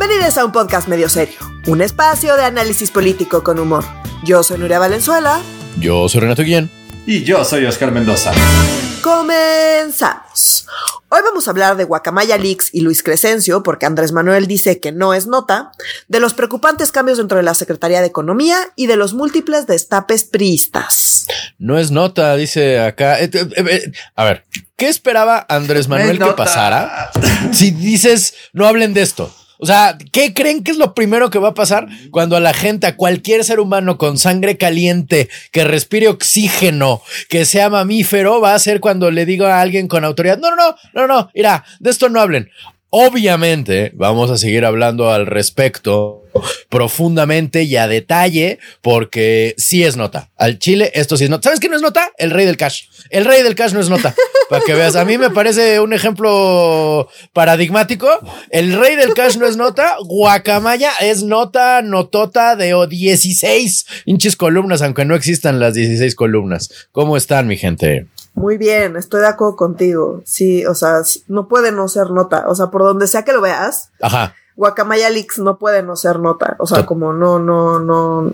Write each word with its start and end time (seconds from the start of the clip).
Bienvenidos 0.00 0.38
a 0.38 0.46
un 0.46 0.52
podcast 0.52 0.88
medio 0.88 1.10
serio, 1.10 1.38
un 1.66 1.82
espacio 1.82 2.34
de 2.34 2.44
análisis 2.44 2.90
político 2.90 3.44
con 3.44 3.58
humor. 3.58 3.84
Yo 4.24 4.42
soy 4.42 4.56
Nuria 4.56 4.78
Valenzuela. 4.78 5.42
Yo 5.78 6.08
soy 6.08 6.22
Renato 6.22 6.42
Guillén. 6.42 6.70
Y 7.04 7.22
yo 7.22 7.44
soy 7.44 7.66
Oscar 7.66 7.92
Mendoza. 7.92 8.32
Comenzamos. 9.02 10.66
Hoy 11.10 11.20
vamos 11.22 11.46
a 11.46 11.50
hablar 11.50 11.76
de 11.76 11.84
Guacamaya 11.84 12.38
Leaks 12.38 12.70
y 12.72 12.80
Luis 12.80 13.02
Crescencio, 13.02 13.62
porque 13.62 13.84
Andrés 13.84 14.12
Manuel 14.12 14.46
dice 14.46 14.80
que 14.80 14.90
no 14.90 15.12
es 15.12 15.26
nota, 15.26 15.72
de 16.08 16.18
los 16.18 16.32
preocupantes 16.32 16.92
cambios 16.92 17.18
dentro 17.18 17.36
de 17.36 17.44
la 17.44 17.52
Secretaría 17.52 18.00
de 18.00 18.06
Economía 18.06 18.56
y 18.76 18.86
de 18.86 18.96
los 18.96 19.12
múltiples 19.12 19.66
destapes 19.66 20.24
priistas. 20.24 21.26
No 21.58 21.78
es 21.78 21.90
nota, 21.90 22.34
dice 22.36 22.80
acá. 22.80 23.20
Eh, 23.20 23.28
eh, 23.34 23.48
eh, 23.54 23.92
a 24.16 24.24
ver, 24.24 24.46
¿qué 24.76 24.88
esperaba 24.88 25.44
Andrés 25.46 25.88
Manuel 25.88 26.18
que 26.18 26.32
pasara 26.32 27.10
si 27.52 27.70
dices 27.70 28.32
no 28.54 28.66
hablen 28.66 28.94
de 28.94 29.02
esto? 29.02 29.30
O 29.60 29.66
sea, 29.66 29.98
¿qué 30.10 30.32
creen 30.32 30.64
que 30.64 30.70
es 30.70 30.78
lo 30.78 30.94
primero 30.94 31.28
que 31.28 31.38
va 31.38 31.48
a 31.48 31.54
pasar 31.54 31.86
cuando 32.10 32.34
a 32.34 32.40
la 32.40 32.54
gente, 32.54 32.86
a 32.86 32.96
cualquier 32.96 33.44
ser 33.44 33.60
humano 33.60 33.98
con 33.98 34.16
sangre 34.16 34.56
caliente, 34.56 35.28
que 35.52 35.64
respire 35.64 36.08
oxígeno, 36.08 37.02
que 37.28 37.44
sea 37.44 37.68
mamífero, 37.68 38.40
va 38.40 38.54
a 38.54 38.58
ser 38.58 38.80
cuando 38.80 39.10
le 39.10 39.26
digo 39.26 39.44
a 39.46 39.60
alguien 39.60 39.86
con 39.86 40.04
autoridad, 40.04 40.38
no, 40.38 40.50
no, 40.50 40.56
no, 40.56 40.76
no, 40.94 41.06
no, 41.06 41.30
mira, 41.34 41.64
de 41.78 41.90
esto 41.90 42.08
no 42.08 42.20
hablen. 42.20 42.48
Obviamente 42.88 43.92
vamos 43.94 44.30
a 44.30 44.38
seguir 44.38 44.64
hablando 44.64 45.12
al 45.12 45.26
respecto 45.26 46.24
profundamente 46.68 47.64
y 47.64 47.76
a 47.76 47.88
detalle 47.88 48.58
porque 48.82 49.54
sí 49.58 49.84
es 49.84 49.96
nota. 49.96 50.30
Al 50.36 50.58
Chile 50.58 50.90
esto 50.94 51.16
sí 51.16 51.24
es 51.24 51.30
nota. 51.30 51.44
¿Sabes 51.44 51.60
qué 51.60 51.68
no 51.68 51.76
es 51.76 51.82
nota? 51.82 52.10
El 52.18 52.30
rey 52.30 52.46
del 52.46 52.56
cash. 52.56 52.84
El 53.10 53.24
rey 53.24 53.42
del 53.42 53.54
cash 53.54 53.72
no 53.72 53.80
es 53.80 53.88
nota. 53.88 54.14
Para 54.48 54.64
que 54.64 54.74
veas, 54.74 54.96
a 54.96 55.04
mí 55.04 55.16
me 55.16 55.30
parece 55.30 55.80
un 55.80 55.92
ejemplo 55.92 57.08
paradigmático. 57.32 58.08
El 58.50 58.78
rey 58.78 58.96
del 58.96 59.14
cash 59.14 59.36
no 59.36 59.46
es 59.46 59.56
nota. 59.56 59.96
Guacamaya 60.04 60.90
es 61.00 61.22
nota, 61.22 61.82
notota 61.82 62.56
de 62.56 62.74
16 62.88 63.86
hinches 64.06 64.36
columnas, 64.36 64.82
aunque 64.82 65.04
no 65.04 65.14
existan 65.14 65.60
las 65.60 65.74
16 65.74 66.14
columnas. 66.14 66.70
¿Cómo 66.92 67.16
están, 67.16 67.46
mi 67.46 67.56
gente? 67.56 68.06
Muy 68.34 68.58
bien, 68.58 68.96
estoy 68.96 69.20
de 69.20 69.26
acuerdo 69.26 69.56
contigo. 69.56 70.22
Sí, 70.24 70.64
o 70.64 70.74
sea, 70.74 71.02
no 71.28 71.48
puede 71.48 71.72
no 71.72 71.88
ser 71.88 72.10
nota. 72.10 72.48
O 72.48 72.54
sea, 72.54 72.66
por 72.66 72.82
donde 72.82 73.06
sea 73.06 73.24
que 73.24 73.32
lo 73.32 73.40
veas. 73.40 73.90
Ajá. 74.00 74.34
Guacamaya 74.60 75.08
Leaks 75.08 75.38
no 75.38 75.56
puede 75.56 75.82
no 75.82 75.96
ser 75.96 76.18
nota. 76.18 76.56
O 76.58 76.66
sea, 76.66 76.84
como 76.84 77.14
no, 77.14 77.38
no, 77.38 77.78
no. 77.78 78.30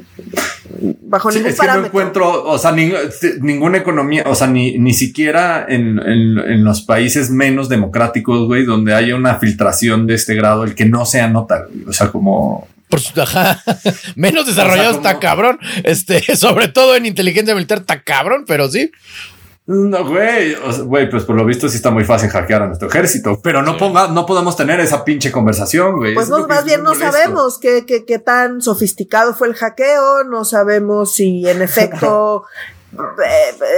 Bajo 1.03 1.31
ningún 1.31 1.47
es 1.47 1.61
que 1.61 1.67
no 1.69 1.87
encuentro, 1.87 2.43
o 2.43 2.59
sea, 2.59 2.73
ninguna 2.73 3.79
economía, 3.79 4.25
o 4.27 4.35
sea, 4.35 4.49
ni, 4.49 4.77
ni 4.77 4.93
siquiera 4.93 5.65
en, 5.69 6.01
en, 6.01 6.65
los 6.65 6.83
países 6.83 7.31
menos 7.31 7.69
democráticos, 7.69 8.45
güey, 8.49 8.65
donde 8.65 8.93
haya 8.93 9.15
una 9.15 9.37
filtración 9.37 10.09
de 10.09 10.15
este 10.15 10.35
grado, 10.35 10.65
el 10.65 10.75
que 10.75 10.85
no 10.85 11.07
sea 11.07 11.29
nota, 11.29 11.69
O 11.87 11.93
sea, 11.93 12.11
como. 12.11 12.67
Por 12.89 12.99
su, 12.99 13.21
ajá, 13.21 13.63
menos 14.17 14.47
desarrollado 14.47 14.97
está 14.97 15.21
cabrón. 15.21 15.61
Este, 15.85 16.35
sobre 16.37 16.67
todo 16.67 16.97
en 16.97 17.07
inteligencia 17.07 17.55
militar 17.55 17.79
está 17.79 18.03
cabrón, 18.03 18.47
pero 18.49 18.69
sí. 18.69 18.91
No, 19.69 20.09
güey, 20.09 20.55
güey, 20.85 21.11
pues 21.11 21.25
por 21.25 21.35
lo 21.35 21.45
visto 21.45 21.69
sí 21.69 21.77
está 21.77 21.91
muy 21.91 22.05
fácil 22.05 22.31
hackear 22.31 22.63
a 22.63 22.67
nuestro 22.69 22.87
ejército, 22.89 23.41
pero 23.43 23.63
no 23.63 23.77
ponga, 23.77 24.07
no 24.07 24.25
podemos 24.25 24.57
tener 24.57 24.79
esa 24.79 25.05
pinche 25.05 25.33
conversación, 25.33 25.97
güey. 25.97 26.15
Pues 26.15 26.29
no, 26.29 26.47
más 26.47 26.65
bien 26.65 26.85
no 26.85 26.95
sabemos 26.95 27.59
qué, 27.59 27.85
qué, 27.85 28.05
qué 28.05 28.21
tan 28.21 28.61
sofisticado 28.61 29.35
fue 29.35 29.49
el 29.49 29.55
hackeo, 29.55 30.23
no 30.23 30.45
sabemos 30.45 31.15
si 31.15 31.49
en 31.49 31.63
efecto 31.63 32.45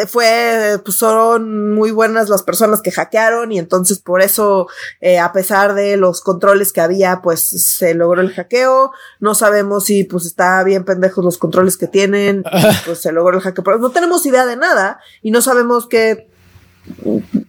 fue, 0.07 0.81
pues 0.85 0.97
son 0.97 1.75
muy 1.75 1.91
buenas 1.91 2.29
las 2.29 2.43
personas 2.43 2.83
que 2.83 2.93
hackearon 2.93 3.51
y 3.53 3.59
entonces 3.59 3.99
por 3.99 4.23
eso, 4.23 4.69
eh, 5.01 5.19
a 5.19 5.33
pesar 5.33 5.75
de 5.75 5.97
los 5.97 6.21
controles 6.21 6.73
que 6.73 6.81
había, 6.81 7.21
pues 7.23 7.41
se 7.41 7.95
logró 7.95 8.21
el 8.21 8.33
hackeo. 8.33 8.93
No 9.21 9.35
sabemos 9.35 9.87
si 9.87 10.05
pues 10.05 10.27
está 10.27 10.63
bien 10.65 10.85
pendejos 10.85 11.25
los 11.25 11.39
controles 11.39 11.77
que 11.77 11.87
tienen, 11.87 12.45
pues 12.87 13.01
se 13.01 13.13
logró 13.13 13.37
el 13.37 13.43
hackeo, 13.43 13.65
pero 13.65 13.79
no 13.79 13.91
tenemos 13.91 14.25
idea 14.27 14.47
de 14.47 14.57
nada 14.57 15.01
y 15.23 15.31
no 15.31 15.41
sabemos 15.41 15.87
qué 15.87 16.29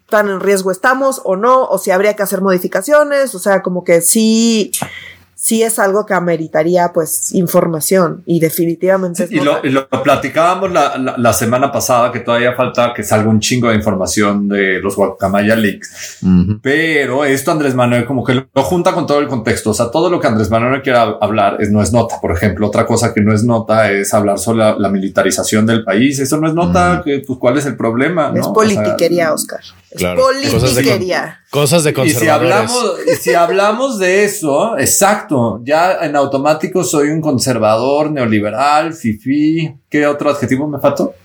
tan 0.09 0.29
en 0.29 0.39
riesgo 0.39 0.71
estamos 0.71 1.21
o 1.23 1.35
no, 1.35 1.65
o 1.65 1.77
si 1.77 1.91
habría 1.91 2.15
que 2.15 2.23
hacer 2.23 2.41
modificaciones, 2.41 3.35
o 3.35 3.39
sea, 3.39 3.61
como 3.61 3.83
que 3.83 4.01
sí 4.01 4.71
sí 5.39 5.63
es 5.63 5.79
algo 5.79 6.05
que 6.05 6.13
ameritaría 6.13 6.91
pues 6.93 7.33
información 7.33 8.23
y 8.25 8.41
definitivamente. 8.41 9.25
y, 9.29 9.39
lo, 9.39 9.59
y, 9.63 9.69
lo, 9.69 9.87
platicábamos 9.87 10.71
la, 10.71 11.15
la, 11.17 11.33
semana 11.33 11.71
pasada 11.71 12.11
que 12.11 12.19
todavía 12.19 12.53
falta 12.53 12.93
que 12.93 13.03
salga 13.03 13.29
un 13.29 13.39
chingo 13.39 13.69
de 13.69 13.75
información 13.75 14.49
de 14.49 14.81
los 14.81 14.97
Guacamaya 14.97 15.55
Leaks, 15.55 16.19
pero 16.61 17.23
esto 17.23 17.51
Andrés 17.51 17.73
Manuel 17.73 18.05
como 18.05 18.23
que 18.23 18.33
lo 18.33 18.63
junta 18.63 18.91
con 18.91 19.07
todo 19.07 19.19
el 19.19 19.27
contexto, 19.27 19.69
o 19.69 19.73
sea, 19.73 19.89
todo 19.89 20.09
lo 20.09 20.19
que 20.19 20.27
Andrés 20.27 20.49
Manuel 20.49 20.81
quiera 20.81 21.03
hablar 21.21 21.57
es, 21.61 21.71
no 21.71 21.81
es 21.81 21.93
nota, 21.93 22.19
por 22.19 22.31
ejemplo, 22.33 22.67
otra 22.67 22.85
cosa 22.85 23.13
que 23.13 23.21
no 23.21 23.33
es 23.33 23.43
nota 23.43 23.89
es 23.91 24.13
hablar 24.13 24.39
sobre 24.39 24.57
la, 24.77 24.89
militarización 24.89 25.65
del 25.65 25.85
país, 25.85 26.19
eso 26.19 26.37
no 26.37 26.47
es 26.47 26.53
nota, 26.53 27.01
que, 27.05 27.23
pues 27.25 27.39
cuál 27.39 27.57
es 27.57 27.65
el 27.65 27.77
problema. 27.77 28.33
Es 28.35 28.47
politiquería, 28.47 29.31
Oscar. 29.31 29.61
Es 29.91 30.03
politiquería. 30.03 31.39
Cosas 31.49 31.83
de, 31.83 31.93
conservadores. 31.93 32.15
Y 32.15 32.19
si 32.19 32.29
hablamos, 32.29 32.95
si 33.21 33.33
hablamos 33.33 33.99
de 33.99 34.23
eso, 34.23 34.77
exacto, 34.77 35.61
ya 35.63 35.97
en 36.01 36.15
automático 36.15 36.83
soy 36.83 37.09
un 37.09 37.21
conservador, 37.21 38.11
neoliberal, 38.11 38.93
fifi. 38.93 39.73
¿Qué 39.89 40.05
otro 40.05 40.29
adjetivo 40.29 40.67
me 40.67 40.79
faltó? 40.79 41.15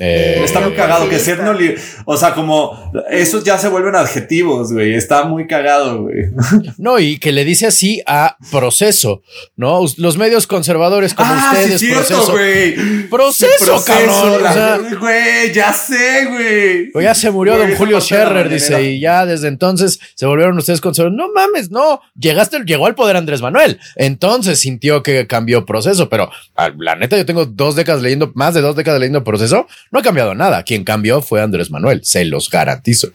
Eh, 0.00 0.42
está 0.44 0.60
muy 0.60 0.74
cagado 0.74 1.08
que 1.08 1.18
ser 1.18 1.40
no 1.40 1.56
O 2.04 2.16
sea, 2.16 2.32
como 2.32 2.92
esos 3.10 3.42
ya 3.42 3.58
se 3.58 3.68
vuelven 3.68 3.96
adjetivos, 3.96 4.72
güey. 4.72 4.94
Está 4.94 5.24
muy 5.24 5.46
cagado, 5.46 6.02
güey. 6.02 6.26
No, 6.78 6.98
y 6.98 7.18
que 7.18 7.32
le 7.32 7.44
dice 7.44 7.66
así 7.66 8.02
a 8.06 8.36
proceso, 8.50 9.22
¿no? 9.56 9.84
Los 9.96 10.16
medios 10.16 10.46
conservadores 10.46 11.14
como 11.14 11.32
ah, 11.32 11.50
ustedes, 11.52 11.80
sí, 11.80 11.90
proceso. 11.90 12.32
Güey. 12.32 13.08
Proceso, 13.08 13.84
cabrón. 13.84 14.98
güey, 15.00 15.52
ya 15.52 15.72
sé, 15.72 16.26
güey. 16.26 16.90
Pues 16.92 17.04
ya 17.04 17.14
se 17.14 17.30
murió 17.30 17.58
don 17.58 17.74
Julio 17.74 18.00
Scherrer, 18.00 18.48
dice, 18.48 18.82
y 18.82 19.00
ya 19.00 19.26
desde 19.26 19.48
entonces 19.48 19.98
se 20.14 20.26
volvieron 20.26 20.56
ustedes 20.58 20.80
conservadores. 20.80 21.18
No 21.18 21.32
mames, 21.32 21.70
no. 21.70 22.00
Llegaste, 22.18 22.60
llegó 22.64 22.86
al 22.86 22.94
poder 22.94 23.16
Andrés 23.16 23.42
Manuel. 23.42 23.80
Entonces 23.96 24.60
sintió 24.60 25.02
que 25.02 25.26
cambió 25.26 25.66
proceso, 25.66 26.08
pero 26.08 26.30
ah, 26.56 26.70
la 26.78 26.94
neta, 26.94 27.16
yo 27.16 27.26
tengo 27.26 27.46
dos 27.46 27.74
décadas 27.74 28.02
leyendo, 28.02 28.30
más 28.34 28.54
de 28.54 28.60
dos 28.60 28.76
décadas 28.76 29.00
leyendo 29.00 29.24
proceso 29.24 29.47
no 29.52 29.98
ha 29.98 30.02
cambiado 30.02 30.34
nada. 30.34 30.62
Quien 30.62 30.84
cambió 30.84 31.22
fue 31.22 31.42
Andrés 31.42 31.70
Manuel, 31.70 32.04
se 32.04 32.24
los 32.24 32.50
garantizo. 32.50 33.08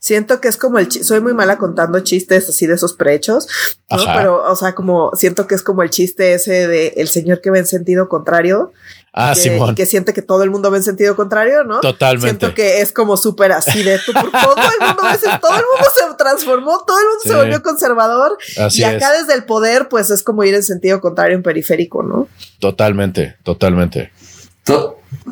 Siento 0.00 0.40
que 0.40 0.46
es 0.46 0.56
como 0.56 0.78
el 0.78 0.90
soy 0.92 1.20
muy 1.20 1.34
mala 1.34 1.58
contando 1.58 1.98
chistes 2.00 2.48
así 2.48 2.68
de 2.68 2.74
esos 2.74 2.92
prehechos, 2.92 3.48
¿no? 3.90 4.04
Pero, 4.14 4.44
o 4.48 4.54
sea, 4.54 4.76
como 4.76 5.10
siento 5.16 5.48
que 5.48 5.56
es 5.56 5.62
como 5.64 5.82
el 5.82 5.90
chiste 5.90 6.34
ese 6.34 6.68
de 6.68 6.94
el 6.98 7.08
señor 7.08 7.40
que 7.40 7.50
ve 7.50 7.58
en 7.58 7.66
sentido 7.66 8.08
contrario. 8.08 8.72
Ah, 9.12 9.32
que, 9.34 9.40
Simón. 9.40 9.74
Que 9.74 9.86
siente 9.86 10.14
que 10.14 10.22
todo 10.22 10.44
el 10.44 10.50
mundo 10.50 10.70
ve 10.70 10.78
en 10.78 10.84
sentido 10.84 11.16
contrario, 11.16 11.64
¿no? 11.64 11.80
Totalmente. 11.80 12.28
Siento 12.28 12.54
que 12.54 12.80
es 12.80 12.92
como 12.92 13.16
súper 13.16 13.50
así 13.50 13.82
de 13.82 13.98
tú, 13.98 14.12
por 14.12 14.30
todo 14.30 14.54
el 14.54 14.86
mundo 14.86 15.02
todo 15.40 15.56
el 15.56 15.64
mundo 15.74 15.90
se 15.92 16.14
transformó, 16.16 16.84
todo 16.86 16.98
el 17.00 17.06
mundo 17.06 17.22
se 17.24 17.34
volvió 17.34 17.62
conservador. 17.64 18.38
y 18.70 18.84
acá 18.84 19.12
desde 19.12 19.34
el 19.34 19.44
poder, 19.46 19.88
pues 19.88 20.10
es 20.10 20.22
como 20.22 20.44
ir 20.44 20.54
en 20.54 20.62
sentido 20.62 21.00
contrario 21.00 21.36
en 21.36 21.42
periférico, 21.42 22.04
¿no? 22.04 22.28
Totalmente, 22.60 23.36
totalmente. 23.42 24.12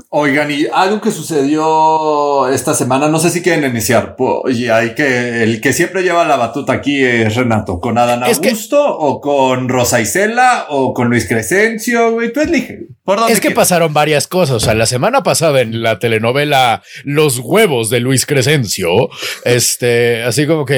Oigan, 0.08 0.50
y 0.50 0.66
algo 0.72 1.00
que 1.00 1.10
sucedió 1.10 2.48
esta 2.48 2.74
semana, 2.74 3.08
no 3.08 3.18
sé 3.18 3.28
si 3.30 3.42
quieren 3.42 3.70
iniciar. 3.70 4.16
Y 4.48 4.68
hay 4.68 4.94
que 4.94 5.42
el 5.42 5.60
que 5.60 5.72
siempre 5.72 6.02
lleva 6.02 6.24
la 6.24 6.36
batuta 6.36 6.72
aquí 6.72 7.04
es 7.04 7.34
Renato, 7.34 7.80
con 7.80 7.98
Adán 7.98 8.22
Augusto 8.22 8.82
o 8.82 9.20
con 9.20 9.68
Rosa 9.68 10.00
Isela 10.00 10.66
o 10.70 10.94
con 10.94 11.08
Luis 11.08 11.28
Crescencio, 11.28 12.12
güey, 12.12 12.32
tú 12.32 12.40
elige. 12.40 12.86
es 13.28 13.40
que 13.40 13.50
pasaron 13.50 13.92
varias 13.92 14.26
cosas. 14.26 14.56
O 14.56 14.60
sea, 14.60 14.74
la 14.74 14.86
semana 14.86 15.22
pasada 15.22 15.60
en 15.60 15.82
la 15.82 15.98
telenovela 15.98 16.82
Los 17.04 17.38
huevos 17.38 17.90
de 17.90 18.00
Luis 18.00 18.26
Crescencio, 18.26 19.08
este, 19.44 20.22
así 20.22 20.46
como 20.46 20.64
que 20.64 20.76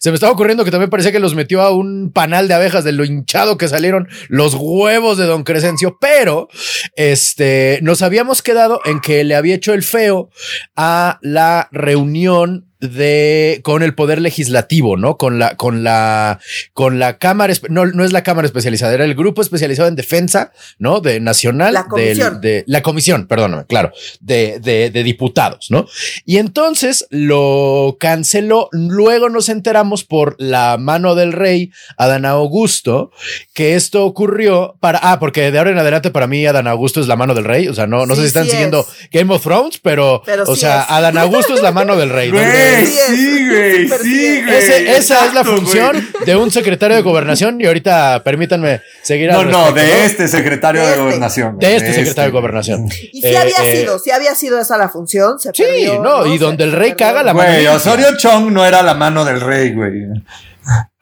se 0.00 0.10
me 0.10 0.14
estaba 0.14 0.32
ocurriendo 0.32 0.64
que 0.64 0.70
también 0.70 0.90
parecía 0.90 1.12
que 1.12 1.20
los 1.20 1.34
metió 1.34 1.60
a 1.60 1.70
un 1.70 2.10
panal 2.12 2.48
de 2.48 2.54
abejas 2.54 2.82
de 2.82 2.92
lo 2.92 3.04
hinchado 3.04 3.56
que 3.56 3.68
salieron 3.68 4.08
los 4.28 4.54
huevos 4.58 5.18
de 5.18 5.26
Don 5.26 5.44
Crescencio, 5.44 5.96
pero 6.00 6.48
este 6.96 7.78
nos 7.82 8.02
habíamos 8.24 8.40
quedado 8.40 8.80
en 8.86 9.00
que 9.02 9.22
le 9.22 9.34
había 9.34 9.54
hecho 9.54 9.74
el 9.74 9.82
feo 9.82 10.30
a 10.76 11.18
la 11.20 11.68
reunión 11.72 12.70
de 12.92 13.60
con 13.62 13.82
el 13.82 13.94
poder 13.94 14.20
legislativo, 14.20 14.96
¿no? 14.96 15.16
Con 15.16 15.38
la 15.38 15.56
con 15.56 15.84
la 15.84 16.40
con 16.72 16.98
la 16.98 17.18
cámara 17.18 17.54
no 17.68 17.86
no 17.86 18.04
es 18.04 18.12
la 18.12 18.22
cámara 18.22 18.46
especializada, 18.46 18.94
era 18.94 19.04
el 19.04 19.14
grupo 19.14 19.42
especializado 19.42 19.88
en 19.88 19.96
defensa, 19.96 20.52
¿no? 20.78 21.00
De 21.00 21.20
nacional 21.20 21.74
la 21.74 21.86
comisión. 21.86 22.40
de 22.40 22.64
la 22.66 22.82
comisión, 22.82 23.26
perdóname, 23.26 23.64
claro, 23.66 23.92
de, 24.20 24.58
de, 24.60 24.90
de 24.90 25.02
diputados, 25.02 25.70
¿no? 25.70 25.86
Y 26.24 26.38
entonces 26.38 27.06
lo 27.10 27.96
canceló. 28.00 28.68
Luego 28.72 29.28
nos 29.28 29.48
enteramos 29.48 30.04
por 30.04 30.36
la 30.38 30.76
mano 30.78 31.14
del 31.14 31.32
rey 31.32 31.70
Adán 31.96 32.24
Augusto 32.24 33.10
que 33.52 33.74
esto 33.74 34.04
ocurrió 34.04 34.76
para 34.80 34.98
ah 35.02 35.18
porque 35.18 35.50
de 35.50 35.58
ahora 35.58 35.70
en 35.70 35.78
adelante 35.78 36.10
para 36.10 36.26
mí 36.26 36.44
Adán 36.46 36.66
Augusto 36.66 37.00
es 37.00 37.06
la 37.06 37.16
mano 37.16 37.34
del 37.34 37.44
rey, 37.44 37.68
o 37.68 37.74
sea 37.74 37.86
no 37.86 38.06
no 38.06 38.14
sé 38.14 38.22
si 38.22 38.26
están 38.28 38.46
siguiendo 38.48 38.86
Game 39.12 39.32
of 39.32 39.42
Thrones, 39.42 39.78
pero, 39.82 40.22
o 40.46 40.56
sea 40.56 40.82
Adán 40.82 41.18
Augusto 41.18 41.54
es 41.54 41.62
la 41.62 41.72
mano 41.72 41.96
del 41.96 42.10
rey. 42.10 42.30
Güey, 42.74 42.86
sí, 42.86 43.48
güey, 43.48 43.88
sí, 44.02 44.42
güey. 44.42 44.88
esa 44.88 45.26
es 45.26 45.34
la 45.34 45.44
función 45.44 46.08
de 46.24 46.36
un 46.36 46.50
secretario 46.50 46.96
de 46.96 47.02
gobernación 47.02 47.60
y 47.60 47.66
ahorita 47.66 48.22
permítanme 48.24 48.80
seguir 49.02 49.30
No, 49.30 49.44
no, 49.44 49.72
de 49.72 50.04
este 50.04 50.28
secretario 50.28 50.82
de, 50.82 50.90
este. 50.90 51.00
gobernación. 51.02 51.58
De 51.58 51.76
este, 51.76 51.92
secretario 51.92 52.32
de 52.32 52.38
gobernación. 52.38 52.88
Y 53.12 53.20
si 53.20 53.36
había 53.36 53.58
eh, 53.64 53.76
sido, 53.78 53.98
si 53.98 54.10
había 54.10 54.34
sido 54.34 54.60
esa 54.60 54.76
la 54.76 54.88
función, 54.88 55.38
se 55.38 55.50
Sí, 55.52 55.90
no, 56.02 56.26
y 56.26 56.38
donde 56.38 56.64
el 56.64 56.72
rey 56.72 56.94
caga 56.94 57.22
la 57.22 57.32
mano. 57.32 57.50
Güey, 57.50 57.66
Osorio 57.66 58.16
Chong 58.16 58.50
no 58.52 58.64
era 58.64 58.82
la 58.82 58.94
mano 58.94 59.24
del 59.24 59.40
rey, 59.40 59.72
güey. 59.72 60.04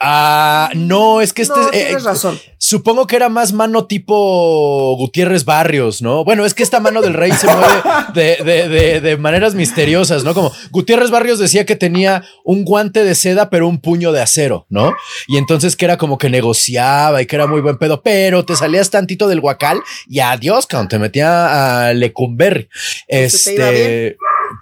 Ah, 0.04 0.70
no, 0.74 1.20
es 1.20 1.32
que 1.32 1.42
este. 1.42 1.60
No, 1.60 1.70
tienes 1.70 2.02
eh, 2.02 2.04
razón. 2.04 2.40
Supongo 2.58 3.06
que 3.06 3.14
era 3.14 3.28
más 3.28 3.52
mano 3.52 3.86
tipo 3.86 4.96
Gutiérrez 4.96 5.44
Barrios, 5.44 6.02
¿no? 6.02 6.24
Bueno, 6.24 6.44
es 6.44 6.54
que 6.54 6.64
esta 6.64 6.80
mano 6.80 7.02
del 7.02 7.14
rey 7.14 7.30
se 7.32 7.46
mueve 7.46 7.82
de, 8.14 9.00
de, 9.00 9.16
maneras 9.16 9.54
misteriosas, 9.54 10.24
¿no? 10.24 10.34
Como 10.34 10.52
Gutiérrez 10.70 11.10
Barrios 11.10 11.38
decía 11.38 11.66
que 11.66 11.76
tenía 11.76 12.24
un 12.44 12.64
guante 12.64 13.04
de 13.04 13.14
seda, 13.14 13.48
pero 13.48 13.68
un 13.68 13.80
puño 13.80 14.10
de 14.10 14.22
acero, 14.22 14.66
¿no? 14.68 14.92
Y 15.28 15.36
entonces 15.36 15.76
que 15.76 15.84
era 15.84 15.98
como 15.98 16.18
que 16.18 16.30
negociaba 16.30 17.22
y 17.22 17.26
que 17.26 17.36
era 17.36 17.46
muy 17.46 17.60
buen 17.60 17.78
pedo, 17.78 18.02
pero 18.02 18.44
te 18.44 18.56
salías 18.56 18.90
tantito 18.90 19.28
del 19.28 19.40
guacal 19.40 19.80
y 20.08 20.18
adiós, 20.18 20.66
cuando 20.68 20.88
te 20.88 20.98
metía 20.98 21.86
a 21.86 21.94
Lecumberri. 21.94 22.68
Este. 23.06 24.16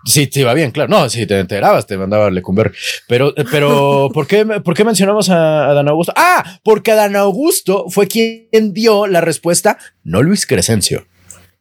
Sí, 0.05 0.27
te 0.27 0.41
iba 0.41 0.55
bien, 0.55 0.71
claro. 0.71 0.89
No, 0.89 1.09
si 1.09 1.27
te 1.27 1.39
enterabas, 1.39 1.87
te 1.87 1.99
mandaba 1.99 2.27
a 2.27 2.31
Lecumberri. 2.31 2.73
Pero, 3.07 3.35
pero, 3.51 4.11
¿por 4.15 4.27
qué, 4.27 4.45
por 4.45 4.75
qué 4.75 4.85
mencionamos 4.85 5.29
a, 5.31 5.73
Dan 5.75 5.89
Augusto? 5.89 6.13
Ah, 6.17 6.61
porque 6.63 6.93
Dan 6.93 7.17
Augusto 7.17 7.87
fue 7.89 8.09
quien 8.09 8.73
dio 8.73 9.07
la 9.07 9.21
respuesta, 9.21 9.79
no 10.03 10.23
Luis 10.23 10.47
Crescencio. 10.47 11.07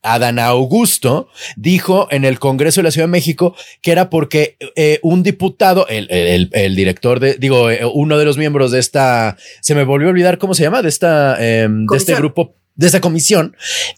Adán 0.01 0.39
Augusto 0.39 1.27
dijo 1.57 2.07
en 2.11 2.23
el 2.23 2.39
Congreso 2.39 2.79
de 2.79 2.85
la 2.85 2.91
Ciudad 2.91 3.07
de 3.07 3.11
México 3.11 3.55
que 3.81 3.91
era 3.91 4.09
porque 4.09 4.55
eh, 4.75 4.99
un 5.03 5.23
diputado, 5.23 5.87
el, 5.89 6.75
director 6.75 7.19
de, 7.19 7.35
digo, 7.35 7.69
eh, 7.69 7.81
uno 7.93 8.17
de 8.17 8.25
los 8.25 8.37
miembros 8.37 8.71
de 8.71 8.79
esta, 8.79 9.35
se 9.61 9.75
me 9.75 9.83
volvió 9.83 10.07
a 10.07 10.11
olvidar 10.11 10.37
cómo 10.37 10.53
se 10.53 10.63
llama, 10.63 10.81
de 10.81 10.89
esta, 10.89 11.35
em, 11.45 11.85
de 11.85 11.97
este 11.97 12.15
grupo 12.15 12.55
de 12.79 12.87
esa 12.87 13.01
comisión, 13.01 13.57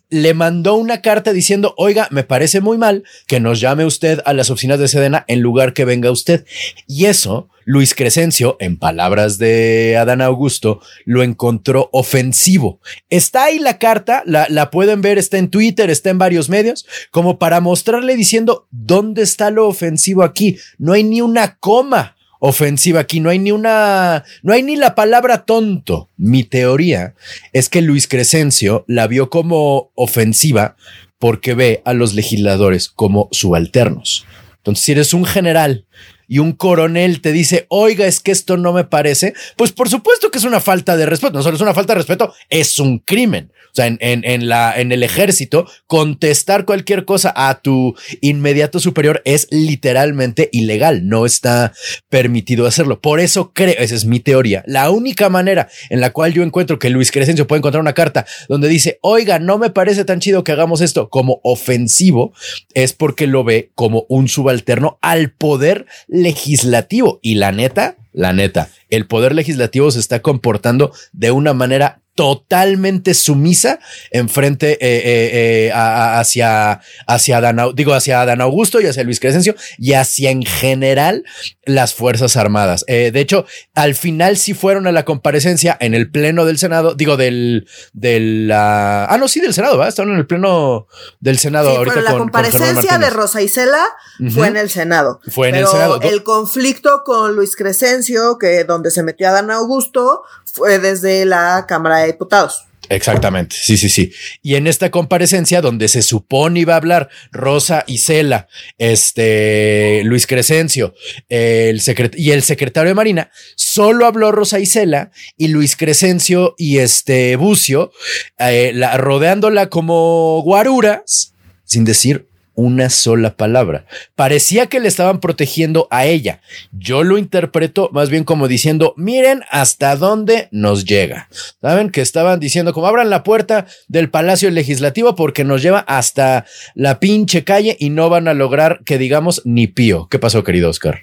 le 0.10 0.33
mandó 0.33 0.74
una 0.74 1.04
carta 1.04 1.33
diciendo, 1.33 1.75
oiga, 1.78 2.07
me 2.10 2.24
parece 2.24 2.62
muy 2.62 2.80
mal 2.80 3.04
que 3.28 3.39
nos 3.39 3.60
llame 3.60 3.86
usted 3.86 4.22
a 4.25 4.33
las 4.33 4.50
oficinas 4.50 4.80
de 4.80 4.88
Sedena 4.88 5.24
en 5.28 5.42
lugar 5.42 5.74
que 5.74 5.86
venga 5.86 6.10
usted. 6.10 6.48
Y 6.88 7.06
eso, 7.06 7.48
Luis 7.63 7.94
Crescencio, 7.94 8.57
en 8.60 8.78
palabras 8.78 9.38
de 9.38 9.98
Adán 10.00 10.19
Augusto, 10.19 10.81
lo 11.06 11.22
encontró 11.22 11.89
ofensivo. 11.94 12.80
Está 13.12 13.44
ahí 13.44 13.60
la 13.60 13.78
carta, 13.78 14.24
la, 14.25 14.48
la 14.50 14.72
pueden 14.72 15.01
ver, 15.01 15.19
está 15.19 15.38
en 15.38 15.51
Twitter, 15.51 15.92
está 15.92 16.10
en 16.10 16.18
varios 16.18 16.50
medios, 16.50 16.88
como 17.12 17.38
para 17.38 17.62
mostrarle 17.62 18.16
diciendo, 18.16 18.68
¿dónde 18.72 19.22
está 19.22 19.51
lo 19.51 19.68
ofensivo 19.68 20.24
aquí? 20.24 20.57
No 20.80 20.94
hay 20.94 21.04
ni 21.04 21.22
una 21.22 21.57
coma 21.57 22.16
ofensiva 22.42 23.00
aquí. 23.00 23.22
No 23.22 23.30
hay 23.30 23.40
ni 23.40 23.52
una, 23.52 24.26
no 24.44 24.52
hay 24.52 24.64
ni 24.64 24.76
la 24.76 24.96
palabra 24.96 25.46
tonto. 25.46 26.10
Mi 26.18 26.44
teoría 26.44 27.14
es 27.54 27.70
que 27.70 27.82
Luis 27.82 28.08
Crescencio 28.08 28.84
la 28.88 29.08
vio 29.08 29.30
como 29.30 29.92
ofensiva 29.96 30.76
porque 31.20 31.54
ve 31.54 31.82
a 31.86 31.94
los 31.94 32.14
legisladores 32.14 32.90
como 32.90 33.30
subalternos. 33.32 34.26
Entonces, 34.58 34.84
si 34.84 34.92
eres 34.92 35.14
un 35.14 35.26
general 35.26 35.86
y 36.28 36.40
un 36.40 36.54
coronel 36.54 37.22
te 37.22 37.32
dice, 37.32 37.68
oiga, 37.70 38.08
es 38.08 38.20
que 38.20 38.32
esto 38.32 38.58
no 38.58 38.74
me 38.74 38.86
parece, 38.86 39.34
pues 39.56 39.72
por 39.72 39.90
supuesto 39.90 40.32
que 40.32 40.40
es 40.40 40.44
una 40.44 40.60
falta 40.60 40.98
de 40.98 41.06
respeto. 41.06 41.34
No 41.34 41.44
solo 41.44 41.56
es 41.56 41.62
una 41.62 41.76
falta 41.76 41.94
de 41.94 42.00
respeto, 42.00 42.34
es 42.50 42.80
un 42.80 43.00
crimen. 43.00 43.52
O 43.71 43.75
sea, 43.75 43.88
en, 43.88 43.97
en, 44.00 44.50
la, 44.50 44.79
en 44.79 44.91
el 44.91 45.03
ejército, 45.03 45.65
contestar 45.88 46.65
cualquier 46.65 47.06
cosa 47.06 47.33
a 47.35 47.62
tu 47.62 47.95
inmediato 48.19 48.79
superior 48.79 49.21
es 49.23 49.47
literalmente 49.50 50.50
ilegal. 50.51 51.07
No 51.07 51.25
está 51.25 51.71
permitido 52.09 52.68
hacerlo. 52.68 53.00
Por 53.00 53.19
eso 53.19 53.51
creo, 53.53 53.75
esa 53.77 53.95
es 53.95 54.06
mi 54.06 54.19
teoría. 54.19 54.63
La 54.68 54.89
única 54.89 55.29
manera 55.29 55.69
en 55.89 56.01
la 56.01 56.12
cual 56.12 56.33
yo 56.33 56.44
encuentro 56.44 56.79
que 56.79 56.89
Luis 56.89 57.12
Crescencio 57.12 57.47
puede 57.47 57.59
encontrar 57.59 57.81
una 57.81 57.94
carta 57.94 58.25
donde 58.50 58.68
dice, 58.68 59.00
oiga, 59.01 59.39
no 59.39 59.57
me 59.57 59.69
parece 59.69 60.06
tan 60.06 60.19
chido 60.19 60.44
que 60.44 60.51
hagamos 60.51 60.81
esto 60.81 61.09
como 61.09 61.39
ofensivo, 61.44 62.33
es 62.73 62.94
porque 62.94 63.27
lo 63.27 63.44
ve 63.44 63.71
como 63.75 64.06
un 64.09 64.27
subalterno 64.27 64.97
al 65.01 65.31
poder 65.31 65.85
legislativo. 66.07 67.19
Y 67.21 67.35
la 67.35 67.51
neta, 67.51 67.97
la 68.12 68.33
neta, 68.33 68.69
el 68.89 69.07
poder 69.07 69.33
legislativo 69.33 69.89
se 69.91 70.00
está 70.00 70.21
comportando 70.21 70.91
de 71.13 71.31
una 71.31 71.53
manera 71.53 72.00
totalmente 72.16 73.13
sumisa 73.13 73.80
enfrente 74.12 74.74
eh, 74.74 74.78
eh, 74.81 75.68
eh, 75.68 75.72
hacia 75.74 76.81
hacia 77.08 77.42
Dan, 77.42 77.74
digo 77.74 77.94
hacia 77.94 78.22
Augusto 78.22 78.81
y 78.81 78.86
hacia 78.86 79.04
Luis 79.04 79.19
Crescencio 79.19 79.56
y 79.78 79.94
hacia 79.94 80.30
en 80.30 80.44
general 80.44 81.24
las 81.63 81.94
fuerzas 81.94 82.36
armadas. 82.36 82.84
de 82.88 83.19
hecho, 83.19 83.46
al 83.75 83.96
final 83.96 84.38
sí 84.38 84.54
fueron 84.54 84.88
a 84.88 84.92
la 84.92 85.06
comparecencia 85.06 85.78
en 85.80 85.94
el 85.94 86.12
pleno 86.12 86.46
del 86.46 86.58
Senado, 86.58 86.96
digo 86.96 87.18
del 87.18 87.68
del 87.94 88.52
ah 88.54 89.16
no 89.19 89.28
sí 89.28 89.40
del 89.40 89.54
Senado, 89.54 89.78
¿va? 89.78 89.88
Estaban 89.88 90.12
en 90.12 90.18
el 90.18 90.28
pleno 90.28 90.88
del 91.19 91.40
Senado 91.40 91.69
ahorita 91.69 92.02
la 92.02 92.18
comparecencia 92.18 92.98
de 92.98 93.10
Rosa 93.10 93.42
Isela 93.42 93.84
fue 94.30 94.48
en 94.48 94.57
el 94.57 94.69
Senado. 94.69 95.19
Fue 95.30 95.50
en 95.50 95.56
el 95.56 95.68
Senado. 95.68 96.00
El 96.02 96.24
conflicto 96.24 97.04
con 97.04 97.36
Luis 97.36 97.56
Crescencio, 97.56 98.38
que 98.38 98.64
donde 98.64 98.92
se 98.92 99.04
metió 99.04 99.30
a 99.30 99.31
Dan 99.31 99.52
Augusto, 99.52 100.24
fue 100.53 100.80
desde 100.80 101.25
la 101.25 101.65
Cámara 101.68 102.00
de 102.00 102.07
Diputados. 102.07 102.65
Exactamente, 102.89 103.56
sí, 103.57 103.77
sí, 103.77 103.88
sí. 103.88 104.12
Y 104.42 104.56
en 104.56 104.68
esta 104.68 104.92
comparecencia 104.92 105.62
donde 105.62 105.88
se 105.88 106.01
supone 106.01 106.59
iba 106.59 106.74
a 106.74 106.77
hablar 106.77 107.09
Rosa 107.31 107.86
Isela, 107.88 108.50
este 108.77 110.01
Luis 110.03 110.27
Crescencio, 110.27 110.94
el 111.30 111.81
y 112.15 112.31
el 112.31 112.44
secretario 112.44 112.89
de 112.89 112.95
Marina, 112.95 113.31
solo 113.56 114.06
habló 114.06 114.33
Rosa 114.33 114.59
Isela 114.59 115.12
y 115.38 115.48
Luis 115.48 115.77
Crescencio 115.77 116.54
y 116.57 116.80
este 116.80 117.38
Bucio, 117.38 117.94
eh, 118.38 118.74
rodeándola 118.97 119.69
como 119.69 120.42
guaruras, 120.44 121.33
sin 121.63 121.86
decir 121.86 122.31
una 122.56 122.89
sola 122.89 123.36
palabra. 123.36 123.86
Parecía 124.15 124.68
que 124.68 124.80
le 124.80 124.88
estaban 124.88 125.19
protegiendo 125.19 125.88
a 125.89 126.06
ella. 126.06 126.42
Yo 126.71 127.03
lo 127.03 127.18
interpreto 127.18 127.89
más 127.92 128.09
bien 128.09 128.24
como 128.24 128.48
diciendo, 128.48 128.94
miren 128.98 129.44
hasta 129.50 129.95
dónde 129.95 130.48
nos 130.51 130.86
llega. 130.86 131.30
¿Saben? 131.62 131.89
Que 131.89 132.01
estaban 132.01 132.39
diciendo 132.39 132.74
como 132.74 132.88
abran 132.88 133.09
la 133.09 133.24
puerta 133.24 133.65
del 133.88 134.09
Palacio 134.09 134.50
Legislativo 134.51 135.15
porque 135.15 135.44
nos 135.44 135.62
lleva 135.62 135.80
hasta 135.80 136.45
la 136.75 137.00
pinche 137.00 137.44
calle 137.44 137.75
y 137.80 137.89
no 137.89 138.09
van 138.09 138.27
a 138.27 138.33
lograr 138.33 138.81
que 138.86 138.97
digamos 138.97 139.42
ni 139.45 139.68
pío. 139.68 140.07
¿Qué 140.09 140.19
pasó, 140.19 140.44
querido 140.44 140.69
Oscar? 140.69 141.01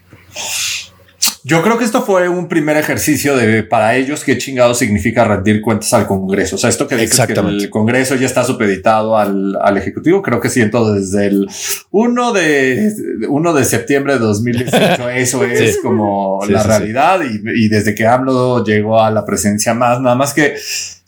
Yo 1.48 1.62
creo 1.62 1.78
que 1.78 1.84
esto 1.86 2.02
fue 2.02 2.28
un 2.28 2.46
primer 2.46 2.76
ejercicio 2.76 3.34
de 3.34 3.62
para 3.62 3.96
ellos 3.96 4.22
qué 4.22 4.36
chingado 4.36 4.74
significa 4.74 5.24
rendir 5.24 5.62
cuentas 5.62 5.94
al 5.94 6.06
Congreso. 6.06 6.56
O 6.56 6.58
sea, 6.58 6.68
esto 6.68 6.86
que 6.86 6.96
dices 6.96 7.26
que 7.26 7.32
el 7.32 7.70
Congreso 7.70 8.16
ya 8.16 8.26
está 8.26 8.44
supeditado 8.44 9.16
al, 9.16 9.56
al 9.58 9.78
Ejecutivo, 9.78 10.20
creo 10.20 10.40
que 10.40 10.50
siento 10.50 10.92
desde 10.92 11.28
el 11.28 11.48
1 11.90 12.32
de, 12.34 12.92
1 13.26 13.54
de 13.54 13.64
septiembre 13.64 14.12
de 14.12 14.18
2018. 14.18 15.08
Eso 15.16 15.42
es 15.42 15.78
como 15.78 16.40
la 16.46 16.62
realidad 16.64 17.20
y, 17.22 17.64
y 17.64 17.68
desde 17.68 17.94
que 17.94 18.06
AMLO 18.06 18.62
llegó 18.62 19.00
a 19.00 19.10
la 19.10 19.24
presencia 19.24 19.72
más, 19.72 20.02
nada 20.02 20.16
más 20.16 20.34
que 20.34 20.54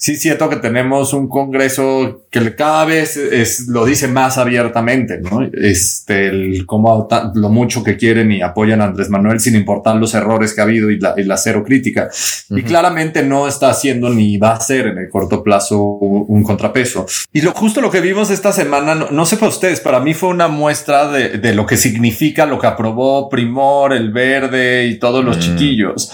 sí 0.01 0.17
siento 0.17 0.49
que 0.49 0.57
tenemos 0.57 1.13
un 1.13 1.29
Congreso 1.29 2.23
que 2.31 2.55
cada 2.55 2.87
vez 2.87 3.19
es, 3.19 3.69
lo 3.69 3.85
dice 3.85 4.09
más 4.09 4.39
abiertamente, 4.39 5.21
¿no? 5.21 5.47
Este, 5.53 6.29
el, 6.29 6.65
como 6.65 7.07
lo 7.35 7.49
mucho 7.51 7.85
que 7.85 7.99
quieren 7.99 8.33
y 8.33 8.41
apoyan 8.41 8.81
a 8.81 8.85
Andrés 8.85 9.11
Manuel 9.11 9.41
sin 9.41 9.57
importar 9.57 9.97
los 9.97 10.15
errores 10.15 10.55
que 10.55 10.63
ha 10.63 10.65
habido 10.65 10.91
y 10.91 10.99
la, 10.99 11.13
y 11.19 11.25
la 11.25 11.37
cero 11.37 11.63
crítica. 11.67 12.09
Y 12.49 12.63
claramente 12.63 13.23
no 13.23 13.47
está 13.47 13.69
haciendo 13.69 14.09
ni 14.09 14.39
va 14.39 14.53
a 14.53 14.61
ser 14.61 14.87
en 14.87 14.97
el 14.97 15.11
corto 15.11 15.43
plazo 15.43 15.83
un 15.83 16.43
contrapeso. 16.45 17.05
Y 17.31 17.43
lo, 17.43 17.53
justo 17.53 17.83
lo 17.83 17.91
que 17.91 18.01
vimos 18.01 18.31
esta 18.31 18.53
semana, 18.53 18.95
no, 18.95 19.27
sé 19.27 19.37
para 19.37 19.51
ustedes, 19.51 19.81
para 19.81 20.01
mí 20.01 20.15
fue 20.15 20.31
una 20.31 20.49
muestra 20.49 21.13
de, 21.13 21.37
de, 21.37 21.55
lo 21.55 21.67
que 21.67 21.77
significa 21.77 22.47
lo 22.47 22.59
que 22.59 22.67
aprobó 22.67 23.29
Primor, 23.29 23.93
el 23.93 24.13
Verde 24.13 24.87
y 24.87 24.99
todos 24.99 25.23
los 25.23 25.39
chiquillos 25.39 26.11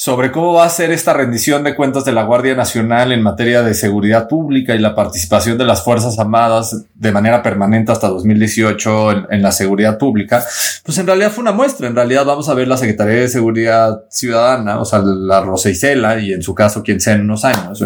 sobre 0.00 0.32
cómo 0.32 0.54
va 0.54 0.64
a 0.64 0.70
ser 0.70 0.92
esta 0.92 1.12
rendición 1.12 1.62
de 1.62 1.76
cuentas 1.76 2.06
de 2.06 2.12
la 2.12 2.22
Guardia 2.22 2.54
Nacional 2.54 3.12
en 3.12 3.19
en 3.20 3.24
materia 3.24 3.62
de 3.62 3.74
seguridad 3.74 4.28
pública 4.28 4.74
y 4.74 4.78
la 4.78 4.94
participación 4.94 5.58
de 5.58 5.64
las 5.64 5.84
Fuerzas 5.84 6.18
Armadas 6.18 6.84
de 6.94 7.12
manera 7.12 7.42
permanente 7.42 7.92
hasta 7.92 8.08
2018 8.08 9.30
en, 9.30 9.42
la 9.42 9.52
seguridad 9.52 9.98
pública, 9.98 10.44
pues 10.84 10.98
en 10.98 11.06
realidad 11.06 11.30
fue 11.30 11.42
una 11.42 11.52
muestra. 11.52 11.86
En 11.86 11.94
realidad 11.94 12.24
vamos 12.24 12.48
a 12.48 12.54
ver 12.54 12.66
la 12.66 12.76
Secretaría 12.76 13.20
de 13.20 13.28
Seguridad 13.28 14.02
Ciudadana, 14.10 14.80
o 14.80 14.84
sea, 14.84 15.00
la 15.00 15.40
Rosa 15.40 15.70
Isela 15.70 16.18
y 16.18 16.32
en 16.32 16.42
su 16.42 16.54
caso 16.54 16.82
quien 16.82 17.00
sea 17.00 17.14
en 17.14 17.22
unos 17.22 17.44
años, 17.44 17.84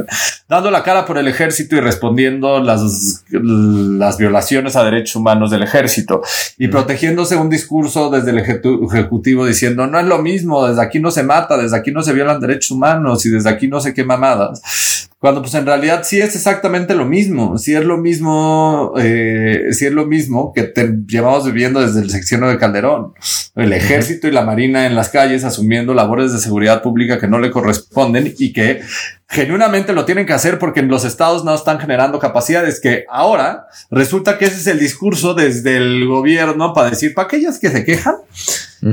dando 0.49 0.71
la 0.71 0.83
cara 0.83 1.05
por 1.05 1.19
el 1.19 1.29
ejército 1.29 1.77
y 1.77 1.81
respondiendo 1.81 2.61
las, 2.61 3.25
las 3.31 4.17
violaciones 4.17 4.77
a 4.77 4.85
derechos 4.85 5.17
humanos 5.17 5.51
del 5.51 5.63
ejército 5.63 6.23
y 6.59 6.69
protegiéndose 6.69 7.37
un 7.37 7.51
discurso 7.51 8.11
desde 8.11 8.31
el 8.31 8.39
ejecutivo 8.39 9.47
diciendo 9.47 9.87
no 9.87 9.99
es 9.99 10.07
lo 10.07 10.19
mismo, 10.19 10.67
desde 10.67 10.83
aquí 10.83 11.01
no 11.01 11.11
se 11.11 11.23
mata, 11.23 11.57
desde 11.57 11.77
aquí 11.77 11.91
no 11.91 12.03
se 12.03 12.13
violan 12.13 12.41
derechos 12.41 12.71
humanos 12.71 13.27
y 13.27 13.31
desde 13.31 13.51
aquí 13.51 13.69
no 13.69 13.81
sé 13.81 13.95
qué 13.95 14.05
mamadas 14.05 15.04
cuando 15.25 15.41
pues 15.41 15.55
en 15.55 15.65
realidad 15.65 16.03
sí 16.05 16.21
es 16.21 16.37
exactamente 16.37 16.95
lo 16.95 17.07
mismo, 17.07 17.57
sí 17.57 17.75
es 17.75 17.83
lo 17.83 17.97
mismo, 17.97 18.93
eh, 18.99 19.69
sí 19.71 19.87
es 19.87 19.93
lo 19.93 20.05
mismo 20.05 20.53
que 20.53 20.65
te 20.65 20.99
llevamos 21.07 21.47
viviendo 21.47 21.81
desde 21.81 22.03
el 22.03 22.11
secciono 22.11 22.47
de 22.47 22.59
Calderón, 22.59 23.15
el 23.55 23.73
ejército 23.73 24.29
y 24.29 24.33
la 24.33 24.45
marina 24.45 24.85
en 24.85 24.95
las 24.95 25.09
calles 25.09 25.45
asumiendo 25.45 25.95
labores 25.95 26.35
de 26.35 26.41
seguridad 26.41 26.83
pública 26.83 27.19
que 27.19 27.27
no 27.27 27.39
le 27.39 27.51
corresponden 27.51 28.35
y 28.37 28.53
que 28.53 28.83
genuinamente 29.27 29.95
lo 29.95 30.05
tienen 30.05 30.27
que 30.27 30.35
hacer 30.35 30.59
porque 30.59 30.81
en 30.81 30.89
los 30.89 31.07
estados 31.07 31.43
no 31.43 31.55
están 31.55 31.81
generando 31.81 32.19
capacidades 32.19 32.79
que 32.79 33.07
ahora 33.09 33.69
resulta 33.91 34.37
que 34.37 34.45
ese 34.45 34.57
es 34.57 34.67
el 34.67 34.79
discurso 34.79 35.33
desde 35.33 35.79
el 35.79 36.07
gobierno 36.07 36.75
para 36.75 36.91
decir 36.91 37.15
para 37.15 37.29
aquellas 37.29 37.59
que 37.59 37.71
se 37.71 37.83
quejan. 37.87 38.17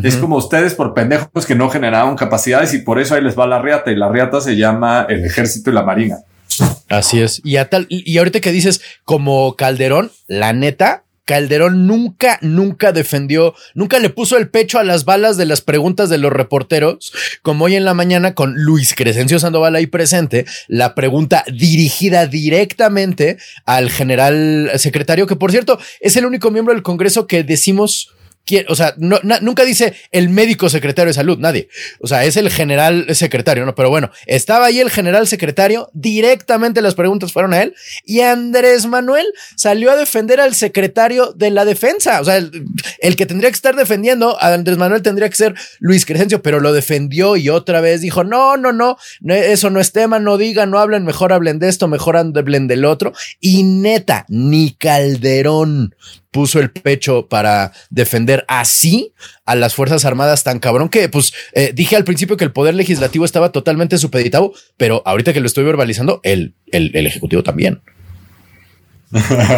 Es 0.03 0.15
como 0.15 0.37
ustedes 0.37 0.73
por 0.73 0.93
pendejos 0.93 1.45
que 1.45 1.55
no 1.55 1.69
generaron 1.69 2.15
capacidades 2.15 2.73
y 2.73 2.79
por 2.79 2.99
eso 2.99 3.15
ahí 3.15 3.21
les 3.21 3.37
va 3.37 3.47
la 3.47 3.61
riata 3.61 3.91
y 3.91 3.95
la 3.95 4.09
riata 4.09 4.39
se 4.39 4.55
llama 4.55 5.05
el 5.09 5.25
ejército 5.25 5.69
y 5.69 5.73
la 5.73 5.83
marina. 5.83 6.17
Así 6.89 7.21
es. 7.21 7.41
Y 7.43 7.57
a 7.57 7.69
tal, 7.69 7.87
y 7.89 8.17
ahorita 8.17 8.39
que 8.39 8.51
dices 8.51 8.81
como 9.05 9.55
Calderón, 9.55 10.11
la 10.27 10.53
neta, 10.53 11.03
Calderón 11.25 11.87
nunca, 11.87 12.39
nunca 12.41 12.91
defendió, 12.91 13.53
nunca 13.73 13.99
le 13.99 14.09
puso 14.09 14.37
el 14.37 14.49
pecho 14.49 14.79
a 14.79 14.83
las 14.83 15.05
balas 15.05 15.37
de 15.37 15.45
las 15.45 15.61
preguntas 15.61 16.09
de 16.09 16.17
los 16.17 16.31
reporteros, 16.31 17.13
como 17.41 17.65
hoy 17.65 17.75
en 17.75 17.85
la 17.85 17.93
mañana 17.93 18.33
con 18.33 18.55
Luis 18.55 18.95
Crescencio 18.95 19.39
Sandoval 19.39 19.75
ahí 19.75 19.87
presente, 19.87 20.45
la 20.67 20.93
pregunta 20.95 21.45
dirigida 21.47 22.27
directamente 22.27 23.37
al 23.65 23.89
general 23.89 24.71
secretario, 24.75 25.27
que 25.27 25.35
por 25.35 25.51
cierto 25.51 25.79
es 26.01 26.17
el 26.17 26.25
único 26.25 26.51
miembro 26.51 26.73
del 26.73 26.83
Congreso 26.83 27.27
que 27.27 27.43
decimos 27.43 28.09
o 28.67 28.75
sea, 28.75 28.93
nunca 28.97 29.63
dice 29.63 29.93
el 30.11 30.29
médico 30.29 30.69
secretario 30.69 31.09
de 31.09 31.13
salud, 31.13 31.37
nadie. 31.39 31.69
O 31.99 32.07
sea, 32.07 32.25
es 32.25 32.37
el 32.37 32.49
general 32.49 33.07
secretario, 33.15 33.65
¿no? 33.65 33.75
Pero 33.75 33.89
bueno, 33.89 34.11
estaba 34.25 34.65
ahí 34.65 34.79
el 34.79 34.89
general 34.89 35.27
secretario, 35.27 35.89
directamente 35.93 36.81
las 36.81 36.95
preguntas 36.95 37.31
fueron 37.31 37.53
a 37.53 37.61
él 37.61 37.75
y 38.03 38.21
Andrés 38.21 38.85
Manuel 38.87 39.25
salió 39.55 39.91
a 39.91 39.95
defender 39.95 40.39
al 40.39 40.53
secretario 40.55 41.33
de 41.33 41.51
la 41.51 41.65
defensa. 41.65 42.19
O 42.21 42.25
sea, 42.25 42.37
el, 42.37 43.15
que 43.15 43.25
tendría 43.25 43.49
que 43.49 43.55
estar 43.55 43.75
defendiendo 43.75 44.41
a 44.41 44.53
Andrés 44.53 44.77
Manuel 44.77 45.01
tendría 45.01 45.29
que 45.29 45.35
ser 45.35 45.55
Luis 45.79 46.05
Crescencio, 46.05 46.41
pero 46.41 46.59
lo 46.59 46.73
defendió 46.73 47.37
y 47.37 47.49
otra 47.49 47.81
vez 47.81 48.01
dijo, 48.01 48.23
no, 48.23 48.57
no, 48.57 48.71
no, 48.71 48.97
eso 49.27 49.69
no 49.69 49.79
es 49.79 49.91
tema, 49.91 50.19
no 50.19 50.37
digan, 50.37 50.71
no 50.71 50.79
hablen, 50.79 51.05
mejor 51.05 51.33
hablen 51.33 51.59
de 51.59 51.69
esto, 51.69 51.87
mejor 51.87 52.17
hablen 52.17 52.67
del 52.67 52.85
otro. 52.85 53.13
Y 53.39 53.63
neta, 53.63 54.25
ni 54.27 54.71
Calderón 54.71 55.95
puso 56.31 56.59
el 56.59 56.71
pecho 56.71 57.27
para 57.27 57.73
defender 57.89 58.45
así 58.47 59.13
a 59.45 59.55
las 59.55 59.75
Fuerzas 59.75 60.05
Armadas 60.05 60.43
tan 60.43 60.59
cabrón 60.59 60.89
que, 60.89 61.09
pues, 61.09 61.33
eh, 61.53 61.71
dije 61.73 61.95
al 61.95 62.05
principio 62.05 62.37
que 62.37 62.45
el 62.45 62.53
Poder 62.53 62.73
Legislativo 62.73 63.25
estaba 63.25 63.51
totalmente 63.51 63.97
supeditado, 63.97 64.53
pero 64.77 65.01
ahorita 65.05 65.33
que 65.33 65.41
lo 65.41 65.47
estoy 65.47 65.65
verbalizando, 65.65 66.21
el, 66.23 66.55
el, 66.71 66.91
el 66.95 67.05
Ejecutivo 67.05 67.43
también. 67.43 67.81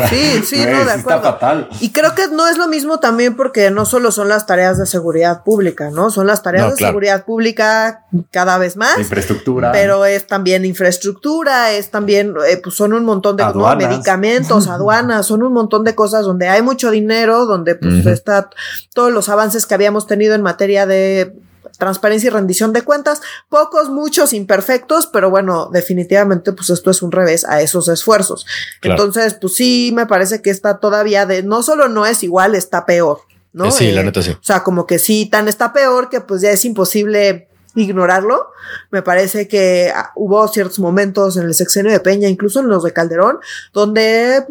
Sí, 0.10 0.42
sí, 0.44 0.66
no, 0.66 0.84
de 0.84 0.92
acuerdo. 0.92 1.68
Y 1.80 1.92
creo 1.92 2.16
que 2.16 2.28
no 2.28 2.48
es 2.48 2.58
lo 2.58 2.68
mismo 2.68 3.00
también 3.00 3.36
porque 3.36 3.70
no 3.70 3.86
solo 3.86 4.12
son 4.12 4.30
las 4.30 4.46
tareas 4.46 4.80
de 4.80 4.86
seguridad 4.86 5.44
pública, 5.44 5.92
¿no? 5.92 6.10
Son 6.10 6.26
las 6.26 6.42
tareas 6.42 6.72
de 6.76 6.86
seguridad 6.86 7.26
pública 7.26 8.06
cada 8.32 8.58
vez 8.58 8.78
más. 8.78 8.98
Infraestructura. 8.98 9.72
Pero 9.72 10.06
es 10.06 10.26
también 10.26 10.66
infraestructura, 10.66 11.72
es 11.72 11.92
también, 11.92 12.34
eh, 12.48 12.60
pues 12.64 12.76
son 12.76 12.94
un 12.94 13.06
montón 13.06 13.38
de 13.38 13.46
medicamentos, 13.78 14.68
aduanas, 14.68 15.28
son 15.28 15.44
un 15.44 15.54
montón 15.54 15.84
de 15.84 15.94
cosas 15.96 16.26
donde 16.26 16.48
hay 16.48 16.62
mucho 16.62 16.90
dinero, 16.90 17.46
donde 17.46 17.76
pues 17.76 18.06
está 18.06 18.50
todos 18.94 19.12
los 19.12 19.30
avances 19.30 19.66
que 19.66 19.74
habíamos 19.74 20.08
tenido 20.08 20.36
en 20.36 20.42
materia 20.42 20.86
de 20.86 21.34
transparencia 21.78 22.28
y 22.28 22.32
rendición 22.32 22.74
de 22.74 22.84
cuentas, 22.84 23.22
pocos, 23.50 23.90
muchos 23.90 24.34
imperfectos, 24.34 25.08
pero 25.08 25.30
bueno, 25.30 25.70
definitivamente 25.72 26.54
pues 26.54 26.70
esto 26.70 26.92
es 26.92 27.02
un 27.02 27.12
revés 27.12 27.46
a 27.46 27.62
esos 27.62 27.88
esfuerzos. 27.88 28.46
Entonces, 28.82 29.36
pues 29.36 29.56
sí, 29.56 29.92
me 29.94 30.06
parece 30.06 30.42
que 30.42 30.50
está 30.50 30.80
todavía 30.80 31.26
de, 31.26 31.44
no 31.44 31.64
solo 31.64 31.88
no 31.88 32.06
es 32.06 32.24
igual, 32.24 32.56
está 32.56 32.86
peor. 32.86 33.22
¿no? 33.54 33.72
Sí, 33.72 33.92
la 33.92 34.02
eh, 34.02 34.06
neta 34.06 34.22
sí. 34.22 34.32
O 34.32 34.44
sea, 34.44 34.64
como 34.64 34.86
que 34.86 35.00
sí, 35.00 35.28
tan 35.28 35.48
está 35.48 35.74
peor 35.74 36.10
que 36.10 36.22
pues 36.22 36.42
ya 36.42 36.50
es 36.50 36.66
imposible 36.66 37.48
ignorarlo. 37.76 38.52
Me 38.92 39.02
parece 39.02 39.48
que 39.48 39.92
ah, 39.94 40.12
hubo 40.16 40.48
ciertos 40.48 40.80
momentos 40.80 41.38
en 41.38 41.44
el 41.44 41.54
sexenio 41.54 41.92
de 41.92 42.00
Peña, 42.00 42.28
incluso 42.28 42.60
en 42.60 42.68
los 42.68 42.84
de 42.84 42.94
Calderón, 42.94 43.40
donde 43.74 44.38
eh, 44.38 44.46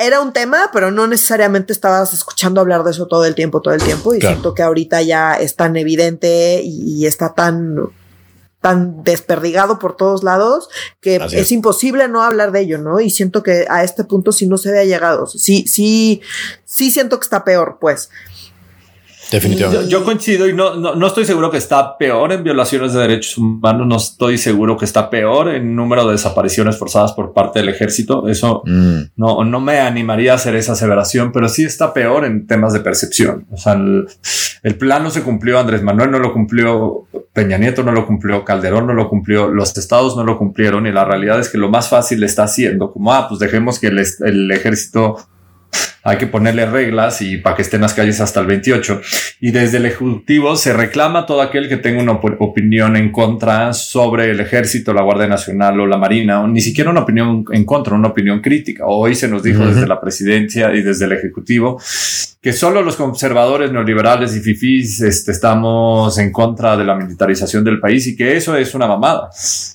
era 0.00 0.20
un 0.20 0.32
tema, 0.32 0.70
pero 0.72 0.90
no 0.90 1.06
necesariamente 1.06 1.72
estabas 1.72 2.14
escuchando 2.14 2.60
hablar 2.60 2.82
de 2.84 2.90
eso 2.90 3.06
todo 3.06 3.24
el 3.26 3.34
tiempo, 3.34 3.60
todo 3.60 3.74
el 3.74 3.82
tiempo. 3.82 4.14
Y 4.14 4.20
siento 4.20 4.54
que 4.54 4.62
ahorita 4.62 5.02
ya 5.02 5.34
es 5.34 5.56
tan 5.56 5.76
evidente 5.76 6.62
y, 6.64 7.06
está 7.06 7.34
tan, 7.34 7.76
tan 8.60 9.04
desperdigado 9.04 9.78
por 9.78 9.96
todos 9.96 10.22
lados 10.22 10.68
que 11.00 11.20
es, 11.32 11.52
imposible 11.52 12.08
no 12.08 12.22
hablar 12.22 12.50
de 12.50 12.60
ello, 12.60 12.78
¿no? 12.78 13.00
Y 13.00 13.10
siento 13.10 13.42
que 13.42 13.66
a 13.68 13.84
este 13.84 14.04
punto 14.04 14.32
sí 14.32 14.46
no 14.46 14.56
se 14.56 14.70
había 14.70 14.84
llegado. 14.84 15.26
Sí, 15.26 15.66
sí, 15.66 16.22
sí 16.64 16.90
siento 16.90 17.20
que 17.20 17.24
está 17.24 17.44
peor, 17.44 17.78
pues. 17.80 18.10
Definitivamente. 19.30 19.88
Yo, 19.88 20.04
coincido 20.04 20.48
y 20.48 20.52
no, 20.52 20.74
no, 20.74 21.06
estoy 21.06 21.24
seguro 21.24 21.50
que 21.50 21.58
está 21.58 21.96
peor 21.96 22.32
en 22.32 22.42
violaciones 22.42 22.92
de 22.92 23.00
derechos 23.00 23.38
humanos, 23.38 23.86
no 23.86 23.96
estoy 23.96 24.38
seguro 24.38 24.76
que 24.76 24.84
está 24.84 25.08
peor 25.08 25.50
en 25.50 25.76
número 25.76 26.04
de 26.06 26.12
desapariciones 26.12 26.76
forzadas 26.76 27.12
por 27.12 27.32
parte 27.32 27.60
del 27.60 27.68
ejército. 27.68 28.28
Eso 28.28 28.62
mm. 28.66 29.00
no, 29.16 29.44
no 29.44 29.60
me 29.60 29.78
animaría 29.80 30.32
a 30.32 30.36
hacer 30.36 30.56
esa 30.56 30.72
aseveración, 30.72 31.32
pero 31.32 31.48
sí 31.48 31.64
está 31.64 31.92
peor 31.92 32.24
en 32.24 32.46
temas 32.46 32.72
de 32.72 32.80
percepción. 32.80 33.46
O 33.50 33.56
sea, 33.56 33.74
el, 33.74 34.06
el 34.62 34.76
plan 34.76 35.02
no 35.02 35.10
se 35.10 35.22
cumplió, 35.22 35.58
Andrés 35.58 35.82
Manuel 35.82 36.10
no 36.10 36.18
lo 36.18 36.32
cumplió, 36.32 37.06
Peña 37.32 37.56
Nieto 37.56 37.82
no 37.82 37.92
lo 37.92 38.06
cumplió, 38.06 38.44
Calderón 38.44 38.86
no 38.86 38.94
lo 38.94 39.08
cumplió, 39.08 39.48
los 39.48 39.76
estados 39.76 40.16
no 40.16 40.24
lo 40.24 40.36
cumplieron 40.36 40.86
y 40.86 40.92
la 40.92 41.04
realidad 41.04 41.38
es 41.38 41.48
que 41.48 41.58
lo 41.58 41.70
más 41.70 41.88
fácil 41.88 42.22
está 42.24 42.44
haciendo, 42.44 42.92
como, 42.92 43.12
ah, 43.12 43.28
pues 43.28 43.38
dejemos 43.38 43.78
que 43.78 43.86
el, 43.86 44.04
el 44.24 44.50
ejército 44.50 45.16
hay 46.02 46.16
que 46.16 46.26
ponerle 46.26 46.66
reglas 46.66 47.20
y 47.20 47.36
para 47.36 47.56
que 47.56 47.62
estén 47.62 47.82
las 47.82 47.94
calles 47.94 48.20
hasta 48.20 48.40
el 48.40 48.46
28. 48.46 49.00
Y 49.40 49.50
desde 49.50 49.78
el 49.78 49.86
Ejecutivo 49.86 50.56
se 50.56 50.72
reclama 50.72 51.26
todo 51.26 51.42
aquel 51.42 51.68
que 51.68 51.76
tenga 51.76 52.02
una 52.02 52.12
opinión 52.12 52.96
en 52.96 53.12
contra 53.12 53.72
sobre 53.72 54.30
el 54.30 54.40
ejército, 54.40 54.92
la 54.94 55.02
Guardia 55.02 55.26
Nacional 55.26 55.78
o 55.80 55.86
la 55.86 55.98
Marina, 55.98 56.40
o 56.40 56.48
ni 56.48 56.60
siquiera 56.60 56.90
una 56.90 57.00
opinión 57.00 57.44
en 57.52 57.64
contra, 57.64 57.94
una 57.94 58.08
opinión 58.08 58.40
crítica. 58.40 58.84
Hoy 58.86 59.14
se 59.14 59.28
nos 59.28 59.42
dijo 59.42 59.66
desde 59.66 59.86
la 59.86 60.00
presidencia 60.00 60.74
y 60.74 60.82
desde 60.82 61.04
el 61.04 61.12
Ejecutivo 61.12 61.80
que 62.40 62.54
solo 62.54 62.80
los 62.82 62.96
conservadores 62.96 63.70
neoliberales 63.70 64.34
y 64.34 64.40
fifís 64.40 65.02
este, 65.02 65.30
estamos 65.30 66.16
en 66.16 66.32
contra 66.32 66.74
de 66.74 66.84
la 66.84 66.94
militarización 66.94 67.62
del 67.62 67.78
país 67.78 68.06
y 68.06 68.16
que 68.16 68.34
eso 68.34 68.56
es 68.56 68.74
una 68.74 68.86
mamada 68.86 69.28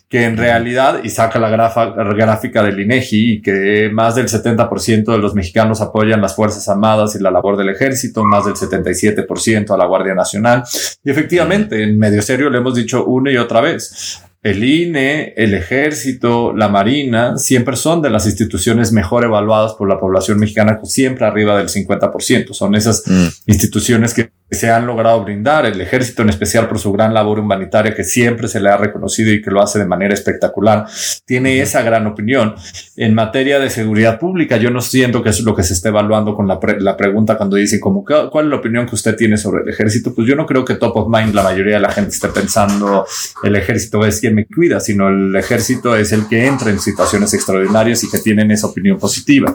que 0.09 0.23
en 0.23 0.37
realidad, 0.37 1.01
y 1.03 1.09
saca 1.09 1.39
la 1.39 1.49
gráfica 1.49 2.63
del 2.63 2.79
INEGI, 2.79 3.33
y 3.33 3.41
que 3.41 3.89
más 3.91 4.15
del 4.15 4.27
70% 4.27 5.11
de 5.11 5.17
los 5.17 5.33
mexicanos 5.33 5.81
las 6.21 6.35
Fuerzas 6.35 6.67
Armadas 6.69 7.15
y 7.15 7.19
la 7.19 7.31
labor 7.31 7.57
del 7.57 7.69
ejército, 7.69 8.23
más 8.23 8.45
del 8.45 8.55
77% 8.55 9.71
a 9.71 9.77
la 9.77 9.85
Guardia 9.85 10.13
Nacional. 10.13 10.63
Y 11.03 11.09
efectivamente, 11.09 11.83
en 11.83 11.97
medio 11.97 12.21
serio 12.21 12.49
le 12.49 12.57
hemos 12.57 12.75
dicho 12.75 13.05
una 13.05 13.31
y 13.31 13.37
otra 13.37 13.61
vez, 13.61 14.21
el 14.45 14.63
INE, 14.63 15.33
el 15.37 15.55
ejército, 15.55 16.53
la 16.55 16.69
marina, 16.69 17.35
siempre 17.35 17.75
son 17.75 18.03
de 18.03 18.11
las 18.11 18.27
instituciones 18.27 18.91
mejor 18.91 19.23
evaluadas 19.23 19.73
por 19.73 19.89
la 19.89 19.99
población 19.99 20.37
mexicana, 20.37 20.79
siempre 20.83 21.25
arriba 21.25 21.57
del 21.57 21.67
50%. 21.67 22.53
Son 22.53 22.75
esas 22.75 23.01
mm. 23.07 23.27
instituciones 23.47 24.13
que 24.13 24.29
se 24.51 24.69
han 24.69 24.85
logrado 24.85 25.23
brindar, 25.23 25.65
el 25.65 25.81
ejército 25.81 26.21
en 26.21 26.29
especial 26.29 26.67
por 26.67 26.77
su 26.77 26.91
gran 26.91 27.13
labor 27.13 27.39
humanitaria 27.39 27.95
que 27.95 28.03
siempre 28.03 28.47
se 28.47 28.59
le 28.59 28.69
ha 28.69 28.77
reconocido 28.77 29.33
y 29.33 29.41
que 29.41 29.49
lo 29.49 29.61
hace 29.61 29.79
de 29.79 29.87
manera 29.87 30.13
espectacular, 30.13 30.85
tiene 31.25 31.59
esa 31.61 31.81
gran 31.81 32.05
opinión. 32.05 32.53
En 32.95 33.15
materia 33.15 33.59
de 33.59 33.71
seguridad 33.71 34.19
pública, 34.19 34.57
yo 34.57 34.69
no 34.69 34.81
siento 34.81 35.23
que 35.23 35.29
es 35.29 35.39
lo 35.41 35.55
que 35.55 35.63
se 35.63 35.73
esté 35.73 35.89
evaluando 35.89 36.35
con 36.35 36.47
la, 36.47 36.59
la 36.79 36.95
pregunta 36.95 37.37
cuando 37.37 37.55
dicen 37.55 37.79
como, 37.79 38.05
¿cuál 38.05 38.45
es 38.45 38.49
la 38.51 38.57
opinión 38.57 38.85
que 38.85 38.93
usted 38.93 39.15
tiene 39.15 39.37
sobre 39.37 39.63
el 39.63 39.69
ejército? 39.69 40.13
Pues 40.13 40.27
yo 40.27 40.35
no 40.35 40.45
creo 40.45 40.63
que 40.63 40.75
top 40.75 40.95
of 40.95 41.07
mind 41.09 41.33
la 41.33 41.41
mayoría 41.41 41.75
de 41.75 41.81
la 41.81 41.91
gente 41.91 42.11
esté 42.11 42.29
pensando 42.29 43.05
el 43.43 43.55
ejército 43.55 44.05
es 44.05 44.19
quien 44.19 44.34
me 44.35 44.45
cuida, 44.45 44.79
sino 44.79 45.09
el 45.09 45.35
ejército 45.35 45.95
es 45.95 46.11
el 46.11 46.27
que 46.27 46.45
entra 46.45 46.69
en 46.69 46.79
situaciones 46.79 47.33
extraordinarias 47.33 48.03
y 48.03 48.09
que 48.09 48.19
tienen 48.19 48.51
esa 48.51 48.67
opinión 48.67 48.99
positiva. 48.99 49.53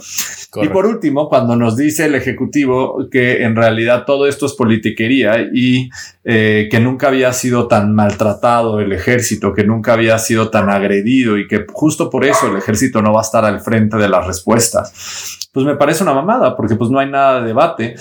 Y 0.63 0.69
por 0.69 0.87
último, 0.87 1.29
cuando 1.29 1.55
nos 1.55 1.77
dice 1.77 2.07
el 2.07 2.17
ejecutivo 2.17 3.09
que 3.11 3.45
en 3.45 3.55
realidad 3.55 4.05
todo 4.05 4.27
esto 4.27 4.47
es 4.47 4.55
político, 4.55 4.91
quería 4.97 5.49
y 5.53 5.91
eh, 6.25 6.69
que 6.71 6.81
nunca 6.81 7.09
había 7.09 7.33
sido 7.33 7.69
tan 7.69 7.95
maltratado 7.95 8.81
el 8.81 8.93
ejército, 8.93 9.53
que 9.55 9.65
nunca 9.65 9.95
había 9.95 10.19
sido 10.19 10.51
tan 10.51 10.69
agredido 10.69 11.39
y 11.39 11.47
que 11.47 11.65
justo 11.73 12.11
por 12.11 12.25
eso 12.25 12.49
el 12.49 12.57
ejército 12.57 13.03
no 13.03 13.13
va 13.13 13.21
a 13.21 13.23
estar 13.23 13.45
al 13.45 13.61
frente 13.61 13.97
de 13.97 14.09
las 14.09 14.27
respuestas. 14.27 15.39
Pues 15.53 15.67
me 15.67 15.75
parece 15.75 16.05
una 16.05 16.15
mamada, 16.15 16.57
porque 16.57 16.77
pues 16.77 16.91
no 16.91 17.01
hay 17.01 17.11
nada 17.11 17.41
de 17.41 17.49
debate 17.49 17.97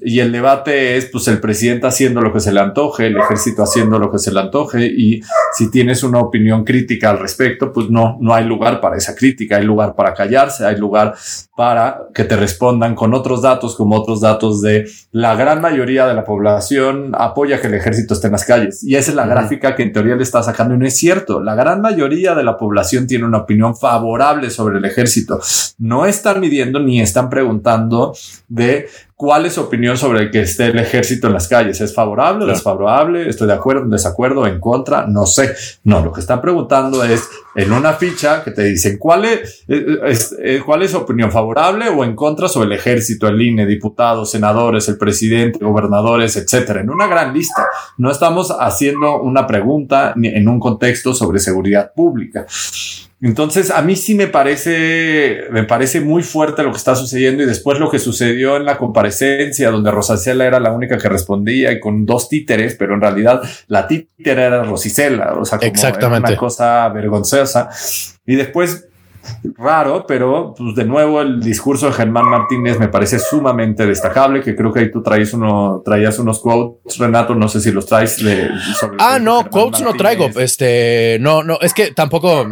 y 0.00 0.18
el 0.18 0.32
debate 0.32 0.96
es 0.96 1.06
pues 1.06 1.28
el 1.28 1.38
presidente 1.38 1.86
haciendo 1.86 2.20
lo 2.20 2.32
que 2.32 2.40
se 2.40 2.52
le 2.52 2.58
antoje, 2.58 3.06
el 3.06 3.16
ejército 3.16 3.62
haciendo 3.62 4.00
lo 4.00 4.10
que 4.10 4.18
se 4.18 4.32
le 4.32 4.40
antoje 4.40 4.84
y 4.86 5.20
si 5.56 5.70
tienes 5.70 6.02
una 6.02 6.18
opinión 6.18 6.64
crítica 6.64 7.10
al 7.10 7.20
respecto, 7.20 7.72
pues 7.72 7.88
no, 7.88 8.18
no 8.20 8.34
hay 8.34 8.44
lugar 8.44 8.80
para 8.80 8.96
esa 8.96 9.14
crítica, 9.14 9.58
hay 9.58 9.64
lugar 9.64 9.94
para 9.94 10.12
callarse, 10.12 10.66
hay 10.66 10.76
lugar 10.76 11.14
para 11.56 12.08
que 12.12 12.24
te 12.24 12.34
respondan 12.34 12.96
con 12.96 13.14
otros 13.14 13.42
datos, 13.42 13.76
como 13.76 13.96
otros 13.96 14.20
datos 14.20 14.60
de 14.60 14.88
la 15.12 15.36
gran 15.36 15.60
mayoría 15.60 16.06
de 16.06 16.14
la 16.14 16.24
población 16.24 17.12
apoya 17.16 17.60
que 17.60 17.68
el 17.68 17.74
ejército 17.74 18.14
esté 18.14 18.26
en 18.26 18.32
las 18.32 18.44
calles. 18.44 18.82
Y 18.82 18.96
esa 18.96 19.12
es 19.12 19.16
la 19.16 19.26
gráfica 19.26 19.76
que 19.76 19.84
en 19.84 19.92
teoría 19.92 20.16
le 20.16 20.22
está 20.24 20.42
sacando 20.42 20.74
y 20.74 20.78
no 20.78 20.86
es 20.86 20.96
cierto. 20.96 21.40
La 21.40 21.54
gran 21.54 21.80
mayoría 21.80 22.34
de 22.34 22.42
la 22.42 22.58
población 22.58 23.06
tiene 23.06 23.24
una 23.24 23.38
opinión 23.38 23.76
favorable 23.76 24.50
sobre 24.50 24.78
el 24.78 24.84
ejército. 24.84 25.40
No 25.78 26.06
están 26.06 26.40
midiendo 26.40 26.80
ni 26.88 27.00
están 27.00 27.30
preguntando 27.30 28.14
de 28.48 28.88
¿Cuál 29.18 29.46
es 29.46 29.54
su 29.54 29.62
opinión 29.62 29.98
sobre 29.98 30.30
que 30.30 30.42
esté 30.42 30.66
el 30.66 30.78
ejército 30.78 31.26
en 31.26 31.32
las 31.32 31.48
calles? 31.48 31.80
¿Es 31.80 31.92
favorable 31.92 32.44
o 32.44 32.46
desfavorable? 32.46 33.28
¿Estoy 33.28 33.48
de 33.48 33.54
acuerdo, 33.54 33.82
en 33.82 33.90
desacuerdo, 33.90 34.46
en 34.46 34.60
contra? 34.60 35.08
No 35.08 35.26
sé. 35.26 35.56
No, 35.82 36.04
lo 36.04 36.12
que 36.12 36.20
están 36.20 36.40
preguntando 36.40 37.02
es 37.02 37.28
en 37.56 37.72
una 37.72 37.94
ficha 37.94 38.44
que 38.44 38.52
te 38.52 38.62
dicen 38.62 38.96
cuál 38.96 39.24
es, 39.24 39.64
eh, 39.66 40.62
cuál 40.64 40.82
es 40.82 40.92
su 40.92 40.98
opinión 40.98 41.32
favorable 41.32 41.88
o 41.88 42.04
en 42.04 42.14
contra 42.14 42.46
sobre 42.46 42.66
el 42.66 42.74
ejército, 42.74 43.26
el 43.26 43.42
INE, 43.42 43.66
diputados, 43.66 44.30
senadores, 44.30 44.88
el 44.88 44.96
presidente, 44.96 45.64
gobernadores, 45.64 46.36
etcétera. 46.36 46.80
En 46.80 46.88
una 46.88 47.08
gran 47.08 47.34
lista. 47.34 47.66
No 47.96 48.12
estamos 48.12 48.54
haciendo 48.56 49.20
una 49.20 49.48
pregunta 49.48 50.14
en 50.14 50.48
un 50.48 50.60
contexto 50.60 51.12
sobre 51.12 51.40
seguridad 51.40 51.92
pública. 51.92 52.46
Entonces, 53.20 53.72
a 53.72 53.82
mí 53.82 53.96
sí 53.96 54.14
me 54.14 54.28
parece, 54.28 55.46
me 55.50 55.64
parece 55.64 56.00
muy 56.00 56.22
fuerte 56.22 56.62
lo 56.62 56.70
que 56.70 56.76
está 56.76 56.94
sucediendo 56.94 57.42
y 57.42 57.46
después 57.46 57.80
lo 57.80 57.90
que 57.90 57.98
sucedió 57.98 58.56
en 58.56 58.64
la 58.64 58.78
comparecencia 58.78 59.72
donde 59.72 59.90
Rosacela 59.90 60.46
era 60.46 60.60
la 60.60 60.70
única 60.70 60.98
que 60.98 61.08
respondía 61.08 61.72
y 61.72 61.80
con 61.80 62.06
dos 62.06 62.28
títeres, 62.28 62.76
pero 62.76 62.94
en 62.94 63.00
realidad 63.00 63.42
la 63.66 63.88
títera 63.88 64.46
era 64.46 64.62
Rosicela, 64.62 65.34
o 65.34 65.44
sea, 65.44 65.58
como 65.58 65.70
Exactamente. 65.70 66.30
una 66.30 66.38
cosa 66.38 66.88
vergonzosa. 66.90 67.68
Y 68.24 68.36
después 68.36 68.88
raro, 69.56 70.04
pero 70.06 70.54
pues 70.56 70.74
de 70.74 70.84
nuevo 70.84 71.20
el 71.20 71.40
discurso 71.40 71.86
de 71.86 71.92
Germán 71.92 72.26
Martínez 72.26 72.78
me 72.78 72.88
parece 72.88 73.18
sumamente 73.18 73.86
destacable, 73.86 74.40
que 74.42 74.54
creo 74.56 74.72
que 74.72 74.80
ahí 74.80 74.90
tú 74.90 75.02
traes 75.02 75.32
uno, 75.32 75.82
traías 75.84 76.18
unos 76.18 76.40
quotes, 76.40 76.98
Renato, 76.98 77.34
no 77.34 77.48
sé 77.48 77.60
si 77.60 77.70
los 77.72 77.86
traes 77.86 78.22
de 78.22 78.48
Ah, 78.98 79.18
no, 79.20 79.48
quotes 79.50 79.80
no 79.82 79.94
traigo, 79.94 80.28
este, 80.38 81.18
no, 81.20 81.42
no, 81.42 81.58
es 81.60 81.74
que 81.74 81.92
tampoco, 81.92 82.46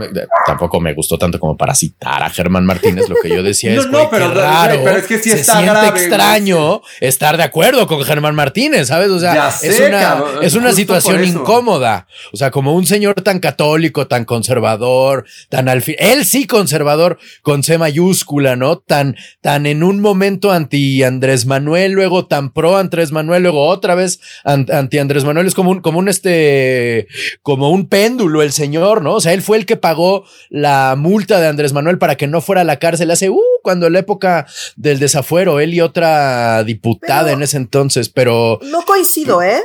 tampoco 0.46 0.80
me 0.80 0.94
gustó 0.94 1.18
tanto 1.18 1.38
como 1.38 1.56
para 1.56 1.74
citar 1.74 2.22
a 2.22 2.30
Germán 2.30 2.66
Martínez, 2.66 3.08
lo 3.08 3.16
que 3.16 3.28
yo 3.28 3.42
decía 3.42 3.74
es 3.78 3.86
no, 3.86 4.08
pero, 4.10 4.32
raro, 4.32 4.80
pero 4.84 4.96
es 4.96 5.06
que 5.06 5.18
sí 5.18 5.30
está 5.30 5.58
se 5.58 5.62
siente 5.62 5.88
extraño 5.88 6.82
estar 7.00 7.36
de 7.36 7.42
acuerdo 7.42 7.86
con 7.86 8.02
Germán 8.02 8.34
Martínez, 8.34 8.88
¿sabes? 8.88 9.10
O 9.10 9.18
sea, 9.18 9.50
es 9.62 9.80
una, 9.80 10.22
es 10.42 10.54
una 10.54 10.72
situación 10.72 11.24
incómoda, 11.24 12.06
o 12.32 12.36
sea, 12.36 12.50
como 12.50 12.74
un 12.74 12.86
señor 12.86 13.14
tan 13.22 13.40
católico, 13.40 14.06
tan 14.06 14.24
conservador, 14.24 15.24
tan 15.48 15.68
al 15.68 15.82
fin, 15.82 15.96
él 15.98 16.24
sí 16.24 16.46
conservador 16.56 17.18
con 17.42 17.62
C 17.62 17.76
mayúscula, 17.76 18.56
¿no? 18.56 18.78
Tan, 18.78 19.14
tan 19.42 19.66
en 19.66 19.82
un 19.82 20.00
momento 20.00 20.52
anti 20.52 21.02
Andrés 21.02 21.44
Manuel, 21.44 21.92
luego 21.92 22.26
tan 22.26 22.50
pro 22.50 22.78
Andrés 22.78 23.12
Manuel, 23.12 23.42
luego 23.42 23.66
otra 23.66 23.94
vez 23.94 24.20
anti 24.44 24.98
Andrés 24.98 25.24
Manuel. 25.24 25.46
Es 25.46 25.54
como 25.54 25.70
un, 25.70 25.80
como 25.80 25.98
un 25.98 26.08
este, 26.08 27.08
como 27.42 27.70
un 27.70 27.88
péndulo 27.88 28.40
el 28.40 28.52
señor, 28.52 29.02
¿no? 29.02 29.16
O 29.16 29.20
sea, 29.20 29.34
él 29.34 29.42
fue 29.42 29.58
el 29.58 29.66
que 29.66 29.76
pagó 29.76 30.24
la 30.48 30.94
multa 30.96 31.40
de 31.40 31.46
Andrés 31.46 31.74
Manuel 31.74 31.98
para 31.98 32.16
que 32.16 32.26
no 32.26 32.40
fuera 32.40 32.62
a 32.62 32.64
la 32.64 32.78
cárcel 32.78 33.10
hace, 33.10 33.28
uh, 33.28 33.42
cuando 33.62 33.86
en 33.86 33.92
la 33.92 33.98
época 33.98 34.46
del 34.76 34.98
desafuero, 34.98 35.60
él 35.60 35.74
y 35.74 35.82
otra 35.82 36.64
diputada 36.64 37.32
en 37.32 37.42
ese 37.42 37.58
entonces, 37.58 38.08
pero. 38.08 38.58
No 38.62 38.82
coincido, 38.82 39.42
¿eh? 39.42 39.62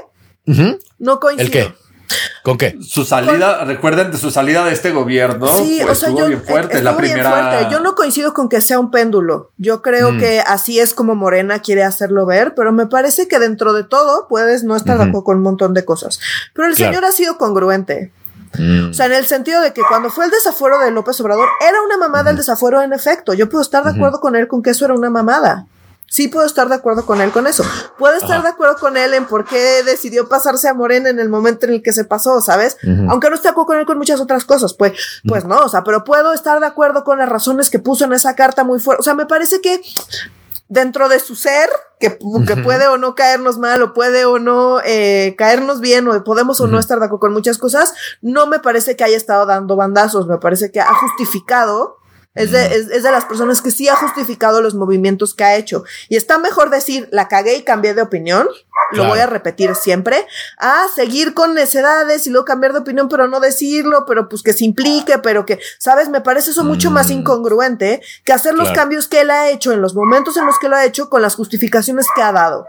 No 0.99 1.19
coincido. 1.21 1.45
¿El 1.45 1.51
qué? 1.51 1.73
¿Con 2.43 2.57
qué? 2.57 2.77
Su 2.81 3.05
salida, 3.05 3.63
recuerden 3.65 4.11
de 4.11 4.17
su 4.17 4.31
salida 4.31 4.65
de 4.65 4.73
este 4.73 4.91
gobierno. 4.91 5.47
Sí, 5.47 5.81
o 5.81 5.93
sea, 5.95 6.09
estuvo 6.09 6.27
bien 6.27 6.41
fuerte. 6.41 6.81
la 6.81 6.97
primera. 6.97 7.69
Yo 7.69 7.79
no 7.79 7.95
coincido 7.95 8.33
con 8.33 8.49
que 8.49 8.61
sea 8.61 8.79
un 8.79 8.91
péndulo. 8.91 9.51
Yo 9.57 9.81
creo 9.81 10.11
mm. 10.11 10.19
que 10.19 10.39
así 10.39 10.79
es 10.79 10.93
como 10.93 11.15
Morena 11.15 11.59
quiere 11.59 11.83
hacerlo 11.83 12.25
ver, 12.25 12.53
pero 12.55 12.71
me 12.71 12.87
parece 12.87 13.27
que 13.27 13.39
dentro 13.39 13.73
de 13.73 13.83
todo 13.83 14.27
puedes 14.27 14.63
no 14.63 14.75
estar 14.75 14.97
de 14.97 15.03
acuerdo 15.03 15.23
con 15.23 15.37
un 15.37 15.43
montón 15.43 15.73
de 15.73 15.85
cosas. 15.85 16.19
Pero 16.53 16.67
el 16.67 16.75
señor 16.75 17.05
ha 17.05 17.11
sido 17.11 17.37
congruente. 17.37 18.11
Mm. 18.57 18.89
O 18.89 18.93
sea, 18.93 19.05
en 19.05 19.13
el 19.13 19.25
sentido 19.25 19.61
de 19.61 19.73
que 19.73 19.81
cuando 19.87 20.09
fue 20.09 20.25
el 20.25 20.31
desafuero 20.31 20.79
de 20.79 20.91
López 20.91 21.19
Obrador, 21.21 21.47
era 21.61 21.81
una 21.81 21.97
mamada 21.97 22.31
el 22.31 22.37
desafuero 22.37 22.81
en 22.81 22.93
efecto. 22.93 23.33
Yo 23.33 23.49
puedo 23.49 23.61
estar 23.61 23.83
de 23.83 23.91
acuerdo 23.91 24.19
con 24.19 24.35
él 24.35 24.47
con 24.47 24.61
que 24.61 24.71
eso 24.71 24.85
era 24.85 24.93
una 24.93 25.09
mamada. 25.09 25.67
Sí 26.11 26.27
puedo 26.27 26.45
estar 26.45 26.67
de 26.67 26.75
acuerdo 26.75 27.05
con 27.05 27.21
él 27.21 27.31
con 27.31 27.47
eso. 27.47 27.63
Puedo 27.97 28.17
estar 28.17 28.43
de 28.43 28.49
acuerdo 28.49 28.75
con 28.75 28.97
él 28.97 29.13
en 29.13 29.27
por 29.27 29.45
qué 29.45 29.81
decidió 29.83 30.27
pasarse 30.27 30.67
a 30.67 30.73
Morena 30.73 31.09
en 31.09 31.19
el 31.19 31.29
momento 31.29 31.65
en 31.65 31.71
el 31.71 31.81
que 31.81 31.93
se 31.93 32.03
pasó, 32.03 32.41
¿sabes? 32.41 32.75
Aunque 33.07 33.29
no 33.29 33.35
esté 33.35 33.47
de 33.47 33.51
acuerdo 33.51 33.67
con 33.67 33.79
él 33.79 33.85
con 33.85 33.97
muchas 33.97 34.19
otras 34.19 34.43
cosas, 34.43 34.73
pues, 34.73 35.21
pues 35.25 35.45
no, 35.45 35.59
o 35.59 35.69
sea, 35.69 35.85
pero 35.85 36.03
puedo 36.03 36.33
estar 36.33 36.59
de 36.59 36.65
acuerdo 36.65 37.05
con 37.05 37.19
las 37.19 37.29
razones 37.29 37.69
que 37.69 37.79
puso 37.79 38.03
en 38.03 38.11
esa 38.11 38.35
carta 38.35 38.65
muy 38.65 38.81
fuerte. 38.81 38.99
O 38.99 39.03
sea, 39.05 39.13
me 39.13 39.25
parece 39.25 39.61
que 39.61 39.81
dentro 40.67 41.07
de 41.07 41.21
su 41.21 41.35
ser, 41.35 41.69
que, 41.97 42.19
que 42.45 42.57
puede 42.57 42.87
o 42.87 42.97
no 42.97 43.15
caernos 43.15 43.57
mal, 43.57 43.81
o 43.81 43.93
puede 43.93 44.25
o 44.25 44.37
no 44.37 44.81
eh, 44.83 45.35
caernos 45.37 45.79
bien, 45.79 46.09
o 46.09 46.23
podemos 46.25 46.59
o 46.59 46.67
no 46.67 46.77
estar 46.77 46.99
de 46.99 47.05
acuerdo 47.05 47.21
con 47.21 47.31
muchas 47.31 47.57
cosas, 47.57 47.93
no 48.21 48.47
me 48.47 48.59
parece 48.59 48.97
que 48.97 49.05
haya 49.05 49.15
estado 49.15 49.45
dando 49.45 49.77
bandazos, 49.77 50.27
me 50.27 50.39
parece 50.39 50.73
que 50.73 50.81
ha 50.81 50.93
justificado 50.93 52.00
es 52.33 52.51
de, 52.51 52.65
es, 52.65 52.87
es 52.89 53.03
de, 53.03 53.11
las 53.11 53.25
personas 53.25 53.61
que 53.61 53.71
sí 53.71 53.89
ha 53.89 53.95
justificado 53.95 54.61
los 54.61 54.73
movimientos 54.73 55.35
que 55.35 55.43
ha 55.43 55.55
hecho. 55.55 55.83
Y 56.07 56.15
está 56.15 56.37
mejor 56.37 56.69
decir, 56.69 57.09
la 57.11 57.27
cagué 57.27 57.55
y 57.55 57.63
cambié 57.63 57.93
de 57.93 58.01
opinión, 58.01 58.47
lo 58.91 59.05
voy 59.05 59.19
a 59.19 59.25
repetir 59.25 59.75
siempre, 59.75 60.25
a 60.57 60.85
seguir 60.93 61.33
con 61.33 61.53
necedades 61.53 62.27
y 62.27 62.29
luego 62.29 62.45
cambiar 62.45 62.73
de 62.73 62.79
opinión, 62.79 63.09
pero 63.09 63.27
no 63.27 63.39
decirlo, 63.39 64.05
pero 64.05 64.29
pues 64.29 64.43
que 64.43 64.53
se 64.53 64.65
implique, 64.65 65.17
pero 65.19 65.45
que, 65.45 65.59
¿sabes? 65.79 66.09
Me 66.09 66.21
parece 66.21 66.51
eso 66.51 66.63
mucho 66.63 66.91
más 66.91 67.07
mm. 67.09 67.13
incongruente 67.13 68.01
que 68.23 68.33
hacer 68.33 68.53
los 68.53 68.71
cambios 68.71 69.07
que 69.07 69.21
él 69.21 69.31
ha 69.31 69.49
hecho 69.49 69.71
en 69.71 69.81
los 69.81 69.95
momentos 69.95 70.37
en 70.37 70.45
los 70.45 70.59
que 70.59 70.69
lo 70.69 70.75
ha 70.75 70.85
hecho 70.85 71.09
con 71.09 71.21
las 71.21 71.35
justificaciones 71.35 72.07
que 72.15 72.21
ha 72.21 72.31
dado. 72.31 72.65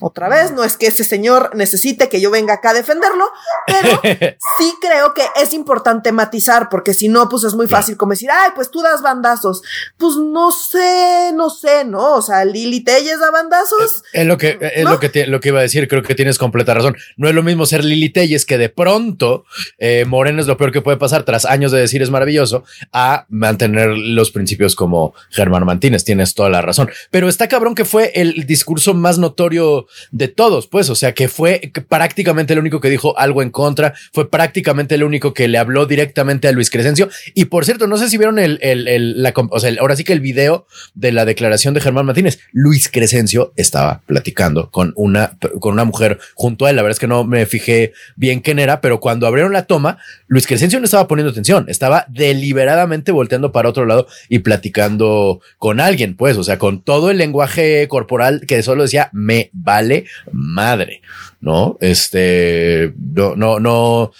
Otra 0.00 0.28
vez, 0.28 0.52
no 0.52 0.64
es 0.64 0.76
que 0.76 0.86
ese 0.86 1.04
señor 1.04 1.54
necesite 1.54 2.08
que 2.08 2.20
yo 2.20 2.30
venga 2.30 2.54
acá 2.54 2.70
a 2.70 2.74
defenderlo, 2.74 3.30
pero 3.66 4.00
sí 4.58 4.74
creo 4.80 5.14
que 5.14 5.24
es 5.36 5.52
importante 5.52 6.12
matizar, 6.12 6.68
porque 6.68 6.94
si 6.94 7.08
no, 7.08 7.28
pues 7.28 7.44
es 7.44 7.54
muy 7.54 7.66
fácil 7.66 7.96
como 7.96 8.12
decir, 8.12 8.30
ay, 8.30 8.50
pues 8.54 8.70
tú 8.70 8.82
das 8.82 9.02
bandazos. 9.06 9.62
Pues 9.96 10.16
no 10.16 10.50
sé, 10.50 11.32
no 11.34 11.48
sé, 11.48 11.84
¿no? 11.84 12.14
O 12.16 12.22
sea, 12.22 12.44
Lili 12.44 12.80
Telles 12.80 13.20
da 13.20 13.30
bandazos. 13.30 14.02
Es, 14.12 14.26
lo 14.26 14.36
que, 14.36 14.58
es 14.60 14.84
lo 14.84 14.98
que, 14.98 15.26
lo 15.26 15.40
que 15.40 15.48
iba 15.48 15.60
a 15.60 15.62
decir, 15.62 15.86
creo 15.86 16.02
que 16.02 16.14
tienes 16.14 16.38
completa 16.38 16.74
razón. 16.74 16.96
No 17.16 17.28
es 17.28 17.34
lo 17.34 17.42
mismo 17.42 17.66
ser 17.66 17.84
Lili 17.84 18.10
Telles 18.10 18.44
que 18.44 18.58
de 18.58 18.68
pronto 18.68 19.44
eh, 19.78 20.04
Moreno 20.06 20.40
es 20.40 20.46
lo 20.46 20.56
peor 20.56 20.72
que 20.72 20.82
puede 20.82 20.96
pasar 20.96 21.22
tras 21.22 21.44
años 21.44 21.72
de 21.72 21.80
decir 21.80 22.02
es 22.02 22.10
maravilloso 22.10 22.64
a 22.92 23.26
mantener 23.28 23.88
los 23.88 24.30
principios 24.30 24.74
como 24.74 25.14
Germán 25.30 25.64
Martínez. 25.64 26.04
Tienes 26.04 26.34
toda 26.34 26.50
la 26.50 26.62
razón. 26.62 26.90
Pero 27.10 27.28
está 27.28 27.48
cabrón 27.48 27.74
que 27.74 27.84
fue 27.84 28.10
el 28.14 28.46
discurso 28.46 28.94
más 28.94 29.18
notorio 29.18 29.86
de 30.10 30.28
todos, 30.28 30.66
pues, 30.66 30.90
o 30.90 30.94
sea, 30.94 31.14
que 31.14 31.28
fue 31.28 31.72
prácticamente 31.88 32.52
el 32.52 32.58
único 32.58 32.80
que 32.80 32.90
dijo 32.90 33.18
algo 33.18 33.42
en 33.42 33.50
contra, 33.50 33.94
fue 34.12 34.30
prácticamente 34.30 34.94
el 34.94 35.04
único 35.04 35.34
que 35.34 35.48
le 35.48 35.58
habló 35.58 35.86
directamente 35.86 36.48
a 36.48 36.52
Luis 36.52 36.70
Crescencio. 36.70 37.08
Y 37.34 37.46
por 37.46 37.64
cierto, 37.64 37.86
no 37.86 37.96
sé 37.96 38.08
si 38.08 38.16
vieron 38.16 38.38
el, 38.38 38.58
el, 38.62 38.88
el 38.88 38.95
la, 38.98 39.32
o 39.34 39.60
sea, 39.60 39.72
ahora 39.80 39.96
sí 39.96 40.04
que 40.04 40.12
el 40.12 40.20
video 40.20 40.66
de 40.94 41.12
la 41.12 41.24
declaración 41.24 41.74
de 41.74 41.80
Germán 41.80 42.06
Martínez, 42.06 42.40
Luis 42.52 42.88
Crescencio 42.88 43.52
estaba 43.56 44.02
platicando 44.06 44.70
con 44.70 44.92
una, 44.96 45.36
con 45.60 45.72
una 45.72 45.84
mujer 45.84 46.18
junto 46.34 46.66
a 46.66 46.70
él. 46.70 46.76
La 46.76 46.82
verdad 46.82 46.96
es 46.96 47.00
que 47.00 47.06
no 47.06 47.24
me 47.24 47.46
fijé 47.46 47.92
bien 48.16 48.40
quién 48.40 48.58
era, 48.58 48.80
pero 48.80 49.00
cuando 49.00 49.26
abrieron 49.26 49.52
la 49.52 49.66
toma, 49.66 49.98
Luis 50.26 50.46
Crescencio 50.46 50.78
no 50.78 50.84
estaba 50.84 51.08
poniendo 51.08 51.30
atención, 51.30 51.66
estaba 51.68 52.06
deliberadamente 52.08 53.12
volteando 53.12 53.52
para 53.52 53.68
otro 53.68 53.86
lado 53.86 54.06
y 54.28 54.40
platicando 54.40 55.40
con 55.58 55.80
alguien, 55.80 56.16
pues, 56.16 56.36
o 56.36 56.44
sea, 56.44 56.58
con 56.58 56.82
todo 56.82 57.10
el 57.10 57.18
lenguaje 57.18 57.86
corporal 57.88 58.44
que 58.46 58.62
solo 58.62 58.82
decía 58.82 59.10
me 59.12 59.50
vale 59.52 60.06
madre. 60.32 61.02
¿no? 61.40 61.76
Este, 61.80 62.92
no, 62.98 63.36
no, 63.36 63.60
no, 63.60 64.10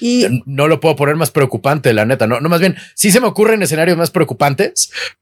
no 0.46 0.68
lo 0.68 0.80
puedo 0.80 0.96
poner 0.96 1.16
más 1.16 1.30
preocupante, 1.30 1.92
la 1.92 2.04
neta, 2.04 2.26
no, 2.26 2.40
no, 2.40 2.48
más 2.48 2.60
bien, 2.60 2.76
sí 2.94 3.10
se 3.10 3.20
me 3.20 3.26
ocurren 3.26 3.62
escenarios 3.62 3.96
más 3.96 4.10
preocupantes, 4.10 4.65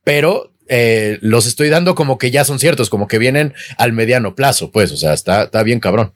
pero 0.02 0.52
eh, 0.68 1.18
los 1.20 1.46
estoy 1.46 1.68
dando 1.68 1.94
como 1.94 2.18
que 2.18 2.30
ya 2.30 2.44
son 2.44 2.58
ciertos, 2.58 2.90
como 2.90 3.08
que 3.08 3.18
vienen 3.18 3.54
al 3.76 3.92
mediano 3.92 4.34
plazo, 4.34 4.70
pues, 4.70 4.92
o 4.92 4.96
sea, 4.96 5.12
está, 5.12 5.44
está 5.44 5.62
bien 5.62 5.80
cabrón. 5.80 6.14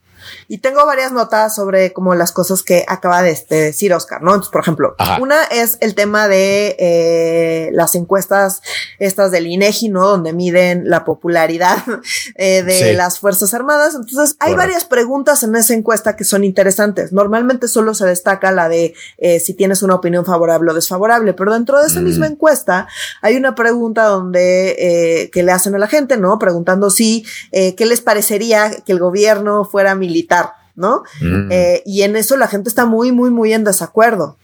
Y 0.49 0.59
tengo 0.59 0.85
varias 0.87 1.13
notas 1.13 1.55
sobre 1.55 1.93
como 1.93 2.15
las 2.15 2.33
cosas 2.33 2.63
que 2.63 2.85
acaba 2.89 3.23
de, 3.23 3.31
este, 3.31 3.55
decir 3.57 3.93
Oscar, 3.93 4.23
¿no? 4.23 4.31
Entonces, 4.31 4.53
por 4.53 4.63
ejemplo, 4.63 4.97
una 5.21 5.45
es 5.45 5.79
el 5.81 5.95
tema 5.95 6.29
de 6.29 6.77
eh, 6.79 7.71
las 7.73 7.95
encuestas 7.95 8.63
estas 8.99 9.31
del 9.31 9.47
INEGI, 9.47 9.89
¿no? 9.89 10.07
Donde 10.07 10.33
miden 10.33 10.89
la 10.89 11.05
popularidad 11.05 11.79
eh, 12.35 12.63
de 12.63 12.95
las 12.95 13.19
Fuerzas 13.19 13.55
Armadas. 13.55 13.95
Entonces, 13.95 14.37
hay 14.41 14.55
varias 14.55 14.85
preguntas 14.85 15.43
en 15.43 15.55
esa 15.57 15.75
encuesta 15.75 16.17
que 16.17 16.25
son 16.25 16.45
interesantes. 16.45 17.13
Normalmente 17.13 17.69
solo 17.69 17.95
se 17.95 18.07
destaca 18.07 18.53
la 18.53 18.69
de 18.69 18.95
eh, 19.19 19.41
si 19.41 19.55
tienes 19.55 19.83
una 19.83 19.95
opinión 19.95 20.25
favorable 20.25 20.71
o 20.71 20.75
desfavorable, 20.75 21.35
pero 21.35 21.53
dentro 21.53 21.81
de 21.81 21.87
esa 21.87 22.01
misma 22.01 22.29
mm. 22.29 22.33
encuesta 22.33 22.89
hay 23.23 23.37
una 23.37 23.55
pregunta 23.55 24.05
donde 24.05 24.77
eh, 24.79 25.31
que 25.31 25.43
le 25.43 25.53
hacen 25.53 25.75
a 25.75 25.79
la 25.79 25.87
gente, 25.87 26.17
¿no? 26.17 26.39
Preguntando 26.39 26.91
si 26.91 27.25
eh, 27.53 27.75
qué 27.75 27.87
les 27.87 28.01
parecería 28.01 28.71
que 28.85 28.93
el 28.93 28.99
gobierno 28.99 29.65
fuera 29.65 29.95
militar 29.95 30.18
militar, 30.19 30.53
¿no? 30.75 31.03
Mm. 31.21 31.49
Eh, 31.51 31.83
y 31.87 32.03
en 32.03 32.17
eso 32.17 32.37
la 32.37 32.49
gente 32.49 32.69
está 32.69 32.87
muy, 32.87 33.13
muy, 33.13 33.31
muy 33.31 33.53
en 33.53 33.65
desacuerdo. 33.65 34.37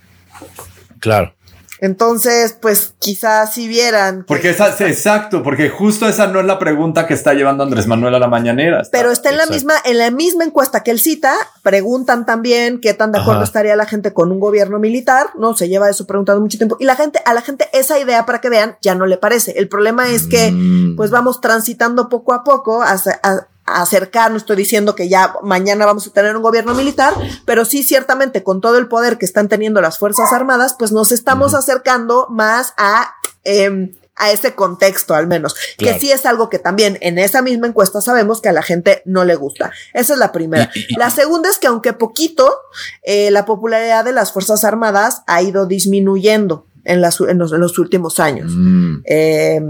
Claro. 1.00 1.34
Entonces, 1.80 2.56
pues 2.58 2.94
quizás 2.98 3.52
si 3.52 3.68
vieran. 3.68 4.24
Porque 4.26 4.50
esa, 4.50 4.68
exacto, 4.86 5.42
porque 5.42 5.68
justo 5.68 6.08
esa 6.08 6.28
no 6.28 6.40
es 6.40 6.46
la 6.46 6.58
pregunta 6.58 7.06
que 7.06 7.14
está 7.14 7.34
llevando 7.34 7.64
Andrés 7.64 7.86
Manuel 7.86 8.14
a 8.14 8.18
la 8.18 8.28
mañanera. 8.28 8.82
pero 8.90 9.10
está 9.10 9.30
en 9.30 9.36
la 9.36 9.46
misma, 9.46 9.74
en 9.84 9.98
la 9.98 10.10
misma 10.10 10.44
encuesta 10.44 10.82
que 10.82 10.92
él 10.92 11.00
cita, 11.00 11.34
preguntan 11.62 12.24
también 12.26 12.80
qué 12.80 12.94
tan 12.94 13.12
de 13.12 13.18
acuerdo 13.18 13.42
estaría 13.42 13.76
la 13.76 13.86
gente 13.86 14.14
con 14.14 14.30
un 14.30 14.40
gobierno 14.40 14.78
militar, 14.78 15.26
¿no? 15.36 15.54
Se 15.56 15.68
lleva 15.68 15.90
eso 15.90 16.06
preguntando 16.06 16.40
mucho 16.40 16.58
tiempo. 16.58 16.76
Y 16.78 16.84
la 16.84 16.96
gente, 16.96 17.20
a 17.26 17.34
la 17.34 17.42
gente 17.42 17.68
esa 17.72 17.98
idea, 17.98 18.24
para 18.24 18.40
que 18.40 18.48
vean, 18.48 18.78
ya 18.80 18.94
no 18.94 19.04
le 19.04 19.18
parece. 19.18 19.52
El 19.58 19.68
problema 19.68 20.08
es 20.08 20.26
que, 20.26 20.52
mm. 20.52 20.96
pues 20.96 21.10
vamos 21.10 21.40
transitando 21.40 22.08
poco 22.08 22.32
a 22.32 22.44
poco 22.44 22.82
hacia, 22.82 23.20
acercar, 23.66 24.30
no 24.30 24.36
estoy 24.36 24.56
diciendo 24.56 24.94
que 24.94 25.08
ya 25.08 25.34
mañana 25.42 25.86
vamos 25.86 26.06
a 26.06 26.10
tener 26.10 26.36
un 26.36 26.42
gobierno 26.42 26.74
militar, 26.74 27.14
pero 27.44 27.64
sí 27.64 27.82
ciertamente 27.82 28.42
con 28.42 28.60
todo 28.60 28.78
el 28.78 28.88
poder 28.88 29.18
que 29.18 29.24
están 29.24 29.48
teniendo 29.48 29.80
las 29.80 29.98
Fuerzas 29.98 30.32
Armadas, 30.32 30.76
pues 30.78 30.92
nos 30.92 31.12
estamos 31.12 31.54
acercando 31.54 32.26
más 32.30 32.74
a... 32.76 33.14
Eh, 33.44 33.92
a 34.16 34.30
ese 34.30 34.54
contexto 34.54 35.14
al 35.14 35.26
menos, 35.26 35.54
que 35.76 35.98
sí 35.98 36.12
es 36.12 36.24
algo 36.26 36.48
que 36.48 36.58
también 36.58 36.98
en 37.00 37.18
esa 37.18 37.42
misma 37.42 37.66
encuesta 37.66 38.00
sabemos 38.00 38.40
que 38.40 38.48
a 38.48 38.52
la 38.52 38.62
gente 38.62 39.02
no 39.04 39.24
le 39.24 39.34
gusta. 39.34 39.72
Esa 39.92 40.12
es 40.12 40.18
la 40.18 40.30
primera. 40.30 40.70
la 40.96 41.10
segunda 41.10 41.48
es 41.48 41.58
que 41.58 41.66
aunque 41.66 41.92
poquito, 41.92 42.60
eh, 43.02 43.30
la 43.30 43.44
popularidad 43.44 44.04
de 44.04 44.12
las 44.12 44.32
Fuerzas 44.32 44.64
Armadas 44.64 45.22
ha 45.26 45.42
ido 45.42 45.66
disminuyendo 45.66 46.66
en, 46.84 47.00
las, 47.00 47.20
en, 47.20 47.38
los, 47.38 47.78
últimos 47.78 48.20
años. 48.20 48.52
Mm. 48.54 48.96
Eh, 49.04 49.60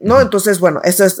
¿no? 0.00 0.20
Entonces, 0.20 0.60
bueno, 0.60 0.80
eso 0.84 1.04
es, 1.04 1.20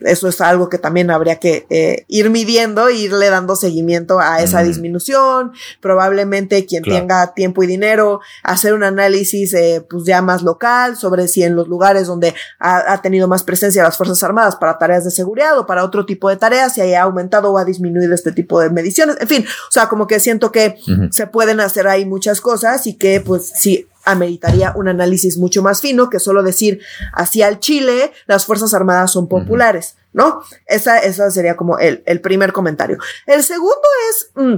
eso 0.00 0.28
es 0.28 0.40
algo 0.40 0.68
que 0.68 0.78
también 0.78 1.10
habría 1.10 1.36
que 1.36 1.66
eh, 1.70 2.04
ir 2.08 2.28
midiendo, 2.30 2.88
e 2.88 2.96
irle 2.96 3.30
dando 3.30 3.54
seguimiento 3.54 4.18
a 4.18 4.42
esa 4.42 4.64
disminución, 4.64 5.52
probablemente 5.80 6.66
quien 6.66 6.82
tenga 6.82 7.34
tiempo 7.34 7.62
y 7.62 7.68
dinero, 7.68 8.20
hacer 8.42 8.74
un 8.74 8.82
análisis 8.82 9.54
eh, 9.54 9.86
pues 9.88 10.04
ya 10.04 10.22
más 10.22 10.42
local 10.42 10.96
sobre 10.96 11.28
si 11.28 11.44
en 11.44 11.54
los 11.54 11.68
lugares 11.68 12.08
donde 12.08 12.34
ha, 12.58 13.00
tenido 13.00 13.28
más 13.28 13.44
presencia 13.44 13.82
las 13.82 13.96
Fuerzas 13.96 14.22
Armadas 14.24 14.56
para 14.56 14.76
tareas 14.76 15.04
de 15.04 15.10
seguridad 15.10 15.56
o 15.58 15.66
para 15.66 15.84
otro 15.84 16.04
tipo 16.04 16.28
de 16.28 16.36
tareas, 16.36 16.74
si 16.74 16.80
haya 16.80 17.02
aumentado 17.02 17.52
o 17.52 17.58
ha 17.58 17.64
disminuido 17.64 18.12
este 18.12 18.32
tipo 18.32 18.60
de 18.60 18.70
mediciones, 18.70 19.16
en 19.20 19.28
fin, 19.28 19.44
o 19.46 19.72
sea, 19.72 19.88
como 19.88 20.06
que 20.08 20.18
siento 20.18 20.50
que 20.50 20.76
se 21.10 21.26
pueden 21.28 21.60
hacer 21.60 21.86
ahí 21.86 22.04
muchas 22.04 22.40
cosas 22.40 22.86
y 22.86 22.94
que 22.94 23.20
pues 23.20 23.52
sí 23.54 23.86
ameritaría 24.04 24.72
un 24.76 24.88
análisis 24.88 25.36
mucho 25.36 25.62
más 25.62 25.80
fino 25.80 26.10
que 26.10 26.18
solo 26.18 26.42
decir 26.42 26.80
hacia 27.12 27.48
el 27.48 27.60
Chile 27.60 28.12
las 28.26 28.46
Fuerzas 28.46 28.74
Armadas 28.74 29.12
son 29.12 29.28
populares, 29.28 29.96
¿no? 30.12 30.42
Esa, 30.66 30.98
esa 30.98 31.30
sería 31.30 31.56
como 31.56 31.78
el, 31.78 32.02
el 32.06 32.20
primer 32.20 32.52
comentario. 32.52 32.98
El 33.26 33.44
segundo 33.44 33.80
es 34.10 34.30
mm, 34.34 34.56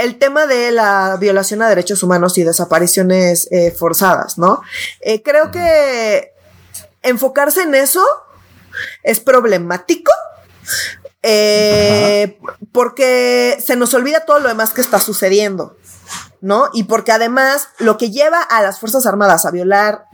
el 0.00 0.18
tema 0.18 0.46
de 0.46 0.70
la 0.70 1.16
violación 1.20 1.62
a 1.62 1.68
derechos 1.68 2.02
humanos 2.02 2.38
y 2.38 2.44
desapariciones 2.44 3.48
eh, 3.50 3.70
forzadas, 3.70 4.38
¿no? 4.38 4.62
Eh, 5.00 5.22
creo 5.22 5.50
que 5.50 6.32
enfocarse 7.02 7.62
en 7.62 7.74
eso 7.74 8.04
es 9.02 9.20
problemático. 9.20 10.12
Eh, 11.22 12.38
porque 12.72 13.58
se 13.62 13.76
nos 13.76 13.92
olvida 13.92 14.24
todo 14.24 14.38
lo 14.38 14.48
demás 14.48 14.70
que 14.70 14.80
está 14.80 14.98
sucediendo. 14.98 15.76
¿No? 16.40 16.70
Y 16.72 16.84
porque 16.84 17.12
además 17.12 17.68
lo 17.78 17.98
que 17.98 18.10
lleva 18.10 18.42
a 18.42 18.62
las 18.62 18.80
Fuerzas 18.80 19.06
Armadas 19.06 19.44
a 19.44 19.50
violar 19.50 20.06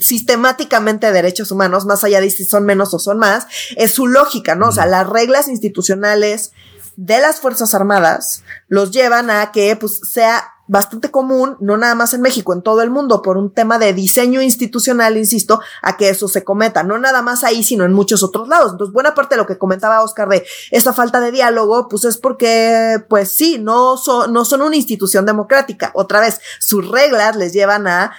sistemáticamente 0.00 1.12
derechos 1.12 1.50
humanos, 1.50 1.86
más 1.86 2.02
allá 2.04 2.20
de 2.20 2.30
si 2.30 2.44
son 2.44 2.64
menos 2.64 2.92
o 2.94 2.98
son 2.98 3.18
más, 3.18 3.46
es 3.76 3.92
su 3.92 4.06
lógica, 4.06 4.54
¿no? 4.54 4.68
O 4.68 4.72
sea, 4.72 4.86
las 4.86 5.08
reglas 5.08 5.48
institucionales 5.48 6.52
de 6.96 7.20
las 7.20 7.40
Fuerzas 7.40 7.74
Armadas 7.74 8.42
los 8.68 8.90
llevan 8.90 9.30
a 9.30 9.52
que 9.52 9.76
pues 9.76 10.00
sea 10.10 10.53
bastante 10.66 11.10
común, 11.10 11.56
no 11.60 11.76
nada 11.76 11.94
más 11.94 12.14
en 12.14 12.22
México, 12.22 12.52
en 12.52 12.62
todo 12.62 12.82
el 12.82 12.90
mundo, 12.90 13.22
por 13.22 13.36
un 13.36 13.52
tema 13.52 13.78
de 13.78 13.92
diseño 13.92 14.40
institucional, 14.40 15.16
insisto, 15.16 15.60
a 15.82 15.96
que 15.96 16.08
eso 16.08 16.28
se 16.28 16.44
cometa, 16.44 16.82
no 16.82 16.98
nada 16.98 17.22
más 17.22 17.44
ahí, 17.44 17.62
sino 17.62 17.84
en 17.84 17.92
muchos 17.92 18.22
otros 18.22 18.48
lados. 18.48 18.72
Entonces, 18.72 18.92
buena 18.92 19.14
parte 19.14 19.34
de 19.34 19.42
lo 19.42 19.46
que 19.46 19.58
comentaba 19.58 20.02
Oscar 20.02 20.28
de 20.28 20.44
esa 20.70 20.92
falta 20.92 21.20
de 21.20 21.32
diálogo, 21.32 21.88
pues 21.88 22.04
es 22.04 22.16
porque, 22.16 23.04
pues 23.08 23.28
sí, 23.30 23.58
no 23.58 23.96
son, 23.96 24.32
no 24.32 24.44
son 24.44 24.62
una 24.62 24.76
institución 24.76 25.26
democrática. 25.26 25.90
Otra 25.94 26.20
vez, 26.20 26.40
sus 26.60 26.88
reglas 26.88 27.36
les 27.36 27.52
llevan 27.52 27.86
a 27.86 28.12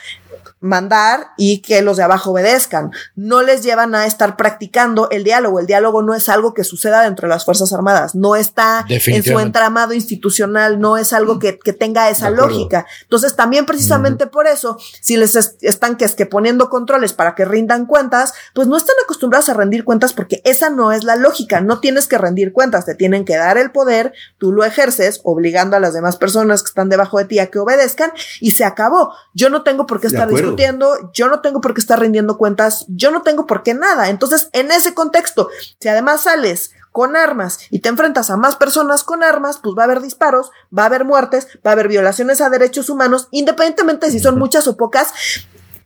mandar 0.66 1.28
y 1.38 1.62
que 1.62 1.82
los 1.82 1.98
de 1.98 2.04
abajo 2.04 2.32
obedezcan. 2.32 2.92
No 3.16 3.42
les 3.42 3.64
llevan 3.64 3.96
a 3.96 4.06
estar 4.06 4.36
practicando 4.36 5.10
el 5.12 5.24
diálogo. 5.24 5.60
El 5.60 5.68
diálogo 5.68 6.02
no 6.02 6.14
es 6.14 6.28
algo 6.28 6.54
que 6.54 6.64
suceda 6.64 7.04
dentro 7.04 7.28
de 7.28 7.34
las 7.34 7.46
Fuerzas 7.46 7.72
Armadas, 7.72 8.16
no 8.16 8.36
está 8.36 8.86
en 8.88 9.24
su 9.24 9.40
entramado 9.40 9.94
institucional, 9.94 10.80
no 10.80 10.98
es 10.98 11.14
algo 11.14 11.40
que, 11.40 11.54
tenga 11.76 12.10
esa 12.10 12.30
lógica. 12.30 12.86
Entonces, 13.04 13.36
también 13.36 13.66
precisamente 13.66 14.28
por 14.28 14.48
eso, 14.48 14.78
si 15.02 15.18
les 15.18 15.36
están 15.62 15.98
que 15.98 16.06
es 16.06 16.16
que 16.16 16.26
poniendo 16.26 16.70
controles 16.70 17.14
para 17.14 17.36
que 17.36 17.46
rindan 17.46 17.86
cuentas, 17.86 18.34
pues 18.54 18.68
no 18.68 18.78
están 18.78 18.96
acostumbrados 19.04 19.50
a 19.50 19.54
rendir 19.54 19.84
cuentas 19.84 20.14
porque 20.14 20.42
esa 20.46 20.70
no 20.70 20.92
es 20.92 21.04
la 21.04 21.16
lógica. 21.16 21.62
No 21.62 21.80
tienes 21.80 22.08
que 22.08 22.18
rendir 22.18 22.54
cuentas, 22.54 22.86
te 22.86 22.96
tienen 22.96 23.26
que 23.26 23.36
dar 23.36 23.58
el 23.58 23.72
poder, 23.72 24.14
tú 24.38 24.52
lo 24.52 24.64
ejerces, 24.64 25.22
obligando 25.24 25.76
a 25.76 25.80
las 25.80 25.94
demás 25.94 26.18
personas 26.18 26.64
que 26.64 26.70
están 26.70 26.90
debajo 26.90 27.18
de 27.20 27.26
ti 27.26 27.40
a 27.40 27.48
que 27.48 27.60
obedezcan 27.60 28.12
y 28.40 28.52
se 28.52 28.64
acabó. 28.64 29.14
Yo 29.34 29.50
no 29.50 29.64
tengo 29.64 29.86
por 29.86 30.00
qué 30.00 30.08
estar 30.08 30.30
discutiendo 30.30 30.55
yo 31.14 31.28
no 31.28 31.42
tengo 31.42 31.62
por 31.62 31.74
qué 31.74 31.82
estar 31.82 32.00
rindiendo 32.00 32.38
cuentas, 32.38 32.86
yo 32.88 33.12
no 33.12 33.22
tengo 33.22 33.46
por 33.46 33.64
qué 33.64 33.74
nada. 33.74 34.10
Entonces, 34.10 34.50
en 34.54 34.72
ese 34.72 34.94
contexto, 34.94 35.50
si 35.80 35.88
además 35.88 36.22
sales 36.22 36.72
con 36.92 37.18
armas 37.18 37.60
y 37.72 37.80
te 37.80 37.90
enfrentas 37.90 38.30
a 38.30 38.38
más 38.38 38.56
personas 38.56 39.04
con 39.04 39.22
armas, 39.22 39.60
pues 39.62 39.76
va 39.78 39.82
a 39.82 39.86
haber 39.86 40.02
disparos, 40.02 40.52
va 40.78 40.84
a 40.84 40.86
haber 40.86 41.04
muertes, 41.04 41.48
va 41.66 41.72
a 41.72 41.74
haber 41.74 41.90
violaciones 41.90 42.40
a 42.40 42.50
derechos 42.50 42.90
humanos, 42.90 43.28
independientemente 43.32 44.10
si 44.12 44.20
son 44.20 44.40
muchas 44.40 44.66
o 44.68 44.78
pocas, 44.78 45.14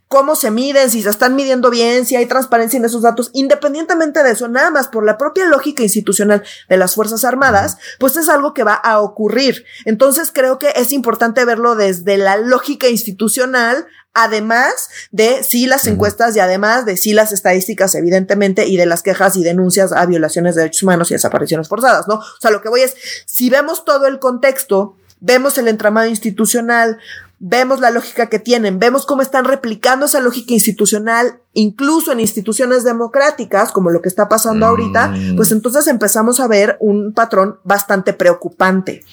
cómo 0.10 0.36
se 0.36 0.50
miden, 0.50 0.90
si 0.90 1.04
se 1.04 1.10
están 1.10 1.36
midiendo 1.36 1.70
bien, 1.70 2.06
si 2.06 2.16
hay 2.16 2.26
transparencia 2.26 2.78
en 2.78 2.86
esos 2.86 3.04
datos, 3.04 3.30
independientemente 3.34 4.24
de 4.24 4.32
eso, 4.32 4.48
nada 4.48 4.72
más 4.72 4.88
por 4.88 5.06
la 5.06 5.18
propia 5.18 5.46
lógica 5.46 5.84
institucional 5.84 6.44
de 6.68 6.78
las 6.78 6.96
Fuerzas 6.96 7.24
Armadas, 7.24 7.78
pues 8.00 8.18
es 8.18 8.28
algo 8.28 8.56
que 8.56 8.64
va 8.64 8.74
a 8.74 9.00
ocurrir. 9.00 9.66
Entonces 9.86 10.32
creo 10.34 10.58
que 10.58 10.74
es 10.76 10.92
importante 10.92 11.46
verlo 11.46 11.76
desde 11.76 12.18
la 12.18 12.38
lógica 12.38 12.88
institucional 12.88 13.88
además 14.24 14.90
de 15.12 15.44
sí 15.44 15.68
las 15.68 15.88
encuestas 15.88 16.36
y 16.36 16.40
además 16.40 16.86
de 16.86 16.98
sí 16.98 17.14
las 17.14 17.32
estadísticas, 17.32 17.96
evidentemente, 17.96 18.68
y 18.68 18.78
de 18.78 18.86
las 18.86 19.04
quejas 19.04 19.36
y 19.38 19.44
denuncias 19.44 19.92
a 19.92 20.06
violaciones 20.06 20.56
de 20.56 20.62
derechos 20.62 20.84
humanos 20.84 21.12
y 21.12 21.16
desapariciones 21.16 21.68
forzadas, 21.68 22.08
¿no? 22.08 22.16
O 22.16 22.42
sea, 22.42 22.52
lo 22.52 22.62
que 22.62 22.70
voy 22.70 22.82
es, 22.82 22.96
si 23.26 23.50
vemos 23.50 23.86
todo 23.86 24.08
el 24.08 24.20
contexto, 24.20 24.96
vemos 25.20 25.58
el 25.58 25.68
entramado 25.68 26.08
institucional, 26.08 27.00
vemos 27.40 27.80
la 27.80 27.90
lógica 27.90 28.28
que 28.28 28.40
tienen, 28.40 28.80
vemos 28.80 29.06
cómo 29.06 29.22
están 29.22 29.46
replicando 29.46 30.06
esa 30.06 30.20
lógica 30.20 30.54
institucional, 30.54 31.40
incluso 31.54 32.12
en 32.12 32.20
instituciones 32.20 32.84
democráticas, 32.84 33.72
como 33.72 33.90
lo 33.90 34.02
que 34.02 34.10
está 34.10 34.28
pasando 34.28 34.66
ahorita, 34.66 35.08
mm. 35.08 35.36
pues 35.38 35.52
entonces 35.52 35.88
empezamos 35.88 36.40
a 36.40 36.48
ver 36.48 36.78
un 36.82 37.14
patrón 37.14 37.60
bastante 37.64 38.14
preocupante. 38.14 39.04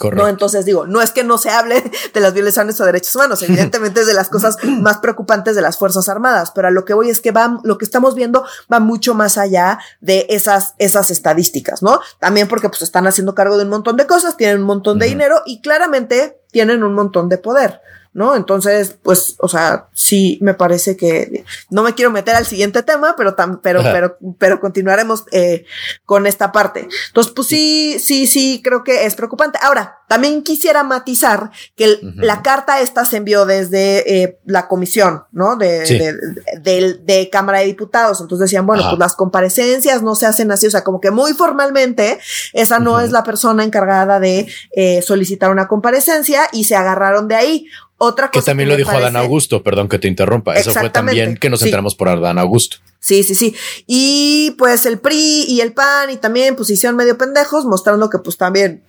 No, 0.00 0.28
entonces 0.28 0.64
digo, 0.64 0.86
no 0.86 1.02
es 1.02 1.10
que 1.10 1.24
no 1.24 1.38
se 1.38 1.50
hable 1.50 1.82
de 2.14 2.20
las 2.20 2.32
violaciones 2.32 2.80
a 2.80 2.86
derechos 2.86 3.16
humanos, 3.16 3.42
evidentemente 3.42 4.00
es 4.00 4.06
de 4.06 4.14
las 4.14 4.28
cosas 4.28 4.56
más 4.80 4.98
preocupantes 4.98 5.56
de 5.56 5.62
las 5.62 5.76
Fuerzas 5.76 6.08
Armadas, 6.08 6.52
pero 6.54 6.68
a 6.68 6.70
lo 6.70 6.84
que 6.84 6.94
voy 6.94 7.10
es 7.10 7.20
que 7.20 7.32
va, 7.32 7.58
lo 7.64 7.78
que 7.78 7.84
estamos 7.84 8.14
viendo 8.14 8.44
va 8.72 8.78
mucho 8.78 9.14
más 9.14 9.38
allá 9.38 9.78
de 10.00 10.26
esas, 10.30 10.74
esas 10.78 11.10
estadísticas, 11.10 11.82
¿no? 11.82 12.00
También 12.20 12.46
porque 12.46 12.68
pues 12.68 12.82
están 12.82 13.06
haciendo 13.06 13.34
cargo 13.34 13.56
de 13.56 13.64
un 13.64 13.70
montón 13.70 13.96
de 13.96 14.06
cosas, 14.06 14.36
tienen 14.36 14.60
un 14.60 14.66
montón 14.66 14.98
de 14.98 15.06
dinero 15.06 15.42
y 15.44 15.60
claramente 15.60 16.40
tienen 16.52 16.84
un 16.84 16.94
montón 16.94 17.28
de 17.28 17.38
poder. 17.38 17.80
¿No? 18.18 18.36
Entonces, 18.36 18.98
pues, 19.02 19.36
o 19.38 19.48
sea, 19.48 19.88
sí 19.94 20.38
me 20.42 20.52
parece 20.52 20.96
que 20.96 21.44
no 21.70 21.82
me 21.82 21.94
quiero 21.94 22.10
meter 22.10 22.34
al 22.34 22.44
siguiente 22.44 22.82
tema, 22.82 23.14
pero 23.16 23.34
pero, 23.62 23.80
pero, 23.82 24.18
pero 24.38 24.60
continuaremos 24.60 25.24
eh, 25.32 25.64
con 26.04 26.26
esta 26.26 26.52
parte. 26.52 26.88
Entonces, 27.06 27.32
pues 27.34 27.46
sí, 27.46 27.98
sí, 28.00 28.26
sí, 28.26 28.60
creo 28.62 28.82
que 28.82 29.06
es 29.06 29.14
preocupante. 29.14 29.58
Ahora, 29.62 29.97
también 30.08 30.42
quisiera 30.42 30.82
matizar 30.82 31.50
que 31.76 31.98
la 32.16 32.42
carta 32.42 32.80
esta 32.80 33.04
se 33.04 33.18
envió 33.18 33.44
desde 33.44 34.22
eh, 34.22 34.38
la 34.46 34.66
comisión, 34.66 35.24
¿no? 35.32 35.56
De, 35.56 36.16
de, 36.60 37.28
Cámara 37.30 37.60
de 37.60 37.66
Diputados. 37.66 38.20
Entonces 38.20 38.46
decían, 38.46 38.66
bueno, 38.66 38.84
pues 38.88 38.98
las 38.98 39.14
comparecencias 39.14 40.02
no 40.02 40.14
se 40.14 40.26
hacen 40.26 40.50
así, 40.50 40.66
o 40.66 40.70
sea, 40.70 40.82
como 40.82 41.00
que 41.00 41.10
muy 41.10 41.34
formalmente, 41.34 42.18
esa 42.54 42.78
no 42.78 43.00
es 43.00 43.12
la 43.12 43.22
persona 43.22 43.64
encargada 43.64 44.18
de 44.18 44.48
eh, 44.72 45.02
solicitar 45.02 45.50
una 45.50 45.68
comparecencia 45.68 46.48
y 46.52 46.64
se 46.64 46.74
agarraron 46.74 47.28
de 47.28 47.34
ahí. 47.36 47.66
Otra 48.00 48.30
cosa. 48.30 48.40
Que 48.40 48.46
también 48.46 48.68
lo 48.68 48.76
dijo 48.76 48.90
Adán 48.90 49.16
Augusto, 49.16 49.62
perdón 49.62 49.88
que 49.88 49.98
te 49.98 50.06
interrumpa. 50.06 50.54
Eso 50.54 50.72
fue 50.72 50.88
también 50.88 51.36
que 51.36 51.50
nos 51.50 51.60
entramos 51.62 51.96
por 51.96 52.08
Adán 52.08 52.38
Augusto. 52.38 52.78
Sí, 53.00 53.24
sí, 53.24 53.34
sí. 53.34 53.54
Y 53.86 54.54
pues 54.56 54.86
el 54.86 55.00
PRI 55.00 55.44
y 55.48 55.60
el 55.60 55.72
PAN 55.72 56.10
y 56.10 56.16
también 56.16 56.56
pues 56.56 56.70
hicieron 56.70 56.96
medio 56.96 57.18
pendejos, 57.18 57.64
mostrando 57.64 58.08
que 58.08 58.18
pues 58.18 58.36
también 58.36 58.84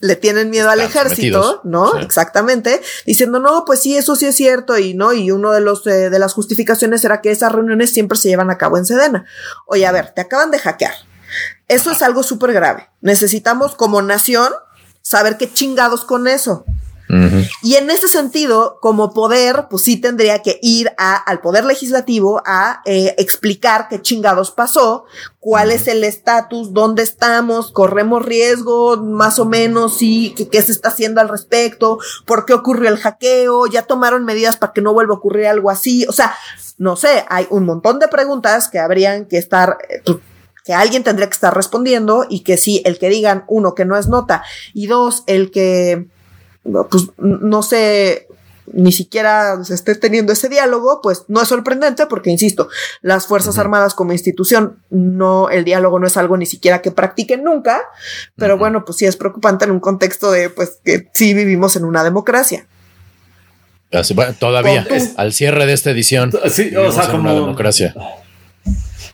le 0.00 0.16
tienen 0.16 0.50
miedo 0.50 0.70
al 0.70 0.80
ejército, 0.80 1.60
¿no? 1.64 1.98
Exactamente, 1.98 2.80
diciendo, 3.06 3.38
no, 3.38 3.64
pues 3.64 3.80
sí, 3.80 3.96
eso 3.96 4.16
sí 4.16 4.26
es 4.26 4.36
cierto, 4.36 4.78
y 4.78 4.94
no, 4.94 5.12
y 5.12 5.30
uno 5.30 5.52
de 5.52 5.60
los 5.60 5.86
eh, 5.86 6.10
de 6.10 6.18
las 6.18 6.34
justificaciones 6.34 7.04
era 7.04 7.20
que 7.20 7.30
esas 7.30 7.52
reuniones 7.52 7.92
siempre 7.92 8.18
se 8.18 8.28
llevan 8.28 8.50
a 8.50 8.58
cabo 8.58 8.78
en 8.78 8.86
Sedena. 8.86 9.24
Oye, 9.66 9.86
a 9.86 9.92
ver, 9.92 10.12
te 10.14 10.20
acaban 10.20 10.50
de 10.50 10.58
hackear. 10.58 10.94
Eso 11.68 11.90
es 11.90 12.02
algo 12.02 12.22
súper 12.22 12.52
grave. 12.52 12.88
Necesitamos 13.00 13.74
como 13.74 14.02
nación 14.02 14.52
saber 15.02 15.36
qué 15.36 15.52
chingados 15.52 16.04
con 16.04 16.28
eso. 16.28 16.64
Y 17.62 17.74
en 17.74 17.90
ese 17.90 18.08
sentido, 18.08 18.78
como 18.80 19.12
poder, 19.12 19.66
pues 19.70 19.82
sí 19.82 19.96
tendría 19.96 20.42
que 20.42 20.58
ir 20.62 20.92
a, 20.98 21.16
al 21.16 21.40
poder 21.40 21.64
legislativo 21.64 22.42
a 22.46 22.82
eh, 22.84 23.14
explicar 23.18 23.88
qué 23.88 24.00
chingados 24.02 24.50
pasó, 24.50 25.04
cuál 25.40 25.70
es 25.70 25.86
el 25.88 26.04
estatus, 26.04 26.72
dónde 26.72 27.02
estamos, 27.02 27.72
corremos 27.72 28.24
riesgo, 28.24 28.96
más 28.96 29.38
o 29.38 29.44
menos, 29.44 29.98
sí, 29.98 30.34
qué 30.50 30.62
se 30.62 30.72
está 30.72 30.88
haciendo 30.88 31.20
al 31.20 31.28
respecto, 31.28 31.98
por 32.24 32.46
qué 32.46 32.54
ocurrió 32.54 32.88
el 32.88 32.98
hackeo, 32.98 33.66
ya 33.66 33.82
tomaron 33.82 34.24
medidas 34.24 34.56
para 34.56 34.72
que 34.72 34.82
no 34.82 34.92
vuelva 34.92 35.14
a 35.14 35.18
ocurrir 35.18 35.46
algo 35.46 35.70
así. 35.70 36.06
O 36.08 36.12
sea, 36.12 36.34
no 36.78 36.96
sé, 36.96 37.24
hay 37.28 37.46
un 37.50 37.64
montón 37.64 37.98
de 37.98 38.08
preguntas 38.08 38.68
que 38.68 38.78
habrían 38.78 39.26
que 39.26 39.38
estar, 39.38 39.78
eh, 39.88 40.02
pues, 40.04 40.18
que 40.64 40.74
alguien 40.74 41.04
tendría 41.04 41.28
que 41.28 41.34
estar 41.34 41.54
respondiendo 41.54 42.26
y 42.28 42.40
que 42.40 42.56
sí, 42.56 42.82
el 42.84 42.98
que 42.98 43.08
digan, 43.08 43.44
uno, 43.46 43.74
que 43.74 43.84
no 43.84 43.96
es 43.96 44.08
nota, 44.08 44.42
y 44.74 44.88
dos, 44.88 45.22
el 45.28 45.52
que, 45.52 46.08
pues, 46.90 47.08
no 47.18 47.62
sé, 47.62 48.26
ni 48.72 48.92
siquiera 48.92 49.62
se 49.64 49.74
esté 49.74 49.94
teniendo 49.94 50.32
ese 50.32 50.48
diálogo, 50.48 51.00
pues 51.02 51.24
no 51.28 51.42
es 51.42 51.48
sorprendente 51.48 52.06
porque, 52.06 52.30
insisto, 52.30 52.68
las 53.00 53.26
Fuerzas 53.26 53.58
Armadas 53.58 53.94
como 53.94 54.12
institución, 54.12 54.78
no, 54.90 55.50
el 55.50 55.64
diálogo 55.64 55.98
no 55.98 56.06
es 56.06 56.16
algo 56.16 56.36
ni 56.36 56.46
siquiera 56.46 56.82
que 56.82 56.90
practiquen 56.90 57.44
nunca, 57.44 57.82
pero 58.36 58.58
bueno, 58.58 58.84
pues 58.84 58.98
sí 58.98 59.06
es 59.06 59.16
preocupante 59.16 59.64
en 59.64 59.70
un 59.70 59.80
contexto 59.80 60.30
de, 60.30 60.50
pues, 60.50 60.80
que 60.84 61.08
sí 61.12 61.34
vivimos 61.34 61.76
en 61.76 61.84
una 61.84 62.02
democracia. 62.02 62.66
todavía, 64.38 64.86
al 65.16 65.32
cierre 65.32 65.66
de 65.66 65.72
esta 65.72 65.90
edición. 65.90 66.32
Sí, 66.50 66.74
o 66.76 66.90
sea, 66.90 67.10
como... 67.10 67.32
democracia. 67.32 67.94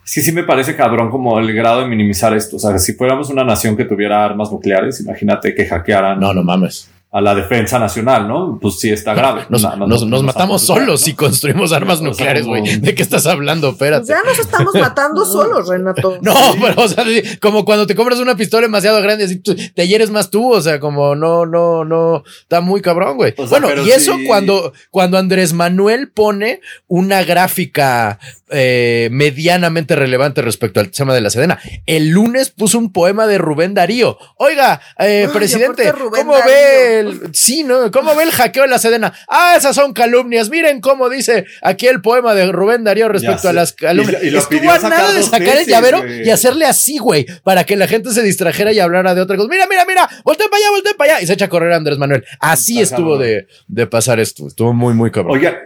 Sí, 0.04 0.20
sí 0.20 0.32
me 0.32 0.42
parece 0.42 0.74
cabrón 0.74 1.10
como 1.10 1.38
el 1.38 1.54
grado 1.54 1.82
de 1.82 1.86
minimizar 1.86 2.34
esto. 2.34 2.56
O 2.56 2.58
sea, 2.58 2.76
si 2.78 2.94
fuéramos 2.94 3.30
una 3.30 3.44
nación 3.44 3.76
que 3.76 3.84
tuviera 3.84 4.24
armas 4.24 4.50
nucleares, 4.50 5.00
imagínate 5.00 5.54
que 5.54 5.66
hackearan. 5.66 6.18
No, 6.18 6.34
no 6.34 6.42
mames 6.42 6.90
a 7.14 7.20
la 7.20 7.34
defensa 7.34 7.78
nacional, 7.78 8.26
¿no? 8.26 8.58
Pues 8.58 8.80
sí 8.80 8.90
está 8.90 9.12
grave. 9.12 9.42
Nos, 9.50 10.22
matamos 10.22 10.62
solos 10.62 11.02
si 11.02 11.12
construimos 11.12 11.70
armas 11.72 12.00
nucleares, 12.00 12.46
güey. 12.46 12.78
¿De 12.78 12.94
qué 12.94 13.02
estás 13.02 13.26
hablando? 13.26 13.68
Espérate. 13.68 14.06
ya 14.06 14.22
nos 14.24 14.38
estamos 14.38 14.74
matando 14.74 15.24
solos, 15.26 15.68
Renato. 15.68 16.18
No, 16.22 16.34
pero 16.60 16.82
o 16.82 16.88
sea, 16.88 17.04
como 17.40 17.64
cuando 17.64 17.86
te 17.86 17.94
compras 17.94 18.18
una 18.18 18.36
pistola 18.36 18.62
demasiado 18.62 19.02
grande, 19.02 19.24
así 19.24 19.38
te 19.40 19.86
hieres 19.86 20.10
más 20.10 20.30
tú, 20.30 20.52
o 20.52 20.60
sea, 20.62 20.80
como 20.80 21.14
no, 21.14 21.44
no, 21.44 21.84
no, 21.84 22.22
está 22.40 22.60
muy 22.60 22.80
cabrón, 22.80 23.16
güey. 23.16 23.34
bueno, 23.50 23.68
y 23.84 23.90
eso 23.90 24.16
cuando, 24.26 24.72
cuando 24.90 25.18
Andrés 25.18 25.52
Manuel 25.52 26.10
pone 26.10 26.60
una 26.86 27.24
gráfica 27.24 28.18
eh, 28.52 29.08
medianamente 29.10 29.96
relevante 29.96 30.42
respecto 30.42 30.80
al 30.80 30.90
tema 30.90 31.14
de 31.14 31.20
la 31.20 31.30
Sedena. 31.30 31.58
El 31.86 32.10
lunes 32.10 32.50
puso 32.50 32.78
un 32.78 32.92
poema 32.92 33.26
de 33.26 33.38
Rubén 33.38 33.74
Darío. 33.74 34.18
Oiga, 34.36 34.80
eh, 34.98 35.28
presidente, 35.32 35.92
¿cómo 35.92 36.34
ve 36.44 37.30
sí, 37.32 37.64
¿no? 37.64 37.90
¿Cómo 37.90 38.14
ve 38.14 38.24
el 38.24 38.30
hackeo 38.30 38.62
de 38.64 38.68
la 38.68 38.78
Sedena? 38.78 39.12
Ah, 39.28 39.54
esas 39.56 39.74
son 39.74 39.92
calumnias. 39.92 40.50
Miren 40.50 40.80
cómo 40.80 41.08
dice 41.08 41.46
aquí 41.62 41.86
el 41.86 42.00
poema 42.00 42.34
de 42.34 42.50
Rubén 42.52 42.84
Darío 42.84 43.08
respecto 43.08 43.48
a 43.48 43.52
las 43.52 43.72
calumnias. 43.72 44.22
Y, 44.22 44.36
Estuvo 44.36 44.70
a 44.70 44.78
nada 44.78 45.12
de 45.12 45.22
sacar 45.22 45.56
el 45.58 45.66
llavero 45.66 46.06
y 46.06 46.28
hacerle 46.30 46.66
así, 46.66 46.98
güey, 46.98 47.26
para 47.42 47.64
que 47.64 47.76
la 47.76 47.86
gente 47.86 48.10
se 48.12 48.22
distrajera 48.22 48.72
y 48.72 48.80
hablara 48.80 49.14
de 49.14 49.20
otra 49.20 49.36
cosa. 49.36 49.48
Mira, 49.48 49.66
mira, 49.66 49.84
mira, 49.86 50.08
voltea 50.24 50.48
para 50.48 50.58
allá, 50.58 50.70
voltea 50.70 50.92
para 50.94 51.12
allá. 51.14 51.22
Y 51.22 51.26
se 51.26 51.32
echa 51.34 51.46
a 51.46 51.48
correr 51.48 51.72
Andrés 51.72 51.98
Manuel. 51.98 52.24
Así 52.40 52.80
estuvo 52.80 53.18
de, 53.18 53.46
de, 53.68 53.86
pasar 53.86 54.20
esto. 54.20 54.46
Estuvo 54.46 54.72
muy, 54.72 54.94
muy 54.94 55.10
cabrón. 55.10 55.36
Oiga, 55.36 55.58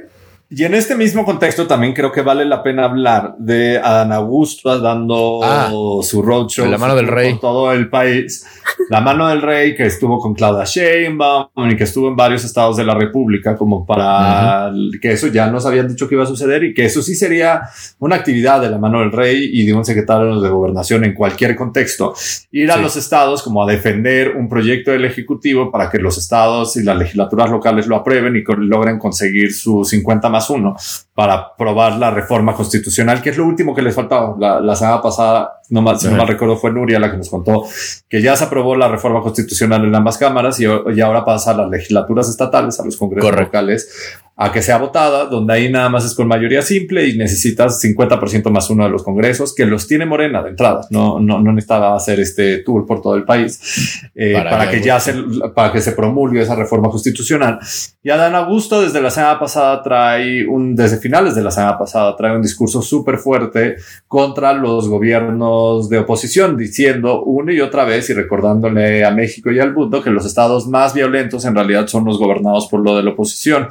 y 0.48 0.62
en 0.62 0.74
este 0.74 0.94
mismo 0.94 1.24
contexto 1.24 1.66
también 1.66 1.92
creo 1.92 2.12
que 2.12 2.22
vale 2.22 2.44
la 2.44 2.62
pena 2.62 2.85
hablar 2.85 3.35
de 3.38 3.78
Adán 3.78 4.12
Augusto 4.12 4.78
dando 4.78 5.40
ah, 5.42 5.68
su 6.02 6.22
roadshow. 6.22 6.66
La 6.66 6.78
mano 6.78 6.94
del 6.94 7.09
rey. 7.09 7.32
Por 7.32 7.40
todo 7.40 7.72
el 7.72 7.88
país. 7.88 8.46
La 8.88 9.00
mano 9.00 9.26
del 9.26 9.42
rey 9.42 9.74
que 9.74 9.87
estuvo 9.87 10.20
con 10.20 10.35
Claudia 10.35 10.64
Sheinbaum 10.64 11.48
y 11.70 11.76
que 11.76 11.82
estuvo 11.82 12.06
en 12.06 12.14
varios 12.14 12.44
estados 12.44 12.76
de 12.76 12.85
la 12.85 12.94
República 12.94 13.56
como 13.56 13.85
para 13.85 14.70
que 15.02 15.12
eso 15.12 15.26
ya 15.26 15.50
nos 15.50 15.66
habían 15.66 15.88
dicho 15.88 16.09
que 16.09 16.14
iba 16.14 16.22
a 16.22 16.28
suceder 16.28 16.62
y 16.62 16.74
que 16.74 16.85
eso 16.85 17.02
sí 17.02 17.16
sería 17.16 17.62
una 17.98 18.14
actividad 18.14 18.61
de 18.61 18.70
la 18.70 18.78
mano 18.78 19.00
del 19.00 19.11
rey 19.11 19.50
y 19.52 19.66
de 19.66 19.74
un 19.74 19.85
secretario 19.85 20.40
de 20.40 20.48
gobernación 20.48 21.04
en 21.04 21.14
cualquier 21.14 21.56
contexto. 21.56 22.14
Ir 22.52 22.70
a 22.70 22.76
los 22.76 22.96
estados 22.96 23.42
como 23.42 23.64
a 23.64 23.70
defender 23.70 24.37
un 24.37 24.48
proyecto 24.48 24.92
del 24.92 25.06
Ejecutivo 25.06 25.72
para 25.72 25.90
que 25.90 25.98
los 25.98 26.16
estados 26.18 26.76
y 26.76 26.85
las 26.85 26.96
legislaturas 26.96 27.50
locales 27.50 27.88
lo 27.88 27.96
aprueben 27.96 28.37
y 28.37 28.44
logren 28.59 29.00
conseguir 29.00 29.52
su 29.52 29.85
50 29.85 30.36
más 30.37 30.51
uno 30.51 30.77
para 31.16 31.33
aprobar 31.33 31.94
la 31.96 32.11
reforma 32.11 32.55
constitucional, 32.55 33.22
que 33.22 33.31
es 33.31 33.38
lo 33.38 33.46
último 33.46 33.74
que 33.74 33.81
les 33.81 33.94
faltaba. 33.94 34.37
La, 34.38 34.76
semana 34.76 35.00
pasada, 35.00 35.62
no 35.70 35.81
mal, 35.81 35.98
si 35.98 36.09
no 36.09 36.16
mal 36.16 36.29
recuerdo, 36.29 36.59
fue 36.59 36.70
Nuria 36.70 36.98
la 37.00 37.11
que 37.11 37.16
nos 37.16 37.31
contó 37.31 37.64
que 38.07 38.20
ya 38.20 38.37
se 38.37 38.44
aprobó 38.44 38.76
la 38.76 38.87
reforma 38.87 39.22
constitucional 39.22 39.83
en 39.87 39.94
ambas 39.94 40.18
cámaras 40.18 40.61
y, 40.61 40.64
y 40.64 41.00
ahora 41.00 41.24
pasa 41.24 41.52
a 41.52 41.55
las 41.55 41.70
legislaturas 41.70 42.29
estatales, 42.29 42.79
a 42.81 42.85
los 42.85 42.98
congresos 42.98 43.35
locales, 43.35 44.20
a 44.38 44.52
que 44.52 44.61
sea 44.61 44.76
votada, 44.76 45.24
donde 45.24 45.55
ahí 45.55 45.72
nada 45.72 45.88
más 45.88 46.05
es 46.05 46.14
con 46.14 46.29
mayoría 46.29 46.61
simple 46.61 47.09
y 47.09 47.16
necesitas 47.16 47.83
50% 47.83 48.50
más 48.50 48.68
uno 48.68 48.85
de 48.85 48.90
los 48.90 49.02
congresos, 49.02 49.55
que 49.55 49.64
los 49.64 49.88
tiene 49.88 50.05
Morena 50.05 50.42
de 50.42 50.50
entrada. 50.50 50.87
No, 50.90 51.18
no, 51.18 51.40
no 51.40 51.52
necesitaba 51.52 51.96
hacer 51.96 52.20
este 52.20 52.59
tour 52.59 52.85
por 52.85 53.00
todo 53.00 53.16
el 53.16 53.24
país 53.24 54.02
eh, 54.14 54.35
para, 54.35 54.70
que 54.70 54.83
ya 54.83 55.00
se, 55.00 55.14
para 55.55 55.72
que 55.72 55.81
se 55.81 55.92
promulgue 55.92 56.42
esa 56.42 56.55
reforma 56.55 56.90
constitucional. 56.90 57.59
Y 58.02 58.11
Adán 58.11 58.35
Augusto 58.35 58.83
desde 58.83 59.00
la 59.00 59.11
semana 59.11 59.38
pasada 59.38 59.83
trae 59.83 60.46
un, 60.46 60.76
desde 60.76 60.98
finales 61.06 61.36
de 61.36 61.42
la 61.42 61.52
semana 61.52 61.78
pasada, 61.78 62.16
trae 62.16 62.34
un 62.34 62.42
discurso 62.42 62.82
súper 62.82 63.18
fuerte 63.18 63.76
contra 64.08 64.52
los 64.52 64.88
gobiernos 64.88 65.88
de 65.88 65.98
oposición, 65.98 66.56
diciendo 66.56 67.22
una 67.22 67.52
y 67.52 67.60
otra 67.60 67.84
vez 67.84 68.10
y 68.10 68.14
recordándole 68.14 69.04
a 69.04 69.12
México 69.12 69.52
y 69.52 69.60
al 69.60 69.72
mundo 69.72 70.02
que 70.02 70.10
los 70.10 70.26
estados 70.26 70.66
más 70.66 70.94
violentos 70.94 71.44
en 71.44 71.54
realidad 71.54 71.86
son 71.86 72.04
los 72.04 72.18
gobernados 72.18 72.66
por 72.66 72.80
lo 72.80 72.96
de 72.96 73.04
la 73.04 73.10
oposición 73.10 73.68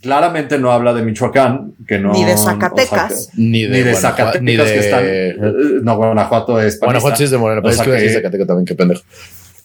Claramente 0.00 0.58
no 0.58 0.70
habla 0.70 0.92
de 0.92 1.02
Michoacán, 1.02 1.74
que 1.86 1.98
no. 1.98 2.12
Ni 2.12 2.24
de 2.24 2.36
Zacatecas. 2.36 3.30
ni 3.34 3.64
de, 3.64 3.94
Zacatecas 3.94 4.42
ni 4.42 4.56
de, 4.56 4.64
que 4.64 4.78
están. 4.78 5.02
Eh, 5.04 5.34
no, 5.82 5.96
Guanajuato 5.96 6.60
es. 6.60 6.78
Guanajuato 6.78 7.16
sí 7.16 7.24
es 7.24 7.30
de 7.30 7.38
Morena, 7.38 7.62
pero 7.62 7.74
es 7.74 7.80
que, 7.80 8.10
Zacatecas 8.10 8.46
también, 8.46 8.66
qué 8.66 8.74
pendejo. 8.74 9.02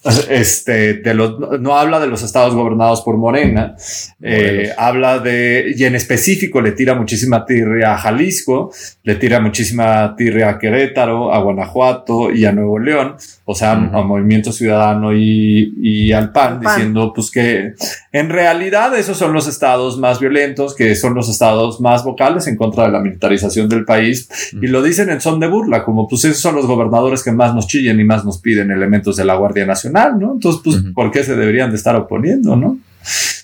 Este, 0.28 0.94
de 0.94 1.14
los, 1.14 1.60
no 1.60 1.76
habla 1.76 2.00
de 2.00 2.08
los 2.08 2.22
estados 2.22 2.54
gobernados 2.54 3.02
por 3.02 3.16
Morena, 3.18 3.76
eh, 4.20 4.72
habla 4.76 5.20
de, 5.20 5.72
y 5.76 5.84
en 5.84 5.94
específico 5.94 6.60
le 6.60 6.72
tira 6.72 6.94
muchísima 6.94 7.44
tirria 7.44 7.94
a 7.94 7.98
Jalisco, 7.98 8.72
le 9.04 9.14
tira 9.14 9.40
muchísima 9.40 10.14
tirria 10.16 10.50
a 10.50 10.58
Querétaro, 10.58 11.32
a 11.32 11.38
Guanajuato 11.38 12.32
y 12.32 12.44
a 12.44 12.52
Nuevo 12.52 12.80
León, 12.80 13.14
o 13.44 13.54
sea, 13.54 13.72
a 13.72 14.02
Movimiento 14.02 14.50
Ciudadano 14.50 15.14
y, 15.14 15.72
y 15.80 16.12
al 16.12 16.32
PAN, 16.32 16.58
diciendo 16.60 17.12
pues 17.14 17.30
que 17.30 17.74
en 18.10 18.28
realidad 18.28 18.96
esos 18.98 19.16
son 19.16 19.32
los 19.32 19.46
estados 19.46 19.98
más 19.98 20.18
violentos, 20.18 20.74
que 20.74 20.96
son 20.96 21.14
los 21.14 21.28
estados 21.28 21.80
más 21.80 22.02
vocales 22.02 22.48
en 22.48 22.56
contra 22.56 22.86
de 22.86 22.92
la 22.92 23.00
militarización 23.00 23.68
del 23.68 23.84
país, 23.84 24.28
y 24.60 24.66
lo 24.66 24.82
dicen 24.82 25.10
en 25.10 25.20
son 25.20 25.38
de 25.38 25.46
burla, 25.46 25.84
como 25.84 26.08
pues 26.08 26.24
esos 26.24 26.40
son 26.40 26.56
los 26.56 26.66
gobernadores 26.66 27.22
que 27.22 27.30
más 27.30 27.54
nos 27.54 27.68
chillen 27.68 28.00
y 28.00 28.04
más 28.04 28.24
nos 28.24 28.40
piden 28.40 28.72
elementos 28.72 29.16
de 29.16 29.24
la 29.24 29.36
Guardia 29.36 29.64
Nacional 29.64 29.91
¿no? 29.92 30.32
Entonces, 30.32 30.60
pues, 30.64 30.76
¿por 30.94 31.10
qué 31.10 31.24
se 31.24 31.36
deberían 31.36 31.70
de 31.70 31.76
estar 31.76 31.96
oponiendo, 31.96 32.56
no? 32.56 32.78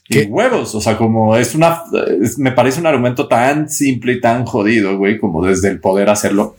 ¿Qué? 0.08 0.22
huevos, 0.22 0.74
o 0.74 0.80
sea, 0.80 0.96
como 0.96 1.36
es 1.36 1.54
una, 1.54 1.82
me 2.38 2.52
parece 2.52 2.80
un 2.80 2.86
argumento 2.86 3.28
tan 3.28 3.68
simple 3.68 4.14
y 4.14 4.20
tan 4.20 4.46
jodido, 4.46 4.96
güey, 4.96 5.18
como 5.18 5.44
desde 5.44 5.68
el 5.68 5.80
poder 5.80 6.08
hacerlo. 6.08 6.56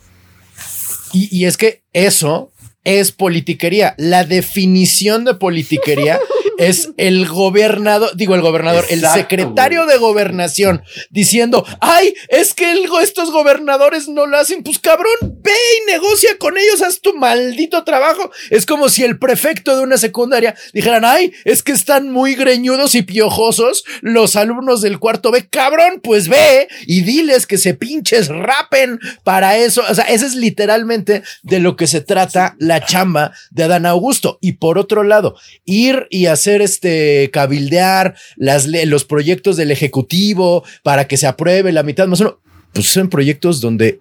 Y, 1.12 1.36
y 1.36 1.46
es 1.46 1.56
que 1.56 1.82
eso 1.92 2.52
es 2.84 3.10
politiquería. 3.10 3.94
La 3.98 4.24
definición 4.24 5.24
de 5.24 5.34
politiquería 5.34 6.20
es 6.58 6.90
el 6.96 7.26
gobernador, 7.26 8.10
digo 8.14 8.34
el 8.34 8.42
gobernador, 8.42 8.84
el 8.90 9.00
secretario 9.00 9.86
de 9.86 9.98
gobernación 9.98 10.82
diciendo, 11.10 11.64
ay, 11.80 12.14
es 12.28 12.54
que 12.54 12.70
estos 13.02 13.30
gobernadores 13.30 14.08
no 14.08 14.26
lo 14.26 14.36
hacen, 14.36 14.62
pues 14.62 14.78
cabrón, 14.78 15.14
ve 15.22 15.52
y 15.52 15.90
negocia 15.90 16.36
con 16.38 16.56
ellos, 16.58 16.82
haz 16.82 17.00
tu 17.00 17.14
maldito 17.14 17.84
trabajo. 17.84 18.30
Es 18.50 18.66
como 18.66 18.88
si 18.88 19.04
el 19.04 19.18
prefecto 19.18 19.76
de 19.76 19.82
una 19.82 19.96
secundaria 19.96 20.54
dijeran, 20.72 21.04
ay, 21.04 21.32
es 21.44 21.62
que 21.62 21.72
están 21.72 22.10
muy 22.10 22.34
greñudos 22.34 22.94
y 22.94 23.02
piojosos 23.02 23.84
los 24.00 24.36
alumnos 24.36 24.80
del 24.80 24.98
cuarto 24.98 25.30
B, 25.30 25.48
cabrón, 25.48 26.00
pues 26.02 26.28
ve 26.28 26.68
y 26.86 27.02
diles 27.02 27.46
que 27.46 27.58
se 27.58 27.74
pinches 27.74 28.28
rapen 28.28 28.98
para 29.24 29.56
eso. 29.56 29.82
O 29.88 29.94
sea, 29.94 30.04
ese 30.04 30.26
es 30.26 30.34
literalmente 30.34 31.22
de 31.42 31.58
lo 31.58 31.76
que 31.76 31.86
se 31.86 32.00
trata 32.00 32.56
la 32.58 32.84
chamba 32.84 33.32
de 33.50 33.64
Adán 33.64 33.86
Augusto. 33.86 34.38
Y 34.40 34.52
por 34.52 34.78
otro 34.78 35.02
lado, 35.02 35.36
ir 35.64 36.06
y 36.10 36.26
hacer 36.30 36.62
este 36.62 37.30
cabildear 37.32 38.14
los 38.36 39.04
proyectos 39.04 39.56
del 39.56 39.70
Ejecutivo 39.70 40.64
para 40.82 41.06
que 41.06 41.16
se 41.16 41.26
apruebe 41.26 41.72
la 41.72 41.82
mitad 41.82 42.06
más 42.06 42.20
uno. 42.20 42.40
Pues 42.72 42.86
son 42.86 43.08
proyectos 43.08 43.60
donde 43.60 44.00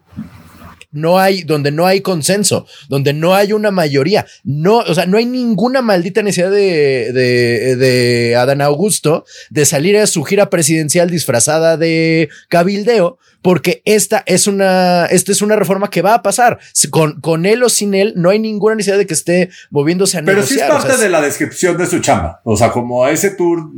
no 0.91 1.19
hay, 1.19 1.43
donde 1.43 1.71
no 1.71 1.85
hay 1.85 2.01
consenso, 2.01 2.65
donde 2.87 3.13
no 3.13 3.35
hay 3.35 3.53
una 3.53 3.71
mayoría. 3.71 4.25
No, 4.43 4.77
o 4.77 4.93
sea, 4.93 5.05
no 5.05 5.17
hay 5.17 5.25
ninguna 5.25 5.81
maldita 5.81 6.21
necesidad 6.21 6.51
de, 6.51 7.11
de, 7.13 7.75
de 7.75 8.35
Adán 8.35 8.61
Augusto 8.61 9.25
de 9.49 9.65
salir 9.65 9.97
a 9.97 10.07
su 10.07 10.23
gira 10.23 10.49
presidencial 10.49 11.09
disfrazada 11.09 11.77
de 11.77 12.29
cabildeo, 12.49 13.19
porque 13.41 13.81
esta 13.85 14.23
es 14.25 14.47
una, 14.47 15.05
esta 15.05 15.31
es 15.31 15.41
una 15.41 15.55
reforma 15.55 15.89
que 15.89 16.01
va 16.01 16.15
a 16.15 16.23
pasar. 16.23 16.59
Con, 16.89 17.21
con 17.21 17.45
él 17.45 17.63
o 17.63 17.69
sin 17.69 17.93
él, 17.93 18.13
no 18.15 18.29
hay 18.29 18.39
ninguna 18.39 18.75
necesidad 18.75 18.97
de 18.97 19.05
que 19.05 19.13
esté 19.13 19.49
moviéndose 19.69 20.17
a 20.17 20.23
Pero 20.23 20.43
sí 20.45 20.55
es 20.55 20.63
parte 20.63 20.97
de 20.97 21.09
la 21.09 21.21
descripción 21.21 21.77
de 21.77 21.85
su 21.85 21.99
chamba. 21.99 22.41
O 22.43 22.57
sea, 22.57 22.71
como 22.71 23.07
ese 23.07 23.31
tour 23.31 23.69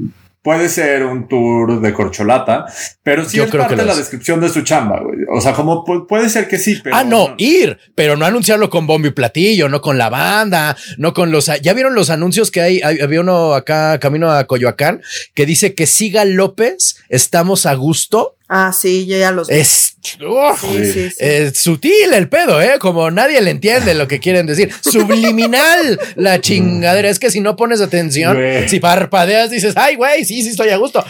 puede 0.44 0.70
ser 0.70 1.06
un 1.06 1.28
tour 1.28 1.82
de 1.82 1.94
corcholata, 1.94 2.66
pero 3.04 3.24
sí 3.26 3.38
Yo 3.38 3.44
es 3.46 3.52
creo 3.52 3.62
parte 3.64 3.76
que 3.76 3.82
de 3.82 3.86
la 3.86 3.92
es. 3.94 3.98
descripción 4.00 4.40
de 4.42 4.50
su 4.50 4.62
chamba, 4.62 5.00
güey. 5.02 5.20
O 5.32 5.40
sea, 5.42 5.54
como 5.54 5.86
pu- 5.86 6.08
puede 6.08 6.30
ser 6.30 6.48
que 6.48 6.58
sí, 6.58 6.80
pero. 6.84 6.96
ah, 6.96 7.04
no, 7.04 7.36
ir, 7.38 7.78
pero 7.96 8.18
no 8.18 8.26
anunciarlo 8.26 8.70
con 8.70 8.88
bombo 8.88 9.08
y 9.08 9.12
platillo, 9.12 9.70
no 9.70 9.82
con 9.82 9.98
la 9.98 10.10
banda, 10.10 10.76
no 10.98 11.14
con 11.14 11.32
los. 11.32 11.52
¿Ya 11.62 11.74
vieron 11.74 11.94
los 11.96 12.10
anuncios 12.10 12.50
que 12.52 12.62
hay? 12.62 12.82
Hay- 12.82 13.00
Había 13.02 13.22
uno 13.22 13.54
acá, 13.54 14.00
camino 14.00 14.32
a 14.32 14.46
Coyoacán, 14.46 15.02
que 15.36 15.46
dice 15.46 15.76
que 15.76 15.86
siga 15.86 16.26
López, 16.26 16.98
estamos 17.10 17.66
a 17.66 17.74
gusto. 17.76 18.36
Ah, 18.54 18.74
sí, 18.74 19.06
yo 19.06 19.18
ya 19.18 19.32
los 19.32 19.48
vi. 19.48 19.56
Es, 19.56 19.96
uf, 20.20 20.60
Sí, 20.62 20.86
sí, 20.92 21.10
sí. 21.10 21.16
es 21.20 21.58
sutil 21.58 22.12
el 22.14 22.28
pedo, 22.28 22.62
¿eh? 22.62 22.74
Como 22.80 23.10
nadie 23.10 23.40
le 23.40 23.50
entiende 23.50 23.94
lo 23.94 24.10
que 24.10 24.20
quieren 24.20 24.46
decir. 24.46 24.74
Subliminal 24.82 25.98
la 26.18 26.42
chingadera. 26.42 27.10
Es 27.10 27.18
que 27.18 27.32
si 27.32 27.40
no 27.40 27.56
pones 27.56 27.80
atención, 27.80 28.38
si 28.68 28.82
parpadeas, 28.82 29.52
dices, 29.52 29.74
ay, 29.78 29.96
güey, 29.96 30.26
sí, 30.26 30.44
sí, 30.44 30.50
estoy 30.50 30.68
a 30.68 30.76
gusto. 30.76 31.02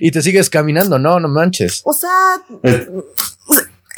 Y 0.00 0.10
te 0.10 0.20
sigues 0.20 0.50
caminando. 0.50 0.98
No, 0.98 1.20
no 1.20 1.28
manches. 1.28 1.80
O 1.84 1.92
sea, 1.92 2.42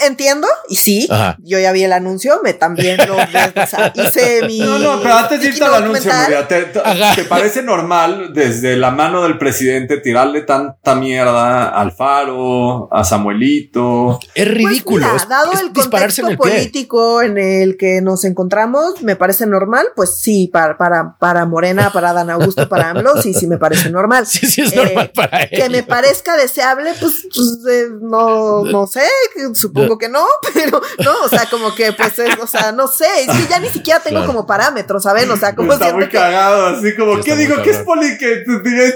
entiendo, 0.00 0.46
y 0.68 0.76
sí, 0.76 1.08
Ajá. 1.10 1.36
yo 1.40 1.58
ya 1.58 1.72
vi 1.72 1.84
el 1.84 1.92
anuncio, 1.92 2.40
me 2.42 2.52
también 2.54 2.98
lo 3.06 3.16
o 3.62 3.66
sea, 3.66 3.92
hice 3.94 4.42
mi. 4.46 4.58
No, 4.60 4.78
no, 4.78 5.00
pero 5.02 5.14
antes 5.14 5.40
de 5.40 5.48
irte 5.48 5.64
al 5.64 5.74
anuncio. 5.74 6.12
Nuria, 6.12 6.46
¿te, 6.48 6.62
te- 6.64 6.80
Ajá. 6.80 7.14
te 7.14 7.24
parece 7.24 7.62
normal 7.62 8.32
desde 8.34 8.76
la 8.76 8.90
mano 8.90 9.22
del 9.22 9.38
presidente 9.38 9.98
tirarle 9.98 10.42
tanta 10.42 10.94
mierda 10.94 11.68
al 11.68 11.92
Faro, 11.92 12.88
a 12.92 13.04
Samuelito? 13.04 14.18
Es 14.34 14.44
Pues 14.44 14.48
ridículo. 14.48 15.04
mira, 15.06 15.16
es- 15.16 15.28
dado 15.28 15.52
es 15.52 15.60
el 15.60 15.72
dispararse 15.72 16.20
en 16.22 16.26
contexto 16.36 16.48
el 16.48 16.56
político 16.58 17.22
en 17.22 17.38
el 17.38 17.76
que 17.76 18.00
nos 18.00 18.24
encontramos, 18.24 19.02
me 19.02 19.16
parece 19.16 19.46
normal, 19.46 19.86
pues 19.94 20.18
sí, 20.18 20.48
para, 20.52 20.76
para, 20.76 21.16
para 21.18 21.44
Morena, 21.46 21.90
para 21.92 22.12
Dan 22.12 22.30
Augusto, 22.30 22.68
para 22.68 22.90
AMLO, 22.90 23.20
sí, 23.22 23.34
sí 23.34 23.46
me 23.46 23.58
parece 23.58 23.90
normal. 23.90 24.26
Sí, 24.36 24.46
sí, 24.46 24.62
es 24.62 24.72
Eh, 24.72 24.76
normal 24.76 25.10
para 25.14 25.42
él. 25.42 25.50
Que 25.50 25.68
me 25.70 25.82
parezca 25.82 26.36
deseable, 26.36 26.92
pues, 27.00 27.26
pues, 27.34 27.58
eh, 27.70 27.86
no, 28.00 28.64
no 28.64 28.86
sé, 28.86 29.02
que 29.34 29.54
supongo 29.86 29.98
que 29.98 30.08
no, 30.08 30.26
pero 30.54 30.80
no, 31.04 31.14
o 31.24 31.28
sea, 31.28 31.46
como 31.50 31.74
que 31.74 31.92
pues 31.92 32.18
es, 32.18 32.38
o 32.40 32.46
sea, 32.46 32.72
no 32.72 32.86
sé, 32.88 33.06
es 33.22 33.26
que 33.28 33.46
ya 33.48 33.58
ni 33.58 33.68
siquiera 33.70 34.00
tengo 34.00 34.16
Claro. 34.18 34.26
como 34.32 34.46
parámetros, 34.46 35.02
¿saben? 35.02 35.30
O 35.30 35.36
sea, 35.36 35.54
como 35.54 35.72
Está 35.72 35.92
muy 35.92 36.08
que 36.08 36.16
cagado, 36.16 36.66
así 36.66 36.94
como, 36.96 37.16
Sí, 37.16 37.22
¿qué 37.24 37.36
digo? 37.36 37.62
¿Qué 37.62 37.70
es 37.70 37.78
poli? 37.78 38.16
que- 38.18 38.44
es 38.86 38.94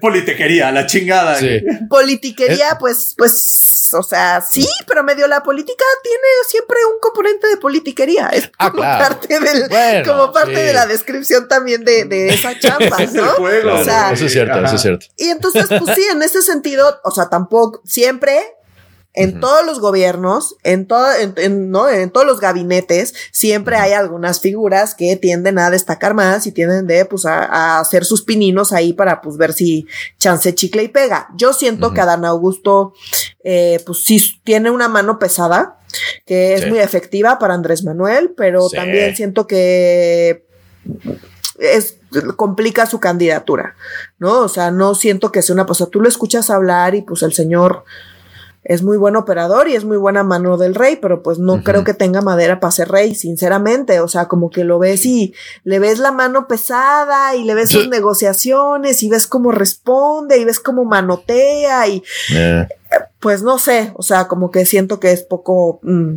Politequería, 0.00 0.70
la 0.72 0.86
chingada. 0.86 1.36
Sí. 1.38 1.60
politiquería, 1.88 2.76
pues, 2.78 3.14
pues, 3.16 3.90
o 3.94 4.02
sea, 4.02 4.40
sí, 4.40 4.68
pero 4.86 5.02
medio 5.04 5.26
la 5.28 5.42
política 5.42 5.84
tiene 6.02 6.18
siempre 6.48 6.76
un 6.92 6.98
componente 7.00 7.46
de 7.48 7.56
politiquería. 7.56 8.28
Es 8.28 8.50
Ah, 8.58 8.70
como 8.70 8.82
claro. 8.82 9.04
parte 9.18 9.40
del, 9.40 9.68
Bueno, 9.68 10.12
como 10.12 10.32
parte 10.32 10.56
sí. 10.56 10.62
de 10.62 10.72
la 10.72 10.86
descripción 10.86 11.48
también 11.48 11.84
de, 11.84 12.04
de 12.04 12.34
esa 12.34 12.58
chamba, 12.58 12.96
Es 12.98 13.14
el 13.14 13.20
¿no? 13.22 13.30
juego. 13.34 13.62
Claro, 13.62 13.80
O 13.80 13.84
sea, 13.84 14.12
eso 14.12 14.26
es 14.26 14.32
cierto, 14.32 14.54
Ajá. 14.58 14.66
eso 14.66 14.76
es 14.76 14.82
cierto. 14.82 15.06
Y 15.16 15.28
entonces, 15.30 15.66
pues 15.68 15.94
sí, 15.96 16.04
en 16.10 16.22
ese 16.22 16.42
sentido, 16.42 17.00
o 17.04 17.10
sea, 17.10 17.28
tampoco, 17.28 17.80
siempre, 17.84 18.40
en 19.16 19.38
todos 19.40 19.64
los 19.64 19.78
gobiernos, 19.80 20.56
en 20.64 20.86
todo, 20.86 21.06
en, 21.14 21.34
en- 21.36 21.70
¿no? 21.70 21.88
en 21.88 22.10
todos 22.10 22.26
los 22.26 22.40
gabinetes, 22.40 23.14
siempre 23.30 23.76
hay 23.76 23.92
algunas 23.92 24.40
figuras 24.40 24.94
que 24.96 25.16
tienden 25.16 25.58
a 25.60 25.70
destacar 25.70 26.14
más 26.14 26.46
y 26.48 26.52
tienden 26.52 26.86
de, 26.88 27.04
pues, 27.04 27.24
a, 27.24 27.44
a 27.44 27.78
hacer 27.80 28.04
sus 28.04 28.22
pininos 28.24 28.72
ahí 28.72 28.92
para, 28.92 29.20
pues, 29.20 29.36
ver 29.36 29.52
si 29.52 29.86
chance 30.18 30.52
chicle 30.54 30.82
y 30.82 30.88
pega. 30.88 31.28
Yo 31.36 31.52
siento 31.52 31.86
Ujú. 31.86 31.94
que 31.94 32.00
Adán 32.00 32.24
Augusto, 32.24 32.92
eh, 33.44 33.80
pues 33.86 34.04
sí, 34.04 34.20
tiene 34.42 34.70
una 34.70 34.88
mano 34.88 35.18
pesada, 35.20 35.78
que 36.26 36.54
es 36.54 36.66
muy 36.68 36.80
efectiva 36.80 37.38
para 37.38 37.54
Andrés 37.54 37.84
Manuel, 37.84 38.34
pero 38.36 38.68
Sí. 38.68 38.74
también 38.76 39.14
siento 39.14 39.46
que 39.46 40.44
es 41.60 41.98
complica 42.36 42.86
su 42.86 42.98
candidatura, 43.00 43.76
¿no? 44.18 44.40
O 44.40 44.48
sea, 44.48 44.70
no 44.72 44.94
siento 44.94 45.30
que 45.30 45.40
sea 45.42 45.54
una 45.54 45.66
cosa. 45.66 45.86
Tú 45.86 46.00
lo 46.00 46.08
escuchas 46.08 46.50
hablar 46.50 46.94
y 46.96 47.02
pues 47.02 47.22
el 47.22 47.32
señor 47.32 47.84
es 48.64 48.82
muy 48.82 48.96
buen 48.96 49.14
operador 49.16 49.68
y 49.68 49.74
es 49.74 49.84
muy 49.84 49.98
buena 49.98 50.22
mano 50.22 50.56
del 50.56 50.74
rey, 50.74 50.96
pero 50.96 51.22
pues 51.22 51.38
no 51.38 51.62
creo 51.62 51.84
que 51.84 51.92
tenga 51.94 52.22
madera 52.22 52.60
para 52.60 52.70
ser 52.70 52.88
rey, 52.88 53.14
sinceramente. 53.14 54.00
O 54.00 54.08
sea, 54.08 54.26
como 54.26 54.50
que 54.50 54.64
lo 54.64 54.78
ves 54.78 55.04
y 55.04 55.34
le 55.64 55.78
ves 55.78 55.98
la 55.98 56.12
mano 56.12 56.48
pesada 56.48 57.36
y 57.36 57.44
le 57.44 57.54
ves 57.54 57.70
sus 57.70 57.88
negociaciones 57.88 59.02
y 59.02 59.08
ves 59.08 59.26
cómo 59.26 59.52
responde 59.52 60.38
y 60.38 60.44
ves 60.44 60.60
cómo 60.60 60.84
manotea 60.84 61.88
y 61.88 62.02
Eh, 62.34 62.66
pues 63.20 63.42
no 63.42 63.58
sé, 63.58 63.92
o 63.96 64.02
sea, 64.02 64.28
como 64.28 64.50
que 64.50 64.64
siento 64.66 65.00
que 65.00 65.12
es 65.12 65.22
poco. 65.22 65.80
mm, 65.82 66.16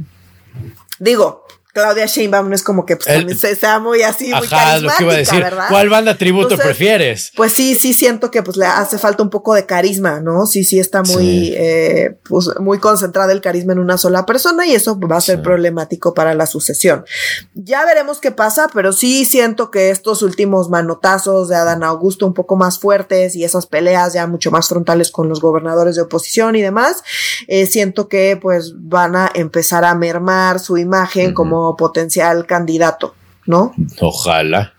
digo, 1.00 1.44
Claudia 1.78 2.06
Sheinbaum 2.06 2.50
no 2.50 2.56
es 2.56 2.64
como 2.64 2.86
que 2.86 2.96
pues, 2.98 3.08
El- 3.08 3.20
también 3.20 3.38
se 3.38 3.56
sea 3.56 3.80
muy 3.80 4.02
así, 4.02 4.26
muy 4.34 4.34
ajá, 4.34 4.80
lo 4.80 4.90
que 4.90 5.04
iba 5.04 5.14
a 5.14 5.16
carismática, 5.16 5.16
decir. 5.18 5.40
¿verdad? 5.44 5.66
¿Cuál 5.70 5.90
banda 5.90 6.18
tributo 6.18 6.50
Entonces, 6.50 6.66
prefieres? 6.66 7.32
Pues 7.36 7.54
sí, 7.54 7.76
sí 7.76 7.94
siento 7.94 8.32
que 8.32 8.42
pues 8.44 8.58
le 8.58 8.66
hace 8.66 8.98
falta 8.98 9.22
un 9.24 9.30
poco 9.30 9.54
de 9.54 9.66
carisma, 9.66 10.20
¿no? 10.20 10.46
Sí, 10.46 10.64
sí 10.64 10.80
está 10.80 11.04
muy, 11.04 11.24
Sí. 11.24 11.54
eh, 11.56 12.18
pues, 12.28 12.50
muy 12.60 12.80
concentrada 12.80 13.32
el 13.32 13.42
carisma 13.42 13.74
en 13.74 13.80
una 13.80 13.98
sola 13.98 14.26
persona 14.26 14.66
y 14.66 14.74
eso 14.76 15.00
va 15.00 15.18
a 15.18 15.22
ser 15.22 15.38
Sí. 15.38 15.42
problemático 15.44 16.14
para 16.14 16.34
la 16.34 16.46
sucesión. 16.48 17.06
Ya 17.54 17.86
veremos 17.86 18.20
qué 18.20 18.32
pasa, 18.32 18.68
pero 18.74 18.94
sí 18.94 19.26
siento 19.26 19.72
que 19.72 19.90
estos 19.90 20.22
últimos 20.22 20.70
manotazos 20.70 21.50
de 21.50 21.56
Adán 21.56 21.84
Augusto 21.84 22.26
un 22.26 22.34
poco 22.34 22.56
más 22.56 22.80
fuertes 22.80 23.36
y 23.36 23.44
esas 23.44 23.66
peleas 23.66 24.14
ya 24.14 24.26
mucho 24.28 24.52
más 24.52 24.68
frontales 24.70 25.12
con 25.12 25.28
los 25.30 25.42
gobernadores 25.42 25.96
de 25.96 26.02
oposición 26.02 26.56
y 26.56 26.62
demás, 26.62 27.04
eh, 27.48 27.66
siento 27.66 28.08
que 28.08 28.38
pues 28.42 28.74
van 28.78 29.16
a 29.16 29.30
empezar 29.34 29.84
a 29.86 29.94
mermar 29.96 30.60
su 30.60 30.78
imagen 30.78 31.34
como 31.34 31.67
potencial 31.76 32.46
candidato, 32.46 33.16
¿no? 33.46 33.74
Ojalá. 34.00 34.74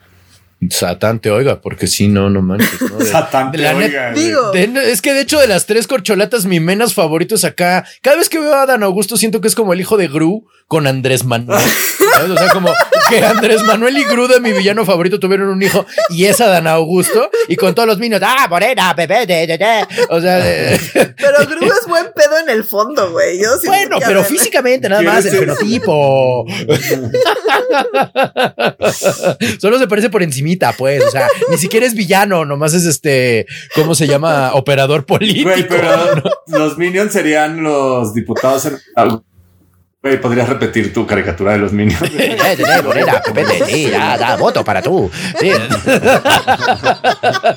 Satán 0.71 1.21
te 1.21 1.31
oiga, 1.31 1.61
porque 1.61 1.87
si 1.87 2.09
no, 2.09 2.31
no 2.31 2.43
manches. 2.43 2.81
¿no? 2.83 2.97
De- 2.99 3.05
Satán 3.07 3.53
te 3.53 3.59
la 3.59 3.77
oiga, 3.77 4.11
güey. 4.13 4.25
Digo, 4.25 4.51
de- 4.53 4.91
es 4.93 5.03
que 5.03 5.13
de 5.15 5.21
hecho 5.21 5.39
de 5.39 5.47
las 5.47 5.67
tres 5.67 5.87
corcholatas, 5.87 6.47
mi 6.47 6.59
menos 6.61 6.95
favorito 6.95 7.35
es 7.37 7.45
acá. 7.45 7.85
Cada 8.03 8.17
vez 8.17 8.29
que 8.29 8.39
veo 8.41 8.55
a 8.55 8.67
Dan 8.67 8.83
Augusto 8.83 9.17
siento 9.17 9.41
que 9.41 9.49
es 9.49 9.55
como 9.55 9.73
el 9.73 9.81
hijo 9.81 9.97
de 9.97 10.09
Gru 10.09 10.47
con 10.67 10.87
Andrés 10.87 11.25
Manuel. 11.25 11.61
¿sabes? 12.15 12.31
O 12.31 12.37
sea, 12.37 12.49
como 12.53 12.73
que 13.09 13.25
Andrés 13.25 13.63
Manuel 13.63 13.97
y 13.99 14.05
Gru 14.05 14.27
de 14.27 14.41
mi 14.41 14.53
villano 14.53 14.85
favorito 14.85 15.21
tuvieron 15.21 15.49
un 15.49 15.63
hijo 15.63 15.87
y 16.11 16.25
es 16.25 16.41
a 16.41 16.49
Dan 16.49 16.67
Augusto 16.67 17.31
y 17.49 17.55
con 17.57 17.75
todos 17.75 17.87
los 17.89 17.99
niños, 17.99 18.21
ah, 18.25 18.47
morena, 18.51 18.93
bebé, 18.95 19.27
de, 19.27 19.47
de, 19.47 19.57
de". 19.59 19.87
O 20.11 20.21
sea, 20.21 20.37
de- 20.39 20.79
Pero 21.17 21.47
Gru 21.49 21.65
es 21.67 21.87
buen 21.87 22.07
pedo 22.15 22.37
en 22.39 22.51
el 22.51 22.65
fondo, 22.65 23.13
güey. 23.13 23.41
Yo 23.41 23.51
bueno, 23.65 23.99
pero 24.05 24.21
ver- 24.23 24.29
físicamente 24.29 24.89
nada 24.89 25.03
más 25.03 25.25
el 25.25 25.31
¿Quieres 25.31 25.49
ser- 25.49 25.57
fenotipo. 25.59 26.45
Solo 29.61 29.79
se 29.79 29.87
parece 29.87 30.11
por 30.11 30.23
encimita, 30.49 30.73
pues. 30.73 31.05
O 31.05 31.11
sea, 31.11 31.29
ni 31.51 31.59
siquiera 31.59 31.87
es 31.87 31.95
villano, 31.95 32.45
nomás 32.45 32.75
es 32.75 32.87
este, 32.87 33.47
¿cómo 33.75 33.95
se 33.95 34.07
llama? 34.07 34.53
Operador 34.55 35.05
político. 35.05 35.51
Güey, 35.51 35.69
pero 35.69 36.23
los 36.47 36.79
Minions 36.79 37.13
serían 37.13 37.63
los 37.63 38.15
diputados 38.15 38.67
en. 38.67 38.79
Podrías 40.17 40.49
repetir 40.49 40.95
tu 40.95 41.07
caricatura 41.07 41.53
de 41.53 41.59
los 41.59 41.73
Minions. 41.73 42.01
Eh, 42.19 42.37
eh, 42.43 42.57
eh, 42.59 42.83
morena, 42.83 43.23
bebé, 43.35 43.63
sí, 43.67 43.91
da, 43.91 44.17
da, 44.17 44.37
voto 44.37 44.65
para 44.65 44.81
tú. 44.83 45.11
Sí. 45.39 45.53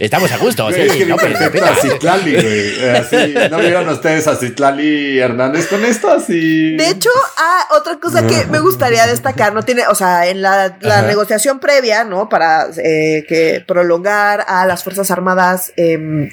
Estamos 0.00 0.30
a 0.32 0.38
gusto, 0.38 0.68
es 0.70 0.92
sí. 0.92 0.98
que 0.98 1.04
vi 1.04 1.10
no, 1.10 1.16
pero- 1.16 1.38
perfecto 1.38 1.64
a 1.64 1.74
Citlali, 1.76 2.32
güey. 2.32 2.80
Eh, 2.80 2.96
Así, 2.98 3.34
¿no 3.50 3.58
vieron 3.58 3.88
ustedes 3.88 4.26
a 4.26 4.36
Citlali 4.36 5.18
Hernández 5.18 5.66
con 5.66 5.84
esto? 5.84 6.10
Así. 6.10 6.76
De 6.76 6.90
hecho, 6.90 7.10
ah, 7.38 7.66
otra 7.72 7.98
cosa 7.98 8.26
que 8.26 8.46
me 8.46 8.60
gustaría 8.60 9.06
destacar, 9.06 9.52
no 9.52 9.62
tiene, 9.62 9.86
o 9.88 9.94
sea, 9.94 10.26
en 10.28 10.42
la, 10.42 10.76
la 10.80 11.02
negociación 11.02 11.60
previa, 11.60 12.04
¿no? 12.04 12.28
Para 12.28 12.68
eh, 12.82 13.24
que 13.28 13.62
prolongar 13.66 14.44
a 14.46 14.66
las 14.66 14.84
Fuerzas 14.84 15.10
Armadas 15.10 15.72
em, 15.76 16.30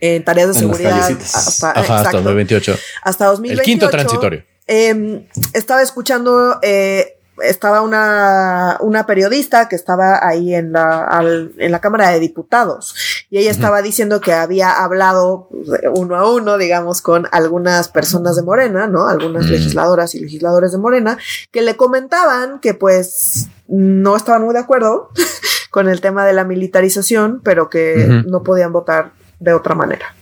en 0.00 0.24
tareas 0.24 0.48
de 0.48 0.54
En 0.54 0.60
seguridad 0.60 1.10
hasta, 1.34 1.70
Ajá, 1.70 1.80
hasta 1.80 1.96
exacto, 1.96 2.16
2028. 2.18 2.76
hasta 3.02 3.26
2028. 3.26 3.60
El 3.60 3.64
quinto 3.64 3.88
transitorio. 3.90 4.44
Eh, 4.66 5.28
estaba 5.52 5.80
escuchando, 5.82 6.58
eh, 6.62 7.12
estaba 7.42 7.82
una, 7.82 8.78
una 8.80 9.04
periodista 9.06 9.68
que 9.68 9.76
estaba 9.76 10.26
ahí 10.26 10.54
en 10.54 10.72
la, 10.72 11.04
al- 11.04 11.52
en 11.58 11.70
la 11.70 11.80
Cámara 11.80 12.10
de 12.10 12.18
Diputados 12.18 12.94
y 13.30 13.38
ella 13.38 13.50
estaba 13.50 13.82
diciendo 13.82 14.20
que 14.22 14.32
había 14.32 14.70
hablado 14.82 15.48
uno 15.94 16.16
a 16.16 16.30
uno, 16.32 16.56
digamos, 16.58 17.02
con 17.02 17.28
algunas 17.32 17.88
personas 17.88 18.36
de 18.36 18.42
Morena, 18.42 18.86
¿no? 18.86 19.06
Algunas 19.08 19.44
Mm. 19.46 19.50
legisladoras 19.50 20.14
y 20.14 20.20
legisladores 20.20 20.72
de 20.72 20.78
Morena 20.78 21.18
que 21.52 21.60
le 21.62 21.76
comentaban 21.76 22.58
que 22.60 22.72
pues 22.72 23.48
no 23.68 24.16
estaban 24.16 24.42
muy 24.42 24.54
de 24.54 24.60
acuerdo 24.60 25.10
con 25.70 25.88
el 25.90 26.00
tema 26.00 26.24
de 26.24 26.32
la 26.32 26.44
militarización, 26.44 27.40
pero 27.44 27.68
que 27.68 28.22
no 28.26 28.42
podían 28.42 28.72
votar 28.72 29.12
de 29.38 29.52
otra 29.52 29.74
manera. 29.74 30.14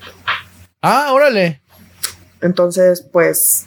Ah, 0.82 1.10
órale. 1.12 1.62
Entonces, 2.40 3.06
pues 3.12 3.66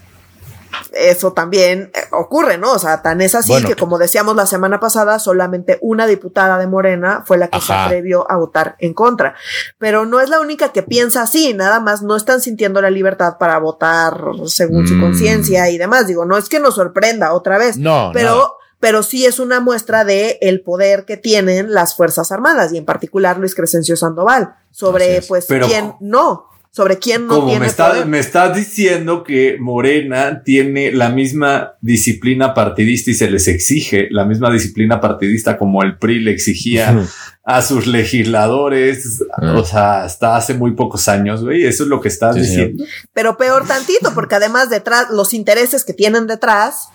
eso 0.93 1.33
también 1.33 1.89
eh, 1.95 1.99
ocurre, 2.11 2.57
¿no? 2.57 2.73
O 2.73 2.79
sea, 2.79 3.01
tan 3.01 3.21
es 3.21 3.33
así 3.33 3.51
Bueno. 3.51 3.67
que 3.67 3.75
como 3.75 3.97
decíamos 3.97 4.35
la 4.35 4.45
semana 4.45 4.79
pasada, 4.79 5.17
solamente 5.17 5.79
una 5.81 6.05
diputada 6.05 6.57
de 6.59 6.67
Morena 6.67 7.23
fue 7.25 7.37
la 7.37 7.47
que 7.47 7.59
se 7.59 7.73
atrevió 7.73 8.29
a 8.29 8.37
votar 8.37 8.75
en 8.79 8.93
contra. 8.93 9.33
Pero 9.79 10.05
no 10.05 10.19
es 10.19 10.29
la 10.29 10.39
única 10.39 10.71
que 10.71 10.83
piensa 10.83 11.23
así, 11.23 11.53
nada 11.53 11.79
más 11.79 12.03
no 12.03 12.15
están 12.15 12.41
sintiendo 12.41 12.81
la 12.81 12.91
libertad 12.91 13.37
para 13.39 13.57
votar 13.57 14.19
según 14.45 14.87
su 14.87 14.95
Mm. 14.95 15.01
conciencia 15.01 15.69
y 15.69 15.77
demás. 15.79 16.05
Digo, 16.07 16.25
no 16.25 16.37
es 16.37 16.47
que 16.49 16.59
nos 16.59 16.75
sorprenda 16.75 17.33
otra 17.33 17.57
vez, 17.57 17.77
No, 17.77 18.11
pero 18.13 18.35
no. 18.35 18.53
Pero 18.79 19.03
sí 19.03 19.25
es 19.25 19.39
una 19.39 19.59
muestra 19.59 20.05
de 20.05 20.37
el 20.41 20.61
poder 20.61 21.05
que 21.05 21.17
tienen 21.17 21.73
las 21.73 21.95
Fuerzas 21.95 22.31
Armadas 22.31 22.73
y 22.73 22.77
en 22.77 22.85
particular 22.85 23.37
Luis 23.37 23.55
Crescencio 23.55 23.95
Sandoval 23.95 24.55
sobre 24.71 25.21
pues 25.27 25.47
quién 25.47 25.93
no 25.99 26.47
sobre 26.69 26.99
quién 26.99 27.25
no 27.25 27.39
como 27.39 27.59
me, 27.59 27.65
está, 27.65 28.05
me 28.05 28.19
estás 28.19 28.55
diciendo 28.55 29.23
que 29.23 29.57
Morena 29.59 30.43
tiene 30.43 30.91
la 30.91 31.09
misma 31.09 31.73
disciplina 31.81 32.53
partidista 32.53 33.09
y 33.09 33.15
se 33.15 33.31
les 33.31 33.47
exige 33.47 34.09
la 34.11 34.25
misma 34.25 34.51
disciplina 34.51 35.01
partidista 35.01 35.57
como 35.57 35.81
el 35.81 35.97
PRI 35.97 36.19
le 36.19 36.31
exigía 36.31 37.07
a 37.43 37.61
sus 37.61 37.87
legisladores, 37.87 39.23
o 39.55 39.63
sea, 39.63 40.03
hasta 40.03 40.35
hace 40.35 40.53
muy 40.53 40.75
pocos 40.75 41.07
años, 41.07 41.43
güey, 41.43 41.65
eso 41.65 41.83
es 41.83 41.89
lo 41.89 42.01
que 42.01 42.09
estás 42.09 42.35
diciendo. 42.35 42.83
Pero 43.13 43.37
peor 43.37 43.65
tantito, 43.65 44.13
porque 44.13 44.35
además 44.35 44.69
detrás, 44.69 45.09
los 45.11 45.33
intereses 45.33 45.85
que 45.85 45.93
tienen 45.93 46.27
detrás, 46.27 46.89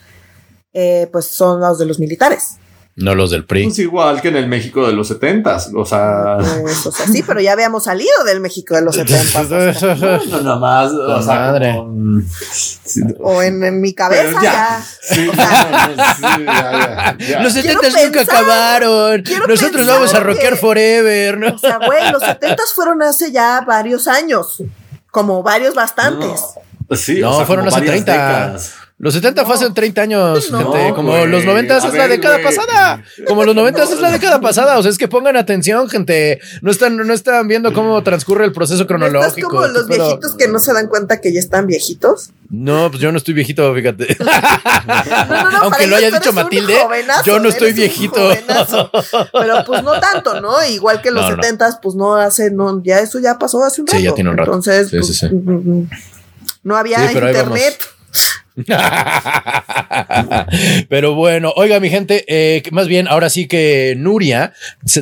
eh, 0.73 1.09
pues 1.13 1.27
son 1.27 1.61
los 1.61 1.79
de 1.79 1.87
los 1.87 1.99
militares. 1.99 2.57
No 2.95 3.15
los 3.15 3.31
del 3.31 3.47
PRI. 3.47 3.65
Pues 3.65 3.79
igual 3.79 4.21
que 4.21 4.29
en 4.29 4.37
el 4.37 4.49
México 4.49 4.87
de 4.87 4.93
los 4.93 5.09
setentas. 5.09 5.71
O 5.75 5.87
sea. 5.87 6.37
Pues, 6.61 6.85
o 6.85 6.93
sea, 6.93 7.07
sí, 7.07 7.23
pero 7.23 7.41
ya 7.41 7.53
habíamos 7.53 7.85
salido 7.85 8.23
del 8.27 8.41
México 8.41 8.75
de 8.75 8.83
los 8.83 8.95
setentas. 8.95 9.49
no, 10.29 10.43
nada 10.43 10.59
más. 10.59 10.93
O 10.93 11.23
sea, 11.23 11.35
madre. 11.35 11.75
O 13.21 13.43
en, 13.43 13.81
mi 13.81 13.95
cabeza 13.95 14.39
ya. 14.43 14.85
Los 17.43 17.55
setentas 17.55 17.95
nunca 18.05 18.21
acabaron. 18.21 19.25
Nosotros 19.49 19.87
vamos 19.87 20.13
a 20.13 20.21
rockear 20.21 20.59
forever, 20.59 21.39
¿no? 21.39 21.55
O 21.55 21.59
sea, 21.59 21.79
güey, 21.79 22.13
los 22.13 22.23
setentas 22.23 22.75
fueron 22.75 23.03
hace 23.03 23.33
ya 23.33 23.63
varios 23.67 24.07
años. 24.07 24.63
Como 25.11 25.43
varios 25.43 25.75
bastantes. 25.75 26.43
Sí, 26.91 27.21
no, 27.21 27.47
fueron 27.47 27.69
hace 27.69 27.81
30. 27.81 28.13
Décadas. 28.13 28.82
Los 29.03 29.15
70 29.15 29.45
fue 29.45 29.57
hace 29.57 29.69
30 29.69 30.01
años, 30.01 30.49
gente. 30.49 30.93
Como 30.95 31.27
los 31.27 31.45
90 31.45 31.77
es 31.77 31.93
la 31.93 32.07
década 32.07 32.39
pasada. 32.41 33.03
Como 33.27 33.45
los 33.45 33.53
90 33.53 33.83
es 33.83 34.01
la 34.01 34.13
década 34.13 34.41
pasada. 34.41 34.79
O 34.79 34.83
sea, 34.83 34.93
es 34.93 34.97
que 34.97 35.09
pongan 35.09 35.37
atención, 35.37 35.89
gente. 35.89 36.39
No 36.61 36.71
están, 36.71 36.97
no 36.97 37.13
están 37.13 37.49
viendo 37.49 37.73
cómo 37.73 38.01
transcurre 38.05 38.45
el 38.45 38.53
proceso 38.53 38.87
cronológico. 38.87 39.27
¿Estás 39.27 39.45
como 39.45 39.67
los 39.67 39.89
viejitos 39.89 40.37
que 40.37 40.47
no 40.47 40.61
se 40.61 40.73
dan 40.73 40.87
cuenta 40.87 41.21
que 41.21 41.33
ya 41.33 41.41
están 41.41 41.67
viejitos? 41.67 42.31
No, 42.49 42.93
pues 42.93 43.03
yo 43.03 43.11
no 43.11 43.19
estoy 43.19 43.35
viejito, 43.35 43.75
fíjate. 43.75 44.07
Aunque 45.63 45.89
lo 45.89 45.97
haya 45.97 46.13
dicho 46.13 46.33
Matilde, 46.33 46.77
yo 47.25 47.41
no 47.41 47.49
estoy 47.49 47.73
viejito. 47.73 48.21
Pero 49.33 49.65
pues 49.67 49.83
no 49.83 49.99
tanto, 49.99 50.41
¿no? 50.41 50.65
Igual 50.65 51.03
que 51.03 51.11
los 51.11 51.27
70 51.27 51.81
pues 51.83 51.97
no 51.97 52.15
hace, 52.15 52.53
no, 52.53 52.81
ya 52.85 53.01
eso 53.01 53.19
ya 53.19 53.37
pasó 53.37 53.65
hace 53.65 53.81
un 53.81 53.89
rato. 53.89 53.99
Sí, 53.99 54.05
ya 54.05 54.15
tiene 54.15 54.31
un 54.31 54.37
rato. 54.37 54.53
Entonces, 54.53 54.91
pues, 54.93 55.25
mm, 55.25 55.35
mm, 55.35 55.81
mm. 55.81 55.91
no 56.63 56.77
había 56.77 57.11
internet. 57.11 57.83
Pero 60.89 61.15
bueno, 61.15 61.53
oiga 61.57 61.81
mi 61.81 61.89
gente, 61.89 62.25
eh, 62.29 62.63
más 62.71 62.87
bien 62.87 63.09
ahora 63.09 63.31
sí 63.31 63.47
que 63.47 63.95
Nuria, 63.97 64.53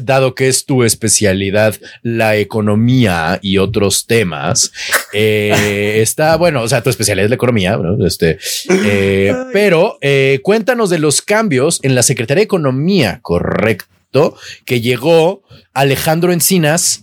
dado 0.03 0.35
que 0.35 0.49
es 0.49 0.67
tu 0.67 0.85
especialidad 0.85 1.75
la 2.03 2.37
economía 2.37 3.39
y 3.43 3.59
otros 3.59 4.07
temas, 4.07 4.73
eh, 5.13 5.99
está 6.01 6.37
bueno, 6.37 6.63
o 6.63 6.69
sea, 6.69 6.83
tu 6.83 6.91
especialidad 6.91 7.25
es 7.25 7.31
la 7.31 7.37
economía, 7.37 7.79
este, 8.07 8.39
eh, 8.69 9.35
pero 9.53 9.99
cuéntanos 10.43 10.91
de 10.91 10.99
los 10.99 11.23
cambios 11.23 11.81
en 11.83 11.95
la 11.95 12.03
Secretaría 12.03 12.41
de 12.41 12.45
Economía, 12.45 13.21
correcto, 13.23 14.37
que 14.65 14.81
llegó 14.81 15.43
Alejandro 15.73 16.33
Encinas 16.33 17.03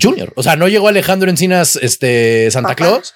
Junior. 0.00 0.32
O 0.36 0.42
sea, 0.42 0.56
no 0.56 0.68
llegó 0.68 0.88
Alejandro 0.88 1.30
Encinas, 1.30 1.76
este, 1.80 2.50
Santa 2.50 2.74
Claus. 2.74 3.14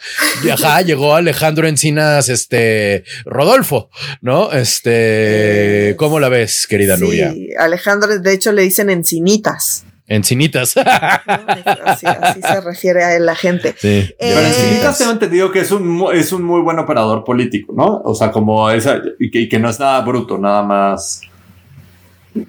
Ajá, 0.52 0.82
llegó 0.82 1.14
Alejandro 1.14 1.68
Encinas, 1.68 2.28
este, 2.28 3.04
Rodolfo, 3.24 3.90
¿no? 4.20 4.52
Este, 4.52 5.94
¿cómo 5.96 6.20
la 6.20 6.28
ves, 6.28 6.66
querida 6.66 6.96
sí, 6.96 7.50
Alejandro, 7.58 8.18
de 8.18 8.32
hecho, 8.32 8.52
le 8.52 8.62
dicen 8.62 8.90
encinitas. 8.90 9.84
Encinitas. 10.06 10.76
así, 10.76 12.06
se 12.42 12.60
refiere 12.60 13.04
a 13.04 13.18
la 13.20 13.36
gente. 13.36 13.74
Sí. 13.78 14.12
Pero 14.18 14.40
Encinitas 14.40 14.98
tengo 14.98 15.12
entendido 15.12 15.52
que 15.52 15.60
es 15.60 15.70
un, 15.70 16.04
es 16.12 16.32
un 16.32 16.42
muy 16.42 16.62
buen 16.62 16.78
operador 16.80 17.24
político, 17.24 17.72
¿no? 17.76 18.02
O 18.04 18.14
sea, 18.14 18.32
como 18.32 18.68
esa, 18.70 19.00
y 19.20 19.30
que, 19.30 19.42
y 19.42 19.48
que 19.48 19.58
no 19.60 19.70
es 19.70 19.78
nada 19.78 20.00
bruto, 20.00 20.36
nada 20.36 20.62
más 20.62 21.22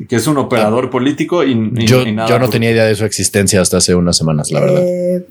que 0.08 0.16
es 0.16 0.28
un 0.28 0.38
operador 0.38 0.90
político 0.90 1.44
y, 1.44 1.72
yo, 1.86 2.04
yo 2.04 2.40
no 2.40 2.50
tenía 2.50 2.72
idea 2.72 2.86
de 2.86 2.96
su 2.96 3.06
existencia 3.06 3.62
hasta 3.62 3.78
hace 3.78 3.96
unas 3.96 4.18
semanas, 4.18 4.52
la 4.52 4.60
verdad. 4.60 4.84
Eh, 4.84 5.28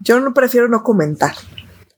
yo 0.00 0.20
no 0.20 0.34
prefiero 0.34 0.68
no 0.68 0.82
comentar. 0.82 1.34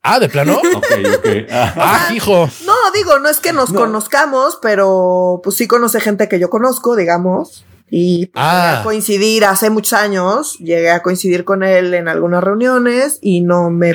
Ah, 0.02 0.18
de 0.18 0.28
plano. 0.28 0.58
ok, 0.74 0.84
ok. 1.18 1.26
Ah, 1.50 2.10
hijo. 2.14 2.48
No, 2.66 2.74
digo, 2.94 3.18
no 3.20 3.28
es 3.28 3.38
que 3.38 3.52
nos 3.52 3.72
conozcamos, 3.72 4.58
pero 4.60 5.40
pues 5.44 5.56
sí 5.56 5.68
conoce 5.68 6.00
gente 6.00 6.28
que 6.28 6.40
yo 6.40 6.50
conozco, 6.50 6.96
digamos. 6.96 7.64
Y 7.88 8.26
pues, 8.26 8.42
a 8.42 8.80
ah. 8.80 8.82
coincidir 8.82 9.44
hace 9.44 9.70
muchos 9.70 9.92
años, 9.92 10.58
llegué 10.58 10.90
a 10.90 11.02
coincidir 11.02 11.44
con 11.44 11.62
él 11.62 11.94
en 11.94 12.08
algunas 12.08 12.42
reuniones 12.42 13.18
y 13.20 13.42
no 13.42 13.70
me 13.70 13.94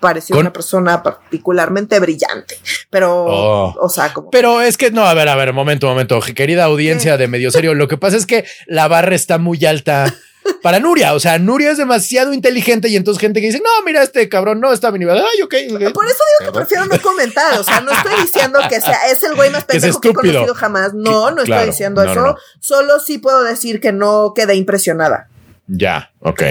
pareció 0.00 0.38
una 0.38 0.52
persona 0.52 1.02
particularmente 1.02 2.00
brillante. 2.00 2.58
Pero, 2.88 3.24
oh. 3.26 3.76
o 3.80 3.88
sea, 3.88 4.12
como. 4.12 4.30
Pero 4.30 4.60
es 4.60 4.76
que 4.76 4.90
no, 4.90 5.04
a 5.04 5.14
ver, 5.14 5.28
a 5.28 5.36
ver, 5.36 5.52
momento, 5.52 5.86
momento. 5.86 6.20
Querida 6.34 6.64
audiencia 6.64 7.16
de 7.16 7.28
medio 7.28 7.50
serio, 7.50 7.74
lo 7.74 7.86
que 7.86 7.98
pasa 7.98 8.16
es 8.16 8.26
que 8.26 8.44
la 8.66 8.88
barra 8.88 9.14
está 9.14 9.38
muy 9.38 9.64
alta. 9.64 10.12
Para 10.62 10.80
Nuria, 10.80 11.14
o 11.14 11.20
sea, 11.20 11.38
Nuria 11.38 11.70
es 11.70 11.76
demasiado 11.76 12.32
inteligente 12.32 12.88
y 12.88 12.96
entonces 12.96 13.20
gente 13.20 13.40
que 13.40 13.48
dice, 13.48 13.60
no, 13.62 13.84
mira, 13.84 14.02
este 14.02 14.26
cabrón 14.28 14.58
no 14.58 14.72
está 14.72 14.88
a 14.88 14.90
mi 14.90 14.98
nivel. 14.98 15.18
Ay, 15.18 15.42
ok. 15.42 15.54
Por 15.92 16.06
eso 16.06 16.18
digo 16.40 16.52
que 16.52 16.58
prefiero 16.58 16.86
no 16.86 17.00
comentar. 17.00 17.60
O 17.60 17.62
sea, 17.62 17.82
no 17.82 17.92
estoy 17.92 18.12
diciendo 18.22 18.58
que 18.68 18.80
sea, 18.80 18.98
es 19.10 19.22
el 19.22 19.34
güey 19.36 19.50
más 19.50 19.64
pendejo 19.66 20.00
que, 20.00 20.08
he 20.08 20.14
conocido 20.14 20.54
jamás. 20.54 20.94
No, 20.94 21.30
no 21.30 21.42
estoy 21.42 21.66
diciendo 21.66 22.02
eso. 22.02 22.36
Solo 22.58 23.00
sí 23.00 23.18
puedo 23.18 23.44
decir 23.44 23.80
que 23.80 23.92
no 23.92 24.32
quedé 24.34 24.54
impresionada. 24.54 25.28
Ya, 25.66 26.10
ok. 26.20 26.42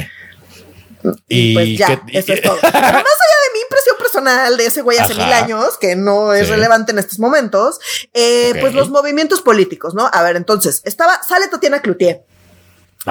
Y, 1.27 1.53
pues 1.53 1.77
ya, 1.77 2.01
eso 2.11 2.33
es 2.33 2.41
todo. 2.41 2.57
más 2.63 2.73
allá 2.73 3.38
impresión 3.69 3.97
personal 3.97 4.57
de 4.57 4.65
ese 4.65 4.81
güey 4.81 4.97
hace 4.97 5.13
mil 5.13 5.31
años, 5.31 5.77
que 5.77 5.95
no 5.95 6.33
es 6.33 6.49
relevante 6.49 6.91
en 6.91 6.99
estos 6.99 7.19
momentos, 7.19 7.79
eh, 8.13 8.53
pues 8.59 8.73
los 8.73 8.89
movimientos 8.89 9.41
políticos, 9.41 9.93
¿no? 9.93 10.09
A 10.11 10.23
ver, 10.23 10.35
entonces, 10.35 10.81
estaba, 10.85 11.21
sale 11.23 11.47
Tatiana 11.47 11.81
Cloutier. 11.81 12.23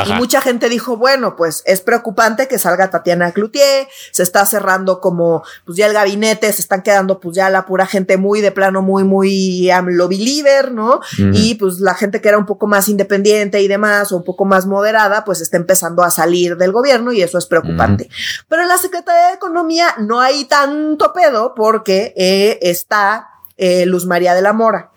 Y 0.07 0.13
mucha 0.15 0.41
gente 0.41 0.69
dijo, 0.69 0.97
bueno, 0.97 1.37
pues 1.37 1.63
es 1.67 1.81
preocupante 1.81 2.49
que 2.49 2.59
salga 2.59 2.91
Tatiana 2.91 3.33
Cloutier, 3.33 3.89
se 4.13 4.23
está 4.23 4.45
cerrando 4.47 5.01
como, 5.01 5.43
pues 5.65 5.79
ya 5.79 5.87
el 5.87 5.93
gabinete, 5.93 6.53
se 6.53 6.63
están 6.63 6.83
quedando 6.83 7.21
pues 7.21 7.37
ya 7.37 7.51
la 7.51 7.67
pura 7.67 7.87
gente 7.87 8.17
muy 8.17 8.41
de 8.41 8.53
plano, 8.53 8.83
muy, 8.83 9.05
muy 9.05 9.71
AMLO 9.71 10.09
believer, 10.09 10.73
¿no? 10.73 11.01
Y 11.17 11.55
pues 11.57 11.81
la 11.81 11.95
gente 11.95 12.21
que 12.21 12.29
era 12.29 12.39
un 12.39 12.47
poco 12.47 12.67
más 12.67 12.89
independiente 12.89 13.61
y 13.61 13.69
demás, 13.69 14.13
o 14.13 14.17
un 14.17 14.25
poco 14.25 14.45
más 14.45 14.67
moderada, 14.67 15.25
pues 15.25 15.41
está 15.41 15.57
empezando 15.57 16.03
a 16.03 16.11
salir 16.11 16.57
del 16.57 16.73
gobierno 16.73 17.13
y 17.13 17.23
eso 17.23 17.39
es 17.39 17.47
preocupante. 17.47 18.09
Pero 18.49 18.63
en 18.63 18.69
la 18.69 18.79
Secretaría 18.79 19.29
de 19.29 19.35
Economía 19.35 19.95
no 19.99 20.21
hay 20.21 20.45
tanto 20.45 21.13
pedo 21.13 21.55
porque 21.55 22.15
eh, 22.17 22.59
está 22.63 23.29
eh, 23.57 23.87
Luz 23.87 24.07
María 24.07 24.35
de 24.35 24.43
la 24.43 24.53
Mora. 24.53 24.91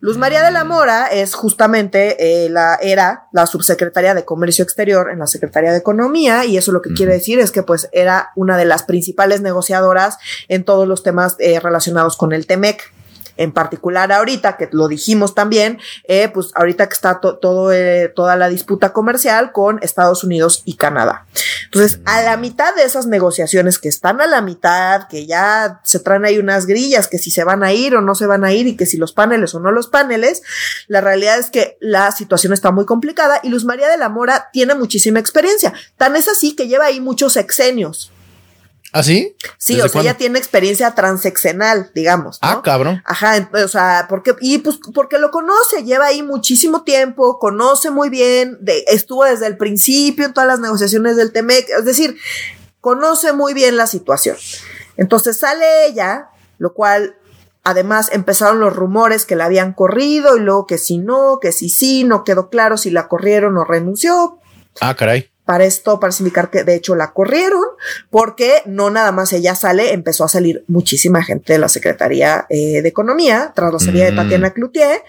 Luz 0.00 0.18
María 0.18 0.42
de 0.42 0.50
la 0.50 0.64
Mora 0.64 1.06
es 1.06 1.34
justamente 1.34 2.44
eh, 2.44 2.48
la, 2.48 2.76
era 2.76 3.28
la 3.32 3.46
subsecretaria 3.46 4.14
de 4.14 4.24
Comercio 4.24 4.62
Exterior 4.62 5.10
en 5.10 5.18
la 5.18 5.26
Secretaría 5.26 5.72
de 5.72 5.78
Economía 5.78 6.44
y 6.44 6.56
eso 6.56 6.72
lo 6.72 6.82
que 6.82 6.92
quiere 6.92 7.12
decir 7.12 7.38
es 7.38 7.50
que 7.50 7.62
pues 7.62 7.88
era 7.92 8.32
una 8.36 8.56
de 8.56 8.64
las 8.64 8.82
principales 8.82 9.40
negociadoras 9.40 10.18
en 10.48 10.64
todos 10.64 10.88
los 10.88 11.02
temas 11.02 11.36
eh, 11.38 11.60
relacionados 11.60 12.16
con 12.16 12.32
el 12.32 12.46
TEMEC 12.46 12.92
en 13.42 13.52
particular 13.52 14.12
ahorita, 14.12 14.56
que 14.56 14.68
lo 14.70 14.86
dijimos 14.86 15.34
también, 15.34 15.80
eh, 16.04 16.28
pues 16.32 16.52
ahorita 16.54 16.86
que 16.86 16.94
está 16.94 17.20
todo, 17.20 17.72
eh, 17.72 18.12
toda 18.14 18.36
la 18.36 18.48
disputa 18.48 18.92
comercial 18.92 19.50
con 19.50 19.80
Estados 19.82 20.22
Unidos 20.22 20.62
y 20.64 20.76
Canadá. 20.76 21.26
Entonces, 21.64 22.00
a 22.04 22.22
la 22.22 22.36
mitad 22.36 22.74
de 22.76 22.84
esas 22.84 23.06
negociaciones 23.06 23.78
que 23.78 23.88
están 23.88 24.20
a 24.20 24.28
la 24.28 24.42
mitad, 24.42 25.08
que 25.08 25.26
ya 25.26 25.80
se 25.82 25.98
traen 25.98 26.24
ahí 26.24 26.38
unas 26.38 26.66
grillas, 26.66 27.08
que 27.08 27.18
si 27.18 27.32
se 27.32 27.42
van 27.42 27.64
a 27.64 27.72
ir 27.72 27.96
o 27.96 28.00
no 28.00 28.14
se 28.14 28.26
van 28.26 28.44
a 28.44 28.52
ir 28.52 28.68
y 28.68 28.76
que 28.76 28.86
si 28.86 28.96
los 28.96 29.12
paneles 29.12 29.54
o 29.54 29.60
no 29.60 29.72
los 29.72 29.88
paneles, 29.88 30.42
la 30.86 31.00
realidad 31.00 31.38
es 31.38 31.50
que 31.50 31.78
la 31.80 32.12
situación 32.12 32.52
está 32.52 32.70
muy 32.70 32.86
complicada 32.86 33.40
y 33.42 33.48
Luz 33.48 33.64
María 33.64 33.88
de 33.88 33.98
la 33.98 34.08
Mora 34.08 34.50
tiene 34.52 34.74
muchísima 34.76 35.18
experiencia. 35.18 35.72
Tan 35.96 36.14
es 36.14 36.28
así 36.28 36.54
que 36.54 36.68
lleva 36.68 36.84
ahí 36.84 37.00
muchos 37.00 37.32
sexenios. 37.32 38.12
¿Ah, 38.92 39.02
sí? 39.02 39.34
Sí, 39.56 39.80
o 39.80 39.88
sea, 39.88 40.02
ella 40.02 40.18
tiene 40.18 40.38
experiencia 40.38 40.94
transeccional, 40.94 41.90
digamos. 41.94 42.38
Ah, 42.42 42.60
cabrón. 42.62 43.02
Ajá, 43.06 43.48
o 43.52 43.68
sea, 43.68 44.06
porque, 44.08 44.36
y 44.40 44.58
pues 44.58 44.78
porque 44.94 45.18
lo 45.18 45.30
conoce, 45.30 45.82
lleva 45.82 46.06
ahí 46.06 46.22
muchísimo 46.22 46.84
tiempo, 46.84 47.38
conoce 47.38 47.90
muy 47.90 48.10
bien, 48.10 48.58
de, 48.60 48.84
estuvo 48.88 49.24
desde 49.24 49.46
el 49.46 49.56
principio 49.56 50.26
en 50.26 50.34
todas 50.34 50.46
las 50.46 50.60
negociaciones 50.60 51.16
del 51.16 51.32
TEMEC, 51.32 51.70
es 51.78 51.84
decir, 51.86 52.18
conoce 52.82 53.32
muy 53.32 53.54
bien 53.54 53.78
la 53.78 53.86
situación. 53.86 54.36
Entonces 54.98 55.38
sale 55.38 55.86
ella, 55.86 56.28
lo 56.58 56.74
cual 56.74 57.16
Además, 57.64 58.10
empezaron 58.12 58.58
los 58.58 58.74
rumores 58.74 59.24
que 59.24 59.36
la 59.36 59.44
habían 59.44 59.72
corrido 59.72 60.36
y 60.36 60.40
luego 60.40 60.66
que 60.66 60.78
si 60.78 60.98
no, 60.98 61.38
que 61.40 61.52
si 61.52 61.68
sí, 61.68 62.02
no 62.02 62.24
quedó 62.24 62.50
claro 62.50 62.76
si 62.76 62.90
la 62.90 63.06
corrieron 63.06 63.56
o 63.56 63.64
renunció. 63.64 64.40
Ah, 64.80 64.96
caray. 64.96 65.30
Para 65.44 65.64
esto, 65.64 65.98
para 65.98 66.14
indicar 66.18 66.50
que 66.50 66.64
de 66.64 66.74
hecho 66.74 66.94
la 66.94 67.12
corrieron, 67.12 67.64
porque 68.10 68.62
no 68.66 68.90
nada 68.90 69.10
más 69.12 69.32
ella 69.32 69.54
sale, 69.54 69.92
empezó 69.92 70.24
a 70.24 70.28
salir 70.28 70.64
muchísima 70.68 71.22
gente 71.22 71.52
de 71.52 71.58
la 71.58 71.68
Secretaría 71.68 72.46
eh, 72.48 72.80
de 72.82 72.88
Economía, 72.88 73.52
tras 73.54 73.72
la 73.72 73.78
salida 73.78 74.04
de 74.04 74.12
Mm. 74.12 74.16
Tatiana 74.16 74.50
Cloutier, 74.52 75.02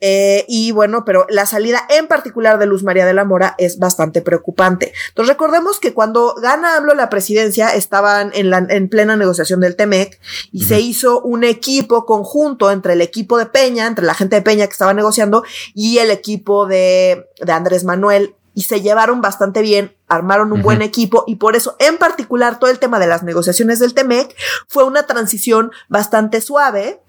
eh, 0.00 0.44
y 0.48 0.72
bueno, 0.72 1.04
pero 1.04 1.26
la 1.28 1.46
salida 1.46 1.86
en 1.90 2.06
particular 2.06 2.58
de 2.58 2.66
Luz 2.66 2.82
María 2.82 3.06
de 3.06 3.14
la 3.14 3.24
Mora 3.24 3.54
es 3.58 3.78
bastante 3.78 4.22
preocupante. 4.22 4.92
Entonces 5.08 5.34
recordemos 5.34 5.80
que 5.80 5.92
cuando 5.92 6.34
gana 6.34 6.76
AMLO 6.76 6.94
la 6.94 7.10
presidencia, 7.10 7.74
estaban 7.74 8.30
en, 8.34 8.50
la, 8.50 8.66
en 8.68 8.88
plena 8.88 9.16
negociación 9.16 9.60
del 9.60 9.76
TEMEC, 9.76 10.18
y 10.52 10.64
se 10.64 10.80
hizo 10.80 11.20
un 11.20 11.44
equipo 11.44 12.06
conjunto 12.06 12.70
entre 12.70 12.94
el 12.94 13.00
equipo 13.00 13.38
de 13.38 13.46
Peña, 13.46 13.86
entre 13.86 14.04
la 14.04 14.14
gente 14.14 14.36
de 14.36 14.42
Peña 14.42 14.66
que 14.66 14.72
estaba 14.72 14.94
negociando, 14.94 15.44
y 15.74 15.98
el 15.98 16.10
equipo 16.10 16.66
de, 16.66 17.26
de 17.40 17.52
Andrés 17.52 17.84
Manuel 17.84 18.34
y 18.54 18.62
se 18.62 18.80
llevaron 18.80 19.20
bastante 19.20 19.62
bien, 19.62 19.94
armaron 20.08 20.52
un 20.52 20.62
buen 20.62 20.80
equipo 20.82 21.24
y 21.26 21.36
por 21.36 21.56
eso 21.56 21.76
en 21.80 21.96
particular 21.98 22.58
todo 22.58 22.70
el 22.70 22.78
tema 22.78 22.98
de 23.00 23.06
las 23.08 23.22
negociaciones 23.22 23.80
del 23.80 23.94
TEMEC 23.94 24.34
fue 24.68 24.84
una 24.84 25.04
transición 25.06 25.72
bastante 25.88 26.40
suave, 26.40 27.00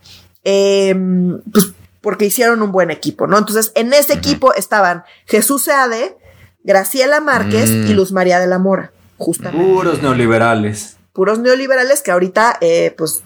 eh, 0.44 0.96
pues 1.52 1.74
porque 2.02 2.26
hicieron 2.26 2.62
un 2.62 2.72
buen 2.72 2.92
equipo, 2.92 3.26
¿no? 3.28 3.38
Entonces 3.38 3.72
en 3.76 3.94
ese 3.94 4.14
equipo 4.14 4.54
estaban 4.54 5.04
Jesús 5.26 5.64
Seade, 5.64 6.18
Graciela 6.64 7.20
Márquez 7.20 7.70
Mm. 7.70 7.88
y 7.88 7.94
Luz 7.94 8.12
María 8.12 8.40
de 8.40 8.48
la 8.48 8.60
Mora, 8.60 8.92
justamente 9.18 9.66
Puros 9.66 10.02
neoliberales. 10.02 10.98
puros 11.14 11.40
neoliberales 11.40 12.02
que 12.02 12.12
ahorita 12.12 12.58
eh, 12.62 12.94
pues, 12.98 13.24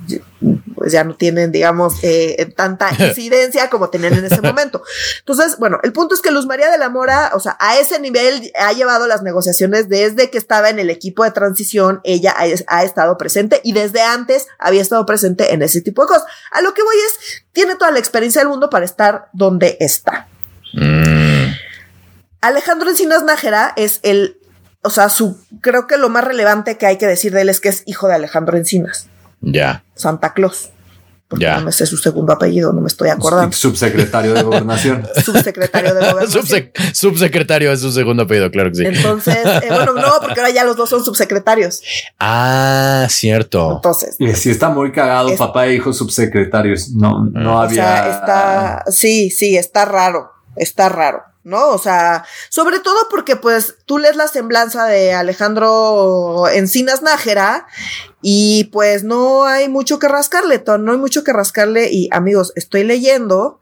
pues 0.79 0.93
ya 0.93 1.03
no 1.03 1.13
tienen, 1.13 1.51
digamos, 1.51 1.95
eh, 2.03 2.53
tanta 2.55 2.89
incidencia 2.97 3.69
como 3.69 3.89
tenían 3.89 4.13
en 4.13 4.23
ese 4.23 4.41
momento. 4.41 4.81
Entonces, 5.19 5.57
bueno, 5.59 5.79
el 5.83 5.91
punto 5.91 6.15
es 6.15 6.21
que 6.21 6.31
Luz 6.31 6.45
María 6.45 6.71
de 6.71 6.77
la 6.77 6.87
Mora, 6.87 7.31
o 7.33 7.41
sea, 7.41 7.57
a 7.59 7.77
ese 7.77 7.99
nivel 7.99 8.49
ha 8.57 8.71
llevado 8.71 9.05
las 9.05 9.21
negociaciones 9.21 9.89
desde 9.89 10.29
que 10.29 10.37
estaba 10.37 10.69
en 10.69 10.79
el 10.79 10.89
equipo 10.89 11.25
de 11.25 11.31
transición, 11.31 11.99
ella 12.05 12.33
ha, 12.33 12.45
ha 12.67 12.83
estado 12.85 13.17
presente 13.17 13.59
y 13.65 13.73
desde 13.73 14.01
antes 14.01 14.47
había 14.57 14.81
estado 14.81 15.05
presente 15.05 15.53
en 15.53 15.61
ese 15.63 15.81
tipo 15.81 16.03
de 16.03 16.07
cosas. 16.07 16.23
A 16.51 16.61
lo 16.61 16.73
que 16.73 16.81
voy 16.81 16.95
es, 16.95 17.43
tiene 17.51 17.75
toda 17.75 17.91
la 17.91 17.99
experiencia 17.99 18.39
del 18.39 18.47
mundo 18.47 18.69
para 18.69 18.85
estar 18.85 19.27
donde 19.33 19.75
está. 19.81 20.29
Mm, 20.71 21.51
Alejandro 22.39 22.89
Encinas 22.89 23.23
Nájera 23.23 23.73
es 23.75 23.99
el, 24.03 24.37
o 24.81 24.89
sea, 24.89 25.09
su, 25.09 25.37
creo 25.59 25.87
que 25.87 25.97
lo 25.97 26.07
más 26.07 26.23
relevante 26.23 26.77
que 26.77 26.85
hay 26.85 26.97
que 26.97 27.05
decir 27.05 27.33
de 27.33 27.41
él 27.41 27.49
es 27.49 27.59
que 27.59 27.67
es 27.67 27.83
hijo 27.85 28.07
de 28.07 28.15
Alejandro 28.15 28.57
Encinas. 28.57 29.09
Ya. 29.41 29.83
Santa 29.95 30.33
Claus. 30.33 30.69
Porque 31.27 31.43
Ya. 31.45 31.59
no 31.59 31.65
me 31.65 31.71
sé 31.71 31.85
su 31.85 31.95
segundo 31.97 32.33
apellido, 32.33 32.73
no 32.73 32.81
me 32.81 32.87
estoy 32.87 33.09
acordando. 33.09 33.55
Subsecretario 33.55 34.33
de 34.33 34.41
Gobernación. 34.41 35.07
Subsecretario 35.23 35.93
de 35.93 35.99
Gobernación. 36.11 36.43
Subsec- 36.43 36.71
subsecretario 36.95 37.71
es 37.71 37.81
su 37.81 37.91
segundo 37.91 38.23
apellido, 38.23 38.49
claro 38.49 38.69
que 38.71 38.77
sí. 38.77 38.85
Entonces, 38.87 39.35
eh, 39.45 39.67
bueno, 39.69 39.93
no, 39.93 40.11
porque 40.21 40.39
ahora 40.39 40.49
ya 40.51 40.63
los 40.63 40.75
dos 40.75 40.89
son 40.89 41.05
subsecretarios. 41.05 41.83
Ah, 42.19 43.05
cierto. 43.11 43.73
Entonces, 43.75 44.15
Y 44.17 44.33
sí 44.33 44.49
está 44.49 44.69
muy 44.69 44.91
cagado, 44.91 45.29
Es- 45.29 45.37
papá 45.37 45.67
e 45.67 45.75
hijo 45.75 45.93
subsecretarios. 45.93 46.89
No, 46.95 47.23
no 47.31 47.57
o 47.57 47.61
había. 47.61 47.75
sea, 47.83 48.09
está, 48.09 48.83
sí, 48.91 49.29
sí, 49.29 49.55
está 49.55 49.85
raro, 49.85 50.31
está 50.55 50.89
raro. 50.89 51.23
¿No? 51.41 51.69
O 51.69 51.79
sea, 51.79 52.25
sobre 52.49 52.79
todo 52.79 53.07
porque 53.09 53.37
pues 53.37 53.77
tú 53.85 53.97
lees 53.97 54.17
la 54.17 54.27
semblanza 54.27 54.85
de 54.85 55.13
Alejandro 55.13 56.47
Encinas 56.49 57.01
Nájera 57.01 57.65
y 58.21 58.65
pues 58.65 59.03
no 59.03 59.45
hay 59.45 59.69
mucho 59.69 59.99
que 59.99 60.09
rascarle, 60.09 60.61
no 60.79 60.91
hay 60.91 60.97
mucho 60.97 61.23
que 61.23 61.33
rascarle 61.33 61.89
y 61.91 62.09
amigos, 62.11 62.51
estoy 62.55 62.83
leyendo 62.83 63.61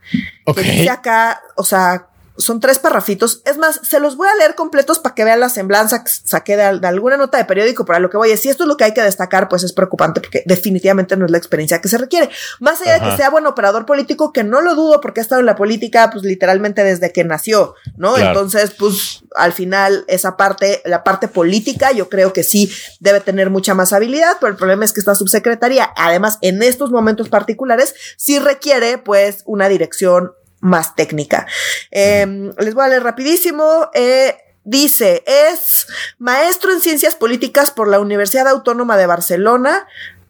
que 0.54 0.64
dice 0.64 0.90
acá, 0.90 1.42
o 1.56 1.64
sea, 1.64 2.08
son 2.38 2.60
tres 2.60 2.80
parrafitos. 2.80 3.42
Es 3.46 3.58
más, 3.58 3.80
se 3.84 4.00
los 4.00 4.16
voy 4.16 4.28
a 4.28 4.36
leer 4.36 4.56
completos 4.56 5.00
para 5.00 5.16
que 5.16 5.24
vean 5.24 5.40
la 5.40 5.50
semblanza 5.50 6.04
que 6.04 6.12
saqué 6.12 6.56
de, 6.56 6.80
de 6.80 6.88
alguna 6.88 7.18
nota 7.18 7.38
de 7.38 7.46
periódico, 7.46 7.86
para 7.86 8.00
lo 8.00 8.10
que 8.10 8.18
voy 8.18 8.32
a. 8.32 8.38
Si 8.38 8.50
esto 8.50 8.64
es 8.64 8.68
lo 8.68 8.78
que 8.78 8.84
hay 8.84 8.94
que 8.94 9.02
destacar, 9.02 9.50
pues 9.50 9.64
es 9.64 9.74
preocupante 9.74 10.22
porque 10.22 10.44
definitivamente 10.46 11.18
no 11.18 11.26
es 11.26 11.32
la 11.32 11.38
experiencia 11.38 11.82
que 11.82 11.90
se 11.90 11.98
requiere. 11.98 12.30
Más 12.60 12.82
allá 12.82 13.00
de 13.00 13.10
que 13.10 13.18
sea 13.18 13.30
buen 13.30 13.46
operador 13.48 13.86
político, 13.86 14.32
que 14.32 14.44
no 14.44 14.62
lo 14.62 14.76
dudo 14.76 15.02
porque 15.02 15.20
ha 15.20 15.24
estado 15.24 15.40
en 15.40 15.46
la 15.46 15.56
política, 15.56 16.10
pues 16.12 16.24
literalmente 16.24 16.84
desde 16.84 17.12
que 17.12 17.24
nació, 17.24 17.76
¿no? 17.98 18.14
Claro. 18.14 18.30
Entonces, 18.30 18.72
pues 18.78 19.24
al 19.36 19.54
final 19.54 20.06
esa 20.08 20.38
parte, 20.38 20.82
la 20.86 21.04
parte 21.04 21.28
política, 21.28 21.92
yo 21.92 22.10
creo 22.10 22.34
que 22.34 22.44
sí 22.44 22.72
debe 23.00 23.22
tener 23.22 23.50
mucha 23.50 23.74
más 23.74 23.94
habilidad, 23.94 24.38
pero 24.40 24.52
el 24.52 24.58
problema 24.58 24.86
es 24.86 24.94
que 24.94 25.00
esta 25.00 25.16
subsecretaría, 25.16 25.92
además 25.96 26.38
en 26.42 26.62
estos 26.64 26.92
momentos 26.92 27.30
particulares, 27.30 27.96
sí 28.18 28.40
requiere 28.40 28.98
pues 28.98 29.44
una 29.46 29.70
dirección 29.70 30.34
más 30.68 30.96
técnica. 30.96 31.48
Eh, 31.92 32.52
les 32.60 32.74
voy 32.74 32.86
a 32.86 32.88
leer 32.90 33.04
rapidísimo. 33.04 33.90
Eh, 33.94 34.38
dice, 34.64 35.24
es 35.26 35.88
maestro 36.20 36.72
en 36.72 36.82
ciencias 36.82 37.16
políticas 37.16 37.72
por 37.72 37.88
la 37.88 38.00
Universidad 38.00 38.48
Autónoma 38.48 38.98
de 38.98 39.08
Barcelona. 39.08 39.88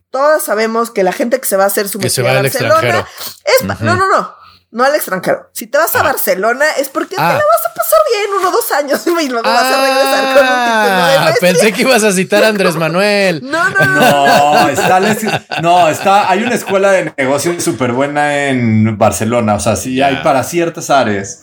Todos 0.09 0.43
sabemos 0.43 0.91
que 0.91 1.03
la 1.03 1.11
gente 1.11 1.39
que 1.39 1.47
se 1.47 1.57
va 1.57 1.65
a 1.65 1.67
hacer 1.67 1.89
su 1.89 1.99
Que 1.99 2.09
se 2.09 2.21
va 2.21 2.31
a 2.31 2.41
Barcelona 2.41 2.75
extranjero. 2.75 3.07
es 3.43 3.63
no, 3.81 3.95
no, 3.95 4.07
no. 4.07 4.35
No 4.77 4.83
al 4.83 4.93
extranjero. 4.93 5.49
Si 5.53 5.65
te 5.65 5.75
vas 5.79 5.95
a 5.95 6.01
Ah. 6.01 6.03
Barcelona 6.03 6.65
es 6.77 6.89
porque 6.89 7.15
Ah. 7.17 7.29
te 7.31 7.33
la 7.33 7.39
vas 7.39 7.65
a 7.67 7.73
pasar 7.73 7.99
bien 8.11 8.29
uno 8.39 8.49
o 8.49 8.51
dos 8.51 8.71
años 8.71 9.01
y 9.23 9.27
luego 9.27 9.49
vas 9.49 9.65
a 9.65 9.81
regresar 9.81 10.35
con 10.35 10.43
un 10.43 10.65
título 10.65 11.07
de 11.07 11.15
Ah, 11.17 11.21
maestría. 11.23 11.49
pensé 11.51 11.73
que 11.73 11.81
ibas 11.81 12.03
a 12.03 12.11
citar 12.11 12.43
a 12.43 12.47
Andrés 12.49 12.75
Manuel. 12.75 13.41
No, 13.57 13.69
no, 13.71 13.85
no. 13.85 13.99
No, 14.61 14.69
está, 14.69 14.99
no, 15.63 15.89
está, 15.89 16.29
hay 16.29 16.43
una 16.43 16.53
escuela 16.53 16.91
de 16.91 17.11
negocios 17.17 17.63
súper 17.63 17.91
buena 17.91 18.45
en 18.49 18.97
Barcelona. 18.99 19.55
O 19.55 19.59
sea, 19.59 19.75
sí 19.75 19.99
hay 19.99 20.17
para 20.17 20.43
ciertas 20.43 20.91
áreas. 20.91 21.41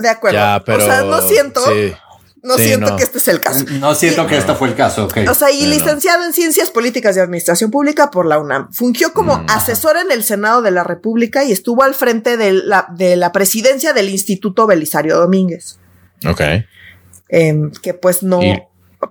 De 0.00 0.08
acuerdo. 0.08 0.36
Ya, 0.36 0.60
pero. 0.66 0.82
o 0.82 0.86
sea, 0.86 1.02
no 1.02 1.22
siento, 1.22 1.64
sí. 1.66 1.94
No 2.42 2.56
sí, 2.56 2.64
siento 2.64 2.90
no. 2.90 2.96
que 2.96 3.02
este 3.02 3.18
es 3.18 3.28
el 3.28 3.40
caso. 3.40 3.64
No 3.80 3.94
siento 3.94 4.26
que 4.26 4.36
este 4.38 4.54
fue 4.54 4.68
el 4.68 4.74
caso, 4.74 5.04
ok. 5.04 5.18
O 5.28 5.34
sea, 5.34 5.50
y 5.50 5.62
no. 5.64 5.68
licenciado 5.70 6.24
en 6.24 6.32
Ciencias 6.32 6.70
Políticas 6.70 7.16
y 7.16 7.20
Administración 7.20 7.70
Pública 7.70 8.10
por 8.10 8.26
la 8.26 8.38
UNAM. 8.38 8.72
Fungió 8.72 9.12
como 9.12 9.38
Mm, 9.38 9.46
asesor 9.50 9.96
en 9.98 10.10
el 10.10 10.22
Senado 10.24 10.62
de 10.62 10.70
la 10.70 10.84
República 10.84 11.44
y 11.44 11.52
estuvo 11.52 11.82
al 11.82 11.94
frente 11.94 12.36
de 12.36 12.52
la, 12.52 12.86
de 12.96 13.16
la 13.16 13.32
presidencia 13.32 13.92
del 13.92 14.08
Instituto 14.08 14.66
Belisario 14.66 15.16
Domínguez, 15.18 15.78
Ok. 16.26 16.40
em, 17.28 17.70
que 17.82 17.94
pues 17.94 18.22
no 18.22 18.42
Y- 18.42 18.62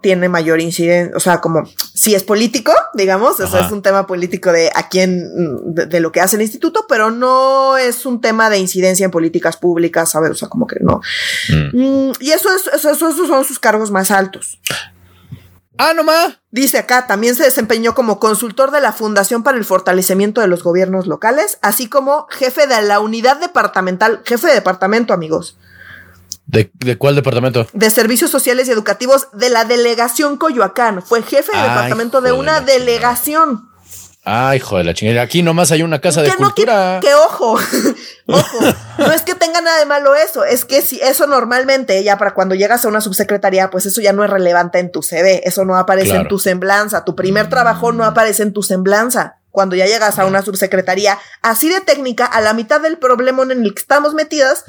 tiene 0.02 0.30
mayor 0.30 0.62
incidencia, 0.62 1.16
o 1.16 1.20
sea, 1.20 1.41
como 1.41 1.64
si 1.93 2.16
es 2.16 2.24
político, 2.24 2.72
digamos, 2.93 3.39
eso 3.39 3.58
Ajá. 3.58 3.66
es 3.66 3.72
un 3.72 3.82
tema 3.82 4.08
político 4.08 4.52
de 4.52 4.72
a 4.74 4.89
quién, 4.89 5.24
mm, 5.36 5.74
de, 5.74 5.86
de 5.86 6.00
lo 6.00 6.12
que 6.12 6.22
hace 6.22 6.36
el 6.38 6.41
instituto, 6.41 6.86
pero 6.88 7.12
no 7.12 7.78
es 7.78 8.06
un 8.06 8.22
tema 8.22 8.50
de 8.50 8.58
incidencia 8.60 9.04
en 9.06 9.12
políticas 9.12 9.58
públicas, 9.58 10.12
¿sabes? 10.12 10.32
O 10.32 10.36
sea, 10.36 10.47
como 10.50 10.68
que 10.68 10.78
no. 10.82 11.02
Mm. 11.50 11.78
Mm, 12.10 12.12
y 12.20 12.32
eso 12.32 12.50
es, 12.54 12.68
eso, 12.74 12.89
eso- 12.91 13.10
esos 13.10 13.28
son 13.28 13.43
sus 13.45 13.60
cargos 13.60 13.91
más 13.91 14.12
altos. 14.12 14.60
Ah, 15.78 15.93
no 15.95 16.04
más. 16.04 16.39
Dice 16.52 16.78
acá, 16.78 17.08
también 17.08 17.36
se 17.36 17.43
desempeñó 17.43 17.95
como 17.95 18.20
consultor 18.20 18.72
de 18.72 18.82
la 18.82 18.91
Fundación 18.91 19.43
para 19.43 19.58
el 19.58 19.64
Fortalecimiento 19.64 20.41
de 20.41 20.47
los 20.47 20.62
Gobiernos 20.62 21.08
Locales, 21.08 21.58
así 21.62 21.88
como 21.88 22.28
jefe 22.30 22.68
de 22.68 22.82
la 22.82 23.00
unidad 23.00 23.38
departamental, 23.39 24.22
jefe 24.26 24.47
de 24.47 24.56
departamento, 24.56 25.14
amigos, 25.14 25.58
¿De, 26.52 26.72
de 26.74 26.97
cuál 26.97 27.16
departamento? 27.16 27.68
de 27.74 27.89
Servicios 27.91 28.32
Sociales 28.32 28.68
y 28.68 28.72
Educativos 28.72 29.28
de 29.34 29.50
la 29.50 29.66
Delegación 29.66 30.38
Coyoacán. 30.38 31.04
Fue 31.04 31.22
jefe 31.22 31.52
de 31.52 31.58
Ay, 31.60 31.70
departamento 31.70 32.22
de 32.22 32.32
de 32.32 32.38
una 32.38 32.62
delegación. 32.62 33.70
Ay, 34.26 34.58
hijo 34.58 34.78
de 34.78 34.84
la 34.84 34.93
chingada. 34.93 35.22
Aquí 35.22 35.41
nomás 35.43 35.72
hay 35.72 35.82
una 35.82 36.00
casa 36.02 36.22
de 36.22 36.28
que 36.30 36.34
no, 36.34 36.38
que, 36.39 36.43
cultura. 36.66 37.00
que 37.02 37.14
ojo, 37.16 37.54
ojo, 38.28 38.60
no 38.97 39.12
es 39.12 39.22
que 39.22 39.34
tenga 39.34 39.62
nada 39.62 39.80
de 39.80 39.86
malo 39.86 40.14
eso, 40.16 40.43
es 40.43 40.66
que 40.66 40.82
si 40.82 41.00
eso 41.02 41.26
normalmente 41.26 42.04
ya 42.04 42.18
para 42.18 42.34
cuando 42.34 42.54
llegas 42.54 42.84
a 42.84 42.89
una 42.89 43.02
subsecretaría, 43.02 43.70
pues 43.70 43.86
eso 43.86 44.02
ya 44.02 44.12
no 44.14 44.24
es 44.24 44.30
relevante 44.30 44.80
en 44.80 44.91
tu 44.91 45.02
CV, 45.02 45.41
eso 45.47 45.66
no 45.66 45.78
aparece 45.78 46.10
Claro. 46.10 46.22
en 46.24 46.28
tu 46.28 46.38
semblanza, 46.38 47.06
tu 47.06 47.16
primer 47.16 47.47
trabajo 47.50 47.91
no 47.91 48.04
aparece 48.04 48.43
en 48.43 48.54
tu 48.54 48.62
semblanza. 48.62 49.39
Cuando 49.52 49.76
ya 49.76 49.86
llegas 49.88 50.20
a 50.20 50.26
una 50.26 50.41
subsecretaría 50.41 51.18
así 51.41 51.70
de 51.70 51.82
técnica, 51.82 52.26
a 52.26 52.41
la 52.41 52.54
mitad 52.54 52.82
del 52.82 52.97
problema 52.97 53.43
en 53.43 53.52
el 53.52 53.74
que 53.74 53.82
estamos 53.82 54.14
metidas, 54.14 54.64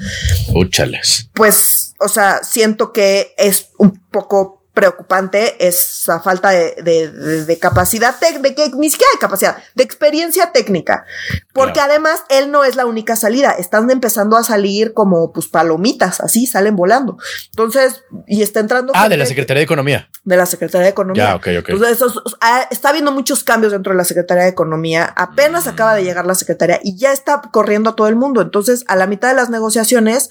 Úchales. 0.53 1.29
pues, 1.33 1.93
o 1.99 2.07
sea, 2.07 2.43
siento 2.43 2.91
que 2.93 3.33
es 3.37 3.69
un 3.77 3.99
poco 4.11 4.60
preocupante 4.81 5.65
esa 5.67 6.19
falta 6.19 6.49
de, 6.49 6.75
de- 6.83 7.09
de- 7.11 7.45
de 7.45 7.59
capacidad 7.59 8.15
técnica, 8.19 8.63
ni 8.75 8.89
siquiera 8.89 9.11
de 9.13 9.19
capacidad, 9.19 9.57
de 9.75 9.83
experiencia 9.83 10.51
técnica. 10.51 11.05
Porque 11.53 11.73
Claro. 11.73 11.91
además 11.91 12.23
él 12.29 12.49
no 12.51 12.63
es 12.63 12.75
la 12.75 12.85
única 12.85 13.15
salida, 13.15 13.51
están 13.51 13.89
empezando 13.91 14.37
a 14.37 14.43
salir 14.43 14.93
como 14.93 15.31
pues 15.31 15.47
palomitas, 15.47 16.19
así 16.19 16.47
salen 16.47 16.75
volando. 16.75 17.17
Entonces, 17.51 18.03
y 18.27 18.41
está 18.41 18.59
entrando. 18.59 18.91
Ah, 18.95 19.07
de 19.09 19.17
la 19.17 19.25
Secretaría 19.25 19.59
de 19.59 19.65
Economía. 19.65 20.09
de 20.23 20.37
la 20.37 20.45
Secretaría 20.45 20.85
de 20.85 20.89
Economía. 20.91 21.23
Ya, 21.23 21.35
ok, 21.35 21.47
ok. 21.59 21.69
Entonces, 21.69 22.07
ah, 22.41 22.67
está 22.71 22.89
habiendo 22.89 23.11
muchos 23.11 23.43
cambios 23.43 23.71
dentro 23.71 23.93
de 23.93 23.97
la 23.97 24.03
Secretaría 24.03 24.43
de 24.43 24.49
Economía. 24.49 25.13
Apenas 25.15 25.67
acaba 25.67 25.93
de 25.95 26.03
llegar 26.03 26.25
la 26.25 26.35
Secretaría 26.35 26.79
y 26.83 26.97
ya 26.97 27.11
está 27.11 27.41
corriendo 27.51 27.91
a 27.91 27.95
todo 27.95 28.07
el 28.07 28.15
mundo. 28.15 28.41
Entonces, 28.41 28.83
a 28.87 28.95
la 28.95 29.05
mitad 29.07 29.29
de 29.29 29.35
las 29.35 29.49
negociaciones 29.49 30.29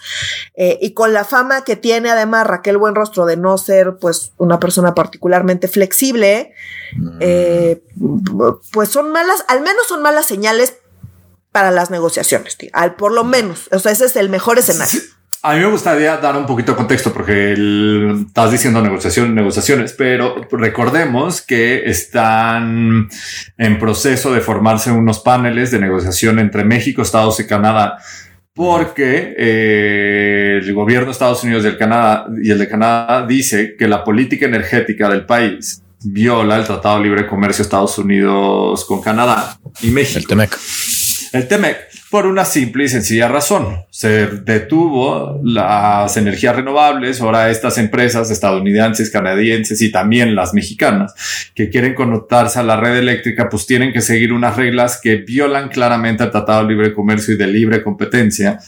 eh, 0.56 0.78
y 0.80 0.92
con 0.94 1.12
la 1.12 1.24
fama 1.24 1.62
que 1.64 1.76
tiene 1.76 2.10
además 2.10 2.46
Raquel 2.46 2.76
Buenrostro 2.78 3.26
de 3.26 3.36
no 3.36 3.58
ser 3.58 3.96
pues 4.00 4.32
una 4.40 4.58
persona 4.58 4.94
particularmente 4.94 5.68
flexible, 5.68 6.54
eh, 7.20 7.82
pues 8.72 8.88
son 8.88 9.12
malas, 9.12 9.44
al 9.48 9.60
menos 9.60 9.86
son 9.86 10.02
malas 10.02 10.26
señales 10.26 10.78
para 11.52 11.70
las 11.70 11.90
negociaciones, 11.90 12.56
tío. 12.56 12.70
Al, 12.72 12.94
por 12.94 13.12
lo 13.12 13.22
menos. 13.22 13.68
O 13.70 13.78
sea, 13.78 13.92
ese 13.92 14.06
es 14.06 14.16
el 14.16 14.30
mejor 14.30 14.58
escenario. 14.58 15.00
A 15.42 15.54
mí 15.54 15.60
me 15.60 15.70
gustaría 15.70 16.16
dar 16.18 16.36
un 16.36 16.46
poquito 16.46 16.72
de 16.72 16.76
contexto 16.76 17.12
porque 17.12 17.52
estás 18.26 18.52
diciendo 18.52 18.82
negociaciones, 18.82 19.32
negociaciones, 19.32 19.94
pero 19.96 20.36
recordemos 20.50 21.40
que 21.40 21.88
están 21.88 23.08
en 23.56 23.78
proceso 23.78 24.32
de 24.32 24.42
formarse 24.42 24.90
unos 24.90 25.20
paneles 25.20 25.70
de 25.70 25.78
negociación 25.78 26.38
entre 26.38 26.64
México, 26.64 27.00
Estados 27.00 27.40
y 27.40 27.46
Canadá 27.46 27.98
porque 28.60 29.34
eh, 29.38 30.60
el 30.62 30.74
gobierno 30.74 31.06
de 31.06 31.12
Estados 31.12 31.42
Unidos 31.44 31.64
y 31.64 31.68
el, 31.68 31.78
Canadá, 31.78 32.26
y 32.42 32.50
el 32.50 32.58
de 32.58 32.68
Canadá 32.68 33.26
dice 33.26 33.74
que 33.74 33.88
la 33.88 34.04
política 34.04 34.44
energética 34.44 35.08
del 35.08 35.24
país 35.24 35.82
viola 36.04 36.58
el 36.58 36.66
Tratado 36.66 36.98
de 36.98 37.04
Libre 37.04 37.26
Comercio 37.26 37.62
de 37.62 37.68
Estados 37.68 37.96
Unidos 37.96 38.84
con 38.84 39.00
Canadá 39.00 39.58
y 39.80 39.88
México. 39.88 40.34
El. 40.34 40.50
El 41.32 41.46
TEMEC 41.46 41.90
por 42.10 42.26
una 42.26 42.44
simple 42.44 42.84
y 42.84 42.88
sencilla 42.88 43.28
razón. 43.28 43.84
Se 43.90 44.26
detuvo 44.26 45.40
las 45.44 46.16
energías 46.16 46.56
renovables. 46.56 47.20
Ahora 47.20 47.50
estas 47.50 47.78
empresas 47.78 48.32
estadounidenses, 48.32 49.10
canadienses 49.10 49.80
y 49.80 49.92
también 49.92 50.34
las 50.34 50.54
mexicanas 50.54 51.14
que 51.54 51.70
quieren 51.70 51.94
conectarse 51.94 52.58
a 52.58 52.64
la 52.64 52.76
red 52.76 52.96
eléctrica, 52.96 53.48
pues 53.48 53.64
tienen 53.64 53.92
que 53.92 54.00
seguir 54.00 54.32
unas 54.32 54.56
reglas 54.56 55.00
que 55.00 55.16
violan 55.16 55.68
claramente 55.68 56.24
el 56.24 56.32
Tratado 56.32 56.62
de 56.62 56.74
Libre 56.74 56.92
Comercio 56.92 57.34
y 57.34 57.38
de 57.38 57.46
Libre 57.46 57.82
Competencia 57.84 58.58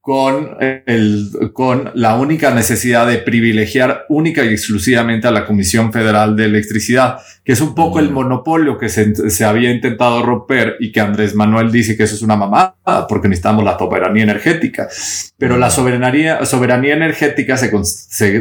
con, 0.00 0.56
el, 0.86 1.30
con 1.52 1.90
la 1.94 2.16
única 2.16 2.54
necesidad 2.54 3.06
de 3.06 3.18
privilegiar 3.18 4.06
única 4.08 4.42
y 4.44 4.48
exclusivamente 4.48 5.28
a 5.28 5.30
la 5.30 5.44
Comisión 5.44 5.92
Federal 5.92 6.36
de 6.36 6.46
Electricidad, 6.46 7.18
que 7.44 7.52
es 7.52 7.60
un 7.60 7.74
poco 7.74 8.00
el 8.00 8.10
mm. 8.10 8.14
monopolio 8.14 8.78
que 8.78 8.88
se, 8.88 9.14
se, 9.30 9.44
había 9.44 9.70
intentado 9.70 10.22
romper 10.22 10.76
y 10.80 10.90
que 10.90 11.00
Andrés 11.00 11.34
Manuel 11.34 11.70
dice 11.70 11.98
que 11.98 12.04
eso 12.04 12.14
es 12.14 12.22
una 12.22 12.36
mamada 12.36 12.76
porque 13.08 13.28
necesitamos 13.28 13.62
la 13.62 13.78
soberanía 13.78 14.22
energética. 14.22 14.88
Pero 15.36 15.58
la 15.58 15.68
soberanía, 15.68 16.44
soberanía 16.46 16.94
energética 16.94 17.58
se, 17.58 17.70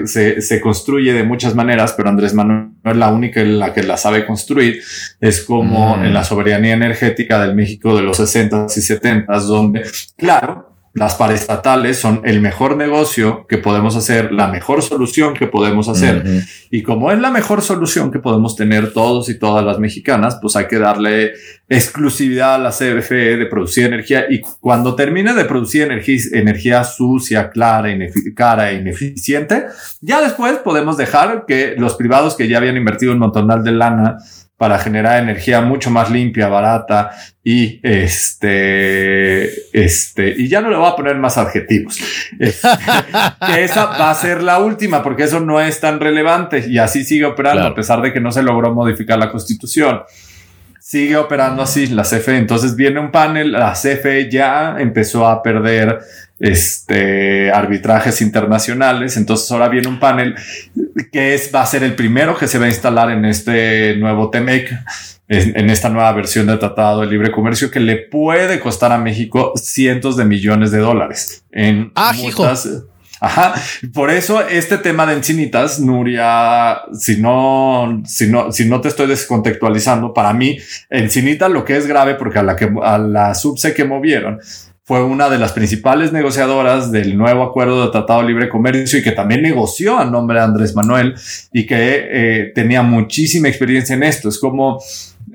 se, 0.08 0.42
se, 0.42 0.62
construye 0.62 1.14
de 1.14 1.24
muchas 1.24 1.56
maneras, 1.56 1.94
pero 1.94 2.10
Andrés 2.10 2.34
Manuel 2.34 2.70
es 2.86 2.96
la 2.96 3.10
única 3.10 3.42
en 3.42 3.60
la 3.60 3.74
que 3.74 3.84
la 3.84 3.98
sabe 3.98 4.26
construir. 4.26 4.82
Es 5.20 5.42
como 5.42 5.98
mm. 5.98 6.06
en 6.06 6.14
la 6.14 6.24
soberanía 6.24 6.74
energética 6.74 7.42
del 7.42 7.54
México 7.54 7.98
de 7.98 8.04
los 8.04 8.16
60 8.16 8.68
y 8.76 8.82
70 8.82 9.40
donde, 9.40 9.84
claro, 10.16 10.69
las 10.94 11.16
paraestatales 11.16 12.00
son 12.00 12.22
el 12.26 12.42
mejor 12.42 12.76
negocio 12.76 13.46
que 13.48 13.58
podemos 13.58 13.96
hacer, 13.96 14.32
la 14.32 14.48
mejor 14.48 14.82
solución 14.82 15.34
que 15.34 15.48
podemos 15.48 15.88
hacer. 15.88 16.44
Y 16.72 16.82
como 16.84 17.12
es 17.12 17.20
la 17.20 17.32
mejor 17.32 17.62
solución 17.62 18.12
que 18.12 18.20
podemos 18.20 18.56
tener 18.56 18.92
todos 18.92 19.30
y 19.30 19.38
todas 19.38 19.64
las 19.64 19.80
mexicanas, 19.80 20.40
pues 20.42 20.56
hay 20.56 20.68
que 20.68 20.80
darle 20.80 21.34
exclusividad 21.68 22.56
a 22.56 22.58
la 22.58 22.72
CFE 22.72 23.38
de 23.38 23.46
producir 23.46 23.86
energía. 23.86 24.26
Y 24.30 24.42
cuando 24.60 24.96
termine 24.96 25.34
de 25.34 25.46
producir 25.46 25.84
energía, 25.84 26.18
energía 26.34 26.84
sucia, 26.84 27.50
clara, 27.50 27.90
cara 28.36 28.72
e 28.72 28.76
ineficiente, 28.76 29.66
ya 30.02 30.22
después 30.22 30.58
podemos 30.58 30.98
dejar 30.98 31.46
que 31.48 31.76
los 31.78 31.96
privados 31.96 32.36
que 32.36 32.48
ya 32.48 32.58
habían 32.58 32.78
invertido 32.78 33.14
un 33.14 33.20
montonal 33.20 33.64
de 33.64 33.72
lana 33.72 34.18
para 34.60 34.78
generar 34.78 35.24
energía 35.24 35.62
mucho 35.62 35.90
más 35.90 36.12
limpia, 36.12 36.50
barata 36.50 37.12
y 37.42 37.80
este, 37.82 39.46
este, 39.72 40.36
y 40.38 40.50
ya 40.50 40.60
no 40.60 40.70
le 40.70 40.76
voy 40.76 40.92
a 40.92 40.98
poner 40.98 41.16
más 41.16 41.38
adjetivos. 41.38 41.98
que 42.38 43.64
esa 43.64 43.86
va 43.86 44.12
a 44.12 44.16
ser 44.16 44.44
la 44.44 44.60
última 44.60 45.02
porque 45.02 45.24
eso 45.24 45.40
no 45.40 45.62
es 45.62 45.80
tan 45.80 46.02
relevante 46.02 46.66
y 46.68 46.78
así 46.78 47.06
sigue 47.06 47.24
operando 47.24 47.68
a 47.68 47.74
pesar 47.74 48.02
de 48.02 48.12
que 48.12 48.20
no 48.20 48.34
se 48.34 48.44
logró 48.44 48.74
modificar 48.76 49.18
la 49.18 49.32
constitución. 49.32 50.02
Sigue 50.78 51.16
operando 51.16 51.64
así 51.64 51.88
la 51.88 52.04
CFE. 52.04 52.36
Entonces 52.36 52.76
viene 52.76 53.00
un 53.00 53.12
panel, 53.12 53.54
la 53.54 53.72
CFE 53.72 54.30
ya 54.30 54.76
empezó 54.78 55.26
a 55.26 55.42
perder 55.42 56.00
este, 56.40 57.52
arbitrajes 57.52 58.22
internacionales. 58.22 59.18
Entonces 59.18 59.52
ahora 59.52 59.70
viene 59.70 59.88
un 59.88 60.00
panel 60.00 60.36
que 61.12 61.34
es, 61.34 61.52
va 61.54 61.62
a 61.62 61.66
ser 61.66 61.84
el 61.84 61.96
primero 61.96 62.38
que 62.38 62.48
se 62.48 62.60
va 62.60 62.66
a 62.66 62.70
instalar 62.70 63.12
en 63.12 63.26
este 63.26 63.96
nuevo 63.98 64.30
TEMEC, 64.30 64.72
en, 65.28 65.70
esta 65.70 65.90
nueva 65.90 66.12
versión 66.14 66.48
del 66.48 66.58
Tratado 66.58 67.02
de 67.02 67.08
Libre 67.08 67.32
Comercio 67.32 67.70
que 67.70 67.80
le 67.80 67.98
puede 67.98 68.60
costar 68.60 68.92
a 68.92 68.98
México 68.98 69.54
cientos 69.56 70.18
de 70.18 70.26
millones 70.26 70.72
de 70.72 70.80
dólares 70.80 71.44
en 71.52 71.92
ah, 71.96 72.14
Ajá, 73.22 73.54
por 73.94 74.12
eso 74.12 74.48
este 74.48 74.78
tema 74.78 75.06
de 75.06 75.14
encinitas, 75.14 75.80
Nuria, 75.82 76.84
si 76.94 77.18
no, 77.18 78.02
si 78.06 78.28
no, 78.28 78.52
si 78.54 78.64
no 78.66 78.80
te 78.80 78.88
estoy 78.88 79.08
descontextualizando, 79.08 80.14
para 80.14 80.32
mí, 80.34 80.58
Encinita 80.90 81.50
lo 81.50 81.66
que 81.66 81.76
es 81.76 81.86
grave 81.86 82.16
porque 82.16 82.40
a 82.40 82.44
la 82.44 82.56
que, 82.56 82.72
a 82.82 82.98
la 82.98 83.36
subse 83.36 83.74
que 83.74 83.84
movieron 83.84 84.40
fue 84.90 85.04
una 85.04 85.30
de 85.30 85.38
las 85.38 85.52
principales 85.52 86.12
negociadoras 86.12 86.92
del 86.92 87.16
nuevo 87.16 87.44
acuerdo 87.44 87.86
de 87.86 87.92
Tratado 87.92 88.22
de 88.22 88.28
Libre 88.30 88.50
Comercio 88.50 88.98
y 88.98 89.04
que 89.04 89.12
también 89.12 89.44
negoció 89.44 90.00
a 90.00 90.06
nombre 90.06 90.40
de 90.40 90.46
Andrés 90.46 90.74
Manuel 90.74 91.14
y 91.54 91.68
que 91.68 92.08
eh, 92.10 92.52
tenía 92.56 92.82
muchísima 92.82 93.50
experiencia 93.50 93.94
en 93.94 94.02
esto. 94.02 94.30
Es 94.30 94.40
como 94.40 94.82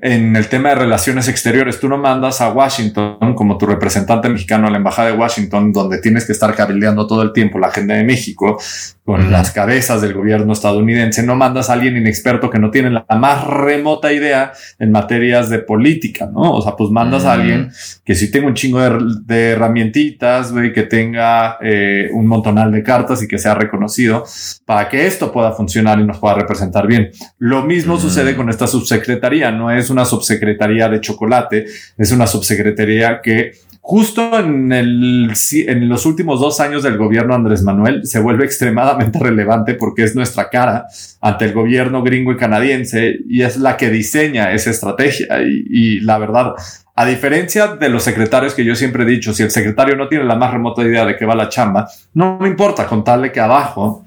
en 0.04 0.36
el 0.36 0.48
tema 0.48 0.68
de 0.68 0.74
relaciones 0.74 1.28
exteriores. 1.28 1.80
Tú 1.80 1.88
no 1.88 1.96
mandas 1.96 2.42
a 2.42 2.52
Washington 2.52 3.34
como 3.34 3.56
tu 3.56 3.64
representante 3.64 4.28
mexicano 4.28 4.66
a 4.66 4.70
la 4.70 4.76
embajada 4.76 5.10
de 5.10 5.16
Washington, 5.16 5.72
donde 5.72 5.98
tienes 5.98 6.26
que 6.26 6.32
estar 6.32 6.54
cabildeando 6.54 7.06
todo 7.06 7.22
el 7.22 7.32
tiempo 7.32 7.58
la 7.58 7.68
agenda 7.68 7.94
de 7.94 8.04
México 8.04 8.58
con 9.02 9.30
las 9.30 9.50
cabezas 9.50 10.02
del 10.02 10.12
gobierno 10.12 10.52
estadounidense. 10.52 11.22
No 11.22 11.36
mandas 11.36 11.70
a 11.70 11.74
alguien 11.74 11.96
inexperto 11.96 12.50
que 12.50 12.58
no 12.58 12.70
tiene 12.70 12.90
la 12.90 13.06
más 13.18 13.46
remota 13.46 14.12
idea 14.12 14.52
en 14.78 14.92
materias 14.92 15.48
de 15.48 15.60
política, 15.60 16.28
¿no? 16.30 16.52
O 16.52 16.60
sea, 16.60 16.76
pues 16.76 16.90
mandas 16.90 17.24
a 17.24 17.32
alguien 17.32 17.70
que 18.04 18.14
sí 18.14 18.30
tenga 18.30 18.48
un 18.48 18.54
chingo 18.54 18.80
de, 18.80 19.50
herramientitas, 19.52 20.52
güey, 20.52 20.72
que 20.74 20.82
tenga 20.82 21.56
eh, 21.62 22.10
un 22.12 22.26
montonal 22.26 22.70
de 22.72 22.82
cartas 22.82 23.22
y 23.22 23.28
que 23.28 23.38
sea 23.38 23.54
reconocido 23.54 24.24
para 24.66 24.88
que 24.88 25.06
esto 25.06 25.32
pueda 25.32 25.52
funcionar 25.52 25.98
y 25.98 26.04
nos 26.04 26.18
pueda 26.18 26.34
representar 26.34 26.86
bien. 26.86 27.10
Lo 27.38 27.62
mismo 27.62 27.98
sucede 27.98 28.36
con 28.36 28.50
esta 28.50 28.66
subsecretaría, 28.66 29.50
no 29.50 29.70
es 29.70 29.90
una 29.94 30.04
subsecretaría 30.04 30.88
de 30.88 31.00
chocolate, 31.00 31.66
es 31.96 32.12
una 32.12 32.26
subsecretaría 32.26 33.20
que 33.22 33.52
justo 33.86 34.38
en, 34.38 34.72
el, 34.72 35.30
en 35.52 35.88
los 35.90 36.06
últimos 36.06 36.40
dos 36.40 36.58
años 36.58 36.82
del 36.82 36.96
gobierno 36.96 37.34
Andrés 37.34 37.62
Manuel 37.62 38.06
se 38.06 38.18
vuelve 38.18 38.46
extremadamente 38.46 39.18
relevante 39.18 39.74
porque 39.74 40.04
es 40.04 40.16
nuestra 40.16 40.48
cara 40.48 40.86
ante 41.20 41.44
el 41.44 41.52
gobierno 41.52 42.02
gringo 42.02 42.32
y 42.32 42.38
canadiense 42.38 43.18
y 43.28 43.42
es 43.42 43.58
la 43.58 43.76
que 43.76 43.90
diseña 43.90 44.52
esa 44.52 44.70
estrategia. 44.70 45.26
Y, 45.42 46.00
la 46.00 46.16
verdad, 46.16 46.54
a 46.96 47.04
diferencia 47.04 47.76
de 47.76 47.90
los 47.90 48.02
secretarios 48.02 48.54
que 48.54 48.64
yo 48.64 48.74
siempre 48.74 49.02
he 49.02 49.06
dicho, 49.06 49.34
si 49.34 49.42
el 49.42 49.50
secretario 49.50 49.96
no 49.96 50.08
tiene 50.08 50.24
la 50.24 50.36
más 50.36 50.52
remota 50.52 50.82
idea 50.82 51.04
de 51.04 51.16
que 51.16 51.26
va 51.26 51.34
la 51.34 51.50
chamba, 51.50 51.86
no 52.14 52.38
me 52.38 52.48
importa 52.48 52.86
contarle 52.86 53.32
que 53.32 53.40
abajo 53.40 54.06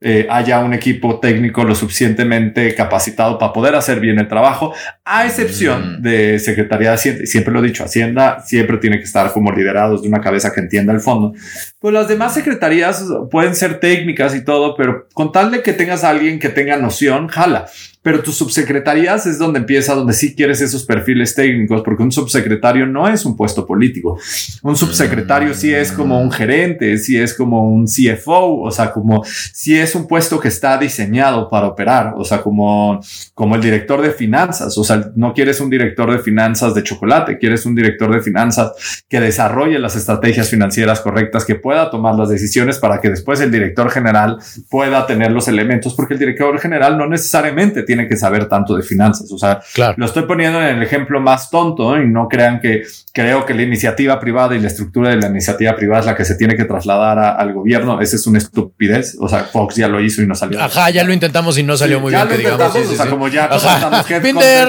eh, 0.00 0.26
haya 0.28 0.62
un 0.62 0.74
equipo 0.74 1.20
técnico 1.20 1.64
lo 1.64 1.74
suficientemente 1.74 2.74
capacitado 2.74 3.38
para 3.38 3.52
poder 3.52 3.74
hacer 3.74 3.98
bien 3.98 4.18
el 4.18 4.28
trabajo, 4.28 4.74
a 5.04 5.24
excepción 5.24 5.98
mm. 5.98 6.02
de 6.02 6.38
Secretaría 6.38 6.90
de 6.90 6.94
Hacienda. 6.94 7.26
Siempre 7.26 7.52
lo 7.52 7.60
he 7.60 7.66
dicho, 7.66 7.82
Hacienda 7.82 8.40
siempre 8.44 8.76
tiene 8.76 8.98
que 8.98 9.04
estar 9.04 9.32
como 9.32 9.50
liderados 9.52 10.02
de 10.02 10.08
una 10.08 10.20
cabeza 10.20 10.52
que 10.52 10.60
entienda 10.60 10.92
el 10.92 11.00
fondo. 11.00 11.32
Pues 11.78 11.94
las 11.94 12.08
demás 12.08 12.34
secretarías 12.34 13.04
pueden 13.30 13.54
ser 13.54 13.80
técnicas 13.80 14.34
y 14.34 14.44
todo, 14.44 14.76
pero 14.76 15.08
con 15.14 15.32
tal 15.32 15.50
de 15.50 15.62
que 15.62 15.72
tengas 15.72 16.04
a 16.04 16.10
alguien 16.10 16.38
que 16.38 16.50
tenga 16.50 16.76
noción, 16.76 17.28
jala 17.28 17.66
pero 18.06 18.22
tus 18.22 18.36
subsecretarías 18.36 19.26
es 19.26 19.36
donde 19.36 19.58
empieza, 19.58 19.92
donde 19.92 20.12
sí 20.12 20.32
quieres 20.32 20.60
esos 20.60 20.84
perfiles 20.84 21.34
técnicos, 21.34 21.82
porque 21.82 22.04
un 22.04 22.12
subsecretario 22.12 22.86
no 22.86 23.08
es 23.08 23.24
un 23.24 23.36
puesto 23.36 23.66
político. 23.66 24.16
Un 24.62 24.76
subsecretario 24.76 25.52
sí 25.54 25.74
es 25.74 25.90
como 25.90 26.20
un 26.20 26.30
gerente, 26.30 26.98
sí 26.98 27.18
es 27.18 27.34
como 27.34 27.68
un 27.68 27.86
CFO, 27.86 28.60
o 28.60 28.70
sea, 28.70 28.92
como 28.92 29.24
si 29.24 29.76
es 29.76 29.96
un 29.96 30.06
puesto 30.06 30.38
que 30.38 30.46
está 30.46 30.78
diseñado 30.78 31.50
para 31.50 31.66
operar, 31.66 32.14
o 32.16 32.24
sea, 32.24 32.42
como, 32.42 33.00
como 33.34 33.56
el 33.56 33.60
director 33.60 34.00
de 34.00 34.12
finanzas, 34.12 34.78
o 34.78 34.84
sea, 34.84 35.10
no 35.16 35.34
quieres 35.34 35.58
un 35.58 35.68
director 35.68 36.08
de 36.12 36.20
finanzas 36.20 36.74
de 36.74 36.84
chocolate, 36.84 37.38
quieres 37.38 37.66
un 37.66 37.74
director 37.74 38.14
de 38.14 38.22
finanzas 38.22 39.02
que 39.08 39.18
desarrolle 39.18 39.80
las 39.80 39.96
estrategias 39.96 40.48
financieras 40.48 41.00
correctas, 41.00 41.44
que 41.44 41.56
pueda 41.56 41.90
tomar 41.90 42.14
las 42.14 42.28
decisiones 42.28 42.78
para 42.78 43.00
que 43.00 43.10
después 43.10 43.40
el 43.40 43.50
director 43.50 43.90
general 43.90 44.38
pueda 44.70 45.08
tener 45.08 45.32
los 45.32 45.48
elementos, 45.48 45.92
porque 45.94 46.14
el 46.14 46.20
director 46.20 46.56
general 46.60 46.96
no 46.96 47.08
necesariamente 47.08 47.82
tiene 47.82 47.95
tiene 47.96 48.08
que 48.08 48.16
saber 48.16 48.48
tanto 48.48 48.76
de 48.76 48.82
finanzas. 48.82 49.30
O 49.32 49.38
sea, 49.38 49.60
lo 49.96 50.06
estoy 50.06 50.24
poniendo 50.24 50.60
en 50.60 50.76
el 50.76 50.82
ejemplo 50.82 51.20
más 51.20 51.50
tonto 51.50 51.96
y 52.00 52.06
no 52.06 52.28
crean 52.28 52.60
que 52.60 52.82
creo 53.12 53.46
que 53.46 53.54
la 53.54 53.62
iniciativa 53.62 54.20
privada 54.20 54.54
y 54.54 54.60
la 54.60 54.68
estructura 54.68 55.10
de 55.10 55.16
la 55.16 55.28
iniciativa 55.28 55.74
privada 55.74 56.00
es 56.00 56.06
la 56.06 56.14
que 56.14 56.24
se 56.24 56.34
tiene 56.34 56.56
que 56.56 56.64
trasladar 56.64 57.18
al 57.18 57.52
gobierno. 57.52 58.00
Esa 58.00 58.16
es 58.16 58.26
una 58.26 58.38
estupidez. 58.38 59.16
O 59.18 59.28
sea, 59.28 59.44
Fox 59.44 59.76
ya 59.76 59.88
lo 59.88 60.00
hizo 60.00 60.22
y 60.22 60.26
no 60.26 60.34
salió. 60.34 60.60
Ajá, 60.62 60.90
ya 60.90 61.04
lo 61.04 61.12
intentamos 61.12 61.56
y 61.58 61.62
no 61.62 61.76
salió 61.76 62.00
muy 62.00 62.12
bien. 62.12 62.28
digamos. 62.36 62.76
o 62.76 62.94
sea, 62.94 63.06
como 63.08 63.28
ya 63.28 63.48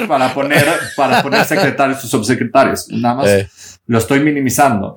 para 0.08 0.34
poner, 0.34 0.66
para 0.96 1.22
poner 1.22 1.44
secretarios 1.44 2.02
o 2.04 2.08
subsecretarios. 2.08 2.88
Nada 2.90 3.14
más 3.14 3.28
lo 3.86 3.98
estoy 3.98 4.20
minimizando. 4.20 4.96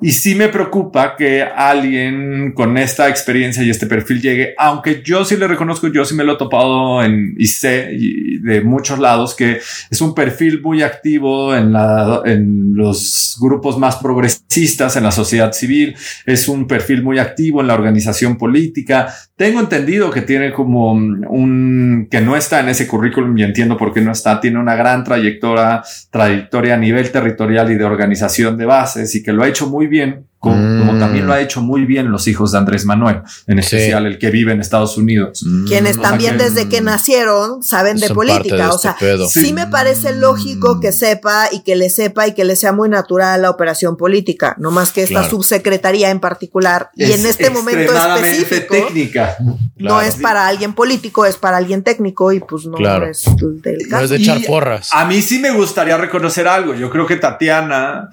Y 0.00 0.10
sí 0.10 0.34
me 0.34 0.48
preocupa 0.48 1.16
que 1.16 1.42
alguien 1.42 2.52
con 2.52 2.76
esta 2.76 3.08
experiencia 3.08 3.62
y 3.62 3.70
este 3.70 3.86
perfil 3.86 4.20
llegue, 4.20 4.54
aunque 4.58 5.02
yo 5.02 5.24
sí 5.24 5.36
le 5.36 5.46
reconozco, 5.46 5.86
yo 5.86 6.04
sí 6.04 6.14
me 6.14 6.24
lo 6.24 6.34
he 6.34 6.36
topado 6.36 7.02
en 7.02 7.34
y 7.38 7.46
sé 7.46 7.96
de 8.42 8.60
muchos 8.60 8.98
lados 8.98 9.34
que 9.34 9.60
es 9.90 10.00
un 10.00 10.14
perfil 10.14 10.60
muy 10.60 10.82
activo 10.82 11.54
en, 11.54 11.72
la, 11.72 12.22
en 12.24 12.74
los 12.74 13.38
grupos 13.40 13.78
más 13.78 13.96
progresistas, 13.96 14.96
en 14.96 15.04
la 15.04 15.12
sociedad 15.12 15.52
civil, 15.52 15.96
es 16.26 16.48
un 16.48 16.66
perfil 16.66 17.02
muy 17.02 17.18
activo 17.18 17.60
en 17.60 17.68
la 17.68 17.74
organización 17.74 18.36
política. 18.36 19.14
Tengo 19.36 19.60
entendido 19.60 20.10
que 20.10 20.22
tiene 20.22 20.52
como 20.52 20.92
un, 20.92 22.08
que 22.10 22.20
no 22.20 22.36
está 22.36 22.60
en 22.60 22.68
ese 22.68 22.86
currículum 22.86 23.36
y 23.38 23.42
entiendo 23.42 23.76
por 23.76 23.92
qué 23.92 24.00
no 24.00 24.12
está, 24.12 24.40
tiene 24.40 24.58
una 24.58 24.74
gran 24.74 25.02
trayectoria, 25.02 25.82
trayectoria 26.10 26.74
a 26.74 26.78
nivel 26.78 27.10
territorial 27.10 27.70
y 27.70 27.76
de 27.76 27.84
organización 27.84 28.56
de 28.56 28.66
bases 28.66 29.14
y 29.14 29.22
que 29.22 29.32
lo 29.32 29.42
ha 29.42 29.48
hecho 29.48 29.68
muy 29.68 29.83
bien 29.86 29.94
bien, 30.04 30.26
como, 30.38 30.92
mm. 30.92 30.98
también 30.98 31.26
lo 31.26 31.32
ha 31.32 31.40
hecho 31.40 31.62
muy 31.62 31.86
bien 31.86 32.10
los 32.10 32.28
hijos 32.28 32.52
de 32.52 32.58
Andrés 32.58 32.84
Manuel, 32.84 33.22
en 33.46 33.58
especial 33.60 34.04
el 34.04 34.18
que 34.18 34.30
vive 34.30 34.52
en 34.52 34.60
Estados 34.60 34.98
Unidos. 34.98 35.42
Mm. 35.42 35.66
Quienes 35.66 35.98
también 35.98 36.36
desde 36.36 36.68
que 36.68 36.82
nacieron 36.82 37.62
saben 37.62 37.96
de 37.96 38.10
política. 38.10 38.70
o 38.70 38.76
sea, 38.76 38.94
este 39.00 39.26
sí. 39.26 39.52
me 39.54 39.66
parece 39.68 40.14
lógico 40.14 40.80
que 40.80 40.92
sepa 40.92 41.48
y 41.50 41.60
que 41.60 41.76
le 41.76 41.88
sepa 41.88 42.26
y 42.26 42.34
que 42.34 42.44
le 42.44 42.56
sea 42.56 42.72
muy 42.72 42.90
natural 42.90 43.40
la 43.40 43.48
operación 43.48 43.96
política, 43.96 44.54
no 44.58 44.70
más 44.70 44.92
que 44.92 45.04
esta 45.04 45.28
subsecretaría 45.28 46.10
en 46.10 46.20
particular 46.20 46.90
y 46.94 47.10
en 47.10 47.24
este 47.24 47.48
momento 47.48 47.92
específico. 47.94 48.74
técnica. 48.74 49.36
No 49.76 50.02
es 50.02 50.16
para 50.16 50.46
alguien 50.46 50.74
político, 50.74 51.24
es 51.24 51.36
para 51.36 51.56
alguien 51.56 51.82
técnico 51.82 52.32
y 52.32 52.40
pues 52.40 52.66
no 52.66 52.76
es 52.76 53.24
del 53.62 53.88
caso. 53.88 53.96
No 53.96 54.00
es 54.00 54.10
de 54.10 54.16
echar 54.16 54.42
porras. 54.44 54.90
A 54.92 55.06
mí 55.06 55.22
sí 55.22 55.38
me 55.38 55.52
gustaría 55.52 55.96
reconocer 55.96 56.46
algo. 56.46 56.74
Yo 56.74 56.90
creo 56.90 57.06
que 57.06 57.16
Tatiana 57.16 58.10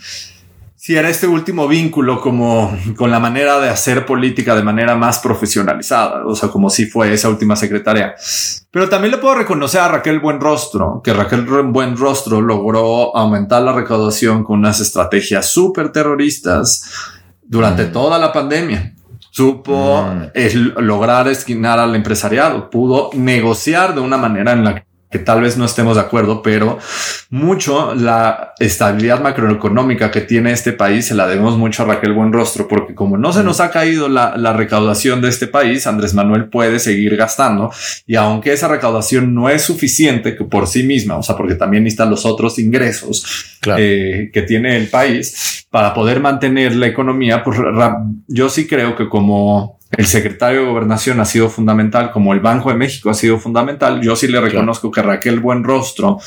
Sí, 0.84 0.96
era 0.96 1.10
este 1.10 1.28
último 1.28 1.68
vínculo 1.68 2.20
como 2.20 2.76
con 2.98 3.12
la 3.12 3.20
manera 3.20 3.60
de 3.60 3.70
hacer 3.70 4.04
política 4.04 4.56
de 4.56 4.64
manera 4.64 4.96
más 4.96 5.20
profesionalizada, 5.20 6.26
o 6.26 6.34
sea, 6.34 6.50
como 6.50 6.72
si 6.72 6.88
fue 6.88 7.14
esa 7.14 7.30
última 7.30 7.56
secretaria. 7.56 8.16
Pero 8.72 8.90
también 8.90 9.12
le 9.12 9.20
puedo 9.20 9.36
reconocer 9.36 9.80
a 9.80 9.90
Raquel 9.90 10.20
Buenrostro, 10.20 11.00
que 11.04 11.14
Raquel 11.14 11.46
Buenrostro 11.46 12.42
logró 12.42 13.16
aumentar 13.16 13.62
la 13.62 13.74
recaudación 13.74 14.44
con 14.44 14.58
unas 14.58 14.80
estrategias 14.80 15.46
súper 15.46 15.92
terroristas 15.92 16.90
durante 17.44 17.86
mm. 17.86 17.92
toda 17.92 18.18
la 18.18 18.34
pandemia. 18.34 18.96
Supo 19.30 20.04
mm. 20.04 20.80
lograr 20.80 21.28
esquinar 21.28 21.78
al 21.78 21.96
empresariado, 21.96 22.72
pudo 22.72 23.12
negociar 23.14 23.94
de 23.94 24.02
una 24.02 24.18
manera 24.18 24.54
en 24.54 24.64
la 24.64 24.74
que 24.74 24.91
que 25.12 25.20
tal 25.20 25.41
vez 25.41 25.57
no 25.57 25.66
estemos 25.66 25.95
de 25.95 26.01
acuerdo, 26.01 26.41
pero 26.41 26.80
mucho 27.30 27.93
la 27.93 28.53
estabilidad 28.59 29.22
macroeconómica 29.22 30.09
que 30.09 30.22
tiene 30.22 30.53
este 30.53 30.72
país 30.72 31.07
se 31.07 31.16
la 31.16 31.28
debemos 31.28 31.57
mucho 31.57 31.84
a 31.84 31.86
Raquel 31.86 32.14
Buenrostro, 32.14 32.68
porque 32.68 32.95
como 32.95 33.18
no 33.18 33.34
se 33.34 33.43
nos 33.43 33.59
ha 33.59 33.72
caído 33.72 34.07
la, 34.07 34.32
recaudación 34.53 35.22
de 35.22 35.30
este 35.30 35.47
país, 35.47 35.86
Andrés 35.88 36.14
Manuel 36.14 36.49
puede 36.49 36.80
seguir 36.80 37.16
gastando 37.18 37.72
y 38.07 38.16
aunque 38.16 38.53
esa 38.53 38.68
recaudación 38.68 39.34
no 39.34 39.49
es 39.49 39.64
suficiente 39.64 40.36
que 40.36 40.45
por 40.45 40.68
sí 40.68 40.84
misma, 40.84 41.18
o 41.18 41.24
sea, 41.24 41.36
porque 41.36 41.55
también 41.55 41.84
necesitan 41.84 42.09
los 42.09 42.26
otros 42.26 42.57
ingresos 42.59 43.59
eh, 43.78 44.30
que 44.34 44.41
tiene 44.43 44.78
el 44.78 44.88
país 44.88 45.66
para 45.70 45.93
poder 45.93 46.20
mantener 46.20 46.76
la 46.76 46.88
economía, 46.88 47.43
pues 47.43 47.57
yo 48.28 48.49
sí 48.49 48.68
creo 48.68 48.95
que 48.95 49.09
como 49.09 49.81
el 49.92 50.06
secretario 50.06 50.62
de 50.62 50.68
Gobernación 50.68 51.20
ha 51.20 51.26
sido 51.26 51.50
fundamental, 51.50 52.12
como 52.12 52.34
el 52.34 52.39
Banco 52.39 52.70
de 52.70 52.76
México 52.76 53.10
ha 53.10 53.14
sido 53.14 53.38
fundamental. 53.38 54.02
Yo 54.02 54.16
sí 54.16 54.28
le 54.28 54.39
reconozco 54.39 54.89
que 54.89 55.02
Raquel 55.02 55.39
Buenrostro 55.39 56.20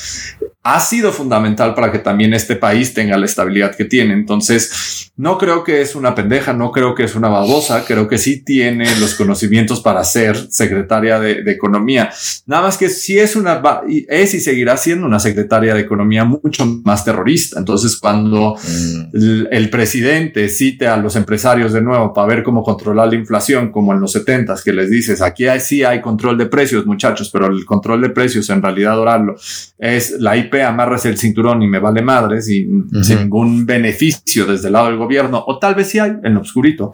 ha 0.65 0.79
sido 0.79 1.11
fundamental 1.11 1.75
para 1.75 1.91
que 1.91 1.99
también 1.99 2.33
este 2.33 2.55
país 2.55 2.91
tenga 2.91 3.19
la 3.19 3.27
estabilidad 3.27 3.75
que 3.75 3.85
tiene. 3.85 4.15
Entonces, 4.15 5.11
no 5.15 5.37
creo 5.37 5.63
que 5.63 5.81
es 5.81 5.93
una 5.95 6.15
pendeja, 6.15 6.53
no 6.53 6.71
creo 6.71 6.95
que 6.95 7.03
es 7.03 7.13
una 7.13 7.27
babosa, 7.27 7.85
creo 7.85 8.07
que 8.07 8.17
sí 8.17 8.41
tiene 8.43 8.87
los 8.99 9.13
conocimientos 9.13 9.81
para 9.81 10.03
ser 10.03 10.35
secretaria 10.51 11.19
de, 11.19 11.45
Economía. 11.45 12.09
Nada 12.47 12.63
más 12.63 12.77
que 12.77 12.89
sí 12.89 13.17
es 13.19 13.35
una, 13.35 13.61
es 14.09 14.33
y 14.33 14.41
seguirá 14.41 14.75
siendo 14.75 15.05
una 15.05 15.19
secretaria 15.19 15.75
de 15.75 15.81
Economía 15.81 16.25
mucho 16.25 16.65
más 16.83 17.05
terrorista. 17.05 17.59
Entonces, 17.59 17.95
cuando 17.97 18.55
mm. 18.55 19.45
el, 19.51 19.69
presidente 19.69 20.49
cite 20.49 20.87
a 20.87 20.97
los 20.97 21.15
empresarios 21.15 21.73
de 21.73 21.81
nuevo 21.81 22.11
para 22.11 22.27
ver 22.27 22.43
cómo 22.43 22.63
controlar 22.63 23.09
la 23.09 23.15
inflación, 23.15 23.71
como 23.71 23.93
en 23.93 23.99
los 23.99 24.13
setentas, 24.13 24.63
que 24.63 24.73
les 24.73 24.89
dices, 24.89 25.21
aquí 25.21 25.45
sí 25.59 25.83
hay 25.83 26.01
control 26.01 26.39
de 26.39 26.47
precios, 26.47 26.87
muchachos, 26.87 27.29
pero 27.31 27.45
el 27.45 27.65
control 27.65 28.01
de 28.01 28.09
precios 28.09 28.49
en 28.49 28.63
realidad 28.63 28.99
orarlo 28.99 29.35
es 29.77 30.15
la 30.19 30.35
IP 30.35 30.54
amarras 30.63 31.05
el 31.05 31.17
cinturón 31.17 31.61
y 31.61 31.67
me 31.67 31.79
vale 31.79 32.01
madres 32.01 32.49
y 32.49 32.67
sin 33.01 33.19
ningún 33.19 33.65
beneficio 33.65 34.45
desde 34.45 34.67
el 34.67 34.73
lado 34.73 34.87
del 34.87 34.97
gobierno, 34.97 35.43
o 35.45 35.59
tal 35.59 35.75
vez 35.75 35.89
sí 35.89 35.99
hay 35.99 36.13
en 36.23 36.33
lo 36.33 36.41
oscurito. 36.41 36.93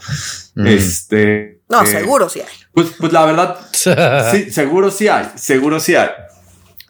Este. 0.56 1.62
No, 1.70 1.82
eh, 1.84 1.88
seguro 1.88 2.30
sí 2.30 2.40
hay. 2.40 2.54
Pues, 2.74 2.94
pues 3.00 3.12
la 3.14 3.26
verdad, 3.26 3.58
sí, 4.32 4.52
seguro 4.52 4.92
sí 4.92 5.08
hay, 5.08 5.26
seguro 5.36 5.80
sí 5.80 5.96
hay. 5.96 6.10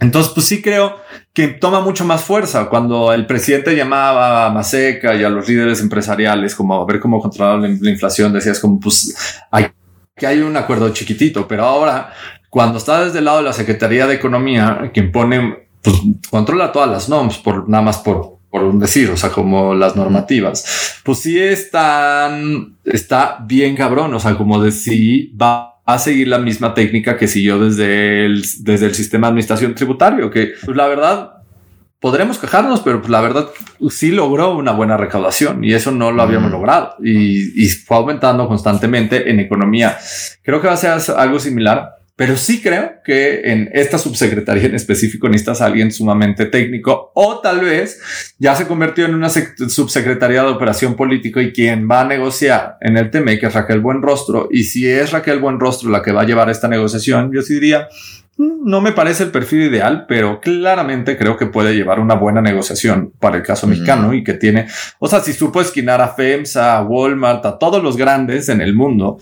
Entonces, 0.01 0.34
pues 0.34 0.47
sí 0.47 0.63
creo 0.63 0.99
que 1.32 1.47
toma 1.47 1.80
mucho 1.80 2.03
más 2.03 2.24
fuerza 2.24 2.65
cuando 2.69 3.13
el 3.13 3.28
presidente 3.28 3.76
llamaba 3.76 4.47
a 4.47 4.49
Maseca 4.49 5.13
y 5.15 5.24
a 5.24 5.30
los 5.30 5.47
líderes 5.47 5.80
empresariales 5.80 6.55
como 6.55 6.82
a 6.82 6.86
ver 6.86 6.99
cómo 6.99 7.22
controlar 7.22 7.59
la, 7.59 7.89
inflación, 7.89 8.34
decías 8.34 8.59
como 8.59 8.80
pues 8.80 9.15
hay 9.51 9.67
que 10.15 10.28
hay 10.28 10.39
un 10.39 10.57
acuerdo 10.57 10.89
chiquitito, 10.89 11.47
pero 11.47 11.65
ahora 11.65 12.13
cuando 12.49 12.80
está 12.80 13.05
desde 13.05 13.19
el 13.19 13.26
lado 13.26 13.38
de 13.38 13.43
la 13.43 13.53
Secretaría 13.53 14.07
de 14.07 14.15
Economía, 14.15 14.91
quien 14.93 15.11
pone 15.11 15.69
pues, 15.82 15.97
controla 16.29 16.71
todas 16.71 16.89
las 16.89 17.09
normas 17.09 17.38
por 17.38 17.67
nada 17.67 17.84
más 17.84 17.97
por, 17.99 18.38
por 18.49 18.63
un 18.63 18.79
decir, 18.79 19.09
o 19.09 19.17
sea, 19.17 19.29
como 19.29 19.73
las 19.73 19.95
normativas, 19.95 21.01
pues 21.03 21.19
sí 21.19 21.39
están, 21.39 22.77
está 22.86 23.38
bien 23.45 23.75
cabrón, 23.75 24.13
o 24.13 24.19
sea, 24.19 24.36
como 24.36 24.61
de 24.61 24.71
si 24.71 25.34
va 25.36 25.82
a 25.86 25.99
seguir 25.99 26.27
la 26.27 26.38
misma 26.38 26.73
técnica 26.73 27.17
que 27.17 27.27
siguió 27.27 27.59
desde 27.59 28.25
el, 28.25 28.43
desde 28.59 28.86
el 28.86 28.95
sistema 28.95 29.27
de 29.27 29.29
administración 29.32 29.75
tributario, 29.75 30.29
que 30.29 30.53
pues, 30.63 30.77
la 30.77 30.88
verdad 30.88 31.32
podremos 31.99 32.39
quejarnos, 32.39 32.82
pero 32.82 32.99
pues, 32.99 33.09
la 33.09 33.21
verdad 33.21 33.49
sí 33.89 34.11
logró 34.11 34.55
una 34.55 34.71
buena 34.71 34.97
recaudación 34.97 35.63
y 35.63 35.73
eso 35.73 35.91
no 35.91 36.11
lo 36.11 36.21
habíamos 36.21 36.51
logrado. 36.51 36.95
Y, 37.03 37.63
y 37.63 37.69
fue 37.69 37.97
aumentando 37.97 38.47
constantemente 38.47 39.29
en 39.29 39.39
economía. 39.39 39.97
Creo 40.41 40.61
que 40.61 40.67
va 40.67 40.73
a 40.73 40.77
ser 40.77 41.15
algo 41.15 41.39
similar 41.39 42.00
pero 42.22 42.38
sí 42.38 42.61
creo 42.61 43.01
que 43.03 43.51
en 43.51 43.72
esta 43.74 43.97
subsecretaría 43.97 44.67
en 44.67 44.76
específico 44.76 45.28
necesitas 45.28 45.59
a 45.59 45.65
alguien 45.65 45.91
sumamente 45.91 46.45
técnico 46.45 47.11
o 47.15 47.39
tal 47.39 47.61
vez 47.61 47.99
ya 48.38 48.53
se 48.53 48.67
convirtió 48.67 49.05
en 49.05 49.15
una 49.15 49.28
subsecretaría 49.32 50.43
de 50.43 50.49
operación 50.49 50.93
político 50.93 51.41
y 51.41 51.51
quien 51.51 51.89
va 51.89 52.01
a 52.01 52.05
negociar 52.05 52.78
en 52.82 52.95
el 52.95 53.09
tema 53.09 53.32
que 53.38 53.47
es 53.47 53.53
Raquel 53.55 53.80
Buenrostro. 53.80 54.49
Y 54.51 54.65
si 54.65 54.88
es 54.88 55.11
Raquel 55.11 55.39
Buenrostro 55.39 55.89
la 55.89 56.03
que 56.03 56.11
va 56.11 56.22
a 56.22 56.26
llevar 56.26 56.51
esta 56.51 56.67
negociación, 56.67 57.32
yo 57.34 57.41
sí 57.41 57.55
diría, 57.55 57.88
mm, 58.38 58.69
no 58.69 58.82
me 58.82 58.91
parece 58.91 59.24
el 59.24 59.32
perfil 59.32 59.63
ideal, 59.63 60.05
pero 60.07 60.39
claramente 60.41 61.17
creo 61.17 61.38
que 61.38 61.47
puede 61.47 61.74
llevar 61.74 61.99
una 61.99 62.13
buena 62.13 62.43
negociación 62.43 63.13
para 63.19 63.38
el 63.38 63.41
caso 63.41 63.65
mexicano 63.65 64.13
y 64.13 64.24
que 64.24 64.36
tiene, 64.36 64.67
o 64.99 65.07
sea, 65.07 65.22
si 65.22 65.34
supo 65.34 65.59
esquinar 65.59 66.01
a 66.01 66.09
FEMSA, 66.09 66.78
a 66.78 66.84
Walmart, 66.84 67.43
a 67.47 67.57
todos 67.57 67.82
los 67.82 67.97
grandes 67.97 68.47
en 68.47 68.61
el 68.61 68.76
mundo, 68.76 69.17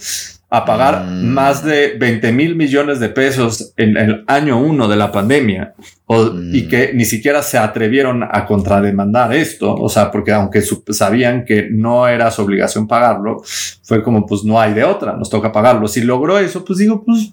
a 0.52 0.66
pagar 0.66 1.06
mm. 1.06 1.28
más 1.28 1.64
de 1.64 1.96
20 1.98 2.32
mil 2.32 2.56
millones 2.56 3.00
de 3.00 3.10
pesos 3.10 3.74
en 3.78 3.98
el 3.98 4.24
año 4.28 4.60
uno 4.60 4.88
de 4.88 4.96
la 4.96 5.12
pandemia 5.12 5.76
y 6.08 6.64
mm. 6.64 6.68
que 6.70 6.92
ni 6.94 7.06
siquiera 7.06 7.44
se 7.44 7.60
atrevieron 7.60 8.24
a 8.24 8.46
contrademandar 8.48 9.32
esto, 9.34 9.76
o 9.76 9.90
sea, 9.90 10.10
porque 10.10 10.32
aunque 10.32 10.64
sabían 10.90 11.46
que 11.46 11.68
no 11.70 12.08
era 12.08 12.32
su 12.32 12.42
obligación 12.42 12.88
pagarlo, 12.88 13.44
fue 13.84 14.02
como 14.02 14.26
pues 14.26 14.44
no 14.44 14.60
hay 14.60 14.74
de 14.74 14.84
otra, 14.84 15.16
nos 15.16 15.30
toca 15.30 15.52
pagarlo. 15.52 15.88
Si 15.88 16.02
logró 16.02 16.40
eso, 16.40 16.66
pues 16.66 16.80
digo, 16.80 17.04
pues 17.06 17.32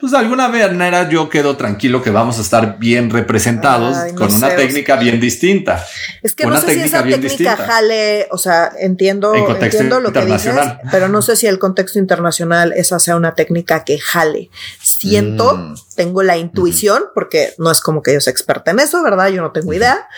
pues 0.00 0.12
de 0.12 0.18
alguna 0.18 0.48
manera 0.48 1.08
yo 1.10 1.28
quedo 1.28 1.58
tranquilo 1.58 2.02
que 2.02 2.10
vamos 2.10 2.38
a 2.38 2.40
estar 2.40 2.78
bien 2.78 3.10
representados 3.10 3.96
con 4.14 4.32
una 4.32 4.56
técnica 4.56 4.96
bien 4.96 5.20
distinta. 5.20 5.84
Es 6.22 6.34
que 6.34 6.46
no 6.46 6.58
sé 6.58 6.74
si 6.74 6.80
esa 6.80 7.02
técnica 7.02 7.56
jale, 7.56 8.26
o 8.30 8.38
sea, 8.38 8.72
entiendo, 8.78 9.34
entiendo 9.34 10.00
lo 10.00 10.10
que 10.10 10.24
dices, 10.24 10.54
pero 10.90 11.08
no 11.08 11.20
sé 11.20 11.36
si 11.36 11.46
el 11.46 11.58
contexto 11.58 11.98
internacional 11.98 12.72
esa 12.74 12.98
sea 12.98 13.16
una 13.16 13.34
técnica 13.34 13.84
que 13.84 13.98
jale. 13.98 14.50
Siento, 14.82 15.56
mm. 15.56 15.74
tengo 15.96 16.22
la 16.22 16.38
intuición, 16.38 17.04
porque 17.14 17.52
no 17.58 17.70
es 17.70 17.82
como 17.82 18.02
que 18.02 18.14
yo 18.14 18.20
sea 18.22 18.30
experta 18.30 18.70
en 18.70 18.80
eso, 18.80 19.02
¿verdad? 19.02 19.28
Yo 19.28 19.42
no 19.42 19.52
tengo 19.52 19.74
idea. 19.74 20.08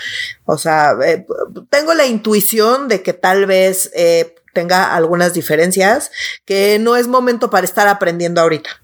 O 0.44 0.58
sea, 0.58 0.94
eh, 1.04 1.26
tengo 1.70 1.94
la 1.94 2.06
intuición 2.06 2.86
de 2.86 3.02
que 3.02 3.14
tal 3.14 3.46
vez 3.46 3.90
eh, 3.94 4.36
tenga 4.52 4.94
algunas 4.94 5.32
diferencias 5.32 6.10
que 6.44 6.78
no 6.78 6.96
es 6.96 7.08
momento 7.08 7.50
para 7.50 7.64
estar 7.64 7.88
aprendiendo 7.88 8.40
ahorita. 8.40 8.81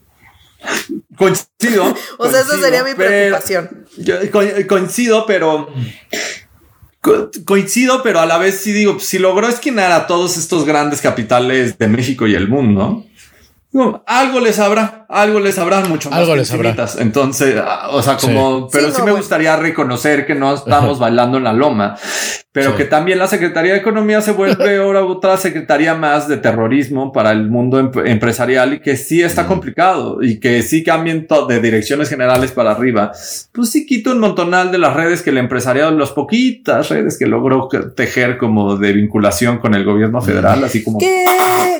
Coincido. 1.16 1.94
o 2.18 2.28
sea, 2.28 2.40
esa 2.40 2.58
sería 2.58 2.84
mi 2.84 2.94
preocupación. 2.94 3.86
coincido, 4.68 5.26
pero. 5.26 5.68
coincido, 7.44 8.02
pero 8.02 8.20
a 8.20 8.26
la 8.26 8.38
vez 8.38 8.60
sí 8.60 8.72
digo, 8.72 8.98
si 9.00 9.18
logró 9.18 9.48
esquinar 9.48 9.92
a 9.92 10.06
todos 10.06 10.36
estos 10.36 10.64
grandes 10.64 11.00
capitales 11.00 11.78
de 11.78 11.88
México 11.88 12.26
y 12.26 12.34
el 12.34 12.48
mundo, 12.48 13.04
algo 14.06 14.40
les 14.40 14.58
habrá. 14.58 15.06
algo 15.08 15.40
les 15.40 15.54
sabrán 15.54 15.88
mucho 15.88 16.10
más. 16.10 16.20
Algo 16.20 16.36
les 16.36 16.48
sabrá. 16.48 16.74
Entonces, 16.98 17.56
ah, 17.62 17.88
o 17.90 18.02
sea, 18.02 18.16
como, 18.16 18.68
pero 18.70 18.90
sí, 18.90 19.02
me 19.02 19.12
gustaría 19.12 19.56
reconocer 19.56 20.26
que 20.26 20.34
no 20.34 20.54
estamos 20.54 20.98
bailando 20.98 21.38
en 21.38 21.44
la 21.44 21.52
loma, 21.52 21.96
pero 22.58 22.76
que 22.76 22.84
también 22.84 23.18
la 23.18 23.26
Secretaría 23.26 23.72
de 23.72 23.78
Economía 23.78 24.20
se 24.20 24.32
vuelve 24.32 24.76
ahora 24.82 25.04
otra 25.04 25.36
secretaría 25.36 25.94
más 25.94 26.28
de 26.28 26.36
terrorismo 26.36 27.12
para 27.12 27.30
el 27.32 27.48
mundo 27.50 27.78
empresarial 27.78 28.74
y 28.74 28.80
que 28.80 28.96
sí 28.96 29.22
está 29.22 29.46
complicado 29.46 30.22
y 30.22 30.40
que 30.40 30.62
sí 30.62 30.82
cambien 30.82 31.26
de 31.48 31.60
direcciones 31.60 32.08
generales 32.08 32.52
para 32.52 32.72
arriba. 32.72 33.12
Pues 33.52 33.70
sí 33.70 33.86
quito 33.86 34.12
un 34.12 34.20
montonal 34.20 34.72
de 34.72 34.78
las 34.78 34.94
redes 34.94 35.22
que 35.22 35.30
el 35.30 35.38
empresariado, 35.38 35.90
las 35.92 36.10
poquitas 36.10 36.88
redes 36.88 37.18
que 37.18 37.26
logró 37.26 37.68
tejer 37.94 38.38
como 38.38 38.76
de 38.76 38.92
vinculación 38.92 39.58
con 39.58 39.74
el 39.74 39.84
gobierno 39.84 40.20
federal, 40.20 40.64
así 40.64 40.82
como... 40.82 40.98
Que, 40.98 41.24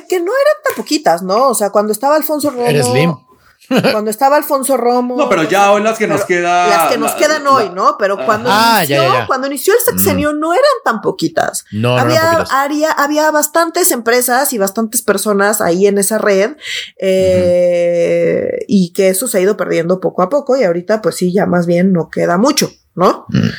que 0.07 0.19
no 0.19 0.31
eran 0.31 0.63
tan 0.63 0.75
poquitas, 0.77 1.23
¿no? 1.23 1.49
O 1.49 1.53
sea, 1.53 1.69
cuando 1.69 1.91
estaba 1.91 2.15
Alfonso 2.15 2.49
Romo... 2.49 2.63
Eres 2.63 2.87
Slim. 2.87 3.28
Cuando 3.69 4.09
estaba 4.09 4.37
Alfonso 4.37 4.77
Romo. 4.77 5.15
No, 5.15 5.29
pero 5.29 5.43
ya 5.43 5.71
hoy 5.71 5.83
las 5.83 5.97
que 5.97 6.07
nos 6.07 6.25
quedan. 6.25 6.69
Las 6.69 6.91
que 6.91 6.97
nos 6.97 7.13
quedan 7.13 7.45
hoy, 7.45 7.69
¿no? 7.69 7.97
Pero 7.99 8.17
cuando 8.25 8.49
ah, 8.51 8.83
inició, 8.83 9.03
cuando 9.27 9.47
inició 9.47 9.73
el 9.73 9.79
sexenio 9.79 10.33
no 10.33 10.53
eran 10.53 10.63
tan 10.83 11.01
poquitas. 11.01 11.65
No, 11.71 11.97
había, 11.97 12.45
había, 12.51 12.91
había 12.91 13.29
bastantes 13.31 13.91
empresas 13.91 14.53
y 14.53 14.57
bastantes 14.57 15.01
personas 15.01 15.61
ahí 15.61 15.85
en 15.85 15.99
esa 15.99 16.17
red. 16.17 16.55
Eh, 16.99 18.65
y 18.67 18.91
que 18.93 19.09
eso 19.09 19.27
se 19.27 19.37
ha 19.37 19.41
ido 19.41 19.55
perdiendo 19.55 19.99
poco 19.99 20.23
a 20.23 20.29
poco. 20.29 20.57
Y 20.57 20.63
ahorita, 20.63 21.01
pues 21.01 21.15
sí, 21.15 21.31
ya 21.31 21.45
más 21.45 21.67
bien 21.67 21.93
no 21.93 22.09
queda 22.09 22.37
mucho, 22.37 22.71
¿no? 22.95 23.25
Mm. 23.29 23.49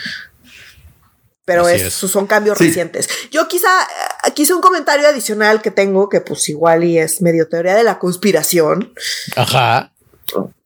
Pero 1.45 1.69
esos 1.69 2.11
son 2.11 2.27
cambios 2.27 2.59
recientes. 2.59 3.09
Yo 3.33 3.49
quizá, 3.49 3.69
eh, 4.27 4.31
quise 4.35 4.55
un 4.55 4.61
comentario 4.61 5.09
adicional 5.09 5.61
que 5.63 5.73
tengo, 5.73 6.09
que 6.09 6.21
pues 6.21 6.49
igual 6.49 6.85
y 6.85 6.99
es 6.99 7.23
medio 7.23 7.49
teoría 7.49 7.75
de 7.75 7.83
la 7.83 7.99
conspiración. 7.99 8.93
Ajá 9.35 9.93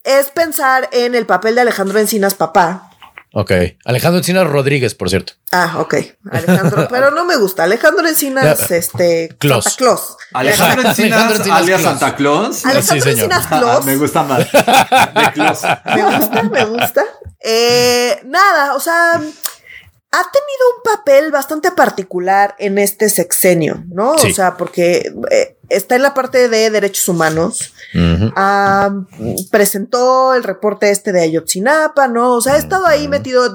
es 0.03 0.27
pensar 0.27 0.89
en 0.91 1.15
el 1.15 1.25
papel 1.25 1.55
de 1.55 1.61
Alejandro 1.61 1.99
Encinas 1.99 2.33
papá. 2.33 2.89
Ok. 3.37 3.51
Alejandro 3.83 4.19
Encinas 4.19 4.47
Rodríguez, 4.47 4.95
por 4.95 5.09
cierto. 5.09 5.33
Ah, 5.51 5.75
ok. 5.79 5.95
Alejandro, 6.31 6.87
pero 6.89 7.11
no 7.11 7.25
me 7.25 7.35
gusta. 7.35 7.63
Alejandro 7.65 8.07
Encinas, 8.07 8.71
este, 8.71 9.27
Santa 9.41 9.71
Claus. 9.75 10.17
Alejandro 10.31 10.87
Encinas, 10.89 11.49
alias 11.49 11.81
Santa 11.81 12.15
Claus. 12.15 12.65
Alejandro 12.65 13.09
Encinas 13.09 13.47
Claus. 13.49 13.85
me 13.85 13.97
gusta 13.97 14.23
más. 14.23 14.39
De 14.53 15.31
Claus. 15.33 15.61
Me 15.95 16.17
gusta, 16.17 16.43
me 16.43 16.65
gusta. 16.65 17.03
Eh, 17.41 18.21
nada, 18.23 18.73
o 18.73 18.79
sea, 18.79 19.21
ha 20.15 20.31
tenido 20.31 20.65
un 20.77 20.95
papel 20.95 21.29
bastante 21.29 21.71
particular 21.71 22.55
en 22.57 22.77
este 22.77 23.09
sexenio, 23.09 23.83
¿no? 23.89 24.11
O 24.13 24.29
sea, 24.33 24.55
porque 24.55 25.11
eh, 25.29 25.54
está 25.69 25.95
en 25.95 26.01
la 26.01 26.13
parte 26.13 26.49
de 26.49 26.69
derechos 26.69 27.07
humanos, 27.07 27.73
presentó 29.51 30.33
el 30.33 30.43
reporte 30.43 30.89
este 30.89 31.11
de 31.11 31.21
Ayotzinapa, 31.21 32.07
¿no? 32.07 32.35
O 32.35 32.41
sea, 32.41 32.53
ha 32.53 32.57
estado 32.57 32.85
ahí 32.85 33.07
metido 33.07 33.45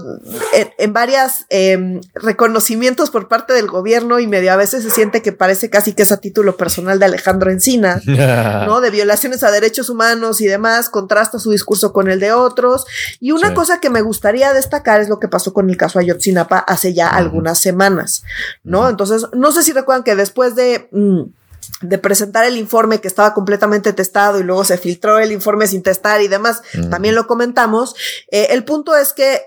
en, 0.54 0.70
en 0.78 0.92
varias 0.92 1.46
em, 1.48 2.00
reconocimientos 2.14 3.10
por 3.10 3.28
parte 3.28 3.52
del 3.52 3.66
gobierno 3.66 4.18
y 4.18 4.26
medio 4.26 4.52
a 4.52 4.56
veces 4.56 4.82
se 4.82 4.90
siente 4.90 5.22
que 5.22 5.32
parece 5.32 5.70
casi 5.70 5.92
que 5.92 6.02
es 6.02 6.12
a 6.12 6.18
título 6.18 6.56
personal 6.56 6.98
de 6.98 7.04
Alejandro 7.06 7.50
Encina, 7.50 8.00
¿no? 8.66 8.80
De 8.80 8.90
violaciones 8.90 9.42
a 9.42 9.50
derechos 9.50 9.90
humanos 9.90 10.40
y 10.40 10.46
demás, 10.46 10.88
contrasta 10.88 11.38
su 11.38 11.50
discurso 11.50 11.92
con 11.92 12.10
el 12.10 12.20
de 12.20 12.32
otros. 12.32 12.86
Y 13.20 13.32
una 13.32 13.54
cosa 13.54 13.80
que 13.80 13.90
me 13.90 14.02
gustaría 14.02 14.52
destacar 14.52 15.00
es 15.00 15.08
lo 15.08 15.18
que 15.18 15.28
pasó 15.28 15.52
con 15.52 15.68
el 15.70 15.76
caso 15.76 15.98
Ayotzinapa 15.98 16.58
hace 16.58 16.94
ya 16.94 17.08
algunas 17.08 17.58
semanas, 17.58 18.22
¿no? 18.64 18.88
Entonces, 18.88 19.26
no 19.32 19.52
sé 19.52 19.62
si 19.62 19.72
recuerdan 19.72 20.04
que 20.04 20.16
después 20.16 20.54
de... 20.54 20.88
Mm, 20.92 21.39
de 21.80 21.98
presentar 21.98 22.44
el 22.44 22.56
informe 22.56 23.00
que 23.00 23.08
estaba 23.08 23.34
completamente 23.34 23.92
testado 23.92 24.38
y 24.38 24.42
luego 24.42 24.64
se 24.64 24.78
filtró 24.78 25.18
el 25.18 25.32
informe 25.32 25.66
sin 25.66 25.82
testar 25.82 26.20
y 26.20 26.28
demás, 26.28 26.62
también 26.90 27.14
lo 27.14 27.26
comentamos. 27.26 27.94
Eh, 28.30 28.48
el 28.50 28.64
punto 28.64 28.96
es 28.96 29.12
que 29.12 29.42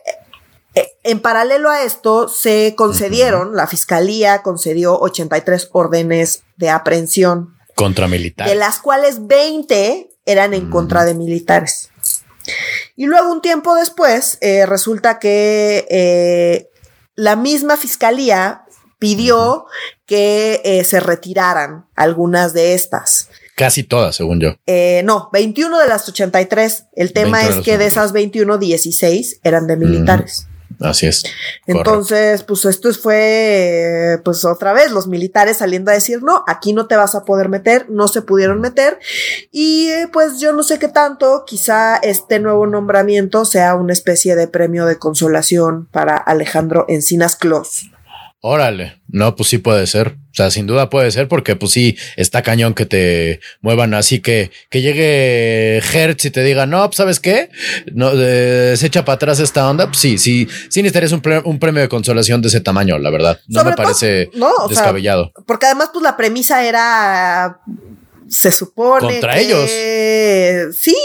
eh, 0.75 0.87
en 1.03 1.19
paralelo 1.19 1.69
a 1.69 1.83
esto 1.83 2.27
se 2.27 2.73
concedieron, 2.75 3.55
la 3.55 3.67
fiscalía 3.67 4.41
concedió 4.41 4.99
83 4.99 5.69
órdenes 5.71 6.43
de 6.57 6.69
aprehensión. 6.69 7.55
Contra 7.75 8.07
militares. 8.07 8.51
De 8.51 8.57
las 8.57 8.79
cuales 8.79 9.27
20 9.27 10.09
eran 10.25 10.53
en 10.53 10.69
contra 10.69 11.05
de 11.05 11.13
militares. 11.13 11.89
Y 12.95 13.05
luego 13.05 13.31
un 13.31 13.41
tiempo 13.41 13.75
después 13.75 14.37
eh, 14.41 14.65
resulta 14.65 15.19
que 15.19 16.69
la 17.15 17.35
misma 17.35 17.77
fiscalía 17.77 18.62
pidió 19.03 19.65
que 20.05 20.61
eh, 20.63 20.85
se 20.85 21.01
retiraran 21.01 21.87
algunas 21.93 22.53
de 22.53 22.73
estas. 22.73 23.27
Casi 23.53 23.83
todas, 23.83 24.15
según 24.15 24.39
yo. 24.39 24.55
Eh, 24.65 25.01
no, 25.03 25.29
21 25.33 25.77
de 25.77 25.87
las 25.89 26.07
83. 26.07 26.85
El 26.93 27.11
tema 27.11 27.45
es 27.45 27.57
que 27.65 27.77
de 27.77 27.87
esas 27.87 28.13
21, 28.13 28.57
16 28.57 29.41
eran 29.43 29.67
de 29.67 29.75
militares. 29.75 30.47
Así 30.79 31.07
es. 31.07 31.23
Entonces, 31.67 32.43
pues 32.43 32.63
esto 32.63 32.93
fue, 32.93 34.21
pues 34.23 34.45
otra 34.45 34.71
vez, 34.71 34.91
los 34.91 35.07
militares 35.07 35.57
saliendo 35.57 35.91
a 35.91 35.95
decir, 35.95 36.23
no, 36.23 36.45
aquí 36.47 36.71
no 36.71 36.87
te 36.87 36.95
vas 36.95 37.13
a 37.13 37.25
poder 37.25 37.49
meter, 37.49 37.89
no 37.89 38.07
se 38.07 38.21
pudieron 38.21 38.61
meter. 38.61 38.99
Y 39.51 39.89
pues 40.13 40.39
yo 40.39 40.53
no 40.53 40.63
sé 40.63 40.79
qué 40.79 40.87
tanto, 40.87 41.43
quizá 41.45 41.97
este 41.97 42.39
nuevo 42.39 42.67
nombramiento 42.67 43.43
sea 43.43 43.75
una 43.75 43.91
especie 43.91 44.37
de 44.37 44.47
premio 44.47 44.85
de 44.85 44.97
consolación 44.97 45.89
para 45.91 46.15
Alejandro 46.15 46.85
Encinas 46.87 47.35
Clos. 47.35 47.89
Órale, 48.45 49.01
no, 49.07 49.37
pues 49.37 49.47
sí 49.47 49.57
puede 49.57 49.87
ser. 49.87 50.17
O 50.33 50.35
sea, 50.35 50.51
sin 50.51 50.67
duda 50.67 50.89
puede 50.89 51.11
ser 51.11 51.29
porque 51.29 51.55
pues 51.55 51.71
sí, 51.71 51.97
está 52.17 52.41
cañón 52.41 52.73
que 52.73 52.85
te 52.85 53.39
muevan 53.61 53.93
así 53.93 54.19
que, 54.19 54.51
que 54.69 54.81
llegue 54.81 55.77
Hertz 55.77 56.25
y 56.25 56.29
te 56.29 56.43
diga, 56.43 56.65
no, 56.65 56.85
pues 56.87 56.97
sabes 56.97 57.21
qué, 57.21 57.49
no, 57.93 58.11
se 58.11 58.85
echa 58.85 59.05
para 59.05 59.15
atrás 59.15 59.39
esta 59.39 59.69
onda. 59.69 59.85
Pues 59.85 59.99
sí, 59.99 60.17
sí, 60.17 60.49
sí 60.67 60.81
necesitarías 60.81 61.13
un, 61.13 61.21
un 61.45 61.57
premio 61.57 61.81
de 61.81 61.87
consolación 61.87 62.41
de 62.41 62.49
ese 62.49 62.59
tamaño, 62.59 62.99
la 62.99 63.11
verdad. 63.11 63.39
No 63.47 63.63
me 63.63 63.77
parece 63.77 64.29
descabellado. 64.67 65.31
porque 65.47 65.67
además 65.67 65.91
pues 65.93 66.03
la 66.03 66.17
premisa 66.17 66.65
era 66.65 67.61
se 68.33 68.51
supone 68.51 69.13
contra 69.13 69.37
ellos. 69.37 69.69
sí 70.75 70.95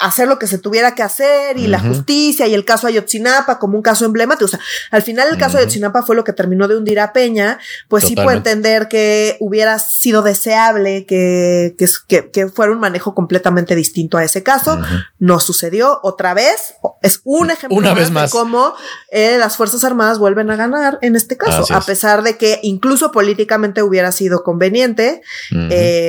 hacer 0.00 0.28
lo 0.28 0.38
que 0.38 0.46
se 0.46 0.58
tuviera 0.58 0.94
que 0.94 1.02
hacer 1.02 1.58
y 1.58 1.66
la 1.66 1.80
justicia 1.80 2.46
y 2.46 2.54
el 2.54 2.64
caso 2.64 2.86
Ayotzinapa 2.86 3.58
como 3.58 3.76
un 3.76 3.82
caso 3.82 4.04
emblemático. 4.04 4.46
O 4.46 4.48
sea 4.48 4.60
al 4.90 5.02
final 5.02 5.28
el 5.30 5.38
caso 5.38 5.58
Ayotzinapa 5.58 6.02
fue 6.02 6.16
lo 6.16 6.24
que 6.24 6.32
terminó 6.32 6.68
de 6.68 6.76
hundir 6.76 7.00
a 7.00 7.12
Peña 7.12 7.58
pues 7.88 8.04
sí 8.04 8.14
puedo 8.14 8.30
entender 8.30 8.88
que 8.88 9.36
hubiera 9.40 9.78
sido 9.78 10.22
deseable 10.22 11.06
que, 11.06 11.74
que, 11.78 12.30
que, 12.30 12.48
fuera 12.48 12.72
un 12.72 12.80
manejo 12.80 13.14
completamente 13.14 13.74
distinto 13.74 14.18
a 14.18 14.24
ese 14.24 14.42
caso. 14.42 14.78
No 15.18 15.40
sucedió 15.40 16.00
otra 16.02 16.34
vez. 16.34 16.74
Es 17.02 17.20
un 17.24 17.50
ejemplo 17.50 17.78
Una 17.78 17.94
vez 17.94 18.10
más. 18.10 18.30
de 18.30 18.38
cómo 18.38 18.74
eh, 19.10 19.36
las 19.38 19.56
fuerzas 19.56 19.84
armadas 19.84 20.18
vuelven 20.18 20.50
a 20.50 20.56
ganar 20.56 20.98
en 21.02 21.16
este 21.16 21.36
caso 21.36 21.66
a 21.74 21.80
pesar 21.80 22.22
de 22.22 22.36
que 22.36 22.60
incluso 22.62 23.12
políticamente 23.12 23.82
hubiera 23.82 24.12
sido 24.12 24.42
conveniente 24.42 25.22
eh, 25.70 26.03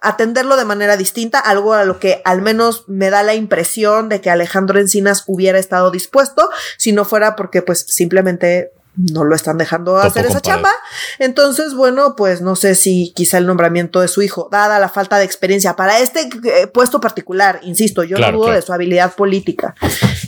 atenderlo 0.00 0.56
de 0.56 0.64
manera 0.64 0.96
distinta, 0.96 1.38
algo 1.38 1.74
a 1.74 1.84
lo 1.84 1.98
que 1.98 2.22
al 2.24 2.42
menos 2.42 2.84
me 2.88 3.10
da 3.10 3.22
la 3.22 3.34
impresión 3.34 4.08
de 4.08 4.20
que 4.20 4.30
Alejandro 4.30 4.78
Encinas 4.78 5.24
hubiera 5.26 5.58
estado 5.58 5.90
dispuesto, 5.90 6.48
si 6.76 6.92
no 6.92 7.04
fuera 7.04 7.36
porque 7.36 7.62
pues 7.62 7.84
simplemente 7.88 8.72
no 8.98 9.24
lo 9.24 9.34
están 9.34 9.58
dejando 9.58 9.96
hacer 9.98 10.26
esa 10.26 10.40
chamba. 10.40 10.72
Entonces, 11.18 11.74
bueno, 11.74 12.16
pues 12.16 12.40
no 12.40 12.56
sé 12.56 12.74
si 12.74 13.12
quizá 13.14 13.38
el 13.38 13.46
nombramiento 13.46 14.00
de 14.00 14.08
su 14.08 14.22
hijo, 14.22 14.48
dada 14.50 14.80
la 14.80 14.88
falta 14.88 15.18
de 15.18 15.24
experiencia 15.24 15.76
para 15.76 16.00
este 16.00 16.28
eh, 16.44 16.66
puesto 16.66 17.00
particular, 17.00 17.60
insisto, 17.62 18.02
yo 18.02 18.18
no 18.18 18.32
dudo 18.32 18.50
de 18.50 18.62
su 18.62 18.72
habilidad 18.72 19.14
política, 19.14 19.74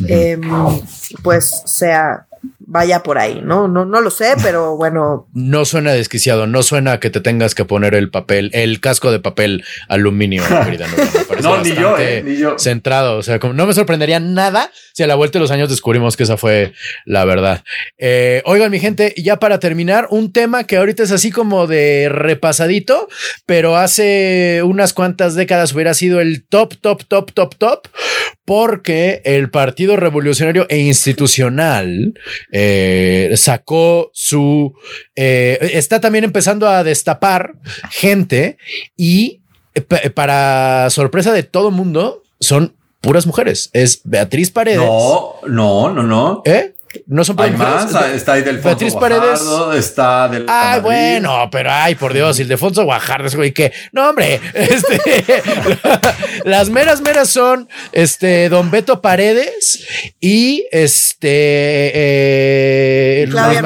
em, 0.07 0.41
pues 1.23 1.63
sea 1.67 2.27
vaya 2.71 3.03
por 3.03 3.19
ahí, 3.19 3.41
¿no? 3.43 3.67
No, 3.67 3.85
no 3.85 4.01
lo 4.01 4.11
sé, 4.11 4.35
pero 4.41 4.77
bueno. 4.77 5.27
No 5.35 5.65
suena 5.65 5.93
desquiciado, 5.93 6.47
no 6.47 6.63
suena 6.63 7.01
que 7.01 7.11
te 7.11 7.21
tengas 7.21 7.57
que 7.57 7.65
poner 7.65 7.97
el 7.97 8.11
papel, 8.11 8.49
el 8.55 8.79
casco 8.79 9.11
de 9.11 9.19
papel 9.19 9.65
aluminio, 9.89 10.45
querida. 10.65 10.87
No, 11.43 11.57
no 11.57 11.63
ni 11.65 11.75
yo, 11.75 11.99
eh, 11.99 12.23
ni 12.25 12.37
yo. 12.37 12.59
Centrado, 12.59 13.19
o 13.19 13.23
sea, 13.23 13.41
como 13.41 13.55
no 13.55 13.67
me 13.67 13.75
sorprendería 13.75 14.21
nada 14.21 14.71
si 14.93 15.03
a 15.03 15.09
la 15.09 15.17
vuelta 15.17 15.39
de 15.39 15.41
los 15.41 15.51
años 15.51 15.69
descubrimos 15.69 16.17
que 16.17 16.23
esa 16.23 16.37
fue 16.37 16.73
la 17.07 17.25
verdad. 17.25 17.65
Eh, 17.99 18.41
oigan, 18.45 18.71
mi 18.71 18.79
gente, 18.79 19.15
ya 19.17 19.39
para 19.39 19.59
terminar, 19.59 20.07
un 20.11 20.33
tema 20.33 20.63
que 20.63 20.77
ahorita 20.77 21.03
es 21.03 21.11
así 21.11 21.33
como 21.33 21.67
de 21.67 22.09
repasadito, 22.09 23.09
pero 23.47 23.77
hace 23.77 24.63
unas 24.65 24.93
cuantas 24.93 25.35
décadas 25.35 25.73
hubiera 25.73 25.93
sido 25.95 26.21
el 26.21 26.45
top, 26.45 26.77
top, 26.81 27.03
top, 27.09 27.33
top, 27.33 27.57
top, 27.57 27.89
porque 28.51 29.23
el 29.25 29.49
Partido 29.49 29.95
Revolucionario 29.95 30.67
e 30.69 30.79
Institucional 30.79 32.15
eh, 32.51 33.33
sacó 33.37 34.11
su... 34.13 34.75
Eh, 35.15 35.71
está 35.75 36.01
también 36.01 36.25
empezando 36.25 36.69
a 36.69 36.83
destapar 36.83 37.55
gente 37.93 38.59
y 38.97 39.43
eh, 39.77 40.11
para 40.11 40.91
sorpresa 40.91 41.33
de 41.33 41.45
todo 41.45 41.71
mundo 41.71 42.25
son 42.41 42.75
puras 43.01 43.25
mujeres. 43.25 43.71
Es 43.73 44.01
Beatriz 44.03 44.51
Paredes. 44.51 44.79
No, 44.79 45.35
no, 45.47 45.93
no, 45.93 46.03
no. 46.03 46.43
¿Eh? 46.45 46.75
No 47.07 47.25
son 47.25 47.41
Hay 47.41 47.53
más, 47.53 47.95
está 48.15 48.33
ahí 48.35 48.43
del 48.43 48.59
Beatriz 48.59 48.95
Paredes. 48.95 49.41
Está 49.77 50.29
del. 50.29 50.47
Ay, 50.49 50.81
bueno, 50.81 51.49
pero 51.51 51.71
ay, 51.73 51.95
por 51.95 52.13
Dios, 52.13 52.39
Ildefonso 52.41 52.85
Guajardo, 52.85 53.29
güey, 53.37 53.53
que 53.53 53.73
no, 53.93 54.09
hombre, 54.11 54.41
este, 54.55 55.23
las 56.45 56.69
meras 56.71 57.01
meras 57.01 57.29
son 57.31 57.69
este 57.93 58.49
Don 58.49 58.71
Beto 58.71 59.01
Paredes 59.01 59.87
y 60.21 60.67
este 60.73 61.29
eh, 61.95 63.27
Claudia 63.31 63.63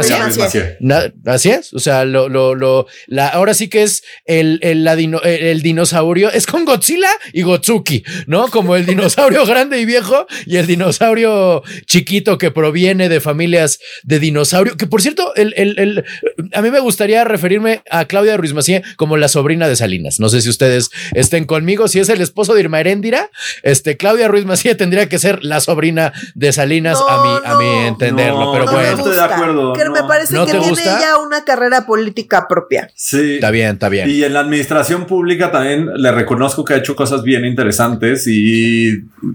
así 1.27 1.51
es. 1.51 1.73
O 1.75 1.79
sea, 1.79 2.05
lo, 2.05 2.29
lo, 2.29 2.55
lo, 2.55 2.87
la, 3.07 3.29
ahora 3.29 3.55
sí 3.55 3.69
que 3.69 3.83
es 3.83 4.03
el, 4.25 4.59
el, 4.63 4.85
la 4.85 4.97
dino- 4.97 5.23
el- 5.23 5.45
el 5.45 5.63
dinosaurio, 5.63 6.31
es 6.31 6.47
con 6.47 6.65
Godzilla 6.65 7.11
y 7.33 7.43
Gotsuki, 7.43 8.05
¿no? 8.27 8.49
Como 8.49 8.77
el 8.77 8.87
dinosaurio 8.87 9.45
grande 9.47 9.79
y 9.81 9.85
viejo 9.85 10.27
y 10.47 10.57
el 10.57 10.67
dinosaurio 10.67 11.63
chiquito 11.87 12.39
que 12.39 12.51
proviene 12.51 13.09
de 13.09 13.14
familias 13.21 13.79
de 14.03 14.19
dinosaurio. 14.21 14.77
Que 14.77 14.87
por 14.87 15.03
cierto, 15.03 15.35
el, 15.37 15.55
el, 15.57 15.79
el- 15.79 16.05
a 16.53 16.63
mí 16.63 16.71
me 16.71 16.81
gustaría 16.81 17.25
referirme 17.25 17.83
a 17.91 18.05
Claudia 18.07 18.37
Ruiz 18.37 18.53
Macié 18.55 18.83
como 18.97 19.17
la 19.17 19.29
sobrina 19.29 19.69
de 19.69 19.77
Salinas. 19.77 20.21
No 20.21 20.29
sé 20.29 20.41
si 20.41 20.49
ustedes 20.49 20.91
estén 21.15 21.45
conmigo. 21.45 21.89
Si 21.89 21.99
es 22.01 22.09
el 22.09 22.21
esposo 22.21 22.55
de 22.55 22.61
Irma 22.61 22.81
Heréndira, 22.81 23.31
este 23.63 23.97
Claudia 23.97 24.29
Ruiz 24.29 24.45
Macié 24.45 24.75
tendría 24.75 25.09
que 25.09 25.19
ser 25.19 25.45
la 25.45 25.61
sobrina 25.61 26.13
de 26.35 26.53
Salinas 26.53 26.99
a 27.09 27.23
mi, 27.23 27.31
a 27.45 27.59
mi 27.59 27.65
No, 27.65 27.87
entenderlo. 27.89 28.41
no, 28.41 28.53
pero 28.53 28.65
no 28.67 28.73
bueno. 28.73 28.89
me 28.89 28.95
estoy 28.99 29.15
de 29.17 29.21
acuerdo, 29.23 29.73
Que 29.73 29.89
me 29.91 30.03
parece 30.09 30.35
¿No 30.35 30.47
que 30.47 30.53
tiene 30.53 30.69
gusta? 30.69 31.01
ya 31.01 31.17
una 31.19 31.45
carrera 31.45 31.87
política 31.87 32.47
propia. 32.49 32.91
Sí. 32.95 33.35
Está 33.35 33.51
bien, 33.51 33.73
está 33.75 33.89
bien. 33.89 34.09
Y 34.11 34.23
en 34.25 34.33
la 34.33 34.41
administración 34.41 35.07
pública 35.07 35.51
también 35.51 35.89
le 35.97 36.13
reconozco 36.13 36.65
que 36.65 36.75
ha 36.75 36.77
hecho 36.77 36.95
cosas 36.97 37.23
bien 37.23 37.45
interesantes 37.45 38.27
y, 38.27 38.89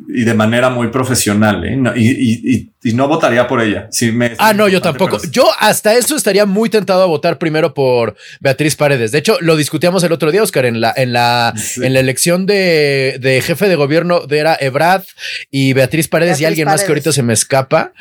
y 0.07 0.23
de 0.23 0.33
manera 0.33 0.69
muy 0.69 0.87
profesional. 0.87 1.63
¿eh? 1.65 1.75
No- 1.75 1.95
y, 1.95 2.07
y- 2.07 2.55
y- 2.55 2.69
y 2.81 2.93
no 2.93 3.07
votaría 3.07 3.47
por 3.47 3.61
ella. 3.61 3.87
Sí 3.91 4.11
me- 4.11 4.35
Ah, 4.37 4.53
no, 4.53 4.67
yo 4.69 4.81
tampoco. 4.81 5.17
pero- 5.19 5.31
Yo 5.31 5.45
hasta 5.59 5.95
eso 5.95 6.15
estaría 6.15 6.45
muy 6.45 6.69
tentado 6.69 7.03
a 7.03 7.05
votar 7.07 7.37
primero 7.37 7.73
por 7.73 8.15
Beatriz 8.39 8.75
Paredes. 8.77 9.11
De 9.11 9.17
hecho, 9.17 9.37
lo 9.41 9.55
discutíamos 9.57 10.01
el 10.03 10.11
otro 10.13 10.31
día, 10.31 10.41
Oscar, 10.43 10.65
en 10.65 10.79
la, 10.79 10.93
en 10.95 11.11
la, 11.13 11.53
Sí. 11.57 11.83
en 11.83 11.93
la 11.93 11.99
elección 11.99 12.45
de, 12.45 13.17
de 13.19 13.41
jefe 13.41 13.67
de 13.67 13.75
gobierno 13.75 14.21
de 14.21 14.39
era 14.39 14.57
Ebrad 14.59 15.03
y 15.51 15.73
Beatriz 15.73 16.07
Paredes 16.07 16.39
y 16.39 16.45
alguien 16.45 16.67
más 16.67 16.81
que 16.83 16.87
ahorita 16.87 17.11
se 17.11 17.21
me 17.23 17.33
escapa. 17.33 17.91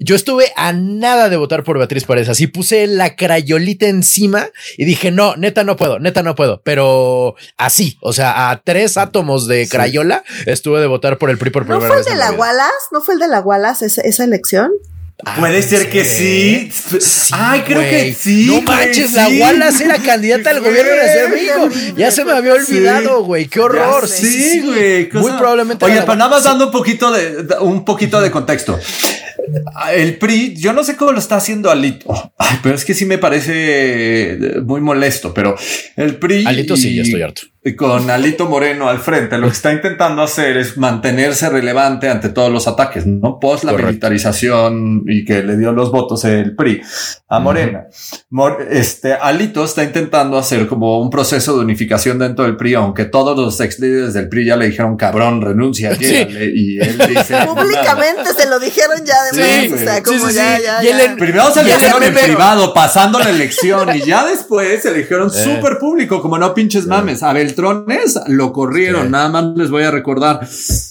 Yo 0.00 0.16
estuve 0.16 0.52
a 0.56 0.72
nada 0.72 1.28
de 1.28 1.36
votar 1.36 1.62
por 1.62 1.78
Beatriz 1.78 2.02
Paredes. 2.04 2.28
Así 2.28 2.48
puse 2.48 2.86
la 2.88 3.14
crayolita 3.14 3.86
encima 3.86 4.48
y 4.76 4.84
dije, 4.84 5.12
no, 5.12 5.36
neta 5.36 5.62
no 5.62 5.76
puedo, 5.76 6.00
neta 6.00 6.24
no 6.24 6.34
puedo. 6.34 6.60
Pero 6.64 7.36
así, 7.56 7.96
o 8.00 8.12
sea, 8.12 8.50
a 8.50 8.60
tres 8.62 8.96
átomos 8.96 9.46
de 9.46 9.68
crayola 9.68 10.24
estuve 10.46 10.80
de 10.80 10.86
votar 10.86 11.18
por 11.18 11.30
el 11.30 11.38
PRI 11.38 11.50
por 11.50 11.62
¿No 11.68 11.78
primera 11.78 11.88
fue 11.88 11.98
el 12.00 12.04
de 12.04 12.16
la. 12.16 12.32
Wallace? 12.32 12.72
¿No 12.90 13.00
fue 13.00 13.14
el 13.14 13.20
de 13.20 13.28
la 13.28 13.40
Wallace 13.40 13.86
esa, 13.86 14.02
esa 14.16 14.24
elección? 14.24 14.70
Puede 15.38 15.62
ser 15.62 15.88
que 15.88 16.04
sí. 16.04 16.70
Sí, 16.70 17.32
Ay, 17.32 17.62
creo 17.62 17.80
que 17.80 18.12
sí. 18.12 18.46
No 18.46 18.60
manches, 18.60 19.10
sí. 19.10 19.16
la 19.16 19.28
Wallace 19.28 19.84
era 19.84 19.98
candidata 19.98 20.50
al 20.50 20.60
gobierno 20.60 20.92
de 20.92 21.28
México. 21.28 21.62
horrible, 21.62 21.94
Ya 21.96 22.10
se 22.10 22.24
me 22.24 22.32
había 22.32 22.52
olvidado, 22.52 23.24
güey. 23.24 23.46
Qué 23.46 23.60
horror. 23.60 24.06
Sí, 24.06 24.60
güey. 24.62 25.08
Muy 25.12 25.32
probablemente. 25.32 25.84
Oye, 25.84 26.00
pero 26.02 26.16
nada 26.16 26.30
más 26.30 26.44
dando 26.44 26.66
un 26.66 26.70
poquito 26.70 27.10
de, 27.12 27.46
un 27.60 27.84
poquito 27.84 28.20
de 28.20 28.30
contexto. 28.30 28.78
El 29.94 30.18
PRI, 30.18 30.54
yo 30.56 30.72
no 30.74 30.84
sé 30.84 30.96
cómo 30.96 31.12
lo 31.12 31.18
está 31.18 31.36
haciendo 31.36 31.70
Alito, 31.70 32.32
Ay, 32.36 32.58
pero 32.62 32.74
es 32.74 32.84
que 32.84 32.94
sí 32.94 33.06
me 33.06 33.16
parece 33.16 33.52
eh, 34.32 34.60
muy 34.62 34.80
molesto, 34.80 35.32
pero 35.32 35.56
el 35.96 36.16
PRI. 36.16 36.44
Alito 36.46 36.76
sí, 36.76 36.94
ya 36.94 37.02
estoy 37.02 37.22
harto. 37.22 37.42
Y 37.68 37.74
con 37.74 38.08
Alito 38.10 38.46
Moreno 38.46 38.88
al 38.88 39.00
frente, 39.00 39.38
lo 39.38 39.48
que 39.48 39.52
está 39.54 39.72
intentando 39.72 40.22
hacer 40.22 40.56
es 40.56 40.76
mantenerse 40.76 41.48
relevante 41.48 42.08
ante 42.08 42.28
todos 42.28 42.52
los 42.52 42.68
ataques, 42.68 43.06
¿no? 43.06 43.40
Post 43.40 43.64
la 43.64 43.72
Correcto. 43.72 43.88
militarización 43.88 45.02
y 45.08 45.24
que 45.24 45.42
le 45.42 45.56
dio 45.56 45.72
los 45.72 45.90
votos 45.90 46.24
el 46.24 46.54
PRI 46.54 46.80
a 47.28 47.40
Morena. 47.40 47.86
Mor- 48.30 48.66
este 48.70 49.14
Alito 49.14 49.64
está 49.64 49.82
intentando 49.82 50.38
hacer 50.38 50.68
como 50.68 51.00
un 51.00 51.10
proceso 51.10 51.56
de 51.56 51.64
unificación 51.64 52.20
dentro 52.20 52.44
del 52.44 52.56
PRI, 52.56 52.74
aunque 52.74 53.04
todos 53.04 53.36
los 53.36 53.58
ex 53.60 53.80
líderes 53.80 54.14
del 54.14 54.28
PRI 54.28 54.46
ya 54.46 54.56
le 54.56 54.66
dijeron 54.66 54.96
cabrón, 54.96 55.42
renuncia, 55.42 55.94
Sí. 55.96 56.04
llégale", 56.04 56.52
y 56.54 56.78
él 56.78 56.98
dice. 57.08 57.34
Públicamente 57.46 58.32
se 58.32 58.48
lo 58.48 58.60
dijeron 58.60 58.98
ya 59.04 59.14
Sí, 59.32 59.40
además. 59.40 59.80
o 59.80 59.84
sea, 59.84 60.02
como 60.04 60.18
Sí, 60.18 60.26
sí, 60.28 60.34
ya, 60.36 60.56
sí. 60.58 60.62
ya, 60.64 60.82
ya. 60.82 61.04
en- 61.04 61.16
Primero 61.16 61.50
se 61.52 61.62
ese 61.62 61.72
dijeron 61.74 62.02
en 62.04 62.14
privado, 62.14 62.72
pasando 62.72 63.18
la 63.18 63.30
elección, 63.30 63.88
y 63.96 64.02
ya 64.02 64.24
después 64.24 64.82
se 64.82 64.92
le 64.92 64.98
dijeron 64.98 65.30
Eh. 65.34 65.42
súper 65.44 65.78
público, 65.78 66.22
como 66.22 66.38
no 66.38 66.54
pinches 66.54 66.86
mames. 66.86 67.22
A 67.24 67.32
Beltrones 67.56 68.18
lo 68.28 68.52
corrieron, 68.52 69.06
Sí. 69.06 69.12
nada 69.12 69.28
más 69.28 69.44
les 69.56 69.70
voy 69.70 69.82
a 69.84 69.90
recordar. 69.90 70.40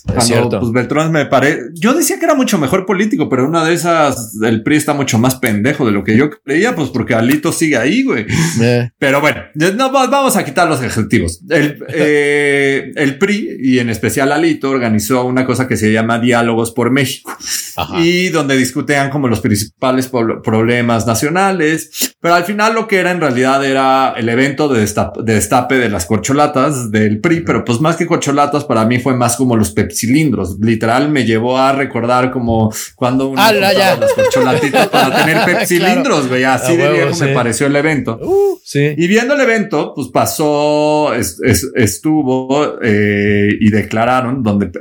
Cuando, 0.05 0.21
cierto. 0.21 0.59
pues 0.59 0.71
Beltrones 0.71 1.11
me 1.11 1.25
parece. 1.25 1.59
Yo 1.75 1.93
decía 1.93 2.17
que 2.19 2.25
era 2.25 2.33
mucho 2.35 2.57
mejor 2.57 2.85
político, 2.85 3.29
pero 3.29 3.47
una 3.47 3.63
de 3.65 3.73
esas, 3.73 4.35
el 4.43 4.63
PRI 4.63 4.77
está 4.77 4.93
mucho 4.93 5.17
más 5.17 5.35
pendejo 5.35 5.85
de 5.85 5.91
lo 5.91 6.03
que 6.03 6.17
yo 6.17 6.29
creía, 6.29 6.75
pues 6.75 6.89
porque 6.89 7.13
Alito 7.13 7.51
sigue 7.51 7.77
ahí, 7.77 8.03
güey. 8.03 8.25
Eh, 8.61 8.89
Pero 8.97 9.21
bueno, 9.21 9.41
no, 9.53 9.91
va- 9.91 10.07
vamos 10.07 10.35
a 10.37 10.43
quitar 10.45 10.67
los 10.67 10.81
adjetivos. 10.81 11.41
El, 11.49 11.83
eh, 11.89 12.91
el 12.95 13.17
PRI 13.17 13.57
y 13.61 13.79
en 13.79 13.89
especial 13.89 14.31
Alito 14.31 14.69
organizó 14.69 15.25
una 15.25 15.45
cosa 15.45 15.67
que 15.67 15.77
se 15.77 15.91
llama 15.91 16.19
Diálogos 16.19 16.71
por 16.71 16.91
México 16.91 17.31
Ajá. 17.75 17.99
y 18.01 18.29
donde 18.29 18.57
discutían 18.57 19.09
como 19.09 19.27
los 19.27 19.41
principales 19.41 20.07
problemas 20.43 21.05
nacionales, 21.05 22.15
pero 22.19 22.35
al 22.35 22.43
final 22.45 22.73
lo 22.73 22.87
que 22.87 22.97
era 22.97 23.11
en 23.11 23.21
realidad 23.21 23.63
era 23.65 24.13
el 24.17 24.29
evento 24.29 24.67
de 24.67 24.79
destape 24.81 25.21
de, 25.23 25.33
destape 25.35 25.75
de 25.77 25.89
las 25.89 26.05
corcholatas 26.05 26.54
del 26.91 27.19
PRI, 27.19 27.41
pero 27.41 27.65
pues 27.65 27.81
más 27.81 27.95
que 27.97 28.05
corcholatas 28.05 28.63
para 28.65 28.85
mí 28.85 28.99
fue 28.99 29.15
más 29.15 29.35
como 29.35 29.55
los 29.57 29.71
pepsilindros, 29.71 30.57
literal 30.61 31.09
me 31.09 31.25
llevó 31.25 31.57
a 31.57 31.71
recordar 31.73 32.31
como 32.31 32.71
cuando 32.95 33.27
uno 33.29 33.41
¡Hala, 33.41 33.69
compraba 33.71 33.95
ya! 33.95 33.99
las 33.99 34.13
corcholatitas 34.13 34.87
para 34.87 35.25
tener 35.25 35.45
pepsilindros, 35.57 36.27
güey, 36.27 36.43
así 36.43 36.73
A 36.73 36.77
de 36.77 36.83
huevo, 36.83 36.93
viejo 36.93 37.19
me 37.19 37.27
sí. 37.27 37.33
pareció 37.33 37.67
el 37.67 37.75
evento. 37.75 38.17
Uh, 38.21 38.57
sí. 38.63 38.93
Y 38.97 39.07
viendo 39.07 39.33
el 39.33 39.41
evento, 39.41 39.93
pues 39.95 40.07
pasó, 40.09 41.13
es- 41.13 41.39
es- 41.43 41.69
estuvo 41.75 42.75
eh, 42.81 43.49
y 43.59 43.69
declararon 43.69 44.43
donde 44.43 44.71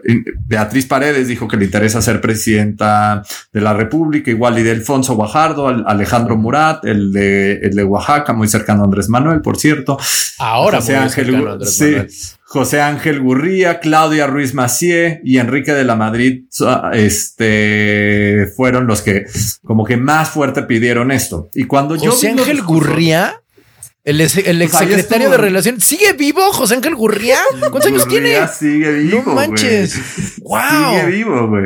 Beatriz 0.47 0.87
Paredes 0.87 1.29
dijo 1.29 1.49
que 1.49 1.57
le 1.57 1.65
interesa 1.65 2.01
ser 2.03 2.21
presidenta 2.21 3.23
de 3.53 3.61
la 3.61 3.73
República, 3.73 4.31
igual 4.31 4.59
y 4.59 4.63
de 4.63 4.71
Alfonso 4.73 5.15
Guajardo, 5.17 5.69
Al- 5.69 5.85
Alejandro 5.87 6.37
Murat, 6.37 6.85
el 6.85 7.13
de, 7.13 7.55
el 7.63 7.75
de 7.75 7.85
Oaxaca, 7.85 8.33
muy 8.33 8.49
cercano 8.49 8.83
a 8.83 8.85
Andrés 8.85 9.09
Manuel, 9.09 9.41
por 9.41 9.57
cierto. 9.57 9.99
Ahora 10.39 10.79
José 10.79 10.97
Ángel, 10.97 11.31
Andrés 11.69 11.77
sí, 11.77 11.85
Manuel. 11.85 12.11
José 12.55 12.81
Ángel 12.81 13.21
Gurría, 13.21 13.81
Claudia 13.81 14.27
Ruiz 14.29 14.55
Macié 14.55 15.21
y 15.25 15.39
Enrique 15.39 15.73
de 15.73 15.85
la 15.85 15.97
Madrid, 15.97 16.45
este, 16.93 18.47
fueron 18.57 18.87
los 18.87 19.03
que 19.03 19.25
como 19.65 19.85
que 19.85 19.97
más 19.97 20.31
fuerte 20.31 20.63
pidieron 20.63 21.11
esto. 21.11 21.49
Y 21.53 21.65
cuando 21.65 21.97
yo 21.97 22.13
José 22.13 22.31
Ángel 22.31 22.63
Gurría, 22.63 23.43
el, 24.05 24.21
ex, 24.21 24.37
el 24.37 24.59
Pues 24.69 24.83
estuvo. 24.83 25.31
de 25.31 25.37
Relaciones, 25.39 25.83
¿sigue 25.85 26.13
vivo 26.13 26.41
José 26.53 26.75
Ángel 26.75 26.95
Gurría? 26.95 27.39
¿Cuántos 27.59 27.87
años 27.87 28.07
tiene? 28.07 28.29
Gurría 28.31 28.49
sigue 28.49 28.93
vivo. 28.93 29.23
No 29.27 29.35
manches. 29.35 29.99
Wow. 30.43 30.61
Sigue 30.91 31.07
vivo, 31.07 31.49
güey. 31.49 31.65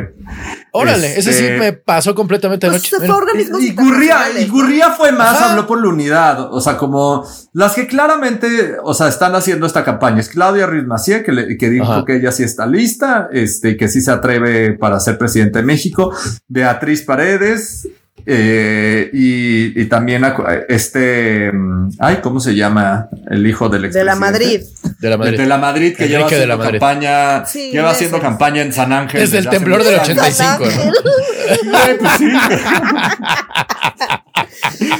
Órale, 0.71 1.17
ese 1.19 1.33
sí 1.33 1.43
Este- 1.43 1.57
me 1.57 1.73
pasó 1.73 2.13
completamente 2.15 2.67
Pues 2.67 2.75
anoche. 2.93 2.97
se 2.97 3.07
fue 3.07 3.61
Y 3.61 3.73
Gurría, 3.73 4.19
y. 4.39 4.47
Gurría 4.47 4.91
fue 4.91 5.11
más, 5.11 5.35
Ajá. 5.35 5.49
habló 5.51 5.67
por 5.67 5.81
la 5.81 5.89
unidad. 5.89 6.53
O 6.53 6.61
sea, 6.61 6.77
como 6.77 7.27
las 7.53 7.73
que 7.73 7.87
claramente, 7.87 8.75
o 8.83 8.93
sea, 8.93 9.07
están 9.09 9.35
haciendo 9.35 9.65
esta 9.65 9.83
campaña. 9.83 10.19
Es 10.21 10.29
Claudia 10.29 10.65
Ruiz 10.67 10.85
Macié, 10.85 11.23
que, 11.23 11.31
le- 11.33 11.57
que 11.57 11.69
dijo 11.69 11.91
Ajá. 11.91 12.05
que 12.05 12.17
ella 12.17 12.31
sí 12.31 12.43
está 12.43 12.65
lista, 12.67 13.27
este, 13.33 13.75
que 13.75 13.87
sí 13.89 13.99
se 14.01 14.11
atreve 14.11 14.73
para 14.73 14.99
ser 14.99 15.17
presidente 15.17 15.59
de 15.59 15.65
México. 15.65 16.13
Beatriz 16.47 17.01
Paredes. 17.01 17.87
Eh, 18.25 19.09
y, 19.13 19.81
y 19.81 19.85
también 19.85 20.23
este, 20.67 21.51
mm, 21.51 21.89
ay, 21.99 22.17
¿cómo 22.21 22.39
se 22.39 22.55
llama? 22.55 23.09
El 23.29 23.45
hijo 23.47 23.69
del 23.69 23.91
De 23.91 24.03
la? 24.03 24.15
Madrid. 24.15 24.61
De 24.99 25.09
la 25.09 25.17
Madrid. 25.17 25.37
de 25.37 25.45
la 25.45 25.57
Madrid 25.57 25.95
que 25.95 26.03
Enrique 26.03 26.07
lleva 26.17 26.19
de 26.29 26.35
haciendo 26.35 26.47
la 26.47 26.57
Madrid. 26.57 26.79
campaña, 26.79 27.45
Sí, 27.45 27.71
lleva 27.71 27.89
haciendo 27.91 28.19
campaña 28.19 28.61
en 28.61 28.73
San 28.73 28.91
Ángel. 28.93 29.21
Desde 29.21 29.37
el 29.39 29.49
temblor 29.49 29.83
del 29.83 29.95
años. 29.99 30.09
85, 30.09 30.65
¿no? 30.65 31.71
Güey, 31.71 31.97
pues 31.99 32.11
sí. 32.17 32.29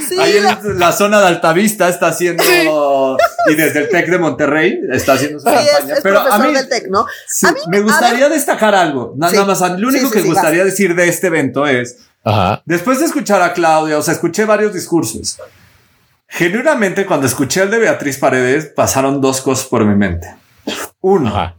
Sí, 0.09 0.19
Ahí 0.19 0.37
en 0.37 0.43
la- 0.43 0.59
la 0.75 0.91
zona 0.91 1.19
de 1.21 1.27
Altavista 1.27 1.87
está 1.89 2.07
haciendo 2.07 2.43
y 3.47 3.55
desde 3.55 3.81
el 3.81 3.89
Tec 3.89 4.09
de 4.09 4.17
Monterrey 4.17 4.79
está 4.91 5.13
haciendo 5.13 5.39
su 5.39 5.47
sí, 5.47 5.53
campaña. 5.53 5.93
es 5.95 6.01
Pero 6.01 6.19
a 6.19 6.39
mí, 6.39 6.53
del 6.53 6.67
TEC, 6.67 6.87
¿no? 6.89 7.05
sí, 7.27 7.45
a 7.45 7.51
mí 7.51 7.59
me 7.69 7.81
gustaría 7.81 8.29
destacar 8.29 8.73
algo. 8.75 9.13
Nada 9.17 9.45
más, 9.45 9.59
lo 9.61 9.87
único 9.87 9.91
Sí, 9.91 10.05
sí, 10.07 10.11
que 10.13 10.21
sí, 10.21 10.27
gustaría 10.27 10.63
vas. 10.63 10.71
decir 10.71 10.95
de 10.95 11.07
este 11.07 11.27
evento 11.27 11.65
es 11.67 11.97
Ajá. 12.23 12.61
Después 12.65 12.99
de 12.99 13.05
escuchar 13.05 13.41
a 13.41 13.53
Claudia, 13.53 13.97
o 13.97 14.01
sea, 14.01 14.13
escuché 14.13 14.45
varios 14.45 14.73
discursos. 14.73 15.39
Genuinamente, 16.27 17.05
cuando 17.05 17.25
escuché 17.25 17.63
el 17.63 17.71
de 17.71 17.79
Beatriz 17.79 18.17
Paredes, 18.17 18.65
pasaron 18.67 19.19
dos 19.19 19.41
cosas 19.41 19.65
por 19.67 19.83
mi 19.83 19.95
mente. 19.95 20.27
Uno, 21.01 21.29
Ajá. 21.29 21.55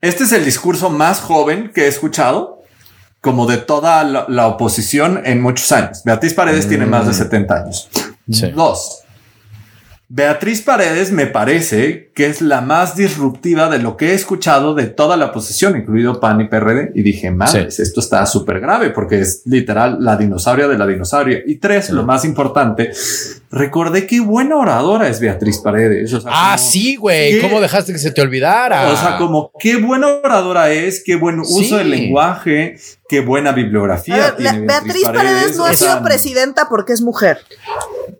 este 0.00 0.24
es 0.24 0.32
el 0.32 0.44
discurso 0.44 0.90
más 0.90 1.20
joven 1.20 1.72
que 1.74 1.84
he 1.84 1.88
escuchado, 1.88 2.62
como 3.20 3.46
de 3.46 3.56
toda 3.56 4.04
la, 4.04 4.26
la 4.28 4.46
oposición 4.46 5.22
en 5.24 5.40
muchos 5.40 5.72
años. 5.72 6.02
Beatriz 6.04 6.34
Paredes 6.34 6.68
tiene 6.68 6.86
más 6.86 7.06
de 7.06 7.14
70 7.14 7.54
años. 7.54 7.88
Sí. 8.30 8.50
Dos, 8.50 9.04
Beatriz 10.10 10.62
Paredes 10.62 11.12
me 11.12 11.26
parece 11.26 12.10
que 12.14 12.24
es 12.28 12.40
la 12.40 12.62
más 12.62 12.96
disruptiva 12.96 13.68
de 13.68 13.78
lo 13.78 13.98
que 13.98 14.12
he 14.12 14.14
escuchado 14.14 14.74
de 14.74 14.86
toda 14.86 15.18
la 15.18 15.26
oposición, 15.26 15.76
incluido 15.76 16.18
PAN 16.18 16.40
y 16.40 16.48
PRD. 16.48 16.92
Y 16.94 17.02
dije, 17.02 17.30
madres, 17.30 17.78
esto 17.78 18.00
está 18.00 18.24
súper 18.24 18.58
grave 18.60 18.88
porque 18.88 19.20
es 19.20 19.42
literal 19.44 19.98
la 20.00 20.16
dinosauria 20.16 20.66
de 20.66 20.78
la 20.78 20.86
dinosauria. 20.86 21.42
Y 21.46 21.56
tres, 21.56 21.90
lo 21.90 22.04
más 22.04 22.24
importante, 22.24 22.90
recordé 23.50 24.06
qué 24.06 24.20
buena 24.20 24.56
oradora 24.56 25.08
es 25.08 25.20
Beatriz 25.20 25.58
Paredes. 25.58 26.10
ah, 26.24 26.56
sí, 26.56 26.96
güey. 26.96 27.42
¿Cómo 27.42 27.60
dejaste 27.60 27.92
que 27.92 27.98
se 27.98 28.10
te 28.10 28.22
olvidara? 28.22 28.90
O 28.90 28.96
sea, 28.96 29.18
como 29.18 29.52
qué 29.60 29.76
buena 29.76 30.08
oradora 30.08 30.72
es, 30.72 31.02
qué 31.04 31.16
buen 31.16 31.40
uso 31.40 31.76
del 31.76 31.90
lenguaje, 31.90 32.76
qué 33.10 33.20
buena 33.20 33.52
bibliografía. 33.52 34.34
tiene 34.36 34.60
Beatriz, 34.62 35.04
Paredes, 35.04 35.58
no 35.58 35.66
ha 35.66 35.76
sido 35.76 36.02
presidenta 36.02 36.66
porque 36.70 36.94
es 36.94 37.02
mujer. 37.02 37.40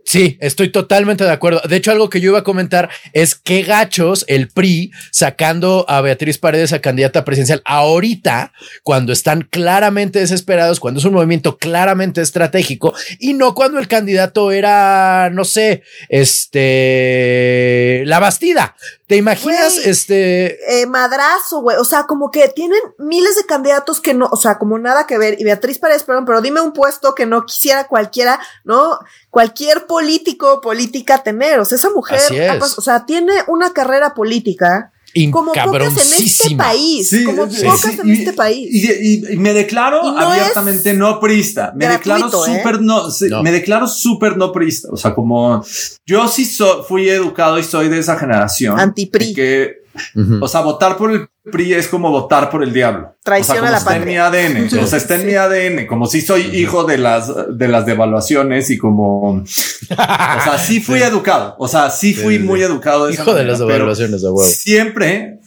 Sí, 0.09 0.39
estoy 0.41 0.71
totalmente 0.71 1.25
de 1.25 1.31
acuerdo. 1.31 1.61
De 1.69 1.77
hecho, 1.77 1.91
algo 1.91 2.09
que 2.09 2.23
yo 2.23 2.31
iba 2.31 2.39
a 2.39 2.43
comentar 2.43 2.89
es 3.13 3.35
qué 3.35 3.61
gachos 3.61 4.25
el 4.27 4.49
PRI 4.49 4.91
sacando 5.11 5.85
a 5.87 6.01
Beatriz 6.01 6.39
Paredes 6.39 6.73
a 6.73 6.81
candidata 6.81 7.27
presidencial 7.27 7.61
ahorita, 7.67 8.55
cuando 8.83 9.13
están 9.13 9.43
claramente 9.43 10.21
desesperados, 10.21 10.81
cuando 10.81 10.99
es 11.01 11.05
un 11.05 11.13
movimiento 11.13 11.59
claramente 11.59 12.23
estratégico 12.23 12.95
y 13.19 13.35
no 13.35 13.55
cuando 13.55 13.79
el 13.79 13.87
candidato 13.87 14.51
era, 14.51 15.29
no 15.31 15.45
sé, 15.45 15.83
este, 16.09 18.03
la 18.07 18.19
Bastida. 18.19 18.77
¿Te 19.09 19.17
imaginas 19.17 19.79
este 19.79 20.83
eh, 20.83 20.87
madrazo, 20.87 21.63
güey? 21.63 21.79
O 21.79 21.85
sea, 21.85 22.05
como 22.05 22.31
que 22.31 22.47
tienen 22.49 22.79
miles 22.99 23.37
de 23.37 23.47
candidatos 23.47 24.03
que 24.03 24.13
no, 24.13 24.29
o 24.31 24.37
sea, 24.37 24.59
como 24.59 24.79
nada 24.79 25.07
que 25.07 25.17
ver. 25.17 25.41
Y 25.41 25.45
Beatriz 25.45 25.79
Paredes, 25.79 26.03
perdón, 26.03 26.27
pero 26.27 26.43
dime 26.43 26.61
un 26.61 26.75
puesto 26.75 27.15
que 27.15 27.25
no 27.25 27.47
quisiera 27.47 27.89
cualquiera, 27.89 28.39
¿no? 28.65 28.99
Cualquier 29.31 29.87
político 29.87 30.53
o 30.53 30.61
política 30.61 31.23
tener. 31.23 31.59
O 31.59 31.65
sea, 31.65 31.77
esa 31.77 31.89
mujer, 31.89 32.21
o 32.61 32.83
sea, 32.83 33.07
tiene 33.07 33.33
una 33.47 33.73
carrera 33.73 34.13
política 34.13 34.93
como 35.31 35.53
pocas 35.53 36.13
en 36.13 36.25
este 36.25 36.57
país. 36.57 37.17
como 37.25 37.47
pocas 37.49 37.99
en 37.99 38.11
este 38.11 38.33
país. 38.33 38.69
Y, 39.03 39.37
me 39.37 39.53
declaro 39.53 40.03
abiertamente 40.03 40.95
no 40.95 41.21
prista. 41.21 41.73
Me 41.77 41.89
declaro 41.89 42.27
¿eh? 42.27 42.31
súper 42.31 42.81
no, 42.81 43.05
me 43.43 43.53
declaro 43.53 43.87
súper 43.87 44.37
no 44.37 44.53
prista. 44.53 44.89
O 44.91 44.97
sea, 44.97 45.15
como 45.15 45.65
yo 46.07 46.29
sí 46.29 46.49
fui 46.87 47.09
educado 47.09 47.59
y 47.59 47.65
soy 47.65 47.89
de 47.89 47.99
esa 47.99 48.17
generación. 48.17 48.79
Antipri. 48.79 49.35
Que, 49.35 49.88
O 50.41 50.49
sea, 50.49 50.61
votar 50.61 50.97
por 50.97 51.13
el 51.13 51.29
PRI 51.51 51.75
es 51.75 51.89
como 51.89 52.11
votar 52.11 52.51
por 52.51 52.63
el 52.63 52.73
diablo. 52.73 53.15
Traición 53.23 53.65
a 53.65 53.71
la 53.71 53.79
está 53.79 53.97
en 53.97 54.05
mi 54.05 54.17
ADN. 54.17 54.79
O 54.83 54.87
sea, 54.87 54.99
está 54.99 55.15
en 55.17 55.27
mi 55.27 55.35
ADN. 55.35 55.87
Como 55.87 56.07
si 56.07 56.21
soy 56.21 56.43
hijo 56.57 56.85
de 56.85 56.99
las, 56.99 57.31
de 57.57 57.69
las 57.69 57.87
devaluaciones 57.87 58.71
y 58.71 58.79
como, 58.79 59.31
o 59.31 59.45
sea, 59.47 60.59
sí 60.59 60.81
fui 60.81 61.03
educado. 61.03 61.57
O 61.59 61.69
sea, 61.69 61.91
sí 61.91 62.15
fui 62.15 62.39
muy 62.39 62.63
educado. 62.63 63.11
hijo 63.11 63.35
de 63.35 63.45
las 63.45 63.59
devaluaciones, 63.59 64.23
de 64.23 64.29
huevo. 64.29 64.45
Siempre, 64.45 65.41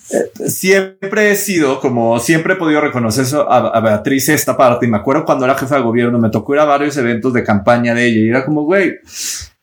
siempre 0.48 1.32
he 1.32 1.36
sido 1.36 1.80
como, 1.80 2.20
siempre 2.20 2.54
he 2.54 2.58
podido 2.58 2.82
reconocer 2.82 3.24
eso 3.24 3.52
a, 3.52 3.80
Beatriz 3.82 4.30
esta 4.30 4.58
parte. 4.58 4.86
Y 4.86 4.90
me 4.90 4.98
acuerdo 4.98 5.26
cuando 5.26 5.46
era 5.46 5.56
jefa 5.56 5.76
de 5.76 5.82
gobierno, 5.82 6.20
me 6.20 6.30
tocó 6.30 6.54
ir 6.54 6.60
a 6.60 6.66
varios 6.66 6.98
eventos 6.98 7.34
de 7.34 7.44
campaña 7.44 7.94
de 7.94 8.06
ella 8.06 8.20
y 8.20 8.30
era 8.30 8.46
como, 8.46 8.64
güey, 8.64 8.96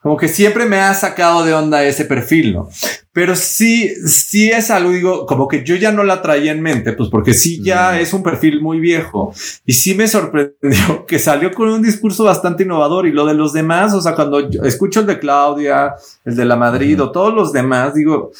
como 0.01 0.17
que 0.17 0.29
siempre 0.29 0.65
me 0.65 0.79
ha 0.79 0.95
sacado 0.95 1.45
de 1.45 1.55
onda 1.55 1.83
ese 1.85 2.05
perfil, 2.05 2.55
¿no? 2.55 2.69
Pero 3.13 3.35
sí, 3.35 3.93
sí 4.07 4.49
es 4.49 4.71
algo, 4.71 4.91
digo, 4.91 5.27
como 5.27 5.49
que 5.49 5.65
yo 5.65 5.75
ya 5.75 5.91
no 5.91 6.05
la 6.05 6.23
traía 6.23 6.53
en 6.53 6.63
mente, 6.63 6.93
pues 6.93 7.09
porque 7.09 7.35
sí 7.35 7.61
ya 7.63 7.93
mm. 7.93 7.95
es 7.97 8.13
un 8.13 8.23
perfil 8.23 8.61
muy 8.61 8.79
viejo 8.79 9.35
y 9.67 9.73
sí 9.73 9.97
me 9.97 10.07
sorprendió 10.07 11.05
que 11.09 11.19
salió 11.19 11.53
con 11.53 11.69
un 11.71 11.83
discurso 11.83 12.25
bastante 12.25 12.63
innovador 12.63 13.07
y 13.07 13.13
lo 13.13 13.27
de 13.27 13.35
los 13.35 13.53
demás, 13.53 13.93
o 13.93 14.01
sea, 14.01 14.15
cuando 14.15 14.39
escucho 14.65 15.01
el 15.01 15.07
de 15.07 15.19
Claudia, 15.19 15.95
el 16.25 16.37
de 16.37 16.45
la 16.45 16.57
Madrid 16.57 17.03
o 17.03 17.11
todos 17.11 17.35
los 17.35 17.53
demás, 17.53 17.95
digo, 17.95 18.31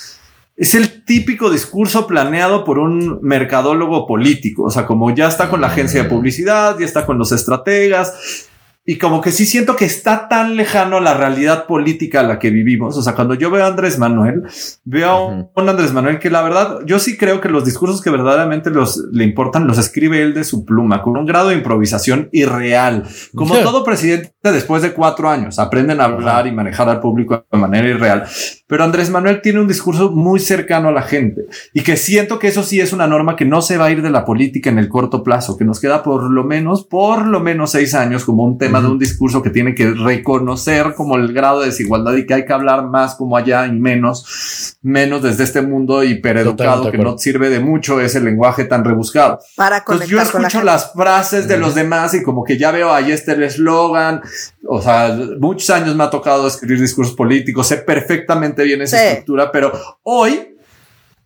es 0.57 0.75
el 0.75 1.05
típico 1.05 1.51
discurso 1.51 2.07
planeado 2.07 2.65
por 2.65 2.79
un 2.79 3.19
mercadólogo 3.23 4.07
político, 4.07 4.65
o 4.65 4.71
sea, 4.71 4.87
como 4.87 5.13
ya 5.15 5.27
está 5.27 5.49
con 5.49 5.61
la 5.61 5.69
agencia 5.69 6.03
de 6.03 6.09
publicidad, 6.09 6.79
ya 6.79 6.85
está 6.85 7.05
con 7.05 7.19
los 7.19 7.31
estrategas, 7.33 8.48
y 8.91 8.97
como 8.97 9.21
que 9.21 9.33
sí 9.33 9.45
siento 9.45 9.77
que 9.77 9.85
está 9.85 10.29
tan 10.29 10.57
lejano 10.57 10.99
la 10.99 11.13
realidad 11.13 11.67
política 11.67 12.21
a 12.21 12.23
la 12.23 12.39
que 12.39 12.49
vivimos. 12.49 12.97
O 12.97 13.03
sea, 13.03 13.15
cuando 13.15 13.35
yo 13.35 13.51
veo 13.51 13.63
a 13.63 13.67
Andrés 13.67 13.99
Manuel, 13.99 14.45
veo 14.85 15.11
a 15.11 15.21
un 15.61 15.69
Andrés 15.69 15.93
Manuel 15.93 16.19
que 16.19 16.31
la 16.31 16.41
verdad, 16.41 16.79
yo 16.87 16.99
sí 16.99 17.19
creo 17.19 17.43
que 17.43 17.51
los 17.51 17.67
discursos 17.67 18.01
que 18.01 18.09
verdaderamente 18.09 18.71
los, 18.71 18.97
le 19.13 19.25
importan 19.25 19.67
los 19.67 19.77
escribe 19.77 20.23
él 20.23 20.33
de 20.33 20.43
su 20.43 20.65
pluma, 20.65 21.03
con 21.03 21.19
un 21.19 21.27
grado 21.27 21.51
de 21.51 21.57
improvisación 21.57 22.31
irreal. 22.33 23.05
Como 23.35 23.59
todo 23.59 23.85
presidente 23.85 24.33
después 24.43 24.81
de 24.81 24.95
cuatro 24.95 25.29
años, 25.29 25.59
aprenden 25.59 26.01
a 26.01 26.05
hablar 26.05 26.47
y 26.47 26.53
manejar 26.53 26.89
al 26.89 27.01
público 27.01 27.45
de 27.53 27.59
manera 27.59 27.87
irreal. 27.89 28.25
Pero 28.69 28.85
Andrés 28.85 29.09
Manuel 29.09 29.41
tiene 29.41 29.61
un 29.61 29.67
discurso 29.67 30.11
muy 30.11 30.41
cercano 30.41 30.91
a 30.91 30.93
la 30.93 31.03
gente 31.03 31.47
y 31.73 31.83
que 31.83 31.97
siento 31.97 32.39
que 32.39 32.49
eso 32.49 32.63
sí 32.63 32.81
es 32.81 32.93
una 32.93 33.07
norma 33.07 33.35
que 33.35 33.47
no 33.47 33.63
se 33.63 33.79
va 33.79 33.87
a 33.87 33.91
ir 33.91 34.03
de 34.03 34.11
la 34.11 34.27
política 34.27 34.69
en 34.69 34.79
el 34.79 34.89
corto 34.89 35.25
plazo, 35.25 35.57
que 35.57 35.65
nos 35.65 35.81
queda 35.81 36.03
por 36.03 36.31
lo 36.31 36.45
menos, 36.45 36.85
por 36.85 37.27
lo 37.27 37.41
menos 37.41 37.71
seis 37.71 37.95
años 37.95 38.27
como 38.27 38.45
un 38.45 38.59
tema 38.59 38.83
de 38.83 38.89
un 38.89 38.99
discurso 38.99 39.43
que 39.43 39.49
tiene 39.49 39.75
que 39.75 39.91
reconocer 39.91 40.95
como 40.95 41.17
el 41.17 41.33
grado 41.33 41.61
de 41.61 41.67
desigualdad 41.67 42.15
y 42.15 42.27
que 42.27 42.35
hay 42.35 42.45
que 42.45 42.53
hablar 42.53 42.87
más 42.87 43.15
como 43.15 43.39
allá 43.39 43.67
y 43.67 43.73
menos, 43.73 44.77
menos 44.83 45.23
desde 45.23 45.45
este 45.45 45.63
mundo 45.63 46.05
hipereducado 46.05 46.91
que 46.91 46.99
no 46.99 47.17
sirve 47.17 47.49
de 47.49 47.61
mucho 47.61 48.01
ese 48.03 48.21
lenguaje 48.21 48.65
tan 48.65 48.85
rebuscado. 48.85 49.39
Para 49.57 49.83
conectar 49.83 50.09
yo 50.09 50.21
escucho 50.21 50.63
las 50.63 50.93
frases 50.93 51.49
de 51.49 51.57
los 51.57 51.75
demás 51.75 52.13
y 52.13 52.23
como 52.23 52.45
que 52.45 52.59
ya 52.59 52.71
veo 52.71 52.93
ahí 52.93 53.13
este 53.13 53.33
el 53.33 53.45
eslogan. 53.45 54.21
O 54.67 54.83
sea, 54.83 55.17
muchos 55.41 55.71
años 55.71 55.97
me 55.97 56.05
ha 56.05 56.11
tocado 56.11 56.47
escribir 56.47 56.81
discursos 56.81 57.15
políticos, 57.15 57.69
sé 57.69 57.79
perfectamente 57.79 58.58
bien 58.63 58.83
esa 58.83 59.03
estructura, 59.09 59.51
pero 59.53 59.73
hoy 60.03 60.58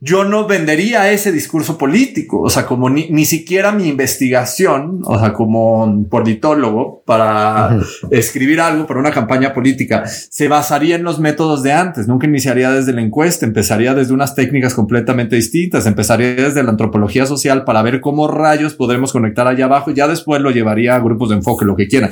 yo 0.05 0.24
no 0.24 0.48
vendería 0.48 1.12
ese 1.12 1.30
discurso 1.30 1.78
político, 1.78 2.40
o 2.40 2.50
sea, 2.50 2.66
como 2.66 2.90
ni, 2.90 3.09
ni 3.11 3.24
siquiera 3.24 3.70
mi 3.70 3.86
investigación, 3.86 5.00
o 5.05 5.16
sea, 5.16 5.32
como 5.32 6.09
politólogo 6.11 7.05
para 7.07 7.78
escribir 8.11 8.61
algo 8.61 8.84
para 8.88 8.98
una 8.98 9.12
campaña 9.12 9.55
política, 9.55 10.03
se 10.07 10.48
basaría 10.48 10.96
en 10.96 11.05
los 11.05 11.20
métodos 11.20 11.62
de 11.62 11.72
antes, 11.72 12.09
nunca 12.09 12.26
iniciaría 12.26 12.72
desde 12.72 12.92
la 12.92 13.00
encuesta, 13.00 13.46
empezaría 13.46 13.94
desde 13.94 14.12
unas 14.12 14.34
técnicas 14.34 14.74
completamente 14.74 15.36
distintas, 15.36 15.86
empezaría 15.86 16.34
desde 16.34 16.64
la 16.64 16.70
antropología 16.70 17.24
social 17.24 17.62
para 17.62 17.80
ver 17.82 18.00
cómo 18.00 18.26
rayos 18.26 18.74
podremos 18.74 19.12
conectar 19.12 19.46
allá 19.46 19.66
abajo. 19.66 19.92
Y 19.92 19.94
ya 19.94 20.09
después 20.09 20.42
lo 20.42 20.50
llevaría 20.50 20.96
a 20.96 20.98
grupos 20.98 21.28
de 21.28 21.36
enfoque, 21.36 21.64
lo 21.64 21.76
que 21.76 21.86
quieran. 21.86 22.11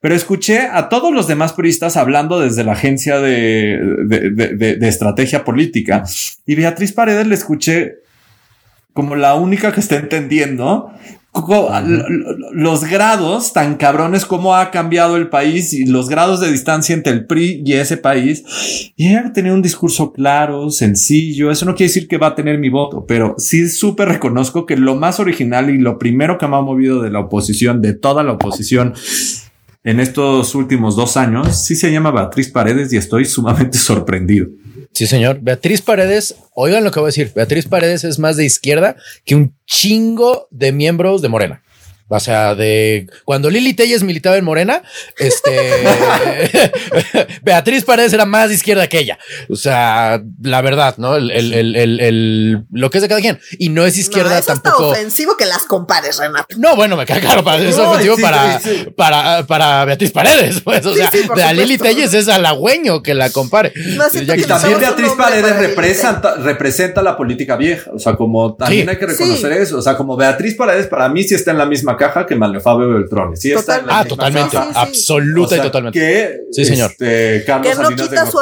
Pero 0.00 0.14
escuché 0.14 0.68
a 0.72 0.88
todos 0.88 1.12
los 1.12 1.26
demás 1.26 1.52
puristas 1.52 1.98
hablando 1.98 2.40
desde 2.40 2.64
la 2.64 2.72
agencia 2.72 3.18
de, 3.18 3.78
de, 4.06 4.30
de, 4.30 4.76
de 4.76 4.88
estrategia 4.88 5.44
política 5.44 6.04
y 6.46 6.54
Beatriz 6.54 6.92
Paredes 6.92 7.25
le 7.26 7.34
escuché 7.34 7.96
como 8.92 9.14
la 9.14 9.34
única 9.34 9.72
que 9.72 9.80
está 9.80 9.96
entendiendo 9.96 10.90
los 12.52 12.84
grados 12.84 13.52
tan 13.52 13.76
cabrones 13.76 14.24
como 14.24 14.54
ha 14.54 14.70
cambiado 14.70 15.16
el 15.16 15.28
país 15.28 15.72
y 15.74 15.84
los 15.84 16.08
grados 16.08 16.40
de 16.40 16.50
distancia 16.50 16.94
entre 16.94 17.12
el 17.12 17.26
PRI 17.26 17.62
y 17.64 17.74
ese 17.74 17.98
país. 17.98 18.92
Y 18.96 19.08
ella 19.08 19.32
tenía 19.34 19.52
un 19.52 19.62
discurso 19.62 20.12
claro, 20.12 20.70
sencillo. 20.70 21.50
Eso 21.50 21.66
no 21.66 21.74
quiere 21.74 21.88
decir 21.88 22.08
que 22.08 22.16
va 22.16 22.28
a 22.28 22.34
tener 22.34 22.58
mi 22.58 22.70
voto, 22.70 23.04
pero 23.06 23.34
sí 23.38 23.68
súper 23.68 24.08
reconozco 24.08 24.64
que 24.64 24.76
lo 24.76 24.94
más 24.96 25.20
original 25.20 25.68
y 25.68 25.78
lo 25.78 25.98
primero 25.98 26.38
que 26.38 26.48
me 26.48 26.56
ha 26.56 26.62
movido 26.62 27.02
de 27.02 27.10
la 27.10 27.20
oposición, 27.20 27.82
de 27.82 27.92
toda 27.92 28.22
la 28.22 28.32
oposición 28.32 28.94
en 29.84 30.00
estos 30.00 30.54
últimos 30.54 30.96
dos 30.96 31.16
años, 31.16 31.64
sí 31.64 31.76
se 31.76 31.92
llama 31.92 32.10
Beatriz 32.10 32.50
Paredes 32.50 32.92
y 32.92 32.96
estoy 32.96 33.24
sumamente 33.24 33.78
sorprendido. 33.78 34.46
Sí, 34.96 35.06
señor. 35.06 35.40
Beatriz 35.42 35.82
Paredes, 35.82 36.36
oigan 36.54 36.82
lo 36.82 36.90
que 36.90 37.00
voy 37.00 37.08
a 37.08 37.12
decir. 37.12 37.30
Beatriz 37.34 37.66
Paredes 37.66 38.02
es 38.02 38.18
más 38.18 38.38
de 38.38 38.46
izquierda 38.46 38.96
que 39.26 39.34
un 39.34 39.54
chingo 39.66 40.48
de 40.50 40.72
miembros 40.72 41.20
de 41.20 41.28
Morena. 41.28 41.62
O 42.08 42.20
sea, 42.20 42.54
de 42.54 43.08
cuando 43.24 43.50
Lili 43.50 43.74
Telles 43.74 44.04
militaba 44.04 44.36
en 44.36 44.44
Morena, 44.44 44.82
este 45.18 45.50
Beatriz 47.42 47.84
Paredes 47.84 48.12
era 48.12 48.26
más 48.26 48.48
de 48.48 48.54
izquierda 48.54 48.86
que 48.86 49.00
ella. 49.00 49.18
O 49.50 49.56
sea, 49.56 50.22
la 50.40 50.62
verdad, 50.62 50.94
¿no? 50.98 51.16
El, 51.16 51.30
el, 51.32 51.52
el, 51.52 52.00
el 52.00 52.64
lo 52.70 52.90
que 52.90 52.98
es 52.98 53.02
de 53.02 53.08
cada 53.08 53.20
quien. 53.20 53.40
Y 53.58 53.70
no 53.70 53.84
es 53.84 53.98
izquierda 53.98 54.30
no, 54.30 54.36
eso 54.36 54.46
tampoco. 54.46 54.92
Está 54.92 55.00
ofensivo 55.00 55.36
que 55.36 55.46
las 55.46 55.64
compares, 55.64 56.18
Renato. 56.18 56.56
No, 56.58 56.76
bueno, 56.76 56.96
me 56.96 57.06
queda 57.06 57.20
claro, 57.20 57.42
para, 57.44 57.62
es 57.62 57.76
ofensivo 57.76 58.16
para, 58.18 58.60
para, 58.96 59.46
para 59.46 59.84
Beatriz 59.84 60.12
Paredes. 60.12 60.60
Pues, 60.60 60.86
o 60.86 60.94
sea, 60.94 61.10
de 61.10 61.42
a 61.42 61.52
Lili 61.52 61.76
Telles 61.76 62.14
es 62.14 62.28
halagüeño 62.28 63.02
que 63.02 63.14
la 63.14 63.30
compare. 63.30 63.72
y 63.74 64.42
también 64.42 64.78
Beatriz 64.78 65.12
Paredes 65.16 65.56
representa, 65.56 66.36
representa 66.36 67.02
la 67.02 67.16
política 67.16 67.56
vieja. 67.56 67.90
O 67.92 67.98
sea, 67.98 68.14
como 68.14 68.54
también 68.54 68.88
hay 68.88 68.96
que 68.96 69.06
reconocer 69.06 69.52
eso. 69.52 69.78
O 69.78 69.82
sea, 69.82 69.96
como 69.96 70.16
Beatriz 70.16 70.54
Paredes 70.54 70.86
para 70.86 71.08
mí 71.08 71.24
sí 71.24 71.34
está 71.34 71.50
en 71.50 71.58
la 71.58 71.66
misma 71.66 71.95
caja 71.96 72.26
que 72.26 72.36
Fabio 72.60 72.94
Beltrón. 72.94 73.36
Sí, 73.36 73.52
está 73.52 73.84
ah, 73.88 74.04
totalmente, 74.04 74.56
absoluta 74.56 75.56
y 75.56 75.60
totalmente. 75.60 75.98
Que, 75.98 76.38
sí, 76.52 76.64
señor. 76.64 76.90
Este, 76.90 77.44
que 77.44 77.74
no 77.74 77.90
quita 77.90 78.26
su, 78.26 78.38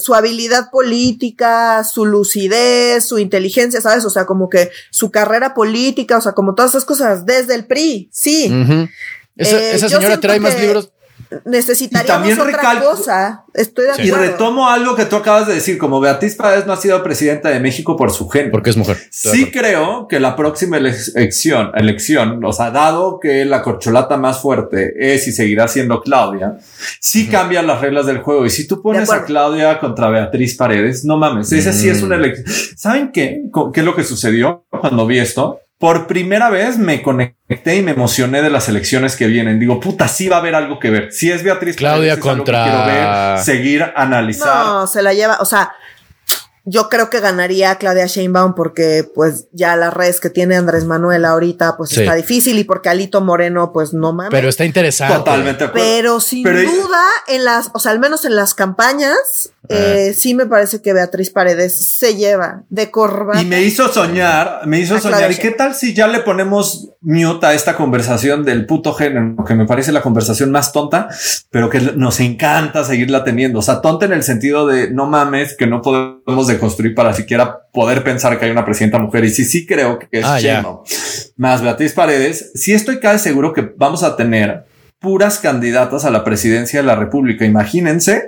su, 0.00 0.14
habilidad 0.14 0.70
política, 0.70 1.84
su 1.84 2.06
lucidez, 2.06 3.04
su 3.04 3.18
inteligencia, 3.18 3.80
¿sabes? 3.80 4.04
O 4.04 4.10
sea, 4.10 4.26
como 4.26 4.48
que 4.48 4.70
su 4.90 5.10
carrera 5.10 5.54
política, 5.54 6.18
o 6.18 6.20
sea, 6.20 6.32
como 6.32 6.54
todas 6.54 6.72
esas 6.72 6.84
cosas 6.84 7.26
desde 7.26 7.54
el 7.54 7.66
PRI, 7.66 8.08
sí. 8.12 8.46
esa, 9.36 9.58
eh, 9.58 9.78
señora 9.78 10.18
trae 10.20 10.40
más 10.40 10.60
libros 10.60 10.90
necesitaríamos 11.44 12.38
otra 12.38 12.80
cosa. 12.80 13.44
Estoy 13.54 13.86
de 13.86 13.92
acuerdo. 13.92 14.08
Y 14.08 14.28
retomo 14.28 14.68
algo 14.68 14.94
que 14.94 15.06
tú 15.06 15.16
acabas 15.16 15.46
de 15.46 15.54
decir, 15.54 15.78
como 15.78 16.00
Beatriz 16.00 16.34
Paredes 16.34 16.66
no 16.66 16.72
ha 16.72 16.76
sido 16.76 17.02
presidenta 17.02 17.48
de 17.48 17.60
México 17.60 17.96
por 17.96 18.10
su 18.10 18.28
género. 18.28 18.52
Porque 18.52 18.70
es 18.70 18.76
mujer. 18.76 18.98
Sí 19.10 19.50
creo 19.50 20.06
que 20.08 20.20
la 20.20 20.36
próxima 20.36 20.76
elección, 20.76 21.70
elección, 21.74 22.44
o 22.44 22.52
sea, 22.52 22.70
dado 22.70 23.18
que 23.20 23.44
la 23.44 23.62
corcholata 23.62 24.16
más 24.16 24.40
fuerte 24.40 24.94
es 24.98 25.26
y 25.26 25.32
seguirá 25.32 25.68
siendo 25.68 26.00
Claudia, 26.00 26.58
sí 27.00 27.28
cambian 27.28 27.66
las 27.66 27.80
reglas 27.80 28.06
del 28.06 28.18
juego. 28.18 28.46
Y 28.46 28.50
si 28.50 28.66
tú 28.66 28.82
pones 28.82 29.10
a 29.10 29.24
Claudia 29.24 29.78
contra 29.78 30.08
Beatriz 30.08 30.56
Paredes, 30.56 31.04
no 31.04 31.16
mames, 31.16 31.50
esa 31.52 31.72
sí 31.72 31.88
es 31.88 32.02
una 32.02 32.16
mm. 32.16 32.20
elección. 32.20 32.56
¿Saben 32.76 33.12
qué? 33.12 33.42
¿Qué 33.72 33.80
es 33.80 33.86
lo 33.86 33.96
que 33.96 34.04
sucedió 34.04 34.66
cuando 34.70 35.06
vi 35.06 35.18
esto? 35.18 35.60
Por 35.78 36.06
primera 36.06 36.48
vez 36.48 36.78
me 36.78 37.02
conecté 37.02 37.76
y 37.76 37.82
me 37.82 37.90
emocioné 37.90 38.40
de 38.40 38.50
las 38.50 38.68
elecciones 38.68 39.14
que 39.14 39.26
vienen. 39.26 39.60
Digo, 39.60 39.78
puta, 39.78 40.08
sí 40.08 40.28
va 40.28 40.36
a 40.36 40.38
haber 40.40 40.54
algo 40.54 40.78
que 40.78 40.90
ver. 40.90 41.12
Si 41.12 41.30
es 41.30 41.42
Beatriz 41.42 41.76
Claudia 41.76 42.18
contra. 42.18 42.64
quiero 42.64 42.86
ver, 42.86 43.38
seguir, 43.38 43.92
analizar. 43.94 44.66
No, 44.66 44.86
se 44.86 45.02
la 45.02 45.12
lleva, 45.12 45.36
o 45.40 45.44
sea, 45.44 45.74
yo 46.68 46.88
creo 46.88 47.10
que 47.10 47.20
ganaría 47.20 47.76
Claudia 47.76 48.06
Sheinbaum 48.06 48.54
porque 48.56 49.08
pues 49.14 49.46
ya 49.52 49.76
las 49.76 49.94
redes 49.94 50.20
que 50.20 50.30
tiene 50.30 50.56
Andrés 50.56 50.84
Manuel 50.84 51.24
ahorita 51.24 51.76
pues 51.76 51.96
está 51.96 52.14
difícil 52.14 52.58
y 52.58 52.64
porque 52.64 52.88
Alito 52.88 53.20
Moreno 53.20 53.72
pues 53.72 53.94
no 53.94 54.12
mames. 54.12 54.32
Pero 54.32 54.48
está 54.48 54.64
interesante. 54.64 55.16
Totalmente. 55.16 55.68
Pero 55.68 56.18
sin 56.18 56.42
duda 56.42 57.04
en 57.28 57.44
las, 57.44 57.70
o 57.72 57.78
sea, 57.78 57.92
al 57.92 58.00
menos 58.00 58.24
en 58.24 58.34
las 58.34 58.54
campañas, 58.54 59.52
eh, 59.68 60.14
sí 60.16 60.34
me 60.34 60.46
parece 60.46 60.80
que 60.80 60.92
Beatriz 60.92 61.30
Paredes 61.30 61.88
se 61.88 62.16
lleva 62.16 62.64
de 62.68 62.90
corbata. 62.90 63.40
Y 63.40 63.44
me 63.44 63.62
hizo 63.62 63.88
soñar, 63.88 64.62
me 64.66 64.80
hizo 64.80 64.98
soñar. 64.98 65.30
¿Y 65.30 65.36
qué 65.36 65.50
tal 65.50 65.74
si 65.74 65.94
ya 65.94 66.08
le 66.08 66.20
ponemos 66.20 66.90
mute 67.00 67.46
a 67.46 67.54
esta 67.54 67.76
conversación 67.76 68.44
del 68.44 68.66
puto 68.66 68.92
género, 68.94 69.44
que 69.44 69.54
me 69.54 69.66
parece 69.66 69.92
la 69.92 70.02
conversación 70.02 70.50
más 70.50 70.72
tonta, 70.72 71.08
pero 71.50 71.70
que 71.70 71.80
nos 71.80 72.20
encanta 72.20 72.84
seguirla 72.84 73.24
teniendo? 73.24 73.60
O 73.60 73.62
sea, 73.62 73.80
tonta 73.80 74.06
en 74.06 74.12
el 74.12 74.22
sentido 74.22 74.66
de 74.66 74.90
no 74.90 75.06
mames, 75.06 75.56
que 75.56 75.66
no 75.66 75.82
podemos 75.82 76.46
deconstruir 76.56 76.94
para 76.94 77.14
siquiera 77.14 77.60
poder 77.72 78.02
pensar 78.02 78.38
que 78.38 78.44
hay 78.44 78.50
una 78.50 78.64
presidenta 78.64 78.98
mujer. 78.98 79.24
Y 79.24 79.30
sí, 79.30 79.44
sí 79.44 79.66
creo 79.66 79.98
que 79.98 80.08
es 80.10 80.24
ah, 80.24 80.82
más 81.36 81.62
Beatriz 81.62 81.92
Paredes. 81.92 82.52
Sí 82.54 82.72
estoy 82.72 82.98
casi 83.00 83.24
seguro 83.24 83.52
que 83.52 83.72
vamos 83.76 84.02
a 84.02 84.16
tener 84.16 84.64
puras 84.98 85.38
candidatas 85.38 86.04
a 86.04 86.10
la 86.10 86.24
presidencia 86.24 86.80
de 86.80 86.86
la 86.86 86.96
República. 86.96 87.44
Imagínense 87.44 88.24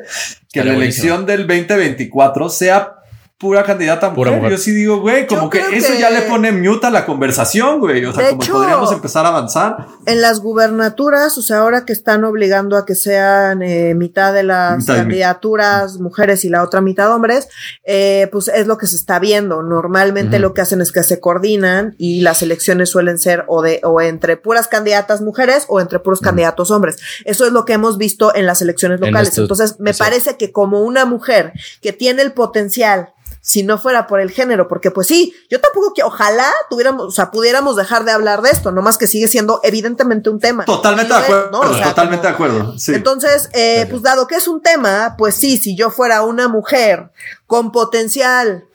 que 0.53 0.65
la 0.65 0.75
elección 0.75 1.27
del 1.27 1.47
2024 1.47 2.49
sea 2.49 2.98
pura 3.39 3.63
candidata 3.63 4.11
mujer. 4.11 4.51
Yo 4.51 4.59
sí 4.59 4.73
digo, 4.73 5.01
güey, 5.01 5.29
como 5.29 5.49
que 5.49 5.61
eso 5.73 5.95
ya 5.95 6.11
le 6.11 6.23
pone 6.23 6.51
mute 6.51 6.89
a 6.89 6.91
la 6.91 7.07
conversación, 7.07 7.79
güey. 7.79 8.05
O 8.05 8.13
sea, 8.13 8.31
como 8.31 8.41
podríamos 8.41 8.91
empezar 8.93 9.25
a 9.27 9.29
avanzar. 9.29 9.87
En 10.07 10.21
las 10.21 10.41
gubernaturas, 10.41 11.39
o 11.39 11.43
sea, 11.43 11.59
ahora 11.59 11.85
que 11.85 11.93
están 11.93 12.25
obligando 12.25 12.77
a 12.77 12.85
que 12.85 12.97
sean 12.97 13.63
eh, 13.63 13.95
mitad 13.95 14.35
de 14.35 14.43
las 14.43 14.85
candidaturas 14.85 15.99
mujeres 16.01 16.45
y 16.45 16.49
la 16.49 16.65
otra 16.65 16.81
mitad 16.81 17.15
hombres, 17.15 17.49
eh, 17.85 18.29
pues 18.33 18.49
es 18.49 18.67
lo 18.67 18.77
que 18.77 18.89
se 18.89 18.97
está 18.97 19.21
viendo. 19.21 19.63
Normalmente 19.63 20.41
lo 20.41 20.53
que 20.53 20.63
hacen 20.63 20.81
es 20.81 20.91
que 20.91 21.05
se 21.05 21.21
coordinan 21.21 21.95
y 21.97 22.23
las 22.23 22.43
elecciones 22.43 22.91
suelen 22.91 23.19
ser 23.19 23.45
o 23.47 23.63
de 23.63 23.81
o 23.85 24.01
entre 24.01 24.37
puras 24.37 24.67
candidatas 24.67 25.21
mujeres 25.21 25.65
o 25.69 25.81
entre 25.81 26.01
puros 26.01 26.21
candidatos 26.21 26.73
hombres. 26.73 26.97
Eso 27.25 27.47
es 27.47 27.53
lo 27.53 27.65
que 27.65 27.75
hemos 27.75 27.99
visto 27.99 28.35
en 28.35 28.47
las 28.47 28.63
elecciones 28.63 28.99
locales. 28.99 29.39
Entonces, 29.39 29.79
me 29.79 29.95
parece 29.95 30.37
que 30.37 30.51
como 30.51 30.81
una 30.81 31.05
mujer 31.05 31.53
que 31.81 31.93
tiene 31.93 32.23
el 32.23 32.33
potencial 32.33 33.11
si 33.49 33.63
no 33.63 33.79
fuera 33.79 34.07
por 34.07 34.21
el 34.21 34.31
género, 34.31 34.69
porque 34.69 34.91
pues 34.91 35.07
sí, 35.07 35.35
yo 35.49 35.59
tampoco 35.59 35.95
que 35.95 36.03
ojalá 36.03 36.53
tuviéramos, 36.69 37.07
o 37.07 37.11
sea, 37.11 37.31
pudiéramos 37.31 37.77
dejar 37.77 38.05
de 38.05 38.13
hablar 38.13 38.43
de 38.43 38.51
esto, 38.51 38.73
nomás 38.73 38.99
que 38.99 39.07
sigue 39.07 39.27
siendo 39.27 39.61
evidentemente 39.63 40.29
un 40.29 40.39
tema. 40.39 40.67
Totalmente 40.67 41.15
de 41.15 41.19
acuerdo, 41.19 41.61
totalmente 41.83 42.27
de 42.27 42.33
acuerdo. 42.35 42.75
Entonces, 42.89 43.49
eh, 43.55 43.87
pues 43.89 44.03
dado 44.03 44.27
que 44.27 44.35
es 44.35 44.49
un 44.49 44.61
tema, 44.61 45.15
pues 45.17 45.35
sí, 45.35 45.57
si 45.57 45.75
yo 45.75 45.89
fuera 45.89 46.25
una 46.25 46.47
mujer 46.47 47.11
con 47.47 47.73
potencial 47.73 48.67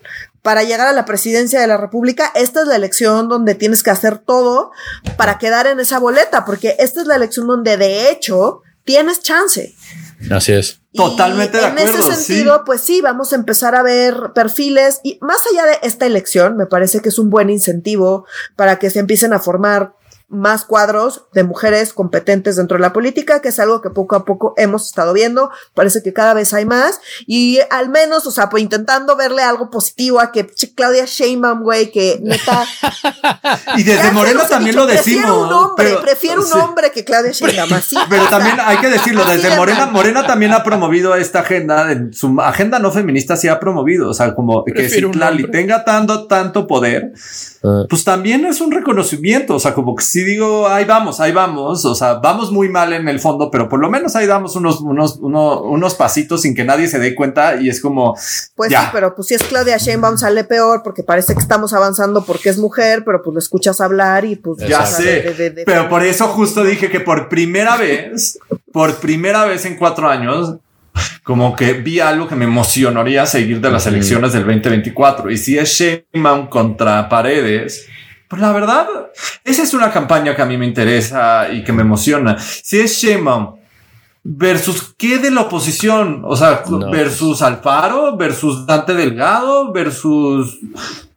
para 0.42 0.64
llegar 0.64 0.88
a 0.88 0.94
la 0.94 1.06
presidencia 1.06 1.62
de 1.62 1.68
la 1.68 1.78
República, 1.78 2.32
esta 2.34 2.62
es 2.62 2.68
la 2.68 2.76
elección 2.76 3.30
donde 3.30 3.54
tienes 3.54 3.84
que 3.84 3.92
hacer 3.92 4.18
todo 4.18 4.72
para 5.18 5.38
quedar 5.38 5.68
en 5.68 5.80
esa 5.82 6.00
boleta, 6.00 6.46
porque 6.46 6.78
esta 6.80 7.02
es 7.02 7.06
la 7.06 7.18
elección 7.18 7.46
donde 7.46 7.78
de 7.78 8.10
hecho 8.10 8.64
tienes 8.86 9.22
chance. 9.22 9.76
Así 10.32 10.52
es. 10.52 10.83
Totalmente 10.94 11.58
de 11.58 11.66
acuerdo. 11.66 11.94
En 11.94 12.00
ese 12.00 12.16
sentido, 12.16 12.64
pues 12.66 12.82
sí, 12.82 13.02
vamos 13.02 13.34
a 13.34 13.36
empezar 13.36 13.76
a 13.76 13.82
ver 13.82 14.32
perfiles 14.36 15.00
y 15.04 15.18
más 15.22 15.40
allá 15.52 15.66
de 15.66 15.80
esta 15.82 16.06
elección, 16.06 16.56
me 16.56 16.68
parece 16.68 17.02
que 17.02 17.10
es 17.10 17.18
un 17.18 17.30
buen 17.30 17.50
incentivo 17.50 18.26
para 18.56 18.78
que 18.78 18.90
se 18.90 19.00
empiecen 19.00 19.34
a 19.34 19.40
formar 19.40 19.96
más 20.28 20.66
cuadros 20.66 21.26
de 21.34 21.44
mujeres 21.44 21.94
competentes 21.94 22.56
dentro 22.56 22.78
de 22.78 22.82
la 22.82 22.94
política, 22.94 23.42
que 23.42 23.50
es 23.50 23.60
algo 23.60 23.82
que 23.82 23.90
poco 23.90 24.16
a 24.16 24.26
poco 24.26 24.54
hemos 24.58 24.88
estado 24.88 25.14
viendo. 25.14 25.52
Parece 25.74 26.02
que 26.02 26.14
cada 26.14 26.34
vez 26.34 26.54
hay 26.54 26.66
más 26.66 27.00
y 27.28 27.60
al 27.70 27.90
menos, 27.90 28.26
o 28.26 28.32
sea, 28.32 28.50
pues 28.50 28.64
intentando 28.64 29.16
verle 29.16 29.44
algo 29.44 29.70
positivo 29.70 30.20
a 30.20 30.32
que 30.32 30.48
Claudia 30.76 31.06
Sheinbaum, 31.06 31.62
güey, 31.62 31.92
que 31.92 32.20
neta. 32.22 32.66
y 33.78 33.84
desde 33.84 34.12
Morena 34.12 34.48
también 34.48 34.76
lo 34.76 34.88
decimos. 34.88 35.24
Prefiero 35.24 35.44
un 35.44 35.54
hombre, 35.54 35.98
prefiero 36.02 36.42
un 36.46 36.54
hombre 36.54 36.92
que 36.92 37.04
Claudia 37.04 37.32
Sheinbaum. 37.34 37.74
Así. 37.74 37.96
Pero 38.10 38.28
también 38.28 38.58
hay 38.60 38.78
que 38.78 38.90
decirlo, 38.90 39.26
desde 39.26 39.56
Morena, 39.56 39.86
Morena 39.86 40.26
también 40.26 40.54
ha 40.54 40.64
promovido 40.64 41.16
esta 41.16 41.42
agenda, 41.42 41.92
en 41.92 42.14
su 42.14 42.40
agenda 42.42 42.80
no 42.80 42.92
feminista 42.92 43.36
sí 43.36 43.48
ha 43.48 43.60
promovido, 43.60 44.10
o 44.10 44.14
sea, 44.14 44.34
como 44.34 44.64
que 44.66 44.90
si 44.90 45.02
Clali 45.02 45.50
tenga 45.52 45.84
tanto, 45.86 46.28
tanto 46.28 46.68
poder, 46.68 47.14
ah. 47.64 47.84
pues 47.90 48.04
también 48.04 48.46
es 48.46 48.62
un 48.62 48.72
reconocimiento, 48.72 49.56
o 49.56 49.60
sea, 49.60 49.74
como 49.74 49.96
que 49.96 50.04
sí 50.04 50.23
digo, 50.24 50.68
ahí 50.68 50.86
vamos, 50.86 51.20
ahí 51.20 51.32
vamos, 51.32 51.86
o 51.86 51.96
sea, 51.96 52.16
vamos 52.16 52.52
muy 52.52 52.70
mal 52.70 52.94
en 52.94 53.08
el 53.08 53.20
fondo, 53.20 53.50
pero 53.52 53.70
por 53.70 53.80
lo 53.80 53.90
menos 53.90 54.16
ahí 54.16 54.26
damos 54.26 54.56
unos, 54.56 54.82
unos, 54.82 55.18
unos, 55.18 55.62
unos 55.64 55.96
pasitos 55.96 56.42
sin 56.42 56.56
que 56.56 56.64
nadie 56.64 56.88
se 56.88 57.00
dé 57.00 57.16
cuenta 57.16 57.56
y 57.62 57.70
es 57.70 57.82
como... 57.82 58.16
Pues 58.56 58.72
sí, 58.72 58.78
pero 58.92 59.16
pues 59.16 59.28
si 59.28 59.36
es 59.36 59.44
Claudia 59.44 59.78
Sheinbaum 59.78 60.18
sale 60.18 60.44
peor 60.44 60.82
porque 60.84 61.04
parece 61.04 61.34
que 61.34 61.40
estamos 61.40 61.74
avanzando 61.74 62.26
porque 62.26 62.50
es 62.50 62.58
mujer, 62.58 63.04
pero 63.06 63.22
pues 63.22 63.34
lo 63.34 63.40
escuchas 63.40 63.82
hablar 63.82 64.26
y 64.26 64.36
pues... 64.36 64.58
Ya 64.68 64.86
sé, 64.86 65.54
pero 65.66 65.90
por 65.90 66.04
eso 66.04 66.28
justo 66.28 66.64
dije 66.64 66.90
que 66.90 67.00
por 67.00 67.30
primera 67.30 67.78
vez, 67.78 68.40
por 68.72 68.96
primera 68.96 69.46
vez 69.46 69.66
en 69.66 69.78
cuatro 69.78 70.10
años, 70.10 70.56
como 71.24 71.56
que 71.56 71.74
vi 71.74 72.00
algo 72.00 72.28
que 72.28 72.36
me 72.36 72.46
emocionaría 72.46 73.26
seguir 73.26 73.62
de 73.62 73.72
las 73.72 73.88
elecciones 73.88 74.34
del 74.34 74.46
2024. 74.46 75.32
Y 75.32 75.38
si 75.38 75.58
es 75.58 75.70
Sheinbaum 75.70 76.48
contra 76.48 77.08
Paredes, 77.08 77.88
pues 78.34 78.42
la 78.42 78.52
verdad, 78.52 78.88
esa 79.44 79.62
es 79.62 79.76
una 79.76 79.92
campaña 79.92 80.36
que 80.36 80.42
a 80.42 80.46
mí 80.46 80.58
me 80.58 80.66
interesa 80.66 81.50
y 81.52 81.64
que 81.64 81.72
me 81.72 81.84
emociona. 81.84 82.36
Si 82.40 82.80
es 82.80 82.98
Sheinbaum 82.98 83.58
versus 84.24 84.96
qué 84.98 85.20
de 85.20 85.30
la 85.30 85.42
oposición, 85.42 86.24
o 86.26 86.36
sea, 86.36 86.64
versus 86.92 87.44
Alfaro, 87.44 88.18
versus 88.18 88.66
Dante 88.66 88.96
Delgado, 88.96 89.72
versus 89.72 90.58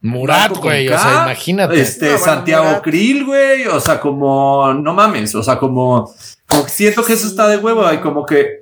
Murat, 0.01 0.55
güey, 0.57 0.87
o 0.89 0.99
sea, 0.99 1.23
imagínate. 1.23 1.81
Este, 1.81 2.19
Santiago 2.19 2.83
Krill, 2.83 3.25
güey, 3.25 3.65
o 3.65 3.79
sea, 3.79 3.99
como, 3.99 4.75
no 4.75 4.93
mames, 4.93 5.33
o 5.33 5.41
sea, 5.41 5.57
como, 5.57 6.13
como 6.45 6.67
siento 6.67 7.03
que 7.03 7.13
eso 7.13 7.25
está 7.25 7.47
de 7.47 7.57
huevo 7.57 7.91
y 7.91 7.97
como 7.97 8.27
que, 8.27 8.61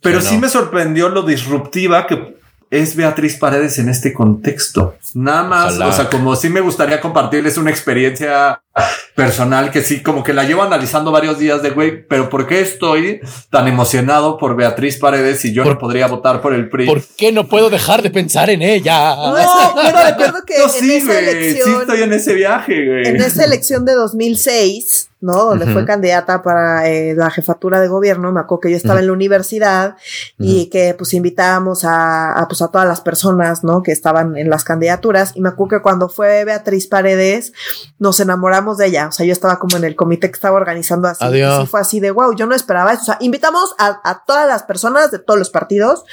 pero 0.00 0.20
sí 0.20 0.38
me 0.38 0.48
sorprendió 0.48 1.08
lo 1.08 1.22
disruptiva 1.22 2.04
que 2.08 2.35
es 2.70 2.96
Beatriz 2.96 3.36
Paredes 3.36 3.78
en 3.78 3.88
este 3.88 4.12
contexto. 4.12 4.96
Nada 5.14 5.44
más, 5.44 5.78
o 5.78 5.92
sea, 5.92 6.08
como 6.08 6.34
sí 6.36 6.48
me 6.48 6.60
gustaría 6.60 7.00
compartirles 7.00 7.58
una 7.58 7.70
experiencia 7.70 8.60
personal 9.14 9.70
que 9.70 9.82
sí, 9.82 10.02
como 10.02 10.22
que 10.22 10.34
la 10.34 10.44
llevo 10.44 10.62
analizando 10.62 11.10
varios 11.10 11.38
días 11.38 11.62
de 11.62 11.70
güey, 11.70 12.06
pero 12.06 12.28
¿por 12.28 12.46
qué 12.46 12.60
estoy 12.60 13.20
tan 13.50 13.68
emocionado 13.68 14.36
por 14.36 14.54
Beatriz 14.56 14.98
Paredes 14.98 15.44
y 15.46 15.54
yo 15.54 15.64
no 15.64 15.78
podría 15.78 16.06
votar 16.08 16.42
por 16.42 16.52
el 16.52 16.68
PRI? 16.68 16.86
¿Por 16.86 17.02
qué 17.16 17.32
no 17.32 17.48
puedo 17.48 17.70
dejar 17.70 18.02
de 18.02 18.10
pensar 18.10 18.50
en 18.50 18.62
ella? 18.62 19.16
No, 19.16 19.34
pero 19.74 20.04
recuerdo 20.06 20.44
que 20.46 20.62
en 20.62 20.68
sí, 20.68 20.94
esa 20.96 21.18
elección, 21.18 21.68
sí 21.68 21.76
estoy 21.80 22.02
en 22.02 22.12
ese 22.12 22.34
viaje, 22.34 22.86
güey. 22.86 23.06
En 23.06 23.16
esa 23.16 23.44
elección 23.44 23.84
de 23.86 23.94
2006, 23.94 25.08
¿no? 25.26 25.44
Donde 25.44 25.66
fue 25.66 25.84
candidata 25.84 26.42
para 26.42 26.88
eh, 26.88 27.14
la 27.16 27.30
jefatura 27.30 27.80
de 27.80 27.88
gobierno. 27.88 28.30
Me 28.30 28.40
acuerdo 28.40 28.60
que 28.60 28.70
yo 28.70 28.76
estaba 28.76 29.00
en 29.00 29.08
la 29.08 29.12
universidad 29.12 29.96
y 30.38 30.70
que 30.70 30.94
pues 30.94 31.12
invitábamos 31.14 31.84
a, 31.84 32.32
a, 32.32 32.46
pues 32.46 32.62
a 32.62 32.68
todas 32.68 32.86
las 32.86 33.00
personas, 33.00 33.64
¿no? 33.64 33.82
Que 33.82 33.90
estaban 33.90 34.36
en 34.36 34.48
las 34.48 34.62
candidaturas. 34.62 35.32
Y 35.34 35.40
me 35.40 35.48
acuerdo 35.48 35.78
que 35.78 35.82
cuando 35.82 36.08
fue 36.08 36.44
Beatriz 36.44 36.86
Paredes, 36.86 37.52
nos 37.98 38.20
enamoramos 38.20 38.78
de 38.78 38.86
ella. 38.86 39.08
O 39.08 39.12
sea, 39.12 39.26
yo 39.26 39.32
estaba 39.32 39.58
como 39.58 39.76
en 39.76 39.84
el 39.84 39.96
comité 39.96 40.28
que 40.30 40.36
estaba 40.36 40.56
organizando 40.56 41.08
así. 41.08 41.24
Y 41.26 41.66
fue 41.66 41.80
así 41.80 41.98
de 41.98 42.12
wow, 42.12 42.34
yo 42.36 42.46
no 42.46 42.54
esperaba 42.54 42.92
eso. 42.92 43.02
O 43.02 43.06
sea, 43.06 43.16
invitamos 43.20 43.74
a, 43.78 44.00
a 44.04 44.24
todas 44.24 44.46
las 44.46 44.62
personas 44.62 45.10
de 45.10 45.18
todos 45.18 45.38
los 45.38 45.50
partidos. 45.50 46.04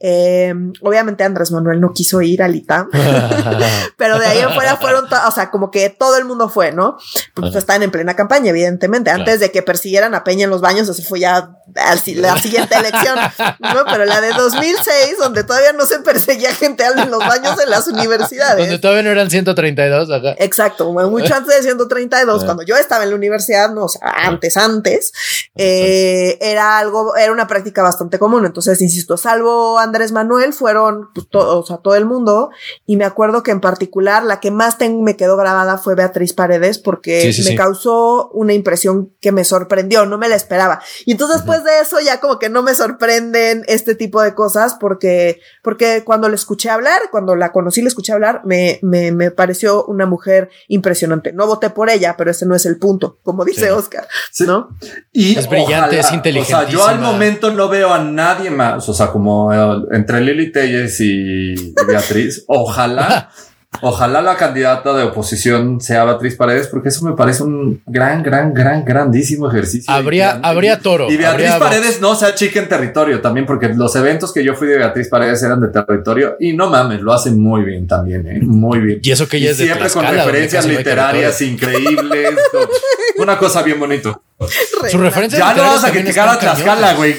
Eh, 0.00 0.54
obviamente 0.80 1.22
Andrés 1.22 1.50
Manuel 1.52 1.80
no 1.80 1.92
quiso 1.92 2.22
ir 2.22 2.42
al 2.42 2.54
ITAM, 2.56 2.88
pero 3.96 4.18
de 4.18 4.26
ahí 4.26 4.40
afuera 4.40 4.76
fueron, 4.76 5.04
o 5.04 5.30
sea, 5.30 5.50
como 5.50 5.70
que 5.70 5.90
todo 5.90 6.16
el 6.16 6.24
mundo 6.24 6.48
fue, 6.48 6.72
¿no? 6.72 6.96
Pues 7.34 7.54
están 7.54 7.82
en 7.82 7.90
plena 7.90 8.14
campaña 8.14 8.52
evidentemente. 8.54 9.10
Antes 9.10 9.40
de 9.40 9.50
que 9.50 9.62
persiguieran 9.62 10.14
a 10.14 10.24
Peña 10.24 10.44
en 10.44 10.50
los 10.50 10.60
baños, 10.60 10.88
así 10.88 11.02
fue 11.02 11.20
ya 11.20 11.58
la 11.74 12.38
siguiente 12.38 12.74
elección, 12.76 13.18
¿no? 13.60 13.84
Pero 13.90 14.04
la 14.04 14.20
de 14.20 14.32
2006, 14.32 15.16
donde 15.18 15.44
todavía 15.44 15.72
no 15.72 15.86
se 15.86 16.00
perseguía 16.00 16.54
gente 16.54 16.84
en 16.84 17.10
los 17.10 17.18
baños 17.20 17.56
de 17.56 17.66
las 17.66 17.86
universidades. 17.88 18.58
Donde 18.58 18.78
todavía 18.78 19.02
no 19.02 19.10
eran 19.10 19.30
132 19.30 20.10
acá. 20.10 20.34
Exacto, 20.38 20.92
mucho 20.92 21.34
antes 21.34 21.56
de 21.56 21.62
132, 21.62 22.42
ah. 22.42 22.44
cuando 22.44 22.62
yo 22.64 22.76
estaba 22.76 23.04
en 23.04 23.10
la 23.10 23.16
universidad, 23.16 23.70
no, 23.70 23.84
o 23.84 23.88
sea, 23.88 24.12
antes, 24.16 24.56
antes, 24.56 25.12
eh, 25.54 26.38
era 26.40 26.78
algo, 26.78 27.16
era 27.16 27.32
una 27.32 27.46
práctica 27.46 27.82
bastante 27.82 28.18
común. 28.18 28.44
Entonces, 28.46 28.80
insisto, 28.82 29.16
salvo 29.16 29.78
Andrés 29.78 30.12
Manuel, 30.12 30.52
fueron 30.52 31.08
pues, 31.14 31.26
o 31.32 31.64
sea, 31.64 31.78
todo 31.78 31.94
el 31.94 32.04
mundo. 32.04 32.50
Y 32.86 32.96
me 32.96 33.04
acuerdo 33.04 33.42
que 33.42 33.50
en 33.50 33.60
particular 33.60 34.24
la 34.24 34.40
que 34.40 34.50
más 34.50 34.76
me 34.80 35.16
quedó 35.16 35.36
grabada 35.36 35.78
fue 35.78 35.94
Beatriz 35.94 36.32
Paredes 36.32 36.78
porque 36.78 37.34
me 37.44 37.54
causó 37.54 38.28
una 38.30 38.52
impresión 38.52 39.12
que 39.20 39.32
me 39.32 39.44
sorprendió, 39.44 40.06
no 40.06 40.18
me 40.18 40.28
la 40.28 40.36
esperaba. 40.36 40.80
Y 41.06 41.12
entonces 41.12 41.42
después 41.54 41.64
de 41.64 41.80
eso 41.80 41.96
ya 42.00 42.20
como 42.20 42.38
que 42.38 42.48
no 42.48 42.62
me 42.62 42.74
sorprenden 42.74 43.64
este 43.66 43.94
tipo 43.94 44.22
de 44.22 44.34
cosas 44.34 44.76
porque, 44.78 45.40
porque 45.62 46.02
cuando 46.04 46.28
la 46.28 46.34
escuché 46.34 46.70
hablar, 46.70 47.00
cuando 47.10 47.36
la 47.36 47.52
conocí, 47.52 47.82
la 47.82 47.88
escuché 47.88 48.12
hablar, 48.12 48.42
me, 48.44 48.78
me, 48.82 49.12
me 49.12 49.30
pareció 49.30 49.84
una 49.86 50.06
mujer 50.06 50.50
impresionante. 50.68 51.32
No 51.32 51.46
voté 51.46 51.70
por 51.70 51.90
ella, 51.90 52.16
pero 52.16 52.30
ese 52.30 52.46
no 52.46 52.54
es 52.54 52.66
el 52.66 52.78
punto, 52.78 53.18
como 53.22 53.44
dice 53.44 53.70
Oscar, 53.70 54.06
¿no? 54.40 54.76
Y 55.12 55.38
es 55.38 55.48
brillante, 55.48 55.98
es 55.98 56.12
inteligente. 56.12 56.54
O 56.54 56.60
sea, 56.60 56.68
yo 56.68 56.86
al 56.86 57.00
momento 57.00 57.50
no 57.50 57.68
veo 57.68 57.92
a 57.92 58.02
nadie 58.02 58.50
más, 58.50 58.88
o 58.88 58.94
sea, 58.94 59.08
como 59.08 59.52
eh, 59.52 59.86
entre 59.92 60.20
Lili 60.20 60.50
Telles 60.52 61.00
y 61.00 61.74
Beatriz, 61.86 62.44
ojalá 62.46 63.30
Ojalá 63.80 64.22
la 64.22 64.36
candidata 64.36 64.94
de 64.94 65.04
oposición 65.04 65.80
sea 65.80 66.04
Beatriz 66.04 66.36
Paredes, 66.36 66.68
porque 66.68 66.88
eso 66.88 67.04
me 67.04 67.12
parece 67.12 67.42
un 67.42 67.82
gran, 67.86 68.22
gran, 68.22 68.54
gran, 68.54 68.84
grandísimo 68.84 69.48
ejercicio. 69.48 69.92
Habría, 69.92 70.40
habría 70.42 70.80
toro. 70.80 71.10
Y 71.10 71.16
Beatriz 71.16 71.52
Paredes 71.58 72.00
no 72.00 72.14
sea 72.14 72.34
chica 72.34 72.60
en 72.60 72.68
territorio 72.68 73.20
también, 73.20 73.46
porque 73.46 73.68
los 73.68 73.94
eventos 73.96 74.32
que 74.32 74.44
yo 74.44 74.54
fui 74.54 74.68
de 74.68 74.78
Beatriz 74.78 75.08
Paredes 75.08 75.42
eran 75.42 75.60
de 75.60 75.68
territorio 75.68 76.36
y 76.40 76.52
no 76.52 76.70
mames, 76.70 77.00
lo 77.00 77.12
hacen 77.12 77.40
muy 77.40 77.64
bien 77.64 77.86
también, 77.86 78.26
¿eh? 78.26 78.40
muy 78.42 78.80
bien. 78.80 79.00
Y 79.02 79.10
eso 79.10 79.28
que 79.28 79.38
ella 79.38 79.50
es 79.50 79.58
de 79.58 79.64
Siempre 79.64 79.90
con 79.90 80.04
referencias 80.04 80.66
literarias 80.66 81.40
increíbles. 81.42 82.34
una 83.18 83.38
cosa 83.38 83.62
bien 83.62 83.78
bonito. 83.78 84.22
Su 84.90 84.98
referencia 84.98 85.38
ya 85.38 85.54
no 85.54 85.62
vas 85.62 85.84
a 85.84 85.92
criticar 85.92 86.28
a 86.28 86.38
Tlaxcala, 86.38 86.94
güey. 86.94 87.16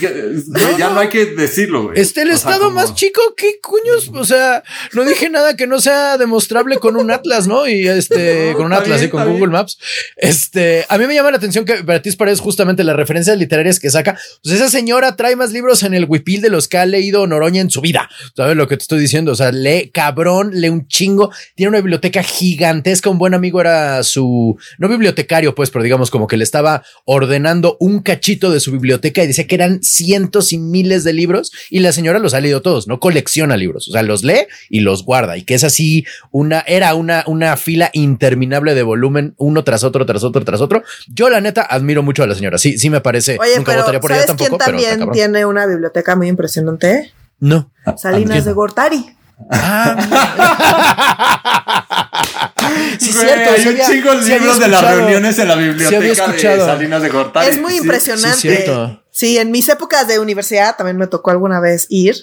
ya 0.78 0.90
no 0.90 1.00
hay 1.00 1.10
que 1.10 1.26
decirlo, 1.28 1.84
güey. 1.84 2.00
Este 2.00 2.22
el 2.22 2.32
estado 2.32 2.72
más 2.72 2.94
chico, 2.94 3.22
¿qué 3.38 3.60
cuños? 3.62 4.12
O 4.14 4.26
sea, 4.26 4.64
no 4.94 5.06
dije 5.06 5.30
nada 5.30 5.56
que 5.56 5.66
no 5.66 5.80
sea 5.80 6.18
demostrable 6.18 6.78
con 6.78 6.98
un 6.98 7.12
Atlas, 7.12 7.48
¿no? 7.48 7.68
Y 7.68 7.88
este, 7.88 8.54
con 8.54 8.66
un 8.66 8.74
Atlas 8.74 9.02
y 9.02 9.10
con 9.10 9.26
Google 9.32 9.48
Maps. 9.48 9.78
Este, 10.18 10.86
a 10.90 10.98
mí 10.98 11.08
me 11.08 11.16
llama 11.16 11.32
la 11.32 11.38
atención 11.38 11.64
que 11.64 11.82
Beatriz 11.82 12.16
Paredes, 12.16 12.42
justamente 12.42 12.84
las 12.84 12.96
referencias 12.96 13.38
literarias 13.38 13.80
que 13.80 13.90
saca. 13.90 14.18
Pues 14.44 14.56
esa 14.56 14.70
señora 14.70 15.16
trae 15.16 15.36
más 15.36 15.52
libros 15.52 15.84
en 15.84 15.94
el 15.94 16.06
Wipil 16.06 16.42
de 16.42 16.50
los 16.50 16.68
que 16.68 16.78
ha 16.78 16.86
leído 16.86 17.26
Noroña 17.28 17.62
en 17.62 17.70
su 17.70 17.82
vida. 17.82 18.10
¿Sabes 18.36 18.58
lo 18.58 18.68
que 18.68 18.76
te 18.76 18.84
estoy 18.84 19.00
diciendo? 19.00 19.32
O 19.32 19.36
sea, 19.36 19.52
lee 19.52 19.90
cabrón, 19.94 20.52
lee 20.54 20.70
un 20.70 20.88
chingo. 20.88 21.32
Tiene 21.56 21.70
una 21.70 21.80
biblioteca 21.80 22.24
gigantesca. 22.24 23.10
Un 23.10 23.18
buen 23.18 23.34
amigo 23.34 23.62
era 23.62 24.04
su, 24.04 24.58
no 24.78 24.90
bibliotecario, 24.90 25.56
pues, 25.56 25.72
pero 25.72 25.84
digamos 25.84 26.12
como 26.12 26.28
que 26.28 26.38
le 26.38 26.44
estaba 26.44 26.84
ordenando 27.16 27.78
un 27.80 28.02
cachito 28.02 28.52
de 28.52 28.60
su 28.60 28.72
biblioteca 28.72 29.24
y 29.24 29.28
decía 29.28 29.48
que 29.48 29.56
eran 29.56 29.82
cientos 29.82 30.54
y 30.54 30.58
miles 30.58 31.04
de 31.04 31.14
libros 31.14 31.52
y 31.70 31.80
la 31.80 31.92
señora 31.92 32.20
los 32.20 32.34
ha 32.34 32.42
leído 32.42 32.62
todos, 32.62 32.88
no 32.88 33.00
colecciona 33.00 33.58
libros, 33.58 33.88
o 33.88 33.92
sea, 33.92 34.04
los 34.04 34.24
lee 34.24 34.48
y 34.70 34.82
los 34.82 35.04
guarda 35.04 35.38
y 35.38 35.44
que 35.44 35.56
es 35.56 35.64
así 35.64 36.06
una, 36.32 36.64
era 36.68 36.94
una, 36.96 37.24
una 37.28 37.58
fila 37.58 37.90
interminable 37.94 38.76
de 38.76 38.84
volumen 38.84 39.34
uno 39.38 39.64
tras 39.64 39.84
otro, 39.84 40.06
tras 40.06 40.24
otro, 40.24 40.44
tras 40.44 40.62
otro. 40.62 40.84
Yo 41.08 41.30
la 41.30 41.42
neta 41.42 41.62
admiro 41.62 42.04
mucho 42.04 42.24
a 42.24 42.28
la 42.28 42.36
señora, 42.36 42.58
sí, 42.58 42.78
sí 42.78 42.90
me 42.90 43.02
parece. 43.02 43.38
Oye, 43.40 43.58
nunca 43.58 43.76
votaría 43.76 44.00
por 44.00 44.12
ella 44.12 44.26
tampoco. 44.26 44.58
¿quién 44.58 44.74
también 44.74 45.12
tiene 45.12 45.46
una 45.46 45.66
biblioteca 45.66 46.16
muy 46.16 46.28
impresionante? 46.28 47.12
No. 47.40 47.72
Salinas 47.98 48.46
de 48.46 48.54
Gortari. 48.54 49.15
Ah, 49.52 49.96
sí, 52.98 53.12
cierto, 53.12 53.52
hay 53.52 53.68
un 53.68 53.78
chingo 53.86 54.16
de 54.16 54.40
libros 54.40 54.60
de 54.60 54.68
las 54.68 54.82
reuniones 54.84 55.38
en 55.40 55.48
la 55.48 55.56
biblioteca 55.56 56.28
de 56.28 56.60
Salinas 56.60 57.02
de 57.02 57.10
Gortari. 57.10 57.50
Es 57.50 57.60
muy 57.60 57.78
impresionante. 57.78 59.00
Sí, 59.12 59.38
en 59.38 59.52
mis 59.52 59.70
épocas 59.70 60.08
de 60.08 60.20
universidad 60.20 60.76
también 60.78 60.98
me 60.98 61.08
tocó 61.08 61.32
alguna 61.32 61.60
vez 61.60 61.88
ir. 61.90 62.16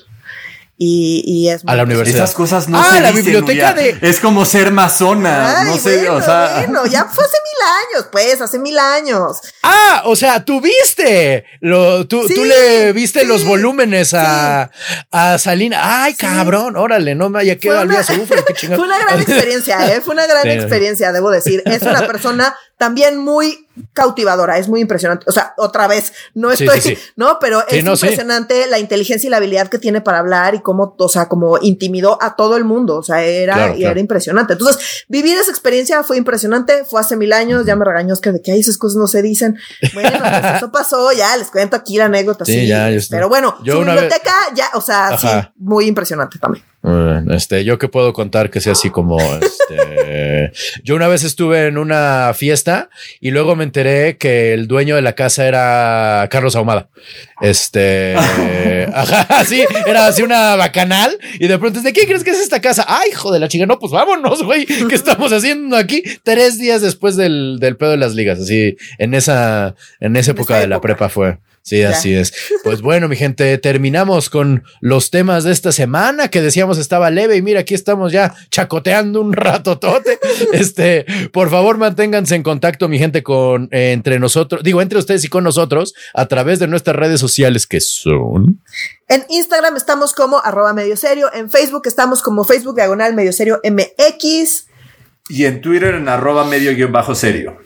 Y, 0.78 1.22
y, 1.26 1.48
es 1.48 1.62
a 1.66 1.76
la 1.76 1.84
universidad. 1.84 2.24
Esas 2.24 2.34
cosas 2.34 2.68
no 2.68 2.80
ah, 2.80 2.94
se 2.94 3.00
la 3.00 3.12
biblioteca 3.12 3.74
de. 3.74 3.98
Es 4.00 4.18
como 4.18 4.44
ser 4.44 4.72
masona. 4.72 5.64
no 5.64 5.76
sé, 5.76 6.08
o 6.08 6.20
sea. 6.20 6.64
Bueno, 6.66 6.86
ya 6.86 7.04
fue 7.04 7.24
hace 7.24 7.36
mil 7.36 7.98
años, 7.98 8.08
pues, 8.10 8.40
hace 8.40 8.58
mil 8.58 8.78
años. 8.78 9.38
Ah, 9.62 10.02
o 10.06 10.16
sea, 10.16 10.44
tú 10.44 10.60
viste. 10.60 11.44
Lo, 11.60 12.06
tú, 12.08 12.26
tú 12.26 12.44
le 12.44 12.92
viste 12.92 13.24
los 13.24 13.44
volúmenes 13.44 14.14
a, 14.14 14.70
a 15.10 15.38
Salina. 15.38 16.02
Ay, 16.02 16.14
cabrón, 16.14 16.76
órale, 16.76 17.14
no 17.14 17.28
me 17.28 17.40
haya 17.40 17.58
quedado 17.58 17.82
al 17.82 17.88
día 17.88 18.02
Fue 18.04 18.78
una 18.78 18.98
gran 18.98 19.20
experiencia, 19.20 19.94
¿eh? 19.94 20.00
Fue 20.00 20.14
una 20.14 20.26
gran 20.26 20.48
experiencia, 20.50 21.12
debo 21.12 21.30
decir. 21.30 21.62
Es 21.66 21.82
una 21.82 22.06
persona 22.06 22.56
también 22.82 23.16
muy 23.16 23.68
cautivadora, 23.92 24.58
es 24.58 24.68
muy 24.68 24.80
impresionante. 24.80 25.24
O 25.28 25.32
sea, 25.32 25.54
otra 25.56 25.86
vez, 25.86 26.12
no 26.34 26.50
estoy, 26.50 26.98
¿no? 27.14 27.38
Pero 27.40 27.64
es 27.68 27.84
impresionante 27.84 28.66
la 28.66 28.80
inteligencia 28.80 29.28
y 29.28 29.30
la 29.30 29.36
habilidad 29.36 29.68
que 29.68 29.78
tiene 29.78 30.00
para 30.00 30.18
hablar 30.18 30.56
y 30.56 30.62
cómo, 30.62 30.96
o 30.98 31.08
sea, 31.08 31.28
como 31.28 31.58
intimidó 31.62 32.18
a 32.20 32.34
todo 32.34 32.56
el 32.56 32.64
mundo. 32.64 32.96
O 32.96 33.04
sea, 33.04 33.22
era, 33.22 33.76
y 33.76 33.84
era 33.84 34.00
impresionante. 34.00 34.54
Entonces, 34.54 35.04
vivir 35.06 35.38
esa 35.38 35.52
experiencia 35.52 36.02
fue 36.02 36.16
impresionante. 36.16 36.84
Fue 36.84 37.00
hace 37.00 37.16
mil 37.16 37.32
años, 37.32 37.66
ya 37.66 37.76
me 37.76 37.84
regañó 37.84 38.16
que 38.16 38.32
de 38.32 38.42
que 38.42 38.58
esas 38.58 38.78
cosas 38.78 38.96
no 38.96 39.06
se 39.06 39.22
dicen. 39.22 39.56
Bueno, 39.94 40.18
pues 40.18 40.32
eso 40.56 40.72
pasó, 40.72 41.12
ya 41.12 41.36
les 41.36 41.48
cuento 41.52 41.76
aquí 41.76 41.98
la 41.98 42.06
anécdota. 42.06 42.44
Sí, 42.44 42.66
ya, 42.66 42.90
Pero 43.10 43.28
bueno, 43.28 43.58
su 43.64 43.78
biblioteca 43.78 44.34
ya, 44.56 44.70
o 44.74 44.80
sea, 44.80 45.16
sí, 45.16 45.28
muy 45.56 45.86
impresionante 45.86 46.36
también. 46.40 46.64
Este, 47.30 47.64
yo 47.64 47.78
que 47.78 47.86
puedo 47.86 48.12
contar 48.12 48.50
que 48.50 48.60
sea 48.60 48.72
así 48.72 48.90
como 48.90 49.16
este. 49.20 50.52
yo 50.82 50.96
una 50.96 51.06
vez 51.06 51.22
estuve 51.22 51.68
en 51.68 51.78
una 51.78 52.32
fiesta 52.34 52.90
y 53.20 53.30
luego 53.30 53.54
me 53.54 53.62
enteré 53.62 54.16
que 54.16 54.52
el 54.52 54.66
dueño 54.66 54.96
de 54.96 55.02
la 55.02 55.14
casa 55.14 55.46
era 55.46 56.26
Carlos 56.28 56.56
Ahumada. 56.56 56.88
Este, 57.40 58.16
ajá, 58.94 59.44
sí, 59.44 59.64
era 59.86 60.06
así 60.06 60.22
una 60.22 60.56
bacanal 60.56 61.16
y 61.38 61.46
de 61.46 61.58
pronto, 61.58 61.80
¿de 61.80 61.92
qué 61.92 62.04
crees 62.04 62.24
que 62.24 62.30
es 62.30 62.40
esta 62.40 62.60
casa? 62.60 62.84
Ay, 62.88 63.10
hijo 63.10 63.32
de 63.32 63.38
la 63.38 63.48
chica, 63.48 63.64
no, 63.64 63.78
pues 63.78 63.92
vámonos, 63.92 64.42
güey. 64.42 64.66
¿Qué 64.66 64.94
estamos 64.94 65.32
haciendo 65.32 65.76
aquí? 65.76 66.02
Tres 66.24 66.58
días 66.58 66.82
después 66.82 67.16
del, 67.16 67.58
del 67.60 67.76
pedo 67.76 67.92
de 67.92 67.96
las 67.96 68.14
ligas, 68.14 68.40
así 68.40 68.76
en 68.98 69.14
esa, 69.14 69.76
en 70.00 70.16
esa 70.16 70.32
época 70.32 70.58
de 70.58 70.66
la 70.66 70.80
prepa 70.80 71.08
fue. 71.08 71.38
Sí, 71.62 71.80
así 71.84 72.12
es. 72.12 72.34
Pues 72.64 72.82
bueno, 72.82 73.08
mi 73.08 73.14
gente, 73.14 73.56
terminamos 73.58 74.28
con 74.30 74.64
los 74.80 75.12
temas 75.12 75.44
de 75.44 75.52
esta 75.52 75.70
semana 75.70 76.26
que 76.26 76.42
decíamos 76.42 76.76
estaba 76.76 77.08
leve 77.10 77.36
y 77.36 77.42
mira, 77.42 77.60
aquí 77.60 77.74
estamos 77.74 78.10
ya 78.10 78.34
chacoteando 78.50 79.20
un 79.20 79.32
rato 79.32 79.78
tote. 79.78 80.18
Este, 80.52 81.06
por 81.32 81.50
favor, 81.50 81.78
manténganse 81.78 82.34
en 82.34 82.42
contacto, 82.42 82.88
mi 82.88 82.98
gente, 82.98 83.22
con 83.22 83.68
eh, 83.70 83.92
entre 83.92 84.18
nosotros, 84.18 84.62
digo, 84.62 84.82
entre 84.82 84.98
ustedes 84.98 85.24
y 85.24 85.28
con 85.28 85.44
nosotros 85.44 85.94
a 86.14 86.26
través 86.26 86.58
de 86.58 86.66
nuestras 86.66 86.96
redes 86.96 87.20
sociales 87.20 87.66
que 87.66 87.80
son. 87.80 88.60
En 89.08 89.24
Instagram 89.28 89.76
estamos 89.76 90.14
como 90.14 90.38
arroba 90.44 90.72
medio 90.72 90.96
serio, 90.96 91.30
en 91.32 91.48
Facebook 91.48 91.82
estamos 91.86 92.22
como 92.22 92.44
Facebook 92.44 92.74
diagonal 92.74 93.14
medio 93.14 93.32
serio 93.32 93.60
MX. 93.64 94.66
Y 95.28 95.44
en 95.44 95.60
Twitter 95.60 95.94
en 95.94 96.08
arroba 96.08 96.44
medio 96.44 96.74
guion 96.74 96.92
bajo 96.92 97.14
serio. 97.14 97.58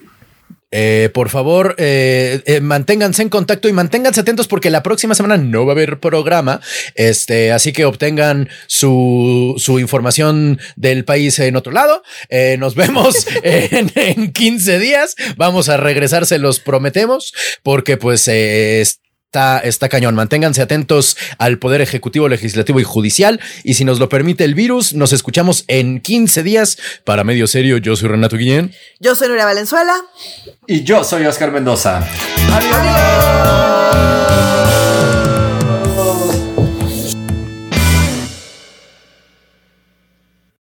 Eh, 0.73 1.11
por 1.15 1.29
favor, 1.29 1.77
eh, 1.79 2.43
eh, 2.45 2.61
manténganse 2.61 3.23
en 3.23 3.29
contacto 3.29 3.69
y 3.69 3.73
manténganse 3.73 4.21
atentos 4.21 4.49
porque 4.49 4.71
la 4.71 4.83
próxima 4.83 5.15
semana 5.15 5.37
no 5.37 5.65
va 5.65 5.73
a 5.73 5.75
haber 5.75 6.01
programa. 6.01 6.61
Este, 6.95 7.53
así 7.53 7.73
que 7.73 7.85
obtengan 7.85 8.49
su, 8.67 9.55
su 9.59 9.79
información 9.79 10.59
del 10.75 11.05
país 11.05 11.39
en 11.39 11.57
otro 11.57 11.73
lado. 11.73 12.03
nos 12.59 12.75
vemos 12.75 13.27
en, 13.43 13.93
en, 13.95 14.33
15 14.33 14.79
días. 14.79 15.15
Vamos 15.37 15.69
a 15.69 15.77
regresar, 15.77 16.27
se 16.27 16.39
los 16.39 16.59
prometemos, 16.59 17.33
porque 17.63 17.97
pues 17.97 18.29
está, 19.63 19.89
cañón. 19.89 20.15
Manténganse 20.15 20.63
atentos 20.63 21.17
al 21.39 21.59
Poder 21.59 21.81
Ejecutivo, 21.81 22.29
Legislativo 22.29 22.81
y 22.81 22.85
Judicial. 22.85 23.41
Y 23.65 23.75
si 23.75 23.85
nos 23.85 23.99
lo 23.99 24.09
permite 24.09 24.45
el 24.45 24.55
virus, 24.55 24.95
nos 24.95 25.13
escuchamos 25.13 25.65
en 25.69 26.01
15 26.01 26.43
días. 26.43 26.79
Para 27.05 27.25
Medio 27.25 27.47
Serio, 27.47 27.79
yo 27.79 27.97
soy 27.97 28.09
Renato 28.09 28.37
Guillén. 28.37 28.73
Yo 29.01 29.15
soy 29.15 29.29
Nuria 29.29 29.45
Valenzuela. 29.45 29.95
Y 30.67 30.85
yo 30.85 31.05
soy 31.05 31.27
Oscar 31.27 31.53
Mendoza. 31.53 32.07
Adiós. 32.53 34.66